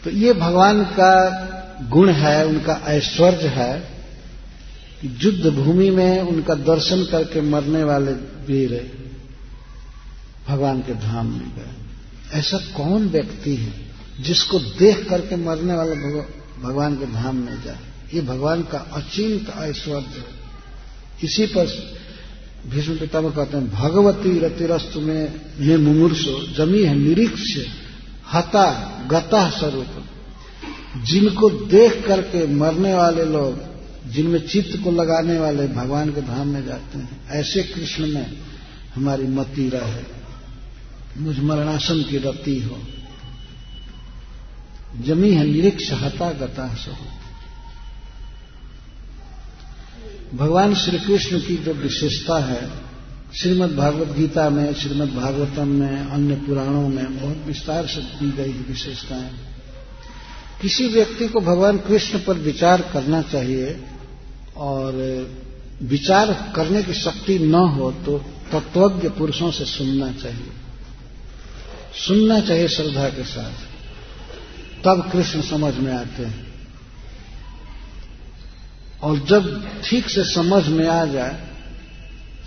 तो 0.03 0.09
ये 0.09 0.33
भगवान 0.33 0.83
का 0.83 1.43
गुण 1.89 2.09
है, 2.09 2.45
उनका 2.45 2.81
ऐश्वर्य 2.85 3.47
है 3.47 3.79
कि 5.01 5.17
युद्ध 5.21 5.55
भूमि 5.55 5.89
में 5.89 6.21
उनका 6.21 6.53
दर्शन 6.53 7.03
करके 7.03 7.41
मरने 7.41 7.83
वाले 7.83 8.11
वीर 8.47 8.97
भगवान 10.49 10.79
के 10.79 10.93
धाम 10.93 11.25
में 11.25 11.49
गए। 11.55 11.73
ऐसा 12.39 12.57
कौन 12.57 13.07
व्यक्ति 13.07 13.55
है 13.55 13.87
जिसको 14.19 14.59
देख 14.59 15.09
करके 15.09 15.35
मरने 15.35 15.73
वाला 15.73 15.93
भगवान 16.61 16.95
के 16.95 17.05
धाम 17.05 17.35
में 17.35 17.63
जाए? 17.63 17.79
ये 18.13 18.21
भगवान 18.21 18.63
का 18.63 18.77
अचिंत 18.77 19.53
ऐश्वर्य 19.57 20.23
इसी 21.23 21.45
पर 21.45 21.97
भीष्म 22.67 22.97
पितामह 22.97 23.29
कहते 23.29 23.57
हैं, 23.57 23.71
भगवती 23.71 24.39
रतिरस्तु 24.39 24.99
में 24.99 25.41
ये 25.59 25.77
मुमूर्षो, 25.77 26.53
जमी 26.53 26.83
है 26.83 26.95
निरीक्ष, 26.95 27.57
हता 28.33 28.65
गता 29.11 29.49
स्वरूप। 29.49 29.85
जिनको 30.97 31.49
देख 31.49 32.07
करके 32.07 32.47
मरने 32.47 32.93
वाले 32.93 33.25
लोग, 33.25 33.59
जिनमें 34.11 34.47
चित्त 34.47 34.83
को 34.83 34.91
लगाने 34.91 35.39
वाले 35.39 35.67
भगवान 35.67 36.09
के 36.09 36.21
धाम 36.21 36.47
में 36.47 36.65
जाते 36.65 36.97
हैं, 36.97 37.29
ऐसे 37.29 37.63
कृष्ण 37.63 38.07
में 38.07 38.37
हमारी 38.95 39.23
मती 39.23 39.69
रहे। 39.69 40.17
मुझ 41.17 41.39
मरणासन 41.39 42.01
की 42.03 42.17
रति 42.17 42.59
हो। 42.61 42.79
जमी 45.03 45.31
है 45.33 45.45
निरीक्ष 45.45 45.91
हता 45.93 46.31
गता 46.31 46.67
सो 46.75 46.95
भगवान 50.33 50.73
श्री 50.75 50.99
कृष्ण 50.99 51.39
की 51.39 51.55
जो 51.57 51.73
विशेषता 51.73 52.37
है, 52.43 52.69
श्रीमद् 53.35 53.75
भागवत 53.75 54.07
गीता 54.07 54.49
में, 54.49 54.73
श्रीमद् 54.73 55.13
भागवतम 55.15 55.67
में, 55.67 55.99
अन्य 55.99 56.35
पुराणों 56.35 56.87
में 56.89 57.17
बहुत 57.21 57.45
विस्तार 57.47 57.87
से 57.87 58.01
दी 58.01 58.31
गई 58.31 58.51
है 58.51 58.63
विशेषताएँ। 58.67 59.31
किसी 60.61 60.87
व्यक्ति 60.87 61.27
को 61.27 61.39
भगवान 61.41 61.77
कृष्ण 61.77 62.19
पर 62.19 62.37
विचार 62.41 62.81
करना 62.93 63.21
चाहिए 63.21 63.79
और 64.57 64.93
विचार 65.83 66.33
करने 66.55 66.83
की 66.83 66.93
शक्ति 66.93 67.39
न 67.39 67.53
हो 67.53 67.91
तो 68.05 68.17
तत्वज्ञ 68.51 69.09
पुरुषों 69.09 69.51
से 69.51 69.65
सुनना 69.65 70.11
चाहिए। 70.11 70.56
सुनना 72.05 72.39
चाहिए 72.39 72.67
श्रद्धा 72.67 73.09
के 73.09 73.23
साथ। 73.23 73.51
तब 74.83 75.09
कृष्ण 75.11 75.41
समझ 75.41 75.75
में 75.75 75.93
आते 75.93 76.25
हैं। 76.25 76.47
और 79.03 79.19
जब 79.19 79.67
ठीक 79.81 80.09
से 80.09 80.23
समझ 80.23 80.67
में 80.67 80.87
आ 80.87 81.05
जाए, 81.05 81.47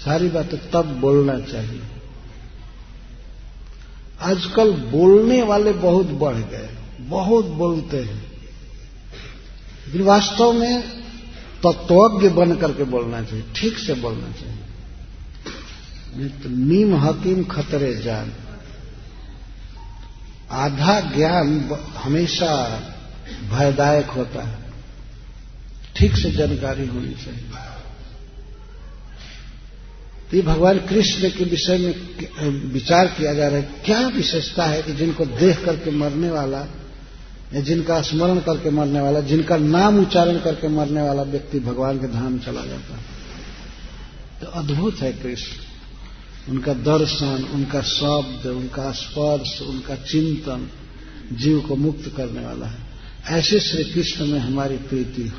सारी 0.05 0.29
बातें 0.29 0.71
तब 0.71 0.87
बोलना 0.87 1.41
चाहिए। 1.41 1.83
आजकल 4.21 4.73
बोलने 4.73 5.43
वाले 5.43 5.73
बहुत 5.73 6.07
बढ़ 6.07 6.37
गए, 6.37 6.71
बहुत 7.01 7.45
बोलते 7.45 7.97
हैं। 7.97 8.33
लेकिन 9.87 10.03
वास्तव 10.03 10.53
में 10.53 10.83
तत्वज्ञ 11.67 12.29
बन 12.29 12.57
करके 12.57 12.85
बोलना 12.85 13.23
चाहिए, 13.23 13.45
ठीक 13.57 13.79
से 13.79 13.95
बोलना 13.95 14.33
चाहिए। 14.33 14.59
नहीं 16.17 16.29
तो 16.29 16.49
नीम 16.49 16.97
हकीम 16.97 17.45
खतरे 17.45 17.95
जान। 17.95 18.33
आधा 20.51 21.01
ज्ञान 21.01 21.71
हमेशा 21.97 22.83
भयदायक 23.51 24.07
होता 24.07 24.43
है। 24.43 24.59
ठीक 25.97 26.17
से 26.17 26.31
जानकारी 26.31 26.87
होनी 26.87 27.15
चाहिए। 27.15 27.51
तो 30.31 30.37
ये 30.37 30.43
भगवान 30.43 30.79
कृष्ण 30.79 31.31
के 31.31 31.45
विषय 31.45 31.79
में 31.79 32.73
विचार 32.73 33.07
किया 33.07 33.35
जा 33.35 33.49
रहा 33.49 33.57
है, 33.57 33.63
क्या 33.63 34.09
विशेषता 34.09 34.65
है 34.65 34.83
कि 34.83 34.93
जिनको 34.93 35.27
देख 35.27 35.65
करके 35.65 35.91
मरने 35.91 36.31
वाला, 36.31 36.61
या 37.55 37.61
जिनका 37.61 38.03
स्मरण 38.03 38.39
करके 38.39 38.71
मरने 38.71 39.01
वाला, 39.01 39.21
जिनका 39.21 39.57
नाम 39.57 39.99
उच्चारण 39.99 40.39
करके 40.39 40.69
मरने 40.69 41.03
वाला 41.03 41.23
व्यक्ति 41.23 41.61
भगवान 41.61 41.99
के 41.99 42.07
धाम 42.07 42.39
चला 42.39 42.65
जाता 42.65 42.97
है? 42.97 43.03
तो 44.41 44.47
अद्भुत 44.47 45.01
है 45.01 45.13
कृष्ण। 45.13 45.70
उनका 46.49 46.73
दर्शन, 46.73 47.45
उनका 47.53 47.83
शब्द, 47.83 48.47
उनका 48.47 48.93
स्पर्श, 48.93 49.63
उनका 49.63 49.95
चिंतन 49.95 50.71
जीव 51.33 51.61
को 51.61 51.77
मुक्त 51.77 52.15
करने 52.17 52.47
वाला 52.47 52.67
है। 52.67 52.79
ऐसे 53.29 53.61
श्री 53.61 53.85
कृष्ण 53.85 54.27
में 54.27 54.39
हमारी 54.39 54.77
प्रीति 54.77 55.29
हो। 55.29 55.39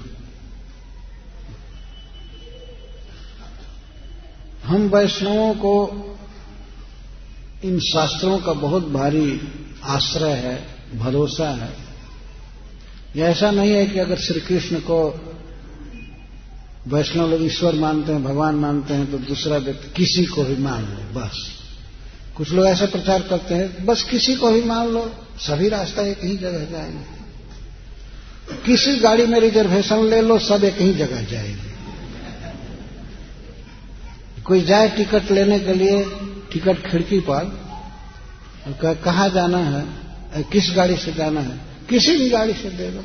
हम 4.63 4.81
वैष्णवों 4.87 5.53
को 5.53 5.97
इन 7.63 7.79
शास्त्रों 7.79 8.39
का 8.39 8.53
बहुत 8.53 8.87
भारी 8.87 9.41
आश्रय 9.83 10.31
है, 10.31 10.67
भरोसा 10.99 11.49
है। 11.49 11.73
यह 13.15 13.25
ऐसा 13.25 13.51
नहीं 13.51 13.71
है 13.71 13.87
कि 13.87 13.99
अगर 13.99 14.17
श्री 14.17 14.39
कृष्ण 14.39 14.79
को 14.79 15.27
वैष्णव 16.87 17.29
लोग 17.29 17.45
ईश्वर 17.45 17.75
मानते 17.75 18.11
हैं, 18.11 18.23
भगवान 18.23 18.55
मानते 18.55 18.93
हैं 18.93 19.11
तो 19.11 19.17
दूसरा 19.17 19.57
व्यक्ति 19.57 19.87
किसी 19.95 20.25
को 20.25 20.43
भी 20.43 20.55
मान 20.55 20.81
लो, 20.81 21.19
बस। 21.19 21.51
कुछ 22.37 22.51
लोग 22.51 22.65
ऐसा 22.65 22.85
प्रचार 22.85 23.21
करते 23.21 23.55
हैं, 23.55 23.85
बस 23.85 24.03
किसी 24.03 24.35
को 24.35 24.51
भी 24.51 24.61
मान 24.63 24.87
लो, 24.87 25.11
सभी 25.39 25.69
रास्ता 25.69 26.01
एक 26.01 26.23
ही 26.23 26.37
जगह 26.37 26.65
जाएँगे। 26.65 27.21
किसी 28.65 28.95
गाड़ी 28.95 29.25
में 29.25 29.39
रिजर्वेशन 29.39 30.05
ले 30.05 30.21
लो, 30.21 30.39
सब 30.39 30.63
एक 30.63 30.77
ही 30.77 30.93
जगह 30.93 31.21
जाएँगे। 31.21 31.71
कोई 34.43 34.61
जाए 34.61 34.89
टिकट 34.89 35.31
लेने 35.31 35.59
के 35.59 35.73
लिए, 35.73 36.03
टिकट 36.53 36.91
खिड़की 36.91 37.19
पर 37.19 37.59
कहा 39.05 39.27
जाना 39.27 39.57
है, 39.57 39.85
किस 40.43 40.71
गाड़ी 40.75 40.97
से 40.97 41.13
जाना 41.13 41.41
है, 41.41 41.59
किसी 41.89 42.17
भी 42.17 42.29
गाड़ी 42.29 42.53
से 42.53 42.69
दे 42.69 42.89
दो। 42.91 43.03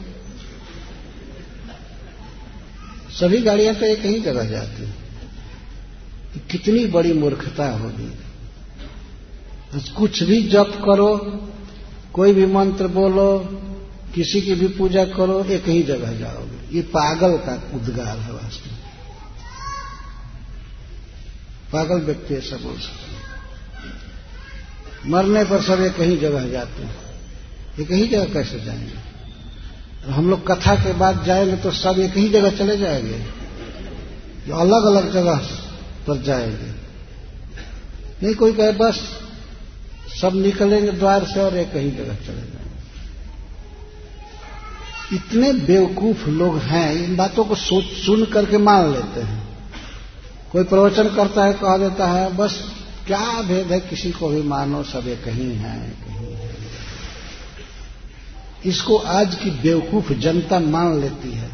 सभी 3.20 3.38
गाड़ियाँ 3.38 3.74
तो 3.74 3.86
एक 3.86 4.00
ही 4.00 4.20
जगह 4.20 4.44
जाती 4.44 4.84
हैं। 4.84 5.06
कितनी 6.50 6.86
बड़ी 6.86 7.12
मूर्खता 7.12 7.68
होगी। 7.68 8.18
कुछ 9.92 10.22
भी 10.22 10.42
जप 10.42 10.82
करो, 10.84 11.16
कोई 12.12 12.32
भी 12.32 12.46
मंत्र 12.46 12.86
बोलो, 12.86 13.38
किसी 14.14 14.40
की 14.40 14.54
भी 14.54 14.68
पूजा 14.68 15.04
करो, 15.04 15.44
एक 15.44 15.68
ही 15.68 15.82
जगह 15.82 16.12
जाओगे। 16.12 16.76
ये 16.76 16.82
पागल 16.82 17.36
का 17.36 17.70
उद्गार 17.74 18.18
है 18.18 18.32
वास्तव 18.32 18.70
में। 18.70 18.78
पागल 21.72 22.00
व्यक्ति 22.00 22.34
ऐसा 22.34 22.56
बोल 22.56 22.78
सकते 22.78 23.16
मरने 25.10 25.44
पर 25.44 25.62
सब 25.62 25.80
एक 25.80 26.00
ही 26.00 26.16
जगह 26.16 26.48
जाते 26.48 26.82
हैं। 26.82 26.96
एक 27.80 27.92
ही 27.92 28.08
जगह 28.08 28.24
कैसे 28.24 28.60
जाएँगे? 28.60 29.05
हम 30.08 30.30
लोग 30.30 30.52
कथा 30.52 30.74
के 30.74 30.92
बाद 30.92 31.24
जाएँगे 31.24 31.56
तो 31.56 31.70
सब 31.70 31.98
एक 31.98 32.16
ही 32.16 32.28
जगह 32.28 32.50
चले 32.50 32.76
जाएँगे। 32.76 33.24
जो 34.46 34.54
अलग 34.54 34.84
अलग 34.84 35.12
जगह 35.12 35.36
पर 36.06 36.22
जाएँगे। 36.22 36.86
नहीं, 38.22 38.34
कोई 38.34 38.52
कहे, 38.52 38.72
बस, 38.72 39.20
सब 40.20 40.32
निकलेंगे 40.34 40.92
द्वार 40.92 41.24
से 41.24 41.40
और 41.40 41.56
एक 41.56 41.76
ही 41.76 41.90
जगह 41.90 42.14
चले 42.14 42.34
जाएँगे। 42.34 42.66
इतने 45.16 45.52
बेवकूफ़ 45.52 46.28
लोग 46.28 46.58
हैं, 46.58 46.94
इन 46.94 47.16
बातों 47.16 47.44
को 47.44 47.54
सोच, 47.54 47.84
सुन 47.84 48.24
करके 48.24 48.58
मान 48.58 48.92
लेते 48.92 49.20
हैं। 49.20 49.48
कोई 50.52 50.64
प्रवचन 50.64 51.08
करता 51.08 51.44
है, 51.44 51.52
कह 51.52 51.76
देता 51.76 52.06
है, 52.06 52.36
बस, 52.36 52.72
क्या 53.06 53.42
भेद 53.42 53.72
है? 53.72 53.80
किसी 53.80 54.12
को 54.12 54.28
भी 54.28 54.42
मानो, 54.42 54.82
सब 54.82 55.08
एक 55.08 55.28
ही 55.28 55.54
है 55.54 55.90
कहीं 55.90 56.35
इसको 58.66 58.96
आज 58.96 59.34
की 59.34 59.50
बेवकूफ़ 59.50 60.12
जनता 60.12 60.60
मान 60.60 61.00
लेती 61.00 61.32
है। 61.32 61.50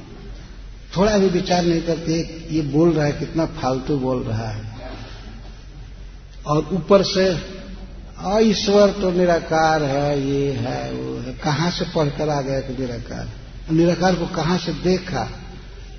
थोड़ा 0.97 1.19
भी 1.19 1.27
विचार 1.27 1.63
नहीं 1.63 1.83
करती, 1.83 2.47
ये 2.57 2.63
बोल 2.63 2.93
रहा 2.93 3.07
है, 3.07 3.13
कितना 3.13 3.47
फालतू 3.47 3.97
बोल 3.97 4.23
रहा 4.23 4.49
है। 4.49 4.73
और 6.47 6.69
ऊपर 6.73 7.03
से 7.03 7.53
ईश्वर 8.39 8.91
तो 8.91 9.11
निराकार 9.11 9.83
है, 9.83 10.29
ये 10.29 10.53
है, 10.53 10.93
वो 10.93 11.19
है। 11.19 11.33
कहाँ 11.33 11.71
से 11.71 11.85
पढ़कर 11.85 12.29
आ 12.29 12.41
गया 12.41 12.61
कि 12.61 12.83
निराकार? 12.83 13.29
निराकार 13.73 14.15
को 14.15 14.27
कहाँ 14.27 14.59
से 14.59 14.73
देखा? 14.73 15.31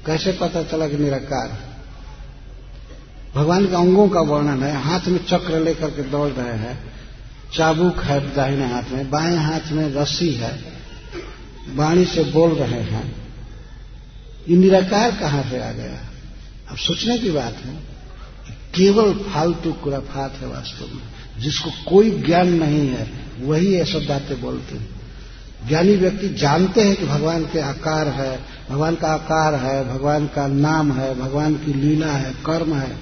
कैसे 0.06 0.32
पता 0.32 0.64
चला 0.64 0.88
कि 0.88 0.98
निराकार? 0.98 1.60
भगवान 3.36 3.66
के 3.66 3.76
अंगों 3.76 4.10
का 4.10 4.20
वर्णन 4.20 4.64
है, 4.64 4.82
हाथ 4.82 5.08
में 5.08 5.26
चक्र 5.26 5.60
लेकर 5.60 5.90
के 5.90 6.04
दौड़ 6.04 6.30
रहे 6.30 6.58
हैं। 6.58 6.94
चाबुक 7.54 8.00
है 8.00 8.36
दाहिने 8.36 8.68
हाथ 8.68 8.84
में, 8.92 9.10
बाएँ 9.10 9.38
हाथ 9.38 9.72
में 9.72 9.94
रस्सी 9.94 10.32
है। 10.34 10.73
वाणी 11.76 12.06
से 12.06 12.24
बोल 12.24 12.52
रहे 12.52 12.82
हैं। 12.82 13.16
ये 14.50 14.58
निराकार 14.58 15.12
कहाँ 15.12 15.44
से 15.44 15.62
आ 15.64 15.72
गया? 15.72 16.10
अब 16.72 16.78
सोचने 16.78 17.18
की 17.18 17.32
बात 17.32 17.54
है, 17.66 17.74
केवल 18.76 19.14
फालतू 19.14 19.74
कुराफात 19.74 20.34
है 20.42 20.48
वास्तव 20.48 20.96
में। 20.96 21.04
जिसको 21.40 21.70
कोई 21.88 22.12
ज्ञान 22.12 22.48
नहीं 22.48 22.88
है, 22.88 23.12
वही 23.40 23.68
ये 23.68 23.86
सब 23.86 24.06
बातें 24.10 24.42
बोलते 24.42 24.76
हैं। 24.76 24.90
ज्ञानी 25.68 25.96
व्यक्ति 25.96 26.30
जानते 26.30 26.82
हैं 26.82 26.96
कि 26.96 27.06
भगवान 27.06 27.44
के 27.44 27.60
आकार 27.60 28.08
है, 28.08 28.40
भगवान 28.70 28.96
का 28.96 29.08
आकार 29.08 29.56
है, 29.56 29.94
भगवान 29.94 30.28
का 30.28 30.48
नाम 30.48 30.92
है, 30.92 31.20
भगवान 31.20 31.54
की 31.56 31.74
लीला 31.74 32.12
है, 32.12 32.34
कर्म 32.34 32.76
है, 32.76 32.98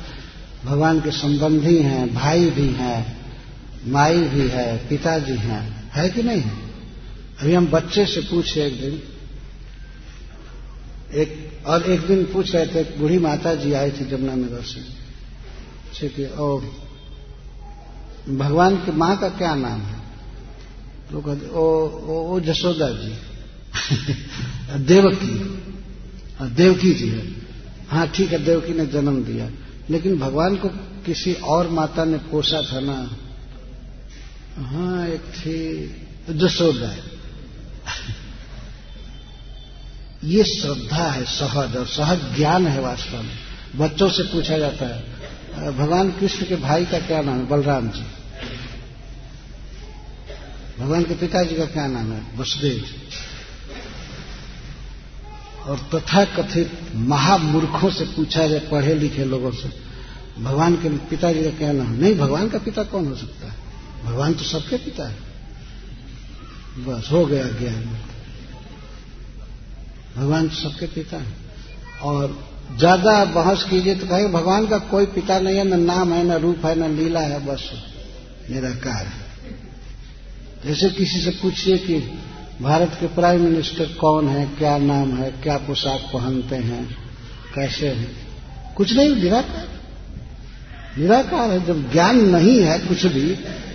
भगवान 0.66 1.00
के 1.00 1.12
संबंधी 1.12 1.78
हैं, 1.78 2.14
भाई 2.14 2.50
भी 2.50 2.68
हैं, 2.68 3.18
माई 3.88 4.18
भी 4.18 4.48
है, 4.48 4.78
पिताजी 4.78 5.36
हैं, 5.36 5.92
है 5.94 6.10
कि 6.10 6.24
नहीं? 6.24 6.44
अभी 7.42 7.54
हम 7.54 7.68
बच्चे 7.68 8.06
से 8.06 8.22
पूछे 8.22 8.66
एक 8.66 8.82
दिन। 8.82 9.04
एक 11.14 11.52
और 11.66 11.84
एक 11.84 12.02
दिन 12.02 12.24
पूछ 12.24 12.56
रहे 12.56 12.68
थे 12.68 12.98
बूढ़ी 12.98 13.18
माता 13.18 13.56
जी 13.56 13.74
आई 13.74 13.92
थी 13.92 14.06
जमुना 14.06 14.36
नगर 14.36 14.62
से 14.62 16.24
है 16.24 16.30
और 16.30 16.62
भगवान 18.30 18.76
की 18.76 18.92
माँ 18.92 19.18
का 19.18 19.30
क्या 19.30 19.56
नाम 19.56 19.82
है? 19.82 20.00
लोग 21.14 21.26
कहते 21.26 21.50
ओ, 21.50 21.88
ओ, 21.88 22.36
ओ 22.36 22.40
जसोदा 22.40 22.90
जी। 22.90 23.16
देवकी। 24.86 25.62
देवकी 26.56 26.94
जी 26.94 27.10
है। 27.10 27.28
हाँ 27.90 28.08
ठीक 28.08 28.32
है 28.32 28.46
देवकी 28.46 28.74
ने 28.74 28.86
जन्म 28.86 29.24
दिया। 29.24 29.50
लेकिन 29.90 30.20
भगवान 30.20 30.56
को 30.56 30.68
किसी 31.06 31.34
और 31.34 31.70
माता 31.70 32.06
ने 32.06 32.18
पोसा 32.18 32.62
था 32.62 32.80
ना। 32.80 33.18
हाँ 34.58 35.08
एक 35.08 35.22
थी 35.22 35.88
जसोदा। 36.30 37.11
ये 40.24 40.44
श्रद्धा 40.44 41.12
है, 41.12 41.26
सहज, 41.26 41.78
और 41.78 41.88
सहज 41.88 42.36
ज्ञान 42.36 42.68
है 42.68 42.82
वास्तव 42.82 43.22
में। 43.22 43.36
बच्चों 43.76 44.10
से 44.10 44.24
पूछा 44.24 44.58
जाता 44.58 44.86
है 44.86 45.22
भगवान 45.78 46.12
कृष्ण 46.12 46.46
के 46.46 46.56
भाई 46.56 46.86
का 46.86 47.00
क्या 47.00 47.22
नाम 47.22 47.38
है? 47.38 47.48
बलराम 47.48 47.90
जी। 47.90 48.02
भगवान 50.80 51.04
के 51.04 51.16
पिताजी 51.16 51.56
का 51.56 51.66
क्या 51.66 51.88
नाम 51.88 52.12
है? 52.12 52.38
वसुदेव 52.38 52.86
और 55.66 55.90
तथा 55.96 56.26
कथित 56.26 56.92
महामूर्खों 56.96 57.90
से 57.90 58.06
पूछा 58.06 58.48
जाए, 58.48 58.60
पढ़े 58.60 58.96
लिखे 58.96 59.26
लोगों 59.26 59.52
से, 59.52 59.70
भगवान 60.44 60.76
के 60.76 60.90
पिताजी 60.90 61.44
का 61.44 61.50
क्या 61.50 61.72
नाम? 61.72 61.88
है 61.88 62.02
नहीं, 62.02 62.18
भगवान 62.18 62.50
का 62.50 62.58
पिता 62.58 62.84
कौन 62.84 63.08
हो 63.08 63.16
सकता 63.16 63.48
है? 63.48 63.56
भगवान 64.06 64.34
तो 64.34 64.44
सबके 64.44 64.78
पिता 64.78 65.10
है। 65.10 65.16
बस, 66.78 67.12
हो 67.12 67.26
गया 67.26 67.44
ज्ञान। 67.44 67.98
भगवान 70.18 70.48
सबके 70.54 70.86
पिता 70.86 71.18
है। 71.18 71.34
और 72.04 72.38
ज़्यादा 72.78 73.14
बहस 73.26 73.64
कीजिए 73.64 73.96
तो 73.96 74.08
कहेंगे, 74.08 74.32
भगवान 74.34 74.68
का 74.68 74.78
कोई 74.90 75.06
पिता 75.12 75.40
नहीं 75.40 75.58
है, 75.58 75.64
न 75.66 75.80
नाम 75.82 76.14
है, 76.14 76.24
न 76.24 76.42
रूप 76.42 76.66
है, 76.66 76.76
न 76.80 76.96
लीला 76.98 77.20
है, 77.22 77.40
बस 77.46 77.70
निराकार 78.50 79.06
है। 79.06 79.30
जैसे 80.66 80.90
किसी 80.90 81.22
से 81.22 81.32
पूछिए 81.32 81.78
कि 81.78 82.00
भारत 82.62 82.98
के 83.00 83.08
प्राइम 83.08 83.42
मिनिस्टर 83.42 83.94
कौन 84.00 84.28
है, 84.28 84.46
क्या 84.58 84.78
नाम 84.78 85.14
है, 85.14 85.32
क्या 85.44 85.58
पोशाक 85.58 86.10
पहनते 86.14 86.56
हैं, 86.56 86.84
कैसे 87.56 87.88
हैं? 87.90 88.10
कुछ 88.76 88.94
नहीं, 88.94 89.16
निराकार। 89.16 89.68
निराकार 90.98 91.52
है, 91.52 91.66
जब 91.66 91.92
ज्ञान 91.92 92.20
नहीं 92.30 92.60
है 92.62 92.78
कुछ 92.80 93.06
भी 93.08 93.30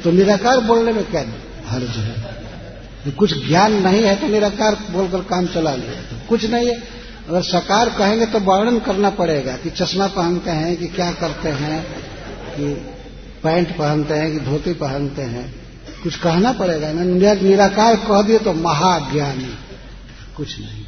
तो 0.05 0.11
निराकार 0.13 0.61
बोलने 0.61 0.93
में 0.93 1.05
क्या 1.05 1.25
हर्ज 1.67 1.97
है? 1.99 3.13
कुछ 3.13 3.33
ज्ञान 3.47 3.73
नहीं 3.83 4.03
है 4.03 4.15
तो 4.17 4.29
निराकार 4.29 4.75
बोलकर 4.91 5.23
काम 5.25 5.47
चला 5.47 5.75
लिया। 5.75 6.16
कुछ 6.29 6.45
नहीं 6.45 6.69
है। 6.69 6.83
अगर 7.29 7.43
सकार 7.43 7.89
कहेंगे 7.89 8.27
तो 8.27 8.39
वर्णन 8.41 8.79
करना 8.79 9.11
पड़ेगा 9.11 9.53
कि 9.53 9.71
चश्मा 9.71 10.07
पहनते 10.07 10.51
हैं 10.51 10.77
कि 10.77 10.87
क्या 10.87 11.11
करते 11.13 11.49
हैं, 11.49 11.83
कि 12.51 12.75
पैंट 13.43 13.77
पहनते 13.79 14.15
हैं, 14.15 14.33
कि 14.33 14.39
धोती 14.41 14.73
पहनते 14.73 15.23
हैं। 15.23 15.55
कुछ 16.03 16.17
कहना 16.17 16.53
पड़ेगा। 16.53 16.93
ना 16.93 17.03
निराकार 17.35 17.97
कह 17.97 18.23
दिए 18.23 18.39
तो 18.39 18.53
महाज्ञानी। 18.53 19.55
कुछ 20.37 20.59
नहीं। 20.61 20.85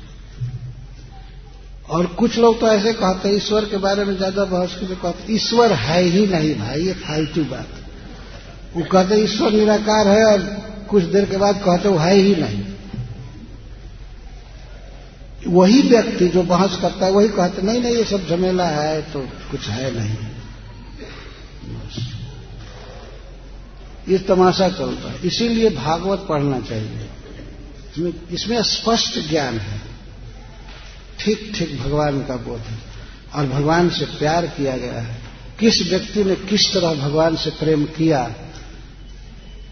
और 1.90 2.06
कुछ 2.06 2.38
लोग 2.38 2.60
तो 2.60 2.68
ऐसे 2.68 2.92
कहते 2.92 3.28
हैं, 3.28 3.36
ईश्वर 3.36 3.64
के 3.64 3.76
बारे 3.76 4.04
में 4.04 4.16
ज़्यादा 4.16 4.44
बहस 4.44 4.74
के 4.74 4.94
कहते 4.94 5.32
ईश्वर 5.34 5.72
है 5.72 6.02
ही 6.02 6.26
नहीं 6.26 6.54
भाई, 6.54 6.80
ये 6.80 6.92
फालतू 6.92 7.44
बात। 7.44 7.68
वो 8.76 8.84
कहते 8.84 9.16
ईश्वर 9.16 9.52
निराकार 9.52 10.08
है 10.08 10.24
और 10.24 10.40
कुछ 10.90 11.02
देर 11.02 11.24
के 11.24 11.36
बाद 11.36 11.56
कहते 11.56 11.88
वो 11.88 11.98
है 11.98 12.14
ही 12.14 12.34
नहीं। 12.34 12.64
वही 15.46 15.82
व्यक्ति 15.82 16.28
जो 16.28 16.42
बहस 16.42 16.76
करता 16.76 17.06
है, 17.06 17.12
वही 17.12 17.28
कहते 17.28 17.62
नहीं 17.62 17.80
नहीं, 17.80 17.96
ये 17.96 18.04
सब 18.04 18.28
झमेला 18.28 18.68
है 18.68 19.02
तो 19.02 19.20
कुछ 19.50 19.68
है 19.68 19.98
नहीं। 19.98 20.16
ये 24.08 24.18
तमाशा 24.18 24.68
चलता 24.68 25.10
है। 25.10 25.20
इसीलिए 25.24 25.70
भागवत 25.70 26.26
पढ़ना 26.28 26.60
चाहिए। 26.60 27.10
इसमें 28.30 28.62
स्पष्ट 28.62 29.28
ज्ञान 29.28 29.58
है। 29.58 29.80
ठीक 31.18 31.52
ठीक 31.54 31.80
भगवान 31.80 32.20
का 32.20 32.36
बोध 32.36 32.60
है। 32.60 32.78
और 33.34 33.46
भगवान 33.46 33.90
से 33.90 34.04
प्यार 34.04 34.46
किया 34.46 34.76
गया 34.76 35.00
है। 35.00 35.22
किस 35.60 35.90
व्यक्ति 35.90 36.24
ने 36.24 36.34
किस 36.34 36.72
तरह 36.74 36.94
भगवान 36.94 37.36
से 37.36 37.50
प्रेम 37.50 37.84
किया, 37.84 38.34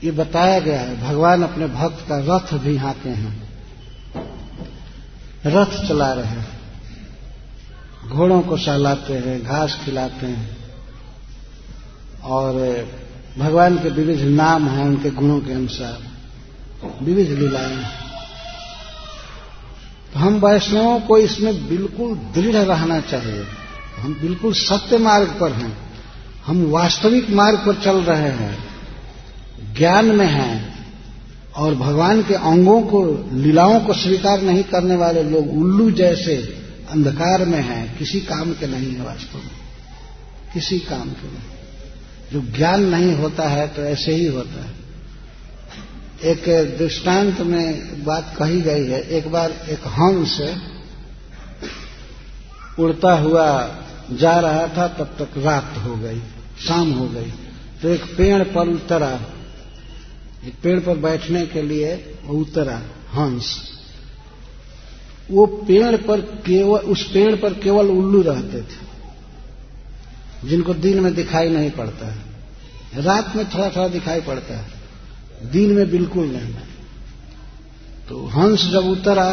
ये 0.05 0.11
बताया 0.11 0.61
गया 0.61 0.81
है। 0.81 1.01
भगवान 1.01 1.43
अपने 1.43 1.67
भक्त 1.67 2.05
का 2.09 2.19
रथ 2.19 2.59
भी 2.59 2.77
हाके 2.77 3.09
हैं। 3.09 3.46
रथ 5.47 5.89
चला 5.89 6.13
रहे 6.13 6.25
हैं। 6.25 6.61
घोड़ों 8.09 8.41
को 8.41 8.57
सहलाते 8.57 9.15
हैं, 9.15 9.45
घास 9.45 9.79
खिलाते 9.85 10.27
हैं। 10.27 10.57
और 12.25 12.55
भगवान 13.39 13.79
के 13.79 13.89
विविध 13.89 14.21
नाम 14.21 14.69
हैं, 14.69 14.85
उनके 14.85 15.11
गुणों 15.11 15.41
के 15.41 15.53
अनुसार। 15.53 16.03
विविध 17.03 17.29
लीलाएँ 17.29 17.85
तो 20.15 20.21
हम 20.21 20.47
वैष्णवों 20.47 21.01
को 21.01 21.19
इसमें 21.19 21.69
बिल्कुल 21.69 22.15
दृढ़ 22.15 22.57
रहना 22.57 23.01
चाहिए। 23.01 23.45
हम 23.99 24.19
बिल्कुल 24.23 24.53
सत्य 24.53 24.99
मार्ग 24.99 25.29
पर 25.41 25.53
हैं। 25.53 25.79
हम 26.47 26.71
वास्तविक 26.71 27.31
मार्ग 27.31 27.59
पर 27.59 27.75
चल 27.75 27.97
रहे 27.97 28.31
हैं। 28.31 28.65
ज्ञान 29.75 30.05
में 30.07 30.27
हैं। 30.27 30.76
और 31.57 31.75
भगवान 31.75 32.23
के 32.23 32.35
अंगों 32.35 32.83
को, 32.83 33.31
लीलाओं 33.33 33.81
को 33.81 33.93
स्वीकार 33.93 34.43
नहीं 34.43 34.65
करने 34.65 34.97
वाले 34.97 35.23
लोग 35.23 35.59
उल्लू 35.59 35.91
जैसे 35.91 36.37
अंधकार 36.91 37.45
में 37.45 37.63
हैं, 37.63 37.99
किसी 37.99 38.21
काम 38.21 38.53
के 38.53 38.67
नहीं 38.67 38.93
है 38.93 39.05
वास्तव 39.05 39.39
में। 39.39 39.51
किसी 40.55 40.79
काम 40.79 41.11
के 41.11 41.29
नहीं। 41.29 41.57
जो 42.33 42.57
ज्ञान 42.57 42.83
नहीं 42.83 43.15
होता 43.15 43.49
है 43.49 43.69
तो 43.69 43.83
ऐसे 43.83 44.13
ही 44.13 44.27
होता 44.27 44.65
है। 44.65 44.73
एक 46.25 46.79
दृष्टांत 46.79 47.41
में 47.41 48.05
बात 48.05 48.35
कही 48.39 48.61
गई 48.61 48.87
है, 48.87 49.03
एक 49.03 49.33
बार 49.33 49.51
एक 49.51 49.87
हंस 49.87 50.57
उड़ता 52.79 53.13
हुआ 53.13 53.77
जा 54.13 54.41
रहा 54.41 54.67
था, 54.67 54.89
तब 54.89 55.05
तक 55.05 55.39
रात 55.39 55.75
हो 55.85 55.97
गई, 55.97 56.19
शाम 56.67 56.93
हो 56.93 57.09
गई। 57.09 57.33
तो 57.83 57.89
एक 57.89 58.05
पेड़ 58.05 58.43
पर 58.43 58.69
उतरा। 58.69 59.21
एक 60.47 60.55
पेड़ 60.63 60.81
पर 60.81 60.97
बैठने 60.97 61.47
के 61.47 61.63
लिए 61.63 62.19
उतरा, 62.31 62.83
हंस। 63.15 63.57
वो 65.31 65.47
पेड़ 65.47 65.97
पर 65.97 66.21
केवल, 66.21 66.79
उस 66.79 67.11
पेड़ 67.13 67.35
पर 67.37 67.55
केवल 67.55 67.87
उल्लू 67.89 68.23
रहते 68.23 68.63
थे, 68.63 68.87
जिनको 70.49 70.75
दिन 70.75 71.01
में 71.01 71.15
दिखाई 71.15 71.49
नहीं 71.49 71.71
पड़ता 71.71 72.07
है। 72.07 72.19
रात 72.97 73.37
में 73.37 73.45
थोड़ा 73.51 73.69
थोड़ा 73.69 73.89
दिखाई 73.89 74.21
पड़ता 74.21 74.57
है, 74.57 74.67
दिन 75.53 75.73
में 75.73 75.91
बिल्कुल 75.91 76.27
नहीं। 76.27 76.55
तो 78.09 78.27
हंस 78.27 78.67
जब 78.67 78.85
उतरा 78.87 79.29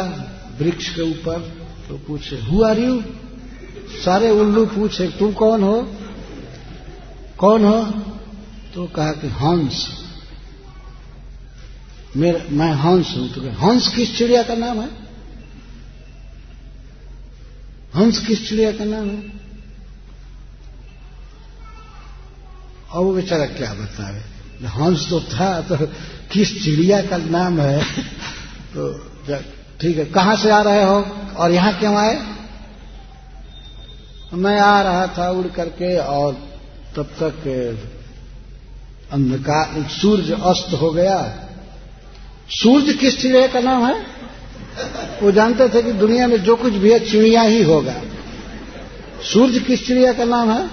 वृक्ष 0.58 0.94
के 0.94 1.02
ऊपर 1.02 1.40
तो 1.88 1.96
पूछे 1.96 2.36
हु 2.36 2.62
आर 2.64 2.78
यू 2.78 3.02
सारे 4.04 4.30
उल्लू 4.30 4.66
पूछे, 4.66 5.08
तुम 5.08 5.32
कौन 5.32 5.62
हो? 5.62 5.92
कौन 7.38 7.64
हो? 7.64 7.84
तो 8.74 8.86
कहा 8.86 9.12
कि, 9.12 9.26
हंस। 9.26 10.03
मेरा, 12.16 12.40
मैं 12.50 12.72
हंस 12.72 13.14
हूँ 13.16 13.28
तो 13.28 13.40
हंस 13.40 13.88
किस 13.88 14.18
चिड़िया 14.18 14.42
का 14.42 14.54
नाम 14.54 14.80
है? 14.80 14.90
हंस 17.96 18.26
किस 18.26 18.48
चिड़िया 18.48 18.72
का 18.72 18.84
नाम 18.84 19.08
है? 19.08 19.32
और 22.92 23.04
वो 23.04 23.14
बेचारा 23.14 23.46
क्या 23.46 23.74
बतावे 23.74 24.34
हंस 24.66 25.10
तो 25.10 25.20
था 25.20 25.60
तो 25.60 25.76
किस 26.32 26.64
चिड़िया 26.64 27.02
का 27.02 27.16
नाम 27.16 27.60
है? 27.60 27.84
तो 28.76 28.98
ठीक 29.80 29.98
है, 29.98 30.04
कहाँ 30.04 30.36
से 30.36 30.50
आ 30.50 30.62
रहे 30.62 30.84
हो? 30.84 31.00
और 31.36 31.50
यहाँ 31.50 31.78
क्यों 31.78 31.96
आए? 31.96 32.34
मैं 34.34 34.60
आ 34.60 34.82
रहा 34.82 35.06
था 35.06 35.30
उड़ 35.30 35.46
करके, 35.46 35.98
और 35.98 36.34
तब 36.96 37.02
तक 37.02 37.46
अंधकार 39.10 39.88
सूर्य 39.88 40.32
अस्त 40.32 40.74
हो 40.74 40.90
गया। 40.90 41.43
सूर्य 42.50 42.92
किस 42.92 43.22
चिड़िया 43.22 43.46
का 43.46 43.60
नाम 43.60 43.86
है? 43.86 44.06
वो 45.22 45.32
जानते 45.32 45.68
थे 45.68 45.82
कि 45.82 45.92
दुनिया 45.92 46.26
में 46.26 46.42
जो 46.42 46.56
कुछ 46.56 46.72
भी 46.72 46.92
है, 46.92 46.98
चिड़िया 46.98 47.42
ही 47.42 47.62
होगा। 47.62 48.02
सूर्य 49.32 49.58
किस 49.58 49.86
चिड़िया 49.86 50.12
का 50.12 50.24
नाम 50.24 50.50
है? 50.50 50.68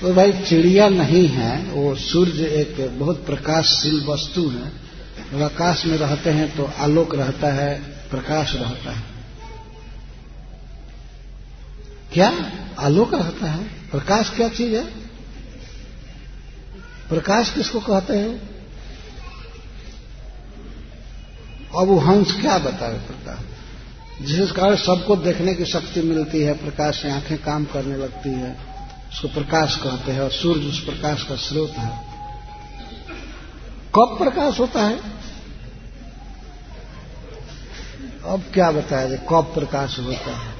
तो 0.00 0.14
भाई, 0.14 0.32
चिड़िया 0.32 0.88
नहीं 0.88 1.28
है, 1.28 1.70
वो 1.70 1.94
सूर्य 1.94 2.42
एक 2.42 2.98
बहुत 2.98 3.26
प्रकाशशील 3.26 4.04
वस्तु 4.04 4.48
है। 4.48 4.88
आकाश 5.42 5.86
में 5.86 5.98
रहते 5.98 6.30
हैं 6.30 6.56
तो 6.56 6.70
आलोक 6.78 7.14
रहता 7.14 7.52
है, 7.52 7.82
प्रकाश 8.10 8.54
रहता 8.54 8.90
है। 8.92 9.02
क्या? 12.12 12.52
आलोक 12.78 13.14
रहता 13.14 13.50
है? 13.50 13.64
प्रकाश 13.64 14.32
क्या 14.36 14.48
चीज़ 14.48 14.74
है? 14.74 15.07
प्रकाश 17.08 17.50
किसको 17.50 17.80
कहते 17.80 18.16
हैं? 18.16 18.58
अब 21.78 21.86
वो 21.86 21.98
हंस 21.98 22.32
क्या 22.40 22.58
बताए 22.58 22.98
प्रकाश 22.98 23.38
जिस 24.22 24.52
कारण 24.52 24.76
सबको 24.76 25.16
देखने 25.16 25.54
की 25.54 25.64
शक्ति 25.64 26.00
मिलती 26.02 26.40
है, 26.42 26.52
प्रकाश 26.54 27.02
से 27.02 27.10
आँखें 27.10 27.38
काम 27.38 27.64
करने 27.64 27.96
लगती 27.96 28.28
है, 28.28 28.58
उसको 29.12 29.28
प्रकाश 29.28 29.76
कहते 29.76 30.12
हैं 30.12 30.20
और 30.20 30.30
सूर्य 30.30 30.66
उस 30.66 30.80
प्रकाश 30.84 31.22
का 31.22 31.36
स्रोत 31.36 31.70
है। 31.70 31.90
कब 33.94 34.16
प्रकाश 34.18 34.60
होता 34.60 34.82
है? 34.82 34.98
अब 38.24 38.44
क्या 38.54 38.70
बताया 38.70 39.08
जाए, 39.08 39.18
कब 39.18 39.50
प्रकाश 39.54 39.98
होता 39.98 40.36
है? 40.36 40.52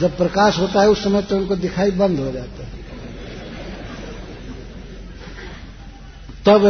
जब 0.00 0.16
प्रकाश 0.16 0.58
होता 0.58 0.82
है, 0.82 0.88
उस 0.88 1.04
समय 1.04 1.22
तो 1.22 1.36
उनको 1.36 1.56
दिखाई 1.56 1.90
बंद 1.90 2.18
हो 2.18 2.32
जाता 2.32 2.66
है। 2.66 2.75
तब 6.46 6.64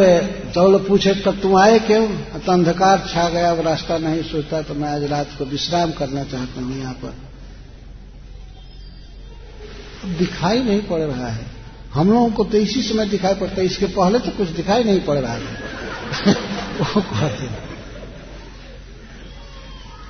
लोग 0.57 0.87
पूछे 0.87 1.13
तब 1.21 1.39
तुम 1.41 1.55
आए 1.57 1.79
क्यों 1.79 2.05
तो 2.39 2.51
अंधकार 2.51 3.03
छा 3.09 3.27
गया 3.29 3.49
अब 3.51 3.59
रास्ता 3.67 3.97
नहीं 3.99 4.21
सोचता 4.23 4.61
तो 4.61 4.73
मैं 4.73 4.89
आज 4.89 5.03
रात 5.11 5.35
को 5.37 5.45
विश्राम 5.47 5.91
करना 5.91 6.23
चाहता 6.23 6.61
हूँ 6.61 6.77
यहाँ 6.77 6.93
पर 6.95 7.13
दिखाई 10.17 10.63
नहीं 10.63 10.81
पड़ 10.81 11.01
रहा 11.01 11.27
है 11.27 11.45
हम 11.93 12.11
लोगों 12.11 12.29
को 12.31 12.43
तो 12.45 12.57
इसी 12.59 12.81
समय 12.83 13.05
दिखाई 13.05 13.35
पड़ता 13.35 13.59
है 13.61 13.65
इसके 13.65 13.85
पहले 13.93 14.19
तो 14.19 14.31
कुछ 14.37 14.49
दिखाई 14.55 14.83
नहीं 14.83 15.01
पड़ 15.01 15.17
रहा 15.17 15.37
कहते 16.89 17.47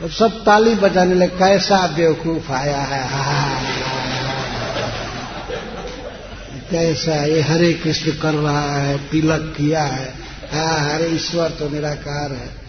अब 0.02 0.10
सब 0.14 0.44
ताली 0.46 0.76
बजाने 0.78 1.16
लगे 1.16 1.38
कैसा 1.38 1.86
बेवकूफ़ 1.96 2.52
आया 2.54 2.82
है 2.86 4.07
कैसा 6.72 7.26
ये 7.26 7.42
हरे 7.42 7.74
कृष्ण 7.74 8.12
कर 8.12 8.34
रहा 8.34 8.78
है, 8.78 9.10
तिलक 9.10 9.56
किया 9.58 9.84
है। 9.84 10.14
हा, 10.54 10.82
हरे 10.82 11.08
ईश्वर 11.08 11.50
तो 11.50 11.70
निराकार 11.70 12.34
है। 12.34 12.68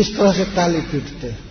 इस 0.00 0.16
तरह 0.16 0.32
से 0.32 0.44
ताली 0.44 0.80
पीटते 0.80 1.50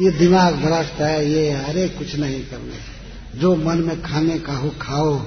ये 0.00 0.10
दिमाग 0.10 0.54
भ्रष्ट 0.54 0.92
है, 0.92 1.30
ये 1.30 1.50
हरे 1.50 1.88
कुछ 1.88 2.16
नहीं 2.16 2.40
करने। 2.40 2.94
जो 3.40 3.56
मन 3.56 3.78
में 3.78 4.02
खाने 4.02 4.38
का 4.38 4.52
हो, 4.52 4.70
खाओ। 4.70 5.26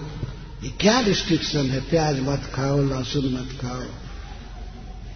ये 0.64 0.70
क्या 0.70 1.00
रिस्ट्रिक्शन 1.00 1.66
है? 1.66 1.80
प्याज 1.80 2.20
मत 2.20 2.52
खाओ, 2.54 2.84
लहसुन 2.84 3.26
मत 3.26 3.62
खाओ। 3.62 3.82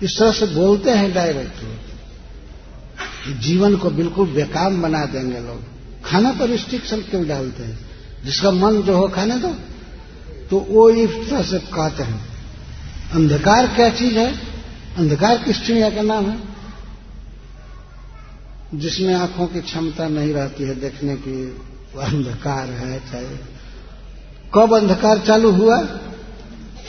इस 0.04 0.18
तरह 0.20 0.32
से 0.32 0.46
बोलते 0.46 0.90
हैं 0.90 1.14
डायरेक्ट 1.14 1.64
जीवन 3.40 3.76
को 3.76 3.90
बिल्कुल 3.90 4.28
बेकाम 4.28 4.82
बना 4.82 5.06
देंगे 5.06 5.40
लोग। 5.40 5.64
खाना 6.04 6.32
पर 6.32 6.50
रिस्ट्रिक्शन 6.50 7.02
क्यों 7.02 7.28
डालते 7.28 7.64
हैं? 7.64 7.91
जिसका 8.26 8.52
मन 8.52 8.82
जो 8.82 8.98
हो 8.98 9.08
खाने 9.08 9.36
दो 9.36 9.56
तो 10.50 10.68
वो 10.70 10.90
इस 10.90 11.30
तरह 11.30 11.42
से 11.42 11.60
कहते 11.60 12.04
हैं। 12.04 12.26
अंधकार 13.14 13.68
क्या 13.68 13.90
चीज़ 13.90 14.18
है? 14.18 14.36
अंधकार 14.98 15.38
किस 15.38 15.66
चिड़िया 15.66 15.90
का 15.90 16.02
नाम 16.02 16.30
है? 16.30 16.40
जिसमें 18.76 19.14
आँखों 19.14 19.48
की 19.48 19.62
क्षमता 19.62 20.08
नहीं 20.08 20.34
रहती 20.34 20.64
है 20.64 20.80
देखने 20.80 21.16
की 21.16 21.62
अंधकार 22.00 22.68
है, 22.68 23.00
चाहे। 23.00 23.38
कब 24.56 24.78
अंधकार 24.78 25.18
चालू 25.18 25.52
हुआ? 25.52 25.82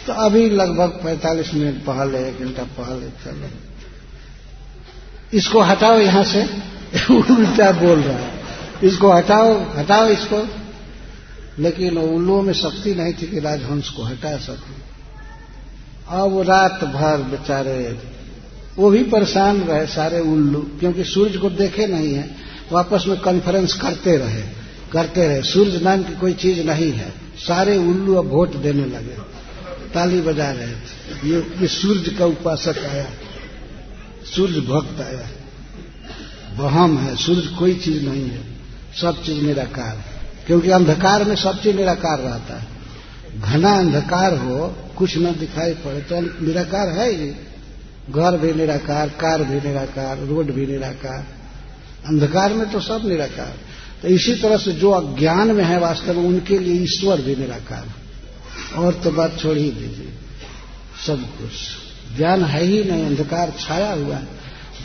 तो 0.06 0.12
अभी 0.12 0.50
लगभग 0.50 1.00
45 1.04 1.54
मिनट 1.54 1.84
पहले, 1.84 2.28
एक 2.28 2.38
घंटा 2.38 2.62
पहले 2.62 3.08
चलो। 3.08 3.48
इसको 5.38 5.60
हटाओ 5.60 5.98
यहाँ 5.98 6.24
से, 6.24 6.42
उल्टा 7.14 7.72
बोल 7.72 8.00
रहा 8.00 8.18
है। 8.18 8.42
इसको 8.84 9.12
हटाओ 9.12 9.76
हटाओ 9.76 10.06
इसको। 10.06 10.61
लेकिन 11.58 11.98
उल्लुओं 11.98 12.42
में 12.42 12.52
शक्ति 12.52 12.94
नहीं 12.94 13.14
थी 13.14 13.26
कि 13.26 13.40
राजहंस 13.40 13.88
को 13.88 14.02
हटा 14.02 14.36
सके। 14.36 14.92
अब 16.08 16.40
रात 16.40 16.84
भर 16.84 17.22
बेचारे 17.22 18.00
वो 18.76 18.90
भी 18.90 19.02
परेशान 19.02 19.60
रहे 19.60 19.86
सारे 19.86 20.20
उल्लू 20.20 20.60
क्योंकि 20.60 21.04
सूरज 21.04 21.36
को 21.36 21.50
देखे 21.50 21.86
नहीं 21.86 22.14
है। 22.14 22.36
वो 22.72 22.78
आपस 22.78 23.04
में 23.06 23.20
कॉन्फ्रेंस 23.20 23.74
करते 23.74 24.16
रहे 24.16 24.42
करते 24.92 25.28
रहे। 25.28 25.42
सूरज 25.42 25.82
नाम 25.82 26.02
की 26.02 26.16
कोई 26.16 26.32
चीज़ 26.32 26.62
नहीं 26.62 26.92
है। 26.92 27.10
सारे 27.36 27.76
उल्लू 27.76 28.14
अब 28.14 28.26
वोट 28.26 28.56
देने 28.56 28.84
लगे। 28.84 29.32
ताली 29.94 30.20
बजा 30.20 30.50
रहे 30.50 30.66
थे। 30.66 31.28
ये, 31.28 31.36
ये 31.60 31.66
सूर्य 31.66 32.10
का 32.10 32.26
उपासक 32.26 32.78
आया। 32.78 33.06
सूर्य 34.36 34.60
भक्त 34.60 35.00
आया। 35.00 35.28
वहम 36.56 36.98
है। 36.98 37.16
सूर्य 37.16 37.56
कोई 37.58 37.74
चीज़ 37.74 38.08
नहीं 38.08 38.28
है। 38.28 38.44
सब 39.00 39.22
चीज़ 39.22 39.44
निराकार 39.44 40.11
क्योंकि 40.46 40.70
अंधकार 40.70 41.24
में 41.24 41.36
सब 41.36 41.62
चीज़ 41.62 41.76
निराकार 41.76 42.18
रहता 42.18 42.58
है। 42.58 42.66
घना 43.40 43.78
अंधकार 43.78 44.36
हो, 44.36 44.76
कुछ 44.96 45.18
न 45.18 45.24
दिखाई 45.24 45.72
पड़े 45.72 46.00
तो 46.00 46.20
निराकार 46.20 46.88
है 46.88 47.12
ही। 47.12 47.32
घर 48.10 48.36
भी 48.36 48.52
निराकार, 48.52 49.08
कार 49.08 49.44
भी 49.44 49.68
निराकार, 49.68 50.18
रोड 50.18 50.52
भी 50.52 50.66
निराकार। 50.66 51.26
अंधकार 52.06 52.54
में 52.54 52.70
तो 52.72 52.80
सब 52.80 53.00
निराकार। 53.04 53.54
तो 54.02 54.08
इसी 54.08 54.34
तरह 54.34 54.56
से 54.56 54.72
जो 54.72 54.90
अज्ञान 54.90 55.52
में 55.52 55.64
है 55.64 55.80
वास्तव 55.80 56.14
में, 56.14 56.24
उनके 56.24 56.58
लिए 56.58 56.82
ईश्वर 56.82 57.20
भी 57.20 57.36
निराकार। 57.36 57.88
और 58.78 58.94
तो 58.94 59.10
बात 59.10 59.38
छोड़ 59.40 59.58
ही 59.58 59.70
दीजिए। 59.70 60.12
सब 61.06 61.20
कुछ। 61.20 61.50
ज्ञान 62.16 62.44
है 62.44 62.64
ही 62.64 62.84
नहीं, 62.84 63.06
अंधकार 63.06 63.52
छाया 63.60 63.92
हुआ 63.92 64.16
है। 64.16 64.28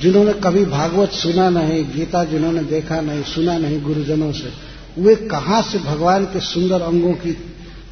जिन्होंने 0.02 0.34
कभी 0.34 0.66
भागवत 0.66 1.12
सुना 1.12 1.50
नहीं, 1.50 1.94
गीता 1.96 2.24
जिन्होंने 2.24 2.64
देखा 2.64 3.02
नहीं, 3.02 3.24
सुना 3.24 3.58
नहीं 3.58 3.82
गुरुजनों 3.82 4.32
से 4.32 4.67
वे 4.98 5.16
कहाँ 5.16 5.62
से 5.62 5.80
भगवान 5.80 6.26
के 6.26 6.40
सुंदर 6.40 6.82
अंगों 6.82 7.14
की 7.14 7.30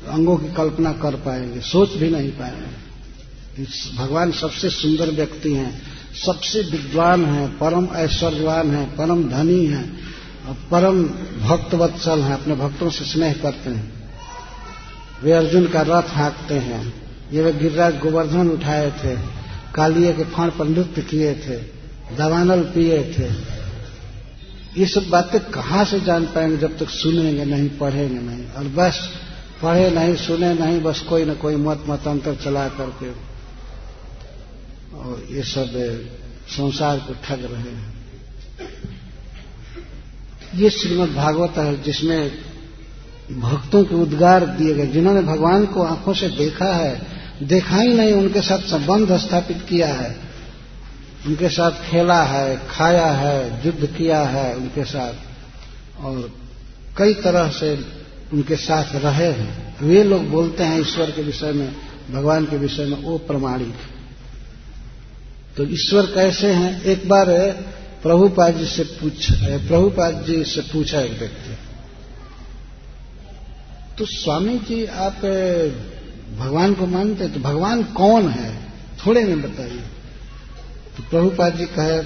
अंगों 0.09 0.37
की 0.37 0.53
कल्पना 0.53 0.93
कर 0.93 1.15
पाएँगे? 1.15 1.59
सोच 1.59 1.93
भी 1.93 2.09
नहीं 2.09 2.29
पाएँगे। 2.29 2.85
भगवान 3.97 4.31
सबसे 4.31 4.69
सुंदर 4.69 5.09
व्यक्ति 5.09 5.53
हैं, 5.53 5.81
सबसे 6.25 6.61
विद्वान 6.61 7.25
हैं, 7.25 7.49
परम 7.49 7.87
ऐश्वर्यवान 7.95 8.71
हैं, 8.71 8.95
परम 8.95 9.29
धनी 9.29 9.65
हैं, 9.65 9.99
और 10.47 10.53
परम 10.53 11.03
भक्तवत्सल 11.47 12.19
हैं, 12.19 12.33
अपने 12.33 12.55
भक्तों 12.55 12.89
से 12.89 13.05
स्नेह 13.05 13.33
करते 13.33 13.69
हैं। 13.69 13.93
वे 15.23 15.31
अर्जुन 15.31 15.67
का 15.67 15.81
रथ 15.81 16.03
हाँकते 16.09 16.53
हैं। 16.53 16.93
ये 17.33 17.43
वे 17.43 17.53
गिरिराज 17.53 17.99
गोवर्धन 17.99 18.49
उठाए 18.49 18.91
थे। 18.91 19.15
कालिए 19.75 20.13
के 20.13 20.23
फण 20.23 20.49
पर 20.49 20.67
नृत्य 20.67 21.01
किए 21.01 21.33
थे। 21.33 21.57
दवानल 22.15 22.59
पिए 22.59 23.03
थे। 23.03 23.55
ये 24.77 24.85
सब 24.85 25.09
बातें 25.09 25.39
कहाँ 25.39 25.85
से 25.85 25.99
जान 25.99 26.25
पाएँगे 26.25 26.57
जब 26.57 26.77
तक 26.77 26.89
सुनेंगे 26.89 27.45
नहीं, 27.45 27.69
पढ़ेंगे 27.69 28.19
नहीं? 28.19 28.47
और 28.47 28.63
बस 28.63 29.09
पढ़े 29.61 29.89
नहीं, 29.89 30.15
सुने 30.15 30.53
नहीं, 30.53 30.81
बस 30.81 30.99
कोई 30.99 31.25
न 31.25 31.33
कोई 31.33 31.55
मत 31.55 31.83
मतांतर 31.87 32.35
चला 32.35 32.67
करके 32.67 33.09
और 34.97 35.27
ये 35.31 35.43
सब 35.43 35.69
संसार 36.47 36.97
को 36.97 37.13
ठग 37.13 37.45
रहे 37.45 37.71
हैं। 37.71 37.93
ये 40.55 40.69
श्रीमद 40.69 41.09
भागवत 41.09 41.57
है 41.57 41.81
जिसमें 41.81 42.31
भक्तों 43.31 43.83
के 43.85 43.95
उद्गार 43.95 44.45
दिए 44.45 44.73
गए, 44.73 44.87
जिन्होंने 44.87 45.21
भगवान 45.21 45.65
को 45.65 45.83
आँखों 45.83 46.13
से 46.13 46.29
देखा 46.29 46.73
है, 46.75 47.07
देखा 47.43 47.77
ही 47.77 47.93
नहीं, 47.93 48.13
उनके 48.13 48.41
साथ 48.41 48.59
संबंध 48.59 49.17
स्थापित 49.17 49.65
किया 49.69 49.87
है। 49.87 50.15
उनके 51.25 51.49
साथ 51.49 51.71
खेला 51.71 52.23
है, 52.23 52.67
खाया 52.69 53.07
है, 53.07 53.65
युद्ध 53.65 53.85
किया 53.85 54.21
है 54.21 54.55
उनके 54.55 54.83
साथ। 54.85 55.13
और 56.01 56.31
कई 56.97 57.13
तरह 57.13 57.49
से 57.49 57.85
उनके 58.33 58.55
साथ 58.55 58.95
रहे 58.95 59.31
हैं। 59.31 59.77
वे 59.81 60.03
लोग 60.03 60.29
बोलते 60.29 60.63
हैं 60.63 60.81
ईश्वर 60.81 61.11
के 61.11 61.21
विषय 61.21 61.51
में, 61.51 61.75
भगवान 62.11 62.45
के 62.45 62.57
विषय 62.57 62.85
में 62.85 63.03
वो 63.03 63.17
प्रमाणिक। 63.17 63.75
तो 65.57 65.63
ईश्वर 65.63 66.05
कैसे 66.05 66.47
हैं? 66.47 66.83
एक 66.83 67.09
बार 67.09 67.25
प्रभुपाद 68.03 68.57
जी 68.57 68.65
से 68.65 68.83
पूछ, 68.83 69.31
प्रभुपाद 69.41 70.23
जी 70.27 70.43
से 70.43 70.61
पूछा 70.61 70.99
एक 70.99 71.19
व्यक्ति। 71.19 71.57
तो 73.97 74.05
स्वामी 74.05 74.59
जी, 74.59 74.85
आप 74.85 75.15
भगवान 76.37 76.73
को 76.73 76.85
मानते 76.85 77.27
तो 77.27 77.39
भगवान 77.39 77.83
कौन 77.83 78.29
है? 78.29 78.59
थोड़े 79.05 79.23
में 79.23 79.41
बताइए। 79.41 79.83
तो 80.97 81.03
प्रभुपाद 81.03 81.57
जी 81.57 81.65
कहे 81.65 81.99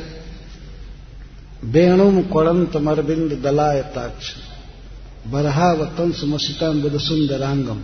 वेणुम 1.63 2.21
कड़ंत 2.21 2.75
मरबिंद 2.77 3.31
दलायताक्ष 3.41 4.33
बरहावतंस 5.27 6.21
मसितम 6.23 6.81
बुध 6.81 6.97
सुंदरांगम 6.97 7.79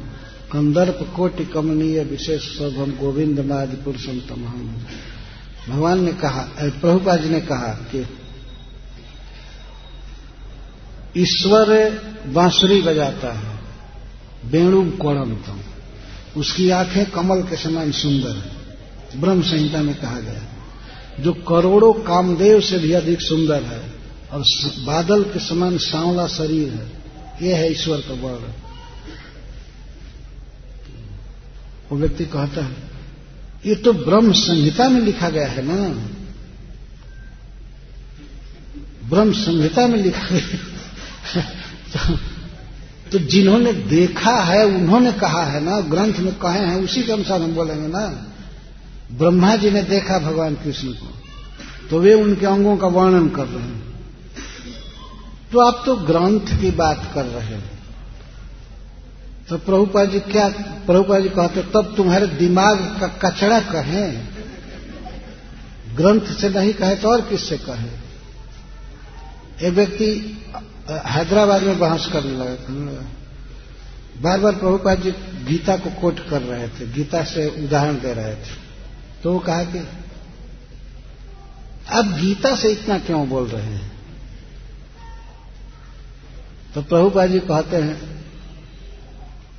कंदर्प 0.51 0.99
कोटि 1.15 1.45
कमनीय 1.45 2.03
विशेष 2.03 2.43
सौभम 2.57 2.91
गोविंद 2.91 3.39
नादि 3.39 3.77
पुरुषम 3.83 4.19
तमहम। 4.19 4.67
भगवान 5.69 6.03
ने 6.03 6.13
कहा 6.13 6.45
प्रभुपाद 6.59 7.21
जी 7.21 7.29
ने 7.29 7.41
कहा 7.41 7.71
कि 7.91 8.05
ईश्वर 11.17 11.69
बांसुरी 12.27 12.81
बजाता 12.81 13.31
है 13.33 13.53
वेणु 14.51 14.81
कोणमतम 14.97 15.59
उसकी 16.39 16.69
आँखें 16.69 17.05
कमल 17.11 17.43
के 17.43 17.55
समान 17.55 17.91
सुंदर 17.91 18.35
है। 18.35 19.21
ब्रह्म 19.21 19.41
संहिता 19.41 19.81
में 19.81 19.95
कहा 19.95 20.19
गया 20.19 20.41
जो 21.19 21.33
करोड़ों 21.33 21.93
कामदेव 21.93 22.61
से 22.61 22.77
भी 22.77 22.91
अधिक 22.91 23.21
सुंदर 23.21 23.63
है 23.63 23.91
और 24.31 24.43
बादल 24.85 25.23
के 25.23 25.39
समान 25.39 25.77
सांवला 25.77 26.27
शरीर 26.27 26.73
है 26.73 27.05
ये 27.41 27.53
है 27.53 27.71
ईश्वर 27.71 27.97
का 27.97 28.13
वर्ण। 28.13 28.51
वो 31.91 31.97
व्यक्ति 31.97 32.25
कहता 32.25 32.65
है 32.65 32.75
ये 33.65 33.75
तो 33.75 33.93
ब्रह्म 33.93 34.31
संहिता 34.31 34.89
में 34.89 35.01
लिखा 35.01 35.29
गया 35.29 35.47
है 35.47 35.61
ना? 35.61 35.89
ब्रह्म 39.09 39.31
संहिता 39.31 39.87
में 39.87 40.03
लिखा 40.03 40.27
गया 40.31 41.41
तो, 41.93 42.17
तो 43.11 43.19
जिन्होंने 43.19 43.73
देखा 43.73 44.43
है 44.43 44.65
उन्होंने 44.65 45.11
कहा 45.11 45.43
है 45.43 45.63
ना 45.63 45.79
ग्रंथ 45.79 46.13
में 46.13 46.33
कहे 46.35 46.59
हैं 46.59 46.83
उसी 46.83 47.03
के 47.03 47.11
अनुसार 47.11 47.41
हम 47.41 47.55
बोलेंगे 47.55 47.87
ना। 47.87 48.31
ब्रह्मा 49.11 49.55
जी 49.55 49.71
ने 49.71 49.83
देखा 49.83 50.19
भगवान 50.19 50.55
कृष्ण 50.55 50.87
को 50.87 51.13
तो 51.89 51.99
वे 51.99 52.13
उनके 52.13 52.45
अंगों 52.45 52.77
का 52.77 52.87
वर्णन 52.87 53.27
कर 53.29 53.47
रहे 53.47 53.63
हैं। 53.63 53.83
तो 55.51 55.59
आप 55.59 55.81
तो 55.85 55.95
ग्रंथ 55.95 56.59
की 56.61 56.71
बात 56.71 57.11
कर 57.13 57.25
रहे 57.25 57.55
हैं। 57.55 57.73
तो 59.49 59.57
प्रभुपा 59.57 60.05
जी 60.05 60.19
क्या 60.21 60.47
प्रभुपा 60.85 61.19
जी 61.19 61.29
कहते, 61.29 61.61
तब 61.63 61.93
तुम्हारे 61.97 62.27
दिमाग 62.27 62.79
का 63.01 63.07
कचड़ा 63.23 63.59
कहे। 63.59 64.07
ग्रंथ 65.95 66.33
से 66.33 66.49
नहीं 66.49 66.73
कहे 66.73 66.95
तो 66.95 67.09
और 67.09 67.21
किससे 67.21 67.57
कहे? 67.57 67.89
एक 69.67 69.73
व्यक्ति 69.73 70.09
हैदराबाद 70.89 71.63
में 71.63 71.79
बहस 71.79 72.05
करने 72.13 72.31
लगा 72.31 73.13
बार 74.21 74.39
बार 74.39 74.55
प्रभुपाद 74.55 75.01
जी 75.01 75.11
गीता 75.45 75.75
को 75.77 75.89
कोट 76.01 76.19
कर 76.29 76.41
रहे 76.41 76.67
थे, 76.69 76.87
गीता 76.87 77.23
से 77.23 77.47
उदाहरण 77.65 77.95
दे 77.95 78.13
रहे 78.13 78.35
थे। 78.35 78.64
तो 79.25 79.33
वो 79.33 79.39
कहा 79.39 79.63
कि, 79.63 79.87
अब 81.89 82.17
गीता 82.19 82.55
से 82.55 82.71
इतना 82.71 82.99
क्यों 82.99 83.29
बोल 83.29 83.47
रहे 83.47 83.61
हैं? 83.61 83.91
तो 86.75 86.81
प्रभुपा 86.81 87.25
जी 87.25 87.39
कहते 87.39 87.75
हैं, 87.75 88.23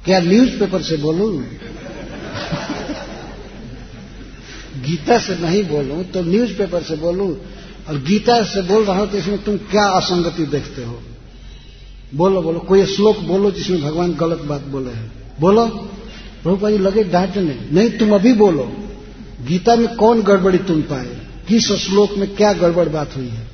क्या 0.05 0.21
न्यूज़पेपर 0.21 0.83
से 0.83 0.97
बोलूँ? 0.97 1.43
गीता 4.85 5.19
से 5.19 5.37
नहीं 5.37 5.65
बोलूँ 5.65 6.05
तो 6.05 6.23
न्यूज़पेपर 6.23 6.83
से 6.83 6.97
बोलूँ। 6.97 7.41
और 7.89 7.99
गीता 8.03 8.43
से 8.43 8.63
बोल 8.63 8.85
रहा 8.85 9.01
हूँ 9.01 9.11
तो 9.11 9.19
इसमें 9.19 9.45
तुम 9.45 9.57
क्या 9.57 9.89
असंगति 9.89 10.47
देखते 10.47 10.85
हो? 10.85 11.03
बोलो 12.15 12.43
बोलो, 12.43 12.61
कोई 12.61 12.87
श्लोक 12.87 13.19
बोलो 13.19 13.51
जिसमें 13.51 13.83
भगवान 13.83 14.15
गलत 14.15 14.39
बात 14.39 14.61
बोले 14.61 14.91
हैं। 14.91 15.13
बोलो। 15.41 15.69
प्रभुपा 16.43 16.71
जी 16.71 16.79
लगे 16.79 17.05
डांटने, 17.05 17.69
नहीं, 17.73 17.99
तुम 17.99 18.15
अभी 18.15 18.33
बोलो। 18.33 18.83
गीता 19.47 19.77
में 19.77 19.95
कौन 19.97 20.23
गड़बड़ी 20.23 20.59
तुम 20.59 20.83
पाए? 20.83 21.07
किस 21.49 21.73
श्लोक 21.81 22.17
में 22.19 22.35
क्या 22.37 22.53
गड़बड़ 22.53 22.89
बात 22.89 23.17
हुई 23.17 23.29
है? 23.29 23.47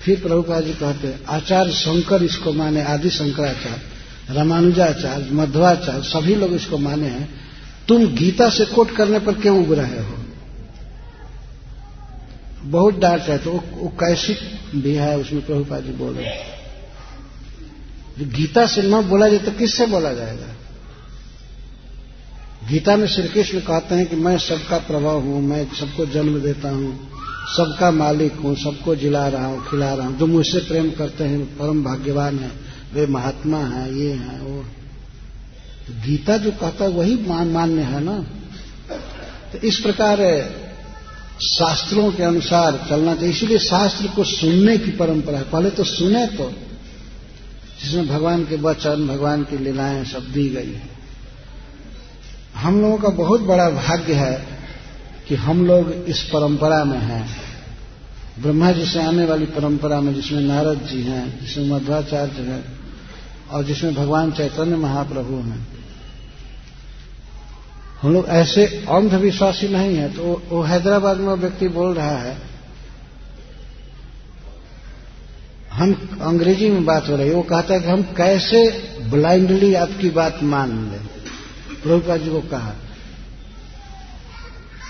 फिर 0.00 0.20
प्रभुपाद 0.20 0.64
जी 0.64 0.72
कहते 0.72 1.08
हैं 1.08 1.24
आचार्य 1.28 1.72
शंकर 1.72 2.22
इसको 2.22 2.52
माने 2.52 2.82
आदि 2.84 3.10
शंकराचार्य 3.10 4.34
रामानुजाचार्य 4.34 5.28
मध्वाचार्य 5.32 6.02
सभी 6.02 6.34
लोग 6.34 6.52
इसको 6.52 6.78
माने 6.78 7.08
हैं। 7.08 7.28
तुम 7.88 8.06
गीता 8.14 8.48
से 8.50 8.64
कोट 8.64 8.90
करने 8.96 9.18
पर 9.18 9.34
क्यों 9.34 9.58
उग 9.62 9.72
रहे 9.72 10.00
हो? 10.00 10.14
बहुत 12.70 12.98
डांट 12.98 13.22
है 13.22 13.38
तो 13.38 13.50
वो, 13.50 13.64
वो 13.74 13.88
कैसी 14.00 14.34
भी 14.74 14.94
है 14.94 15.18
उसमें 15.18 15.46
प्रभुपाद 15.46 15.84
जी 15.84 15.92
बोल 15.92 16.14
रहे 16.14 16.52
गीता 18.30 18.66
से 18.66 18.82
न 18.82 19.00
बोला 19.02 19.28
जाए 19.28 19.38
तो 19.38 19.50
किससे 19.50 19.86
बोला 19.86 20.12
जाएगा? 20.12 20.46
गीता 22.70 22.96
में 22.96 23.06
श्री 23.06 23.28
कृष्ण 23.28 23.60
कहते 23.60 23.94
हैं 23.94 24.06
कि 24.06 24.16
मैं 24.16 24.38
सबका 24.38 24.78
प्रभाव 24.78 25.20
हूँ, 25.20 25.42
मैं 25.42 25.64
सबको 25.74 26.06
जन्म 26.06 26.40
देता 26.40 26.70
हूँ, 26.70 27.10
सबका 27.56 27.90
मालिक 27.90 28.32
हूँ, 28.34 28.54
सबको 28.56 28.94
जिला 28.96 29.28
रहा 29.28 29.46
हूँ, 29.46 29.70
खिला 29.70 29.94
रहा 29.94 30.06
हूँ। 30.06 30.18
जो 30.18 30.26
मुझसे 30.26 30.58
प्रेम 30.58 30.90
करते 30.90 31.24
हैं 31.24 31.44
परम 31.58 31.84
भाग्यवान 31.84 32.38
है, 32.38 32.50
वे 32.94 33.06
महात्मा 33.06 33.58
हैं, 33.58 33.92
ये 33.92 34.12
हैं, 34.12 34.40
वो 34.40 34.62
तो 35.86 35.94
गीता 36.06 36.36
जो 36.36 36.50
कहता 36.50 36.84
है, 36.84 36.90
वही 36.90 37.14
मान 37.26 37.48
मान्य 37.48 37.82
है 37.82 38.04
ना? 38.04 38.18
तो 39.52 39.58
इस 39.58 39.78
प्रकार 39.78 40.18
शास्त्रों 41.42 42.12
के 42.12 42.22
अनुसार 42.22 42.86
चलना 42.88 43.14
चाहिए। 43.14 43.30
इसीलिए 43.30 43.58
शास्त्र 43.58 44.06
को 44.06 44.24
सुनने 44.24 44.78
की 44.78 44.90
परंपरा 44.90 45.38
है। 45.38 45.44
पहले 45.44 45.70
तो 45.70 45.84
सुने 45.84 46.26
तो 46.26 46.52
जिसमें 47.82 48.08
भगवान 48.08 48.44
के 48.44 48.56
वचन, 48.56 49.06
भगवान 49.08 49.42
की 49.42 49.58
लीलाएँ 49.58 50.04
सब 50.04 50.32
दी 50.32 50.48
गई 50.48 50.72
है। 50.72 50.93
हम 52.54 52.80
लोगों 52.80 52.98
का 52.98 53.08
बहुत 53.16 53.40
बड़ा 53.42 53.68
भाग्य 53.70 54.14
है 54.14 54.34
कि 55.28 55.34
हम 55.36 55.66
लोग 55.66 55.90
इस 56.08 56.22
परंपरा 56.24 56.84
में 56.84 56.98
हैं। 57.00 57.24
ब्रह्मा 58.42 58.70
जी 58.72 58.84
से 58.84 59.02
आने 59.02 59.24
वाली 59.24 59.46
परंपरा 59.48 60.00
में 60.00 60.12
जिसमें 60.14 60.40
नारद 60.42 60.80
जी 60.82 61.02
हैं, 61.02 61.40
जिसमें 61.40 61.68
मध्वाचार्य 61.68 62.42
हैं, 62.42 62.64
और 63.50 63.64
जिसमें 63.64 63.94
भगवान 63.94 64.32
चैतन्य 64.32 64.76
महाप्रभु 64.78 65.36
हैं। 65.42 65.66
हम 68.02 68.12
लोग 68.12 68.26
ऐसे 68.28 68.64
अंधविश्वासी 68.90 69.68
नहीं 69.68 69.96
है 69.96 70.08
तो 70.12 70.42
वो 70.48 70.62
हैदराबाद 70.62 71.18
में 71.18 71.32
व्यक्ति 71.34 71.68
बोल 71.70 71.94
रहा 71.94 72.16
है, 72.18 72.36
हम 75.72 75.92
अंग्रेज़ी 76.22 76.68
में 76.70 76.84
बात 76.84 77.08
हो 77.08 77.16
रही 77.16 77.28
है। 77.28 77.34
वो 77.34 77.42
कहता 77.44 77.74
है 77.74 77.80
कि 77.80 77.88
हम 77.88 78.02
कैसे 78.16 78.58
ब्लाइंडली 79.10 79.74
आपकी 79.76 80.10
बात 80.12 80.42
मान 80.44 80.70
लें। 80.90 81.00
प्रभुपा 81.84 82.16
जी 82.16 82.30
को 82.30 82.40
कहा 82.40 82.74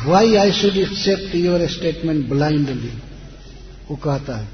why 0.06 0.34
I 0.34 0.52
should 0.52 0.76
accept 0.76 1.34
your 1.34 1.66
statement 1.66 2.28
blindly 2.28 2.92
वो 3.90 3.96
कहता 3.96 4.36
है। 4.36 4.48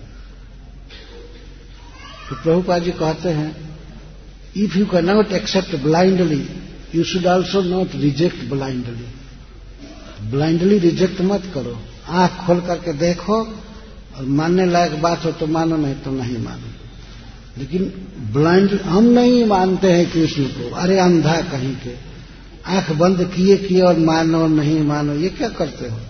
तो 2.28 2.36
प्रभुपा 2.36 2.78
जी 2.78 2.90
कहते 2.90 3.28
हैं 3.28 3.78
if 4.56 4.78
you 4.78 4.86
can 4.86 5.04
not 5.04 5.32
accept 5.32 5.76
blindly 5.76 6.48
you 6.94 7.04
should 7.04 7.26
also 7.26 7.62
not 7.62 7.94
reject 7.94 8.44
blindly 8.44 10.28
blindly 10.30 10.78
reject 10.78 11.20
मत 11.20 11.42
करो। 11.54 11.78
आँख 12.08 12.32
खोल 12.46 12.60
करके 12.60 12.92
देखो, 12.92 13.36
और 14.16 14.24
मानने 14.24 14.66
लायक 14.66 15.02
बात 15.02 15.24
हो 15.24 15.32
तो 15.32 15.46
मानो, 15.46 15.76
नहीं 15.76 15.94
तो 15.94 16.10
नहीं 16.10 16.38
मानो। 16.38 16.70
लेकिन 17.58 17.84
ब्लाइंड 18.32 18.80
हम 18.80 19.04
नहीं 19.04 19.44
मानते 19.44 19.92
हैं 19.92 20.10
कृष्ण 20.10 20.44
को। 20.44 20.74
अरे 20.74 20.98
अंधा 20.98 21.40
कहीं 21.40 21.74
के। 21.74 22.10
आँख 22.66 22.91
बंद 22.91 23.32
किए 23.37 23.57
किए 23.57 23.81
और 23.81 23.99
मानो 23.99 24.47
नहीं 24.47 24.81
मानो, 24.81 25.15
ये 25.15 25.28
क्या 25.28 25.49
करते 25.49 25.89
हो? 25.89 26.01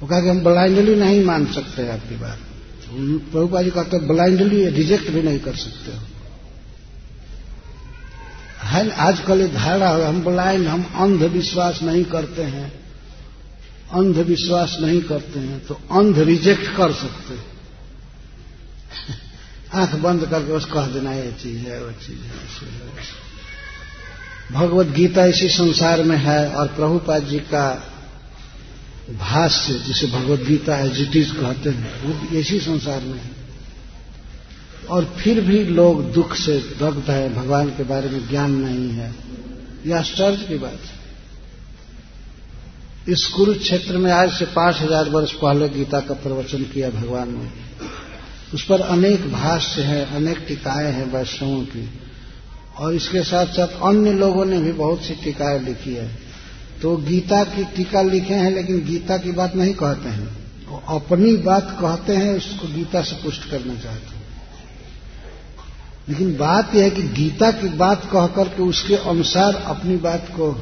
वो 0.00 0.06
कहा 0.06 0.20
कि 0.20 0.28
हम 0.28 0.40
ब्लाइंडली 0.40 0.94
नहीं 0.94 1.24
मान 1.24 1.46
सकते 1.46 1.88
आपकी 1.88 2.16
बात। 2.16 2.38
प्रभुपा 3.32 3.62
जी 3.62 3.70
कहते 3.70 3.98
ब्लाइंडली 3.98 4.68
रिजेक्ट 4.68 5.10
भी 5.10 5.22
नहीं 5.22 5.38
कर 5.38 5.54
सकते 5.54 5.92
हो। 5.92 5.98
है 8.62 8.90
आजकल 8.90 9.40
ये 9.40 9.48
धारणा 9.48 9.88
हो, 9.88 10.02
हम 10.02 10.24
ब्लाइंड 10.24 10.66
हम 10.66 10.92
अंधविश्वास 10.96 11.82
नहीं 11.82 12.04
करते 12.04 12.42
हैं। 12.42 12.80
अंधविश्वास 13.92 14.78
नहीं 14.80 15.02
करते 15.02 15.40
हैं 15.40 15.66
तो 15.66 15.74
अंध 15.74 16.18
रिजेक्ट 16.18 16.76
कर 16.76 16.92
सकते 16.92 17.34
आँख 19.74 19.94
बंद 19.94 20.26
करके 20.26 20.52
बस 20.52 20.64
कह 20.64 20.86
देना, 20.86 21.12
ये 21.12 21.36
चीज़ 21.42 21.58
है, 21.58 21.84
वो 21.84 21.90
चीज़ 21.90 22.18
है। 22.18 23.29
भगवत 24.52 24.86
गीता 24.86 25.24
इसी 25.24 25.48
संसार 25.48 26.02
में 26.02 26.16
है 26.16 26.54
और 26.54 26.66
प्रभुपाद 26.66 27.24
जी 27.24 27.38
का 27.38 27.86
भाष्य, 29.20 29.72
जिसे 29.72 30.06
भगवत 30.06 30.40
गीता 30.40 30.76
एजिटिज 30.76 31.30
कहते 31.30 31.70
हैं, 31.70 32.02
वो 32.02 32.36
इसी 32.36 32.60
संसार 32.60 33.00
में 33.00 33.18
है। 33.18 33.30
और 34.90 35.16
फिर 35.18 35.40
भी 35.40 35.64
लोग 35.64 36.12
दुख 36.12 36.34
से 36.34 36.58
दग्ध 36.58 37.10
है, 37.10 37.34
भगवान 37.34 37.68
के 37.68 37.82
बारे 37.82 38.10
में 38.10 38.28
ज्ञान 38.28 38.50
नहीं 38.50 38.90
है। 38.90 39.14
यह 39.86 39.98
आश्चर्य 39.98 40.36
की 40.36 40.58
बात 40.58 40.78
है। 40.84 41.00
इस 43.08 43.26
कुरुक्षेत्र 43.26 43.98
में 43.98 44.12
आज 44.12 44.32
से 44.32 44.44
पाँच 44.44 44.80
हज़ार 44.80 45.08
वर्ष 45.08 45.32
पहले 45.32 45.68
गीता 45.68 46.00
का 46.00 46.14
प्रवचन 46.14 46.62
किया 46.62 46.90
भगवान 46.90 47.38
ने। 47.38 47.50
उस 48.54 48.66
पर 48.66 48.80
अनेक 48.80 49.32
भाष्य 49.32 49.82
है, 49.82 50.16
अनेक 50.16 50.38
टीकाएँ 50.48 50.92
हैं 50.92 51.12
वैष्णवों 51.12 51.62
की। 51.62 51.99
और 52.80 52.94
इसके 52.94 53.22
साथ 53.22 53.46
साथ 53.46 53.66
अन्य 53.66 54.12
लोगों 54.12 54.44
ने 54.44 54.60
भी 54.60 54.72
बहुत 54.72 55.02
सी 55.02 55.14
टीकाएँ 55.14 55.60
लिखी 55.60 55.94
है। 55.94 56.18
तो 56.82 56.96
गीता 56.96 57.44
की 57.44 57.64
टीका 57.64 58.02
लिखे 58.02 58.34
हैं, 58.34 58.54
लेकिन 58.54 58.84
गीता 58.84 59.18
की 59.18 59.32
बात 59.32 59.56
नहीं 59.56 59.74
कहते 59.74 60.08
हैं। 60.08 60.28
वो 60.68 60.82
अपनी 60.88 61.36
बात 61.36 61.76
कहते 61.80 62.16
हैं, 62.16 62.36
उसको 62.36 62.68
गीता 62.68 63.02
से 63.02 63.22
पुष्ट 63.22 63.50
करना 63.50 63.74
चाहते 63.74 64.16
हैं। 64.16 64.20
लेकिन 66.08 66.36
बात 66.36 66.74
यह 66.74 66.84
है 66.84 66.90
कि 66.90 67.02
गीता 67.02 67.50
की 67.50 67.68
बात 67.68 68.10
कह 68.12 68.26
करके 68.26 68.62
उसके 68.62 68.96
अनुसार 68.96 69.54
अपनी 69.54 69.96
बात 69.96 70.28
को 70.30 70.52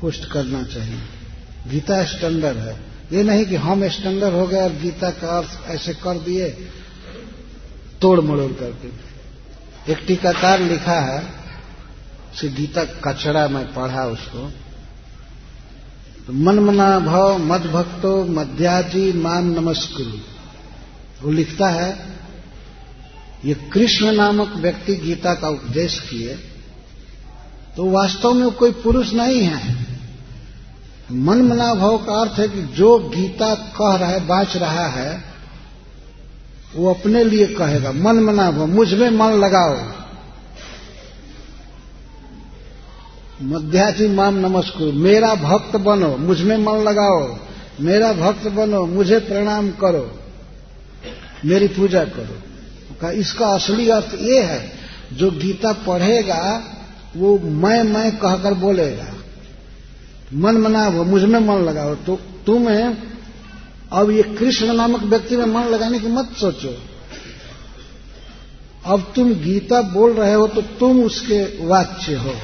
पुष्ट 0.00 0.24
करना 0.24 0.62
चाहिए। 0.62 0.98
गीता 1.68 2.04
स्टैंडर्ड 2.04 2.58
है। 2.58 2.80
ये 3.12 3.22
नहीं 3.22 3.44
कि 3.44 3.56
हम 3.56 3.88
स्टैंडर्ड 3.88 4.34
हो 4.34 4.46
गए 4.46 4.62
और 4.62 4.72
गीता 4.72 5.10
का 5.10 5.38
अर्थ 5.38 5.70
ऐसे 5.70 5.94
कर 5.94 6.18
दिए 6.18 6.50
तोड़ 8.00 8.20
मड़ोड़ 8.20 8.52
करके। 8.52 9.10
एक 9.92 9.98
टीकाकार 10.06 10.60
लिखा 10.60 11.00
है 11.00 11.39
से 12.34 12.48
गीता 12.48 12.84
कचरा 13.04 13.46
में 13.48 13.64
पढ़ा 13.74 14.04
उसको। 14.06 14.50
तो 16.26 16.32
मन 16.32 16.58
मना 16.58 16.98
भव 16.98 17.38
मद 17.38 17.66
भक्तो 17.66 18.24
मध्याजी 18.24 19.12
मान 19.12 19.50
नमस्कुरु। 19.50 20.18
वो 21.22 21.32
लिखता 21.32 21.68
है, 21.68 21.90
ये 23.44 23.54
कृष्ण 23.72 24.12
नामक 24.12 24.56
व्यक्ति 24.56 24.94
गीता 24.96 25.34
का 25.34 25.48
उपदेश 25.48 25.98
किए 26.00 26.38
तो 27.76 27.84
वास्तव 27.90 28.32
में 28.32 28.50
कोई 28.50 28.70
पुरुष 28.72 29.12
नहीं 29.12 29.40
है। 29.42 29.76
मन 31.10 31.42
मना 31.42 31.74
भाव 31.74 31.96
का 31.98 32.20
अर्थ 32.20 32.38
है 32.38 32.48
कि 32.48 32.62
जो 32.74 32.98
गीता 33.08 33.54
कह 33.54 33.94
रहा 33.96 34.08
है, 34.08 34.26
बाच 34.26 34.56
रहा 34.56 34.86
है, 34.86 35.24
वो 36.76 36.90
अपने 36.90 37.24
लिए 37.24 37.46
कहेगा, 37.54 37.92
मन 37.92 38.20
मना 38.20 38.50
भाव, 38.50 38.66
मुझमें 38.66 39.10
मन 39.10 39.32
लगाओ। 39.34 39.99
मध्याजी 43.42 44.06
माम 44.08 44.34
नमस्कुर 44.36 44.92
मेरा 44.92 45.34
भक्त 45.34 45.76
बनो 45.76 46.16
मुझमें 46.16 46.56
मन 46.56 46.78
लगाओ, 46.78 47.38
मेरा 47.80 48.12
भक्त 48.12 48.48
बनो, 48.48 48.86
मुझे 48.86 49.18
प्रणाम 49.18 49.70
करो, 49.70 50.18
मेरी 51.44 51.68
पूजा 51.68 52.04
करो। 52.04 52.36
का 53.00 53.10
इसका 53.10 53.46
असली 53.46 53.88
अर्थ 53.88 54.14
ये 54.20 54.42
है, 54.42 54.72
जो 55.12 55.30
गीता 55.30 55.72
पढ़ेगा, 55.72 56.64
वो 57.16 57.38
मैं 57.38 57.82
मैं 57.82 58.16
कहकर 58.16 58.54
बोलेगा। 58.54 59.06
मन 60.34 60.56
मना 60.56 60.88
वो 60.88 61.04
मुझमें 61.04 61.40
मन 61.40 61.64
लगाओ। 61.64 61.94
तो 61.94 62.18
तुम्हें 62.46 62.96
अब 63.92 64.10
ये 64.10 64.22
कृष्ण 64.22 64.72
नामक 64.74 65.02
व्यक्ति 65.02 65.36
में 65.36 65.46
मन 65.46 65.62
लगाने 65.62 65.98
की 65.98 66.06
मत 66.06 66.30
सोचो। 66.40 66.76
अब 68.84 69.12
तुम 69.16 69.34
गीता 69.34 69.82
बोल 69.82 70.12
रहे 70.12 70.34
हो 70.34 70.46
तो 70.48 70.62
तुम 70.62 71.04
उसके 71.04 71.66
वाच्य 71.66 72.14
हो। 72.14 72.34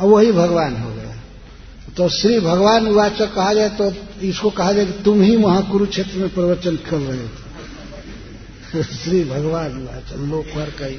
अब 0.00 0.08
वही 0.08 0.32
भगवान 0.32 0.76
हो 0.76 0.94
गया। 0.94 1.16
तो 1.96 2.08
श्री 2.08 2.40
भगवान 2.40 2.88
वाचक 2.88 3.34
कहा 3.34 3.54
जाए 3.54 3.68
तो 3.68 3.92
इसको 4.22 4.50
कहा 4.50 4.72
जाए 4.72 4.86
कि 4.86 5.02
तुम 5.02 5.22
ही 5.22 5.36
वहाँ 5.36 5.70
कुरुक्षेत्र 5.70 6.18
में 6.18 6.34
प्रवचन 6.34 6.76
कर 6.76 6.98
रहे 6.98 7.28
थे। 7.28 7.50
श्री 8.82 9.24
भगवान 9.24 9.82
वाचक 9.82 10.16
लोग 10.16 10.44
पर 10.44 10.70
कही 10.70 10.98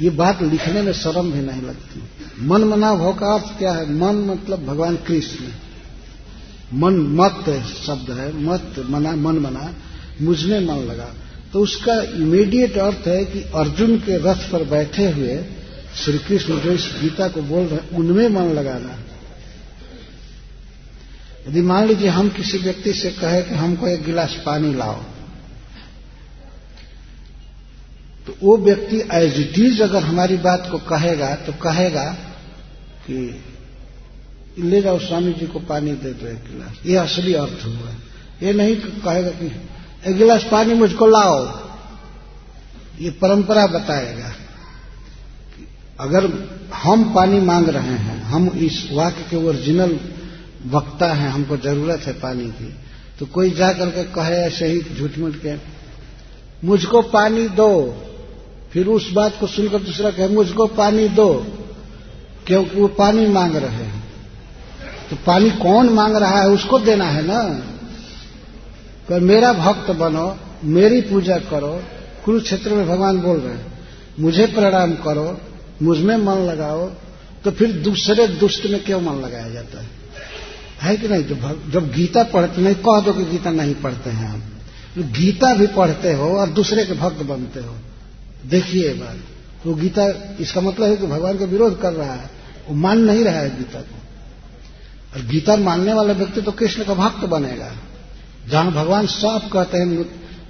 ये 0.00 0.10
बात 0.10 0.42
लिखने 0.42 0.82
में 0.82 0.92
शर्म 0.92 1.32
भी 1.32 1.40
नहीं 1.40 1.62
लगती। 1.62 2.02
मन 2.40 2.64
मना 2.64 2.94
भाव 2.94 3.14
का 3.14 3.34
अर्थ 3.34 3.58
क्या 3.58 3.72
है? 3.72 3.92
मन 3.92 4.14
मतलब 4.14 4.66
भगवान 4.66 4.96
कृष्ण। 4.96 5.44
मन 6.78 6.94
मत 6.94 7.64
शब्द 7.86 8.10
है, 8.10 8.42
मत 8.42 8.86
मना, 8.90 9.16
मन 9.16 9.38
मना, 9.38 9.74
मुझने 10.22 10.60
मन 10.60 10.74
लगा। 10.74 11.14
तो 11.52 11.60
उसका 11.60 12.02
इमीडिएट 12.02 12.78
अर्थ 12.78 13.06
है 13.06 13.24
कि 13.24 13.40
अर्जुन 13.54 13.98
के 13.98 14.16
रथ 14.16 14.50
पर 14.52 14.64
बैठे 14.64 15.10
हुए 15.10 15.44
श्री 15.96 16.18
कृष्ण 16.18 16.60
जो 16.60 16.72
इस 16.72 16.94
गीता 17.00 17.28
को 17.28 17.42
बोल 17.42 17.66
रहे 17.66 17.96
उनमें 17.96 18.28
मन 18.28 18.42
लगाना। 18.42 18.98
यदि 21.48 21.62
मान 21.62 21.86
लीजिए 21.86 22.08
हम 22.08 22.28
किसी 22.28 22.58
व्यक्ति 22.58 22.92
से 22.92 23.10
कहे 23.10 23.42
कि 23.42 23.54
हमको 23.54 23.88
एक 23.88 24.04
गिलास 24.04 24.36
पानी 24.46 24.74
लाओ 24.74 25.02
तो 28.26 28.36
वो 28.42 28.56
व्यक्ति 28.56 28.96
एज 29.12 29.40
इट 29.40 29.58
इज़ 29.58 29.82
अगर 29.82 30.02
हमारी 30.02 30.36
बात 30.36 30.68
को 30.70 30.78
कहेगा 30.78 31.34
तो 31.34 31.52
कहेगा 31.52 32.12
कि, 33.10 33.44
ले 34.58 34.82
जाओ 34.82 34.98
स्वामी 34.98 35.32
जी 35.32 35.46
को 35.46 35.58
पानी 35.58 35.92
दे 35.92 36.12
दो 36.12 36.26
एक 36.26 36.34
गिलास। 36.34 36.86
ये 36.86 36.96
असली 36.96 37.34
अर्थ 37.34 37.64
हुआ। 37.64 37.94
ये 38.42 38.52
नहीं 38.52 38.76
कहेगा 38.76 39.30
कि, 39.30 39.46
एक 40.06 40.16
गिलास 40.16 40.44
पानी 40.52 40.74
मुझको 40.74 41.06
लाओ। 41.06 41.68
ये 43.00 43.10
परंपरा 43.10 43.66
बताएगा। 43.66 44.32
अगर 46.00 46.48
हम 46.74 47.14
पानी 47.14 47.40
मांग 47.40 47.68
रहे 47.68 47.82
हैं, 47.82 48.22
हम 48.22 48.48
इस 48.48 48.88
वाक्य 48.92 49.26
के 49.30 49.36
ओरिजिनल 49.48 50.00
वक्ता 50.66 51.12
हैं, 51.12 51.30
हमको 51.30 51.56
ज़रूरत 51.56 52.00
है 52.00 52.12
पानी 52.12 52.44
की 52.44 52.74
तो 53.18 53.26
कोई 53.26 53.50
जा 53.50 53.72
करके 53.72 54.02
कहे 54.04 54.36
ऐसे 54.36 54.66
ही 54.66 54.82
झूठ 54.98 55.18
मूठ 55.18 55.32
के, 55.32 55.54
मुझको 56.66 57.02
पानी 57.02 57.48
दो। 57.48 57.96
फिर 58.72 58.86
उस 58.86 59.12
बात 59.12 59.36
को 59.40 59.46
सुनकर 59.46 59.78
दूसरा 59.78 60.10
कहे, 60.10 60.28
मुझको 60.28 60.66
पानी 60.66 61.08
दो। 61.08 61.46
क्योंकि 62.46 62.80
वो 62.80 62.88
पानी 62.88 63.26
मांग 63.26 63.56
रहे 63.56 63.84
हैं। 63.84 64.04
तो 65.10 65.16
पानी 65.16 65.50
कौन 65.50 65.88
मांग 65.88 66.16
रहा 66.16 66.40
है, 66.40 66.48
उसको 66.48 66.78
देना 66.78 67.04
है 67.04 67.26
ना? 67.26 67.42
कर 69.08 69.20
मेरा 69.20 69.52
भक्त 69.52 69.90
बनो, 69.90 70.36
मेरी 70.64 71.00
पूजा 71.00 71.38
करो, 71.38 71.82
कुरुक्षेत्र 72.24 72.70
में 72.70 72.88
भगवान 72.88 73.20
बोल 73.20 73.38
रहे 73.38 73.54
हैं, 73.54 73.78
मुझे 74.20 74.46
प्रणाम 74.46 74.92
करो 74.92 75.40
मुझमें 75.82 76.16
मन 76.16 76.34
लगाओ 76.34 76.90
तो 77.44 77.50
फिर 77.50 77.72
दूसरे 77.72 78.26
दुष्ट 78.26 78.66
में 78.66 78.84
क्यों 78.84 79.00
मन 79.00 79.12
लगाया 79.12 79.48
जाता 79.48 79.80
है? 79.80 79.88
है 80.82 80.96
कि 80.96 81.08
नहीं? 81.08 81.24
जब 81.24 81.70
जब 81.70 81.92
गीता 81.92 82.22
पढ़ते 82.22 82.62
नहीं, 82.62 82.74
कह 82.74 83.00
दो 83.00 83.12
कि 83.12 83.24
गीता 83.24 83.50
नहीं 83.50 83.74
पढ़ते 83.74 84.10
हैं 84.10 84.28
हम 84.28 84.42
गीता 84.98 85.54
भी 85.54 85.66
पढ़ते 85.66 86.12
हो 86.12 86.38
और 86.38 86.48
दूसरे 86.48 86.84
के 86.84 86.92
भक्त 86.92 87.22
बनते 87.22 87.60
हो। 87.60 87.76
देखिए 88.46 88.94
बात। 88.94 89.16
तो 89.64 89.74
गीता, 89.74 90.36
इसका 90.40 90.60
मतलब 90.60 90.88
है 90.88 90.96
कि 90.96 91.06
भगवान 91.06 91.38
का 91.38 91.44
विरोध 91.44 91.80
कर 91.80 91.92
रहा 91.92 92.14
है। 92.14 92.30
वो 92.68 92.74
मान 92.74 92.98
नहीं 92.98 93.24
रहा 93.24 93.34
है 93.34 93.56
गीता 93.56 93.80
को। 93.80 93.94
और 95.14 95.26
गीता 95.26 95.56
मानने 95.56 95.92
वाला 95.92 96.12
व्यक्ति 96.12 96.40
तो 96.40 96.52
कृष्ण 96.52 96.84
का 96.84 96.94
भक्त 96.94 97.24
बनेगा। 97.24 97.72
जहाँ 98.50 98.72
भगवान 98.72 99.06
साफ़ 99.06 99.52
कहते 99.52 99.78
हैं, 99.78 100.06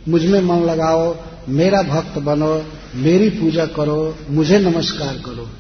मुझमें 0.09 0.41
मन 0.41 0.57
लगाओ, 0.57 1.17
मेरा 1.49 1.83
भक्त 1.83 2.19
बनो 2.19 2.65
मेरी 2.95 3.31
पूजा 3.31 3.67
करो, 3.67 4.19
मुझे 4.31 4.59
नमस्कार 4.59 5.15
करो। 5.15 5.51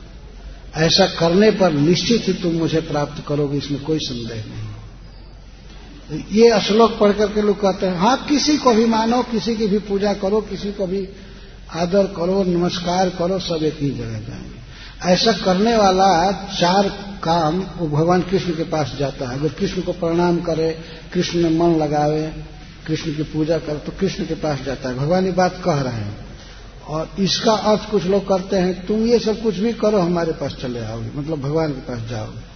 ऐसा 0.76 1.06
करने 1.06 1.50
पर 1.50 1.72
निश्चित 1.72 2.24
ही 2.26 2.32
तुम 2.32 2.52
मुझे 2.52 2.80
प्राप्त 2.80 3.24
करोगे, 3.28 3.58
इसमें 3.58 3.84
कोई 3.84 3.98
संदेह 3.98 4.44
नहीं। 4.46 4.74
ये 6.32 6.60
श्लोक 6.60 6.98
पढ़ 6.98 7.12
करके 7.12 7.42
लोग 7.42 7.60
कहते 7.60 7.86
हैं 7.86 7.96
हाँ 7.96 8.26
किसी 8.28 8.58
को 8.58 8.74
भी 8.74 8.86
मानो, 8.86 9.22
किसी 9.22 9.56
की 9.56 9.66
भी 9.66 9.78
पूजा 9.78 10.14
करो, 10.14 10.40
किसी 10.40 10.72
को 10.72 10.86
भी 10.86 11.08
आदर 11.74 12.04
करो, 12.04 12.44
नमस्कार 12.44 13.08
करो, 13.08 13.38
सब 13.38 13.62
एक 13.62 13.78
ही 13.80 13.90
जगह 13.90 14.20
जाएँगे। 14.20 14.64
ऐसा 15.12 15.32
करने 15.32 15.76
वाला 15.76 16.32
चार 16.32 16.88
काम, 17.24 17.62
वो 17.78 17.88
भगवान 17.88 18.22
कृष्ण 18.22 18.50
के 18.50 18.64
पास 18.64 18.96
जाता 18.98 19.28
है। 19.28 19.38
अगर 19.38 19.48
कृष्ण 19.48 19.82
को 19.82 19.92
प्रणाम 19.92 20.40
करे, 20.40 20.78
कृष्ण 21.12 21.38
में 21.38 21.58
मन 21.58 21.78
लगावे, 21.78 22.32
कृष्ण 22.86 23.14
की 23.14 23.22
पूजा 23.22 23.58
करे 23.58 23.78
तो 23.78 23.92
कृष्ण 24.00 24.24
के 24.24 24.34
पास 24.34 24.58
जाता 24.66 24.88
है। 24.88 24.94
भगवान 24.94 25.26
ये 25.26 25.32
बात 25.32 25.62
कह 25.64 25.74
रहे 25.74 25.92
हैं। 25.92 26.23
और 26.88 27.10
इसका 27.18 27.52
अर्थ 27.52 27.90
कुछ 27.90 28.04
लोग 28.04 28.28
करते 28.28 28.56
हैं, 28.56 28.86
तुम 28.86 29.06
ये 29.06 29.18
सब 29.18 29.42
कुछ 29.42 29.56
भी 29.56 29.72
करो, 29.72 30.00
हमारे 30.00 30.32
पास 30.32 30.56
चले 30.62 30.80
आओगे। 30.80 31.18
मतलब 31.18 31.40
भगवान 31.40 31.72
के 31.72 31.80
पास 31.80 32.08
जाओगे। 32.08 32.54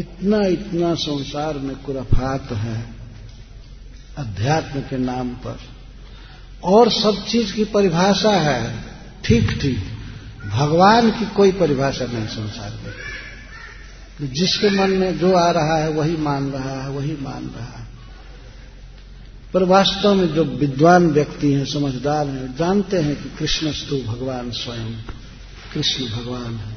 इतना 0.00 0.46
इतना 0.46 0.94
संसार 0.94 1.58
में 1.58 1.76
कुरफात 1.76 2.52
है 2.52 2.94
अध्यात्म 4.18 4.80
के 4.80 4.98
नाम 4.98 5.28
पर। 5.28 5.58
और 6.64 6.90
सब 6.90 7.24
चीज़ 7.24 7.54
की 7.54 7.64
परिभाषा 7.64 8.30
है, 8.30 8.84
ठीक 9.24 9.58
ठीक। 9.60 9.84
भगवान 10.52 11.10
की 11.10 11.26
कोई 11.26 11.52
परिभाषा 11.52 12.04
नहीं 12.04 12.26
संसार 12.26 12.70
में। 12.70 12.92
जिसके 14.32 14.70
मन 14.70 14.90
में 14.90 15.18
जो 15.18 15.36
आ 15.36 15.50
रहा 15.50 15.76
है, 15.76 15.90
वही 15.90 16.16
मान 16.16 16.50
रहा 16.50 16.82
है, 16.82 16.90
वही 16.90 17.16
मान 17.20 17.46
रहा 17.46 17.78
है। 17.78 17.85
पर 19.56 19.62
वास्तव 19.62 20.14
में 20.14 20.34
जो 20.34 20.44
विद्वान 20.44 21.06
व्यक्ति 21.06 21.52
हैं, 21.52 21.64
समझदार 21.64 22.26
हैं, 22.26 22.56
जानते 22.56 22.96
हैं 22.96 23.16
कि 23.16 23.38
कृष्ण 23.38 23.66
कृष्णस्तु 23.66 23.96
भगवान 23.96 24.50
स्वयं 24.50 24.92
कृष्ण 25.74 26.04
भगवान 26.04 26.54
है। 26.54 26.76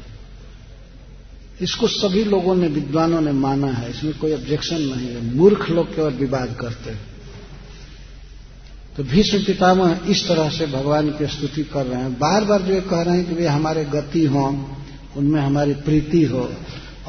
इसको 1.61 1.87
सभी 1.87 2.23
लोगों 2.23 2.55
ने, 2.55 2.67
विद्वानों 2.67 3.21
ने 3.21 3.31
माना 3.31 3.67
है, 3.67 3.89
इसमें 3.89 4.17
कोई 4.17 4.33
ऑब्जेक्शन 4.33 4.75
नहीं 4.75 5.07
है। 5.07 5.35
मूर्ख 5.35 5.69
लोग 5.69 5.95
केवल 5.95 6.13
विवाद 6.13 6.55
करते 6.61 6.89
हैं। 6.89 7.01
तो 8.97 9.03
भीष्म 9.03 9.37
पितामह 9.37 9.99
इस 10.07 10.27
तरह 10.27 10.49
से 10.49 10.65
भगवान 10.65 11.09
की 11.09 11.27
स्तुति 11.27 11.63
कर 11.63 11.85
रहे 11.85 12.01
हैं। 12.01 12.13
बार 12.13 12.43
बार 12.43 12.61
जो 12.61 12.81
कह 12.81 13.01
रहे 13.01 13.17
हैं 13.17 13.29
कि 13.29 13.35
वे 13.35 13.47
हमारे 13.47 13.85
गति 13.85 14.25
हो, 14.25 14.69
उनमें 15.17 15.41
हमारी 15.41 15.73
प्रीति 15.73 16.23
हो, 16.23 16.53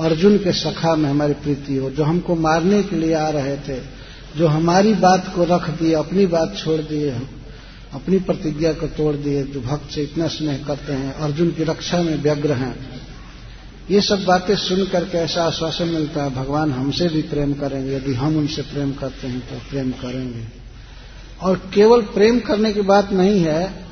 अर्जुन 0.01 0.39
के 0.39 0.53
सखा 0.53 0.97
में 0.97 1.11
हमारी 1.11 1.33
प्रीति 1.33 1.77
हो, 1.77 1.91
जो 1.91 2.05
हमको 2.05 2.35
मारने 2.35 2.83
के 2.83 2.97
लिए 2.97 3.15
आ 3.15 3.29
रहे 3.29 3.57
थे 3.57 4.00
जो 4.37 4.47
हमारी 4.47 4.95
बात 4.95 5.33
को 5.35 5.45
रख 5.45 5.71
दिए, 5.71 5.95
अपनी 5.95 6.27
बात 6.27 6.57
छोड़ 6.57 6.81
दिए 6.81 7.21
अपनी 7.95 8.19
प्रतिज्ञा 8.19 8.73
को 8.73 8.87
तोड़ 8.87 9.17
दिए, 9.17 9.43
जो 9.43 9.61
भक्त 9.61 9.91
से 9.91 10.03
इतना 10.03 10.29
स्नेह 10.29 10.65
करते 10.67 10.93
हैं, 10.93 11.13
अर्जुन 11.13 11.51
की 11.51 11.65
रक्षा 11.65 12.03
में 12.03 12.23
व्यग्र 12.23 12.53
हैं। 12.53 13.03
ये 13.91 14.01
सब 14.01 14.25
बातें 14.25 14.57
सुन 14.57 14.85
करके 14.85 15.19
ऐसा 15.19 15.45
आश्वासन 15.45 15.89
मिलता 15.89 16.23
है, 16.23 16.35
भगवान 16.35 16.73
हमसे 16.73 17.09
भी 17.09 17.23
प्रेम 17.23 17.53
करेंगे, 17.55 17.97
यदि 17.97 18.15
हम 18.15 18.37
उनसे 18.37 18.63
प्रेम 18.63 18.93
करते 18.93 19.27
हैं 19.27 19.41
तो 19.41 19.57
प्रेम 19.71 19.91
करेंगे। 19.91 20.45
और 21.43 21.71
केवल 21.75 22.03
प्रेम 22.03 22.41
करने 22.41 22.73
की 22.73 22.81
बात 22.81 23.13
नहीं 23.13 23.41
है, 23.41 23.85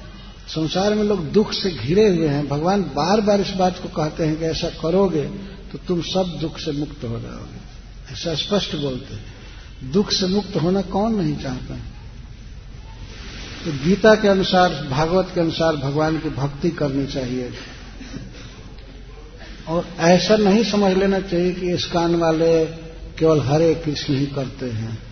संसार 0.48 0.94
में 0.94 1.04
लोग 1.04 1.24
दुख 1.32 1.52
से 1.52 1.70
घिरे 1.70 2.08
हुए 2.08 2.28
हैं। 2.28 2.48
भगवान 2.48 2.82
बार 2.82 3.20
बार 3.20 3.40
इस 3.40 3.50
बात 3.50 3.78
को 3.78 3.88
कहते 3.88 4.24
हैं 4.24 4.38
कि 4.38 4.44
ऐसा 4.44 4.68
करोगे 4.68 5.22
तो 5.72 5.78
तुम 5.78 6.00
सब 6.02 6.38
दुख 6.40 6.58
से 6.58 6.72
मुक्त 6.72 7.04
हो 7.04 7.20
जाओगे। 7.20 7.58
ऐसा 8.12 8.34
स्पष्ट 8.34 8.76
बोलते 8.76 9.14
हैं। 9.14 9.37
दुख 9.84 10.12
से 10.12 10.26
मुक्त 10.26 10.56
होना 10.56 10.82
कौन 10.82 11.14
नहीं 11.22 11.36
चाहता? 11.36 11.76
तो 13.64 13.84
गीता 13.84 14.14
के 14.14 14.28
अनुसार, 14.28 14.86
भागवत 14.90 15.30
के 15.34 15.40
अनुसार 15.40 15.76
भगवान 15.76 16.18
की 16.18 16.30
भक्ति 16.30 16.70
करनी 16.70 17.06
चाहिए। 17.06 17.50
और 19.68 19.88
ऐसा 19.98 20.36
नहीं 20.36 20.64
समझ 20.64 20.96
लेना 20.96 21.20
चाहिए 21.20 21.52
कि 21.52 21.72
इस 21.72 21.86
कान 21.86 22.14
वाले 22.14 22.64
केवल 23.18 23.40
हरे 23.40 23.74
कृष्ण 23.74 24.16
ही 24.16 24.26
करते 24.26 24.66
हैं 24.66 25.02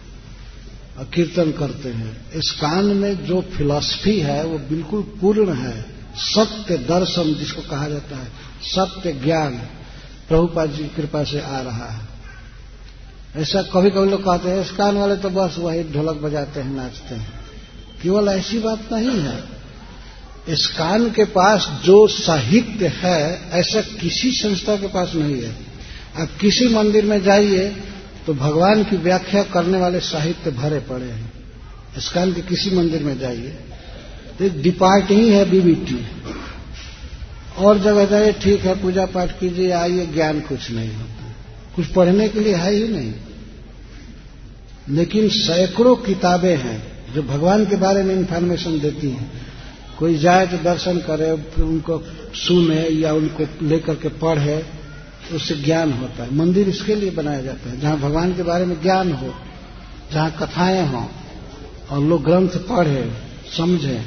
और 0.98 1.04
कीर्तन 1.04 1.52
करते 1.52 1.88
हैं। 1.88 2.32
इस 2.32 2.50
कान 2.50 2.84
में 2.84 3.26
जो 3.26 3.40
फिलॉसफी 3.40 4.20
है, 4.20 4.44
वो 4.44 4.58
बिल्कुल 4.58 5.02
पूर्ण 5.02 5.54
है। 5.54 5.82
सत्य 6.16 6.76
दर्शन, 6.76 7.34
जिसको 7.34 7.62
कहा 7.62 7.88
जाता 7.88 8.16
है, 8.16 8.28
सत्य 8.62 9.12
ज्ञान। 9.12 9.54
प्रभुपाद 10.28 10.70
जी 10.70 10.82
की 10.82 10.88
कृपा 10.88 11.24
से 11.24 11.40
आ 11.40 11.60
रहा 11.60 11.86
है। 11.86 12.15
ऐसा 13.36 13.62
कभी 13.62 13.90
कभी 13.90 14.10
लोग 14.10 14.24
कहते 14.24 14.48
हैं 14.48 14.60
इस 14.60 14.70
कान 14.70 14.96
वाले 14.96 15.16
तो 15.16 15.30
बस 15.30 15.56
वही 15.58 15.82
ढोलक 15.84 16.16
बजाते 16.16 16.60
हैं, 16.60 16.74
नाचते 16.76 17.14
हैं। 17.14 17.32
केवल 18.02 18.28
ऐसी 18.28 18.58
बात 18.58 18.92
नहीं 18.92 19.20
है। 19.20 19.44
इस 20.48 20.66
कान 20.66 21.10
के 21.10 21.24
पास 21.24 21.68
जो 21.84 22.06
साहित्य 22.06 22.92
है, 22.96 23.50
ऐसा 23.50 23.80
किसी 23.80 24.30
संस्था 24.32 24.76
के 24.76 24.86
पास 24.86 25.12
नहीं 25.14 25.42
है। 25.42 25.54
आप 26.18 26.28
किसी 26.40 26.68
मंदिर 26.68 27.04
में 27.04 27.22
जाइए 27.22 27.68
तो 28.26 28.34
भगवान 28.34 28.84
की 28.84 28.96
व्याख्या 28.96 29.42
करने 29.42 29.78
वाले 29.78 30.00
साहित्य 30.00 30.50
भरे 30.50 30.78
पड़े 30.80 31.06
हैं। 31.06 31.32
इसकान 31.98 32.32
के 32.32 32.40
किसी 32.40 32.70
मंदिर 32.70 33.02
में 33.02 33.18
जाइए। 33.18 33.48
तो 34.38 34.62
डिपार्ट 34.62 35.10
ही 35.10 35.28
है 35.28 35.50
बीबीटी 35.50 36.06
और 37.58 37.78
जगह 37.78 38.04
जाइए, 38.04 38.32
ठीक 38.32 38.60
है, 38.60 38.82
पूजा 38.82 39.06
पाठ 39.06 39.38
कीजिए, 39.40 39.70
आइए, 39.70 40.06
ज्ञान 40.06 40.40
कुछ 40.40 40.70
नहीं 40.70 40.92
होता। 40.94 41.34
कुछ 41.76 41.86
पढ़ने 41.86 42.28
के 42.28 42.40
लिए 42.40 42.54
है 42.54 42.72
ही 42.72 42.88
नहीं। 42.88 43.14
लेकिन 44.88 45.28
सैकड़ों 45.28 45.96
किताबें 45.96 46.56
हैं 46.56 46.80
जो 47.14 47.22
भगवान 47.22 47.64
के 47.66 47.76
बारे 47.76 48.02
में 48.02 48.14
इंफॉर्मेशन 48.14 48.78
देती 48.80 49.10
हैं। 49.10 49.30
कोई 49.98 50.18
जाए 50.18 50.46
तो 50.46 50.56
दर्शन 50.56 50.98
करे 50.98 51.30
उनको 51.62 51.98
सुने 52.36 52.82
या 52.82 53.12
उनको 53.12 53.66
लेकर 53.66 53.94
के 53.94 54.08
पढ़े 54.08 54.56
तो 55.28 55.36
उससे 55.36 55.54
ज्ञान 55.54 55.92
होता 55.92 56.22
है। 56.22 56.34
मंदिर 56.34 56.68
इसके 56.68 56.94
लिए 56.94 57.10
बनाया 57.10 57.40
जाता 57.42 57.70
है, 57.70 57.80
जहाँ 57.80 57.98
भगवान 57.98 58.34
के 58.34 58.42
बारे 58.42 58.64
में 58.64 58.80
ज्ञान 58.82 59.12
हो, 59.12 59.34
जहाँ 60.12 60.30
कथाएँ 60.30 60.86
हों 60.86 61.06
और 61.90 62.02
लोग 62.02 62.24
ग्रंथ 62.24 62.58
पढ़े, 62.68 63.10
समझें। 63.56 64.04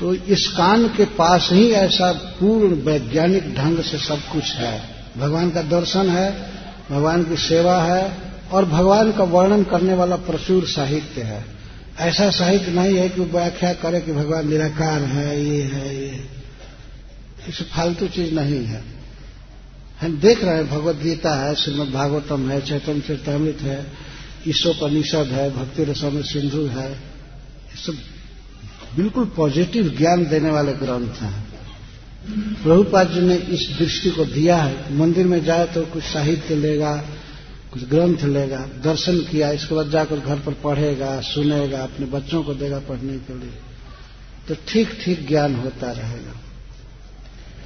तो 0.00 0.14
इस 0.14 0.46
कान 0.48 0.88
के 0.88 1.04
पास 1.04 1.48
ही 1.52 1.70
ऐसा 1.70 2.12
पूर्ण 2.12 2.74
वैज्ञानिक 2.74 3.54
ढंग 3.54 3.78
से 3.78 3.98
सब 3.98 4.20
कुछ 4.32 4.54
है। 4.54 4.80
भगवान 5.18 5.50
का 5.50 5.62
दर्शन 5.62 6.10
है, 6.10 6.30
भगवान 6.90 7.24
की 7.24 7.36
सेवा 7.36 7.82
है 7.82 8.27
और 8.52 8.64
भगवान 8.64 9.12
का 9.12 9.24
वर्णन 9.24 9.62
करने 9.62 9.94
वाला 9.94 10.16
प्रचुर 10.16 10.66
साहित्य 10.66 11.22
है। 11.22 11.44
ऐसा 11.98 12.30
साहित्य 12.30 12.72
नहीं 12.72 12.96
है 12.96 13.08
कि 13.08 13.20
व्याख्या 13.20 13.72
करे 13.72 14.00
कि 14.00 14.12
भगवान 14.12 14.48
निराकार 14.48 15.02
है, 15.02 15.44
ये 15.44 15.62
है, 15.62 16.02
ये 16.02 16.26
इस 17.48 17.62
फालतू 17.62 18.08
चीज़ 18.08 18.34
नहीं 18.34 18.64
है। 18.64 18.84
हम 20.00 20.18
देख 20.18 20.44
रहे 20.44 20.54
हैं, 20.54 20.70
भगवत 20.70 20.96
गीता 20.96 21.34
है, 21.34 21.54
श्रीमद 21.54 21.88
भागवतम 21.88 22.50
है, 22.50 22.60
चैतन्य 22.60 23.00
चरितमृत 23.00 23.58
है, 23.60 23.86
ईशोपनिषद 24.48 25.26
है, 25.32 25.50
भक्ति 25.50 25.84
रसम 25.84 26.22
सिंधु 26.22 26.66
है। 26.66 26.92
ये 26.92 27.76
सब 27.76 27.98
बिल्कुल 28.96 29.24
पॉजिटिव 29.24 29.94
ज्ञान 29.98 30.26
देने 30.26 30.50
वाले 30.50 30.72
ग्रंथ 30.72 31.22
हैं। 31.22 31.48
प्रभुपाद 32.62 33.08
जी 33.08 33.20
ने 33.20 33.34
इस 33.34 33.78
दृष्टि 33.78 34.10
को 34.10 34.24
दिया 34.24 34.56
है। 34.56 34.96
मंदिर 34.96 35.26
में 35.26 35.44
जाए 35.44 35.66
तो 35.66 35.82
कुछ 35.82 36.02
साहित्य 36.02 36.54
लेगा 36.54 37.04
कुछ 37.72 37.88
ग्रंथ 37.88 38.18
लेगा, 38.18 38.58
दर्शन 38.58 39.18
किया, 39.18 39.50
इसके 39.50 39.74
बाद 39.74 39.90
जाकर 39.90 40.18
घर 40.18 40.38
पर 40.38 40.52
पढ़ेगा, 40.52 41.20
सुनेगा, 41.20 41.82
अपने 41.82 42.06
बच्चों 42.06 42.42
को 42.42 42.54
देगा 42.54 42.78
पढ़ने 42.78 43.18
के 43.18 43.38
लिए। 43.38 43.52
तो 44.48 44.54
ठीक 44.68 44.98
ठीक 45.04 45.28
ज्ञान 45.28 45.54
होता 45.54 45.90
रहेगा। 45.90 46.32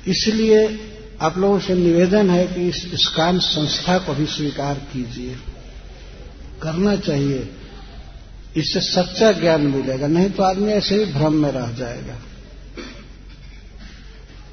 इसलिए 0.09 0.79
आप 1.21 1.39
लोगों 1.39 1.61
से 1.61 1.75
निवेदन 1.75 2.31
है 2.31 2.47
कि 2.47 2.69
इस 2.69 2.91
स्कान 2.95 3.39
संस्था 3.39 3.99
को 3.99 4.15
भी 4.15 4.27
स्वीकार 4.27 4.75
कीजिए। 4.75 5.37
करना 6.63 6.97
चाहिए। 6.97 7.53
इससे 8.57 8.81
सच्चा 8.81 9.33
ज्ञान 9.33 9.61
मिलेगा, 9.61 10.07
नहीं 10.07 10.31
तो 10.31 10.43
आदमी 10.43 10.73
ऐसे 10.73 11.05
ही 11.05 11.13
भ्रम 11.13 11.33
में 11.33 11.53
रह 11.53 11.73
जाएगा। 11.73 12.19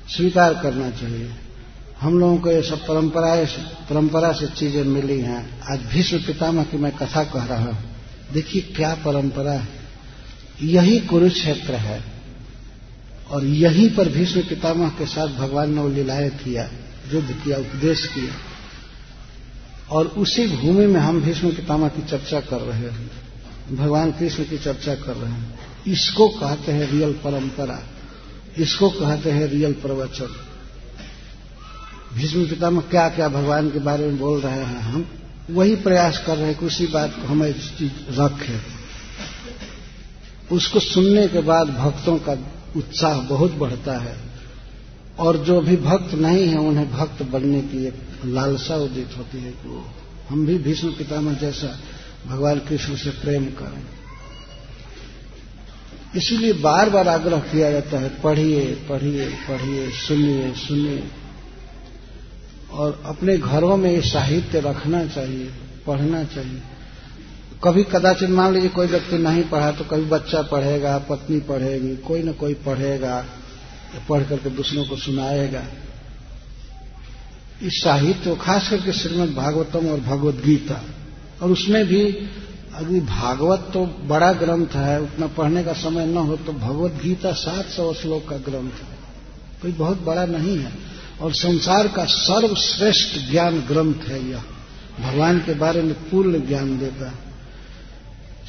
स्वीकार 0.10 0.54
करना 0.54 0.90
चाहिए। 0.90 1.32
हम 2.02 2.20
लोगों 2.20 2.38
को 2.38 2.52
ये 2.52 2.62
सब 2.62 2.88
परंपरा 2.88 3.46
परंपरा 3.90 4.32
से 4.32 4.48
चीज़ें 4.48 4.84
मिली 4.84 5.20
हैं। 5.20 5.62
आज 5.72 5.80
भीष्म 5.80 6.18
पितामह 6.18 6.64
की 6.64 6.78
मैं 6.78 6.92
कथा 6.92 7.24
कह 7.24 7.44
रहा 7.44 7.64
हूँ। 7.64 7.78
देखिए 8.34 8.62
क्या 8.62 8.96
परंपरा 8.96 9.52
है। 9.52 9.68
यही 10.62 11.00
कुरुक्षेत्र 11.00 11.74
है। 11.74 12.04
और 13.32 13.46
यहीं 13.46 13.96
पर 13.96 14.10
भीष्म 14.10 14.42
पितामह 14.42 14.90
के 14.90 15.06
साथ 15.06 15.28
भगवान 15.28 15.76
ने 15.76 15.82
वो 15.82 15.90
लीलाएँ 15.90 16.30
किया, 16.30 16.70
युद्ध 17.14 17.32
किया, 17.32 17.58
उपदेश 17.58 18.08
किया। 18.08 18.34
और 19.96 20.08
उसी 20.08 20.48
भूमि 20.48 20.86
में 20.86 21.00
हम 21.00 21.22
भीष्म 21.22 21.50
पितामह 21.50 21.88
की 21.88 22.02
चर्चा 22.02 22.40
कर 22.40 22.58
रहे 22.58 22.90
हैं। 22.90 23.12
भगवान 23.76 24.12
कृष्ण 24.12 24.44
की 24.44 24.58
चर्चा 24.58 24.96
कर 24.96 25.16
रहे 25.16 25.32
हैं। 25.32 25.60
इसको 25.88 26.30
कहते 26.30 26.72
हैं 26.72 26.92
रियल 26.92 27.14
परंपरा। 27.14 27.84
इसको 28.58 28.90
कहते 28.90 29.32
हैं 29.32 29.48
रियल 29.48 29.74
प्रवचन। 29.74 30.49
भीष्म 32.14 32.48
पितामह 32.48 32.82
क्या 32.82 33.10
क्या 33.10 33.30
भगवान 33.30 33.70
के 33.70 33.80
बारे 33.80 34.06
में 34.06 34.20
बोल 34.20 34.40
रहे 34.40 34.64
हैं 34.64 34.80
हम, 34.80 35.06
वही 35.50 35.76
प्रयास 35.76 36.24
कर 36.26 36.38
रहे 36.38 36.52
हैं 36.52 36.60
उसी 36.60 36.88
बात 36.88 37.16
को 37.16 37.22
हम 37.22 37.44
रखें। 38.10 38.62
उसको 40.52 40.80
सुनने 40.80 41.28
के 41.28 41.40
बाद 41.40 41.68
भक्तों 41.68 42.18
का 42.18 42.38
उत्साह 42.76 43.20
बहुत 43.20 43.52
बढ़ता 43.52 43.98
है। 43.98 44.18
और 45.20 45.38
जो 45.38 45.62
भी 45.62 45.76
भक्त 45.78 46.14
नहीं 46.14 46.48
है, 46.48 46.58
उन्हें 46.58 46.92
भक्त 46.92 47.24
बनने 47.24 47.62
की 47.62 47.86
एक 47.86 47.96
लालसा 48.26 48.76
उदित 48.76 49.10
होती 49.18 49.38
है 49.38 49.52
कि 49.52 49.86
हम 50.30 50.46
भी 50.46 50.58
भीष्म 50.58 50.92
पितामह 50.92 51.34
जैसा 51.34 51.80
भगवान 52.28 52.60
कृष्ण 52.60 52.96
से 52.96 53.10
प्रेम 53.10 53.46
करें। 53.46 53.84
इसीलिए 56.16 56.54
बार 56.54 56.90
बार 56.90 57.08
आग्रह 57.08 57.40
किया 57.40 57.72
जाता 57.72 58.00
है, 58.00 58.10
पढ़िए 58.10 58.66
पढ़िए 58.90 59.26
पढ़िए, 59.26 59.90
सुनिए 59.90 60.54
सुनिए। 60.54 61.04
और 62.72 63.02
अपने 63.06 63.38
घरों 63.38 63.78
में 63.78 63.92
ये 63.92 64.02
साहित्य 64.02 64.60
रखना 64.60 65.06
चाहिए, 65.06 65.50
पढ़ना 65.88 66.24
चाहिए। 66.26 66.62
कभी 67.64 67.84
कदाचित 67.84 68.30
मान 68.30 68.54
लीजिए 68.54 68.70
कोई 68.70 68.88
व्यक्ति 68.88 69.18
नहीं 69.18 69.44
पढ़ा 69.44 69.72
तो 69.72 69.84
कभी 69.84 70.04
बच्चा 70.06 70.42
पढ़ेगा, 70.42 70.98
पत्नी 71.00 71.40
पढ़ेगी, 71.40 71.96
कोई 71.98 72.24
न 72.24 72.34
कोई 72.34 72.54
पढ़ेगा, 72.66 73.26
पढ़ 74.10 74.24
करके 74.24 74.50
दूसरों 74.50 74.86
को 74.86 74.96
सुनाएगा। 74.96 75.64
इस 77.62 77.82
साहित्य 77.84 78.36
खास 78.36 78.70
करके 78.70 78.92
श्रीमद 78.92 79.34
भागवतम 79.36 79.88
और 79.88 80.00
भगवत 80.00 80.36
गीता, 80.36 80.82
और 81.42 81.52
उसमें 81.52 81.86
भी 81.86 82.04
अभी 82.76 83.00
भागवत 83.02 83.70
तो 83.74 83.86
बड़ा 84.08 84.32
ग्रंथ 84.34 84.76
है, 84.76 85.02
उतना 85.02 85.28
पढ़ने 85.28 85.64
का 85.64 85.74
समय 85.74 86.06
न 86.06 86.18
हो 86.18 86.36
तो 86.38 86.54
भगवत 86.54 87.02
गीता 87.04 87.32
सात 87.32 87.66
सौ 87.66 87.94
श्लोक 87.94 88.28
का 88.30 88.38
ग्रंथ 88.38 88.80
है। 88.82 88.98
कोई 89.62 89.72
बहुत 89.72 90.02
बड़ा 90.02 90.26
नहीं 90.26 90.58
है। 90.58 90.72
और 91.22 91.34
संसार 91.34 91.88
का 91.88 92.06
सर्वश्रेष्ठ 92.06 93.32
ज्ञान 93.32 93.60
ग्रंथ 93.60 94.08
है 94.08 94.30
यह। 94.30 94.44
भगवान 95.00 95.40
के 95.40 95.54
बारे 95.54 95.82
में 95.82 95.94
पूर्ण 95.94 96.48
ज्ञान 96.48 96.80
देता 96.80 97.08
है। 97.08 97.30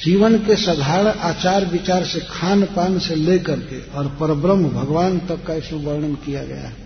जीवन 0.04 0.38
के 0.38 0.56
साधारण 0.56 1.06
आचार 1.06 1.64
विचार 1.64 2.04
से, 2.04 2.20
खान 2.20 2.62
पान 2.62 2.98
से 2.98 3.14
लेकर 3.14 3.60
के 3.60 3.90
और 3.90 4.06
परब्रह्म 4.20 4.68
भगवान 4.68 5.18
तक 5.18 5.46
का 5.46 5.54
इसमें 5.54 5.84
वर्णन 5.84 6.14
किया 6.14 6.44
गया 6.44 6.60
है। 6.60 6.76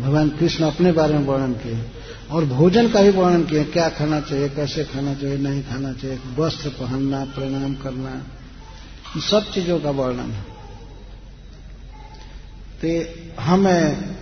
भगवान 0.00 0.28
कृष्ण 0.28 0.64
अपने 0.64 0.92
बारे 0.92 1.14
में 1.14 1.24
वर्णन 1.24 1.52
किए 1.52 1.86
और 2.30 2.44
भोजन 2.44 2.88
का 2.88 3.02
भी 3.02 3.10
वर्णन 3.10 3.44
किया 3.44 3.62
क्या 3.62 3.88
खाना 3.88 4.20
चाहिए, 4.20 4.48
कैसे 4.48 4.84
खाना 4.84 5.14
चाहिए, 5.14 5.38
नहीं 5.38 5.62
खाना 5.62 5.92
चाहिए, 5.92 6.18
वस्त्र 6.36 6.68
पहनना, 6.68 7.24
प्रणाम 7.24 7.74
करना 7.74 8.22
सब 9.20 9.52
चीज़ों 9.52 9.80
का 9.80 9.90
वर्णन 9.90 10.30
है। 10.30 10.44
तो 12.84 13.04
हमें 13.42 14.16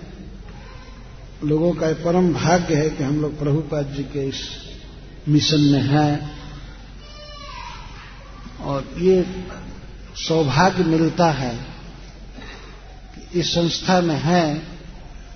लोगों 1.45 1.73
का 1.73 1.93
परम 1.95 2.33
भाग्य 2.35 2.75
है 2.75 2.89
कि 2.91 3.05
हम 3.05 3.21
लोग 3.23 3.39
प्रभुपाद 3.39 3.93
जी 3.97 4.03
के 4.05 4.27
इस 4.29 4.41
मिशन 5.29 5.61
में 5.63 5.83
हैं। 5.83 6.31
और 8.61 8.95
ये 8.99 9.23
सौभाग्य 10.19 10.85
मिलता 10.85 11.31
है 11.33 11.55
कि 13.15 13.41
इस 13.41 13.55
संस्था 13.55 14.01
में 14.01 14.17
है 14.17 14.79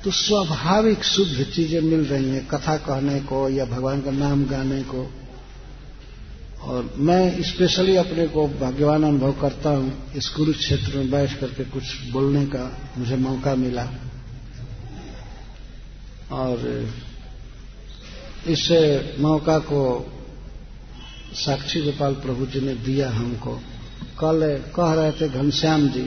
तो 0.04 0.10
स्वाभाविक 0.10 1.04
शुद्ध 1.04 1.44
चीज़ें 1.46 1.80
मिल 1.80 2.04
रही 2.04 2.30
हैं, 2.30 2.46
कथा 2.46 2.76
कहने 2.78 3.20
को 3.20 3.48
या 3.48 3.64
भगवान 3.64 4.00
का 4.00 4.10
नाम 4.10 4.44
गाने 4.44 4.82
को। 4.84 5.10
और 6.62 6.94
मैं 6.98 7.42
स्पेशली 7.42 7.96
अपने 7.96 8.26
को 8.28 8.46
भाग्यवान 8.50 9.04
अनुभव 9.04 9.32
करता 9.32 9.70
हूँ, 9.70 10.12
इस 10.16 10.28
कुरुक्षेत्र 10.28 10.98
में 10.98 11.10
बैठ 11.10 11.38
करके 11.40 11.64
कुछ 11.64 11.84
बोलने 12.10 12.44
का 12.46 12.70
मुझे 12.98 13.16
मौका 13.16 13.54
मिला। 13.54 13.88
और 16.32 16.58
इस 18.46 18.68
मौका 19.20 19.58
को 19.58 19.82
साक्षी 21.34 21.80
गोपाल 21.82 22.14
प्रभु 22.14 22.46
जी 22.46 22.60
ने 22.60 22.74
दिया 22.74 23.10
हमको। 23.10 23.56
कल 24.18 24.40
कह 24.76 24.92
रहे 24.94 25.12
थे, 25.12 25.28
घनश्याम 25.28 25.88
जी, 25.88 26.02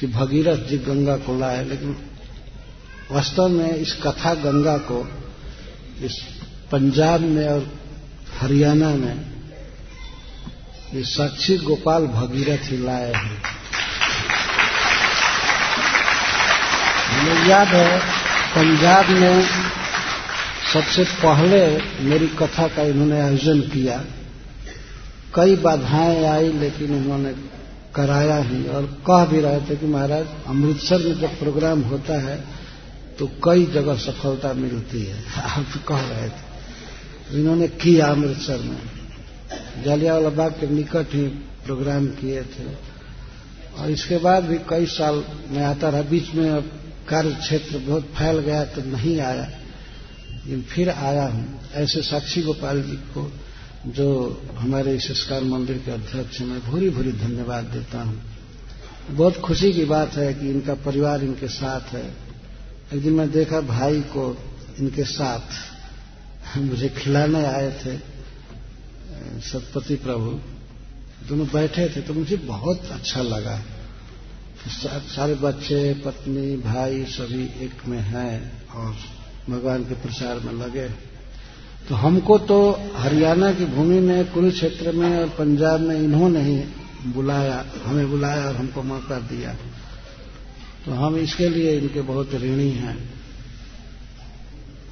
कि 0.00 0.06
भगीरथ 0.06 0.66
जी 0.68 0.78
गंगा 0.78 1.16
को 1.16 1.38
लाए, 1.38 1.64
लेकिन 1.64 1.96
वास्तव 3.10 3.48
में 3.48 3.70
इस 3.70 3.92
कथा 4.02 4.34
गंगा 4.34 4.76
को 4.78 4.98
इस 6.02 6.20
पंजाब 6.72 7.20
में 7.20 7.48
और 7.48 7.70
हरियाणा 8.38 8.90
में 8.90 9.32
ये 10.94 11.02
साक्षी 11.04 11.56
गोपाल 11.58 12.06
भगीरथ 12.06 12.70
ही 12.70 12.78
लाए 12.78 13.12
हैं। 13.12 13.42
हमें 17.08 17.46
याद 17.48 17.68
है 17.68 18.21
पंजाब 18.52 19.08
में 19.08 19.46
सबसे 20.72 21.04
पहले 21.04 21.80
मेरी 22.04 22.28
कथा 22.28 22.68
का 22.68 22.82
इन्होंने 22.82 23.20
आयोजन 23.20 23.60
किया। 23.60 24.04
कई 25.34 25.56
बाधाएँ 25.56 26.24
आई, 26.24 26.52
लेकिन 26.52 26.94
उन्होंने 26.94 27.34
कराया 27.94 28.36
ही 28.36 28.68
और 28.68 29.02
कह 29.10 29.24
भी 29.24 29.40
रहे 29.40 29.60
थे 29.60 29.76
कि 29.76 29.86
महाराज, 29.86 30.26
अमृतसर 30.46 30.98
में 30.98 31.20
जब 31.20 31.38
प्रोग्राम 31.38 31.80
होता 31.80 32.20
है 32.20 32.44
तो 33.18 33.26
कई 33.44 33.66
जगह 33.66 33.96
सफलता 33.96 34.52
मिलती 34.52 35.02
है। 35.02 35.24
आप 35.42 35.66
कह 35.88 36.00
रहे 36.00 36.28
थे। 36.28 36.52
इन्होंने 37.40 37.68
किया 37.68 38.06
अमृतसर 38.06 38.58
में। 38.58 38.78
जालियावाला 39.84 40.28
बाग 40.28 40.52
के 40.52 40.70
निकट 40.70 41.06
ही 41.14 41.28
प्रोग्राम 41.64 42.06
किए 42.06 42.42
थे। 42.42 42.64
और 43.78 43.90
इसके 43.90 44.16
बाद 44.16 44.44
भी 44.44 44.58
कई 44.68 44.86
साल 44.86 45.24
मैं 45.50 45.64
आता 45.64 45.88
रहा। 45.88 46.02
बीच 46.02 46.34
में 46.34 46.81
कार्य 47.08 47.34
क्षेत्र 47.34 47.78
बहुत 47.78 48.02
फैल 48.02 48.38
गया 48.38 48.64
तो 48.64 48.82
नहीं 48.82 49.20
आया। 49.20 49.50
लेकिन 50.46 50.62
फिर 50.62 50.90
आया 50.90 51.26
हूँ। 51.26 51.60
ऐसे 51.72 52.02
साक्षी 52.02 52.42
गोपाल 52.42 52.82
जी 52.82 52.96
को 53.14 53.32
जो 53.86 54.08
हमारे 54.56 54.94
इस 54.96 55.08
संस्कार 55.08 55.42
मंदिर 55.42 55.78
के 55.78 55.90
अध्यक्ष 55.90 56.40
मैं 56.40 56.60
भूरी 56.60 56.90
भूरी 56.90 57.12
धन्यवाद 57.12 57.64
देता 57.64 58.02
हूँ। 58.02 58.22
बहुत 59.10 59.36
खुशी 59.36 59.72
की 59.72 59.84
बात 59.84 60.16
है 60.16 60.34
कि 60.34 60.50
इनका 60.50 60.74
परिवार 60.74 61.24
इनके 61.24 61.48
साथ 61.48 61.80
है। 61.80 62.14
एक 62.94 63.02
दिन 63.02 63.12
मैं 63.12 63.30
देखा 63.30 63.60
भाई 63.60 64.00
को 64.00 64.36
इनके 64.78 65.04
साथ। 65.04 66.58
मुझे 66.58 66.88
खिलाने 66.88 67.44
आए 67.44 67.70
थे 67.70 67.96
सतपति 69.40 69.96
प्रभु। 69.96 70.30
दोनों 71.28 71.46
बैठे 71.46 71.88
थे 71.88 72.00
तो 72.00 72.14
मुझे 72.14 72.36
बहुत 72.36 72.90
अच्छा 72.92 73.22
लगा। 73.22 73.62
सारे 74.68 75.34
बच्चे, 75.34 75.94
पत्नी, 75.94 76.56
भाई 76.56 77.04
सभी 77.04 77.44
एक 77.64 77.86
में 77.86 77.98
हैं 77.98 78.68
और 78.70 78.96
भगवान 79.50 79.84
के 79.84 79.94
प्रचार 79.94 80.38
में 80.38 80.52
लगे। 80.52 80.88
तो 81.88 81.94
हमको 81.94 82.38
तो 82.38 82.80
हरियाणा 82.96 83.52
की 83.52 83.64
भूमि 83.64 84.00
में, 84.00 84.32
कुरुक्षेत्र 84.32 84.92
में 84.92 85.18
और 85.18 85.28
पंजाब 85.28 85.80
में 85.80 85.96
इन्होंने 85.96 86.42
ही 86.42 86.56
बुलाया, 87.12 87.64
हमें 87.84 88.10
बुलाया 88.10 88.44
और 88.44 88.56
हमको 88.56 88.82
मौका 88.82 89.18
दिया। 89.18 89.54
तो 90.84 90.92
हम 90.92 91.16
इसके 91.16 91.48
लिए 91.48 91.78
इनके 91.78 92.00
बहुत 92.00 92.34
ऋणी 92.34 92.70
हैं 92.70 93.10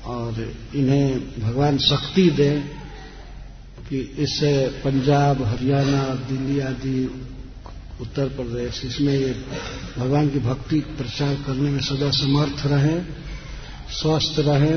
और 0.05 0.55
इन्हें 0.75 1.41
भगवान 1.41 1.79
शक्ति 1.79 2.31
दें 2.31 2.61
कि 3.89 3.99
इससे 3.99 4.69
पंजाब, 4.85 5.43
हरियाणा, 5.43 6.03
दिल्ली 6.03 6.61
आदि 6.61 7.30
उत्तर 8.01 8.25
प्रदेश, 8.25 8.85
इसमें 8.85 9.13
ये 9.13 9.45
भगवान 9.99 10.29
की 10.29 10.39
भक्ति 10.39 10.81
प्रचार 10.81 11.35
करने 11.35 11.71
में 11.71 11.81
सदा 11.81 12.11
समर्थ 12.11 12.67
रहे, 12.67 13.01
स्वस्थ 13.95 14.35
रहे, 14.39 14.75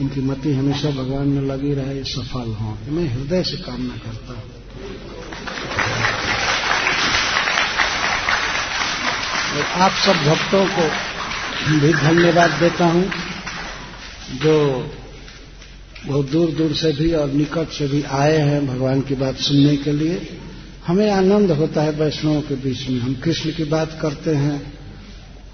इनकी 0.00 0.20
मति 0.20 0.52
हमेशा 0.54 0.90
भगवान 0.90 1.28
में 1.28 1.42
लगी 1.42 1.74
रहे 1.74 2.04
सफल 2.04 2.52
हों। 2.52 2.92
मैं 2.92 3.14
हृदय 3.14 3.42
से 3.42 3.56
कामना 3.56 3.96
करता 3.96 4.32
हूँ। 4.32 4.50
और 9.56 9.62
आप 9.62 9.92
सब 9.92 10.12
भक्तों 10.12 10.66
को 10.66 10.82
भी 11.80 11.92
धन्यवाद 11.92 12.50
देता 12.50 12.86
हूँ, 12.86 13.12
जो 14.34 14.54
बहुत 16.06 16.30
दूर 16.30 16.50
दूर 16.50 16.74
से 16.74 16.92
भी 16.92 17.12
और 17.12 17.28
निकट 17.28 17.68
से 17.68 17.88
भी 17.88 18.02
आए 18.02 18.38
हैं 18.38 18.66
भगवान 18.66 19.00
की 19.00 19.14
बात 19.14 19.36
सुनने 19.36 19.76
के 19.76 19.92
लिए। 19.92 20.40
हमें 20.86 21.10
आनंद 21.10 21.50
होता 21.50 21.82
है 21.82 21.90
वैष्णवों 21.90 22.42
के 22.42 22.54
बीच 22.54 22.88
में। 22.88 23.00
हम 23.00 23.14
कृष्ण 23.14 23.52
की 23.52 23.64
बात 23.64 23.98
करते 24.02 24.34
हैं, 24.34 24.72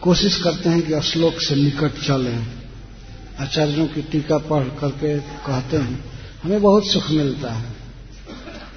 कोशिश 0.02 0.42
करते 0.42 0.68
हैं 0.68 0.82
कि 0.82 1.00
श्लोक 1.00 1.40
से 1.40 1.54
निकट 1.56 1.92
चलें। 2.06 2.46
आचार्यों 3.40 3.86
की 3.86 4.02
टीका 4.02 4.38
पढ़ 4.38 4.64
करके 4.64 5.18
कहते 5.18 5.76
हैं, 5.76 6.04
हमें 6.42 6.62
बहुत 6.62 6.86
सुख 6.86 7.10
मिलता 7.10 7.52
है। 7.52 7.70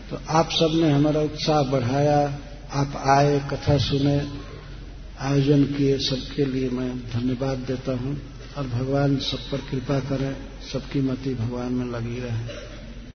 तो 0.09 0.19
आप 0.29 0.49
सबने 0.51 0.91
हमारा 0.91 1.21
उत्साह 1.21 1.63
बढ़ाया, 1.63 2.39
आप 2.73 3.03
आए, 3.07 3.39
कथा 3.51 3.77
सुने, 3.77 4.27
आयोजन 5.19 5.63
किए, 5.63 5.97
सबके 5.97 6.45
लिए 6.45 6.69
मैं 6.69 6.99
धन्यवाद 6.99 7.57
देता 7.57 7.91
हूँ। 7.91 8.21
और 8.57 8.67
भगवान 8.67 9.17
सब 9.17 9.37
पर 9.37 9.57
कृपा 9.57 9.99
करें, 9.99 10.35
सबकी 10.73 11.01
मति 11.01 11.33
भगवान 11.33 11.73
में 11.73 11.85
लगी 11.85 12.19
रहे। 12.19 12.68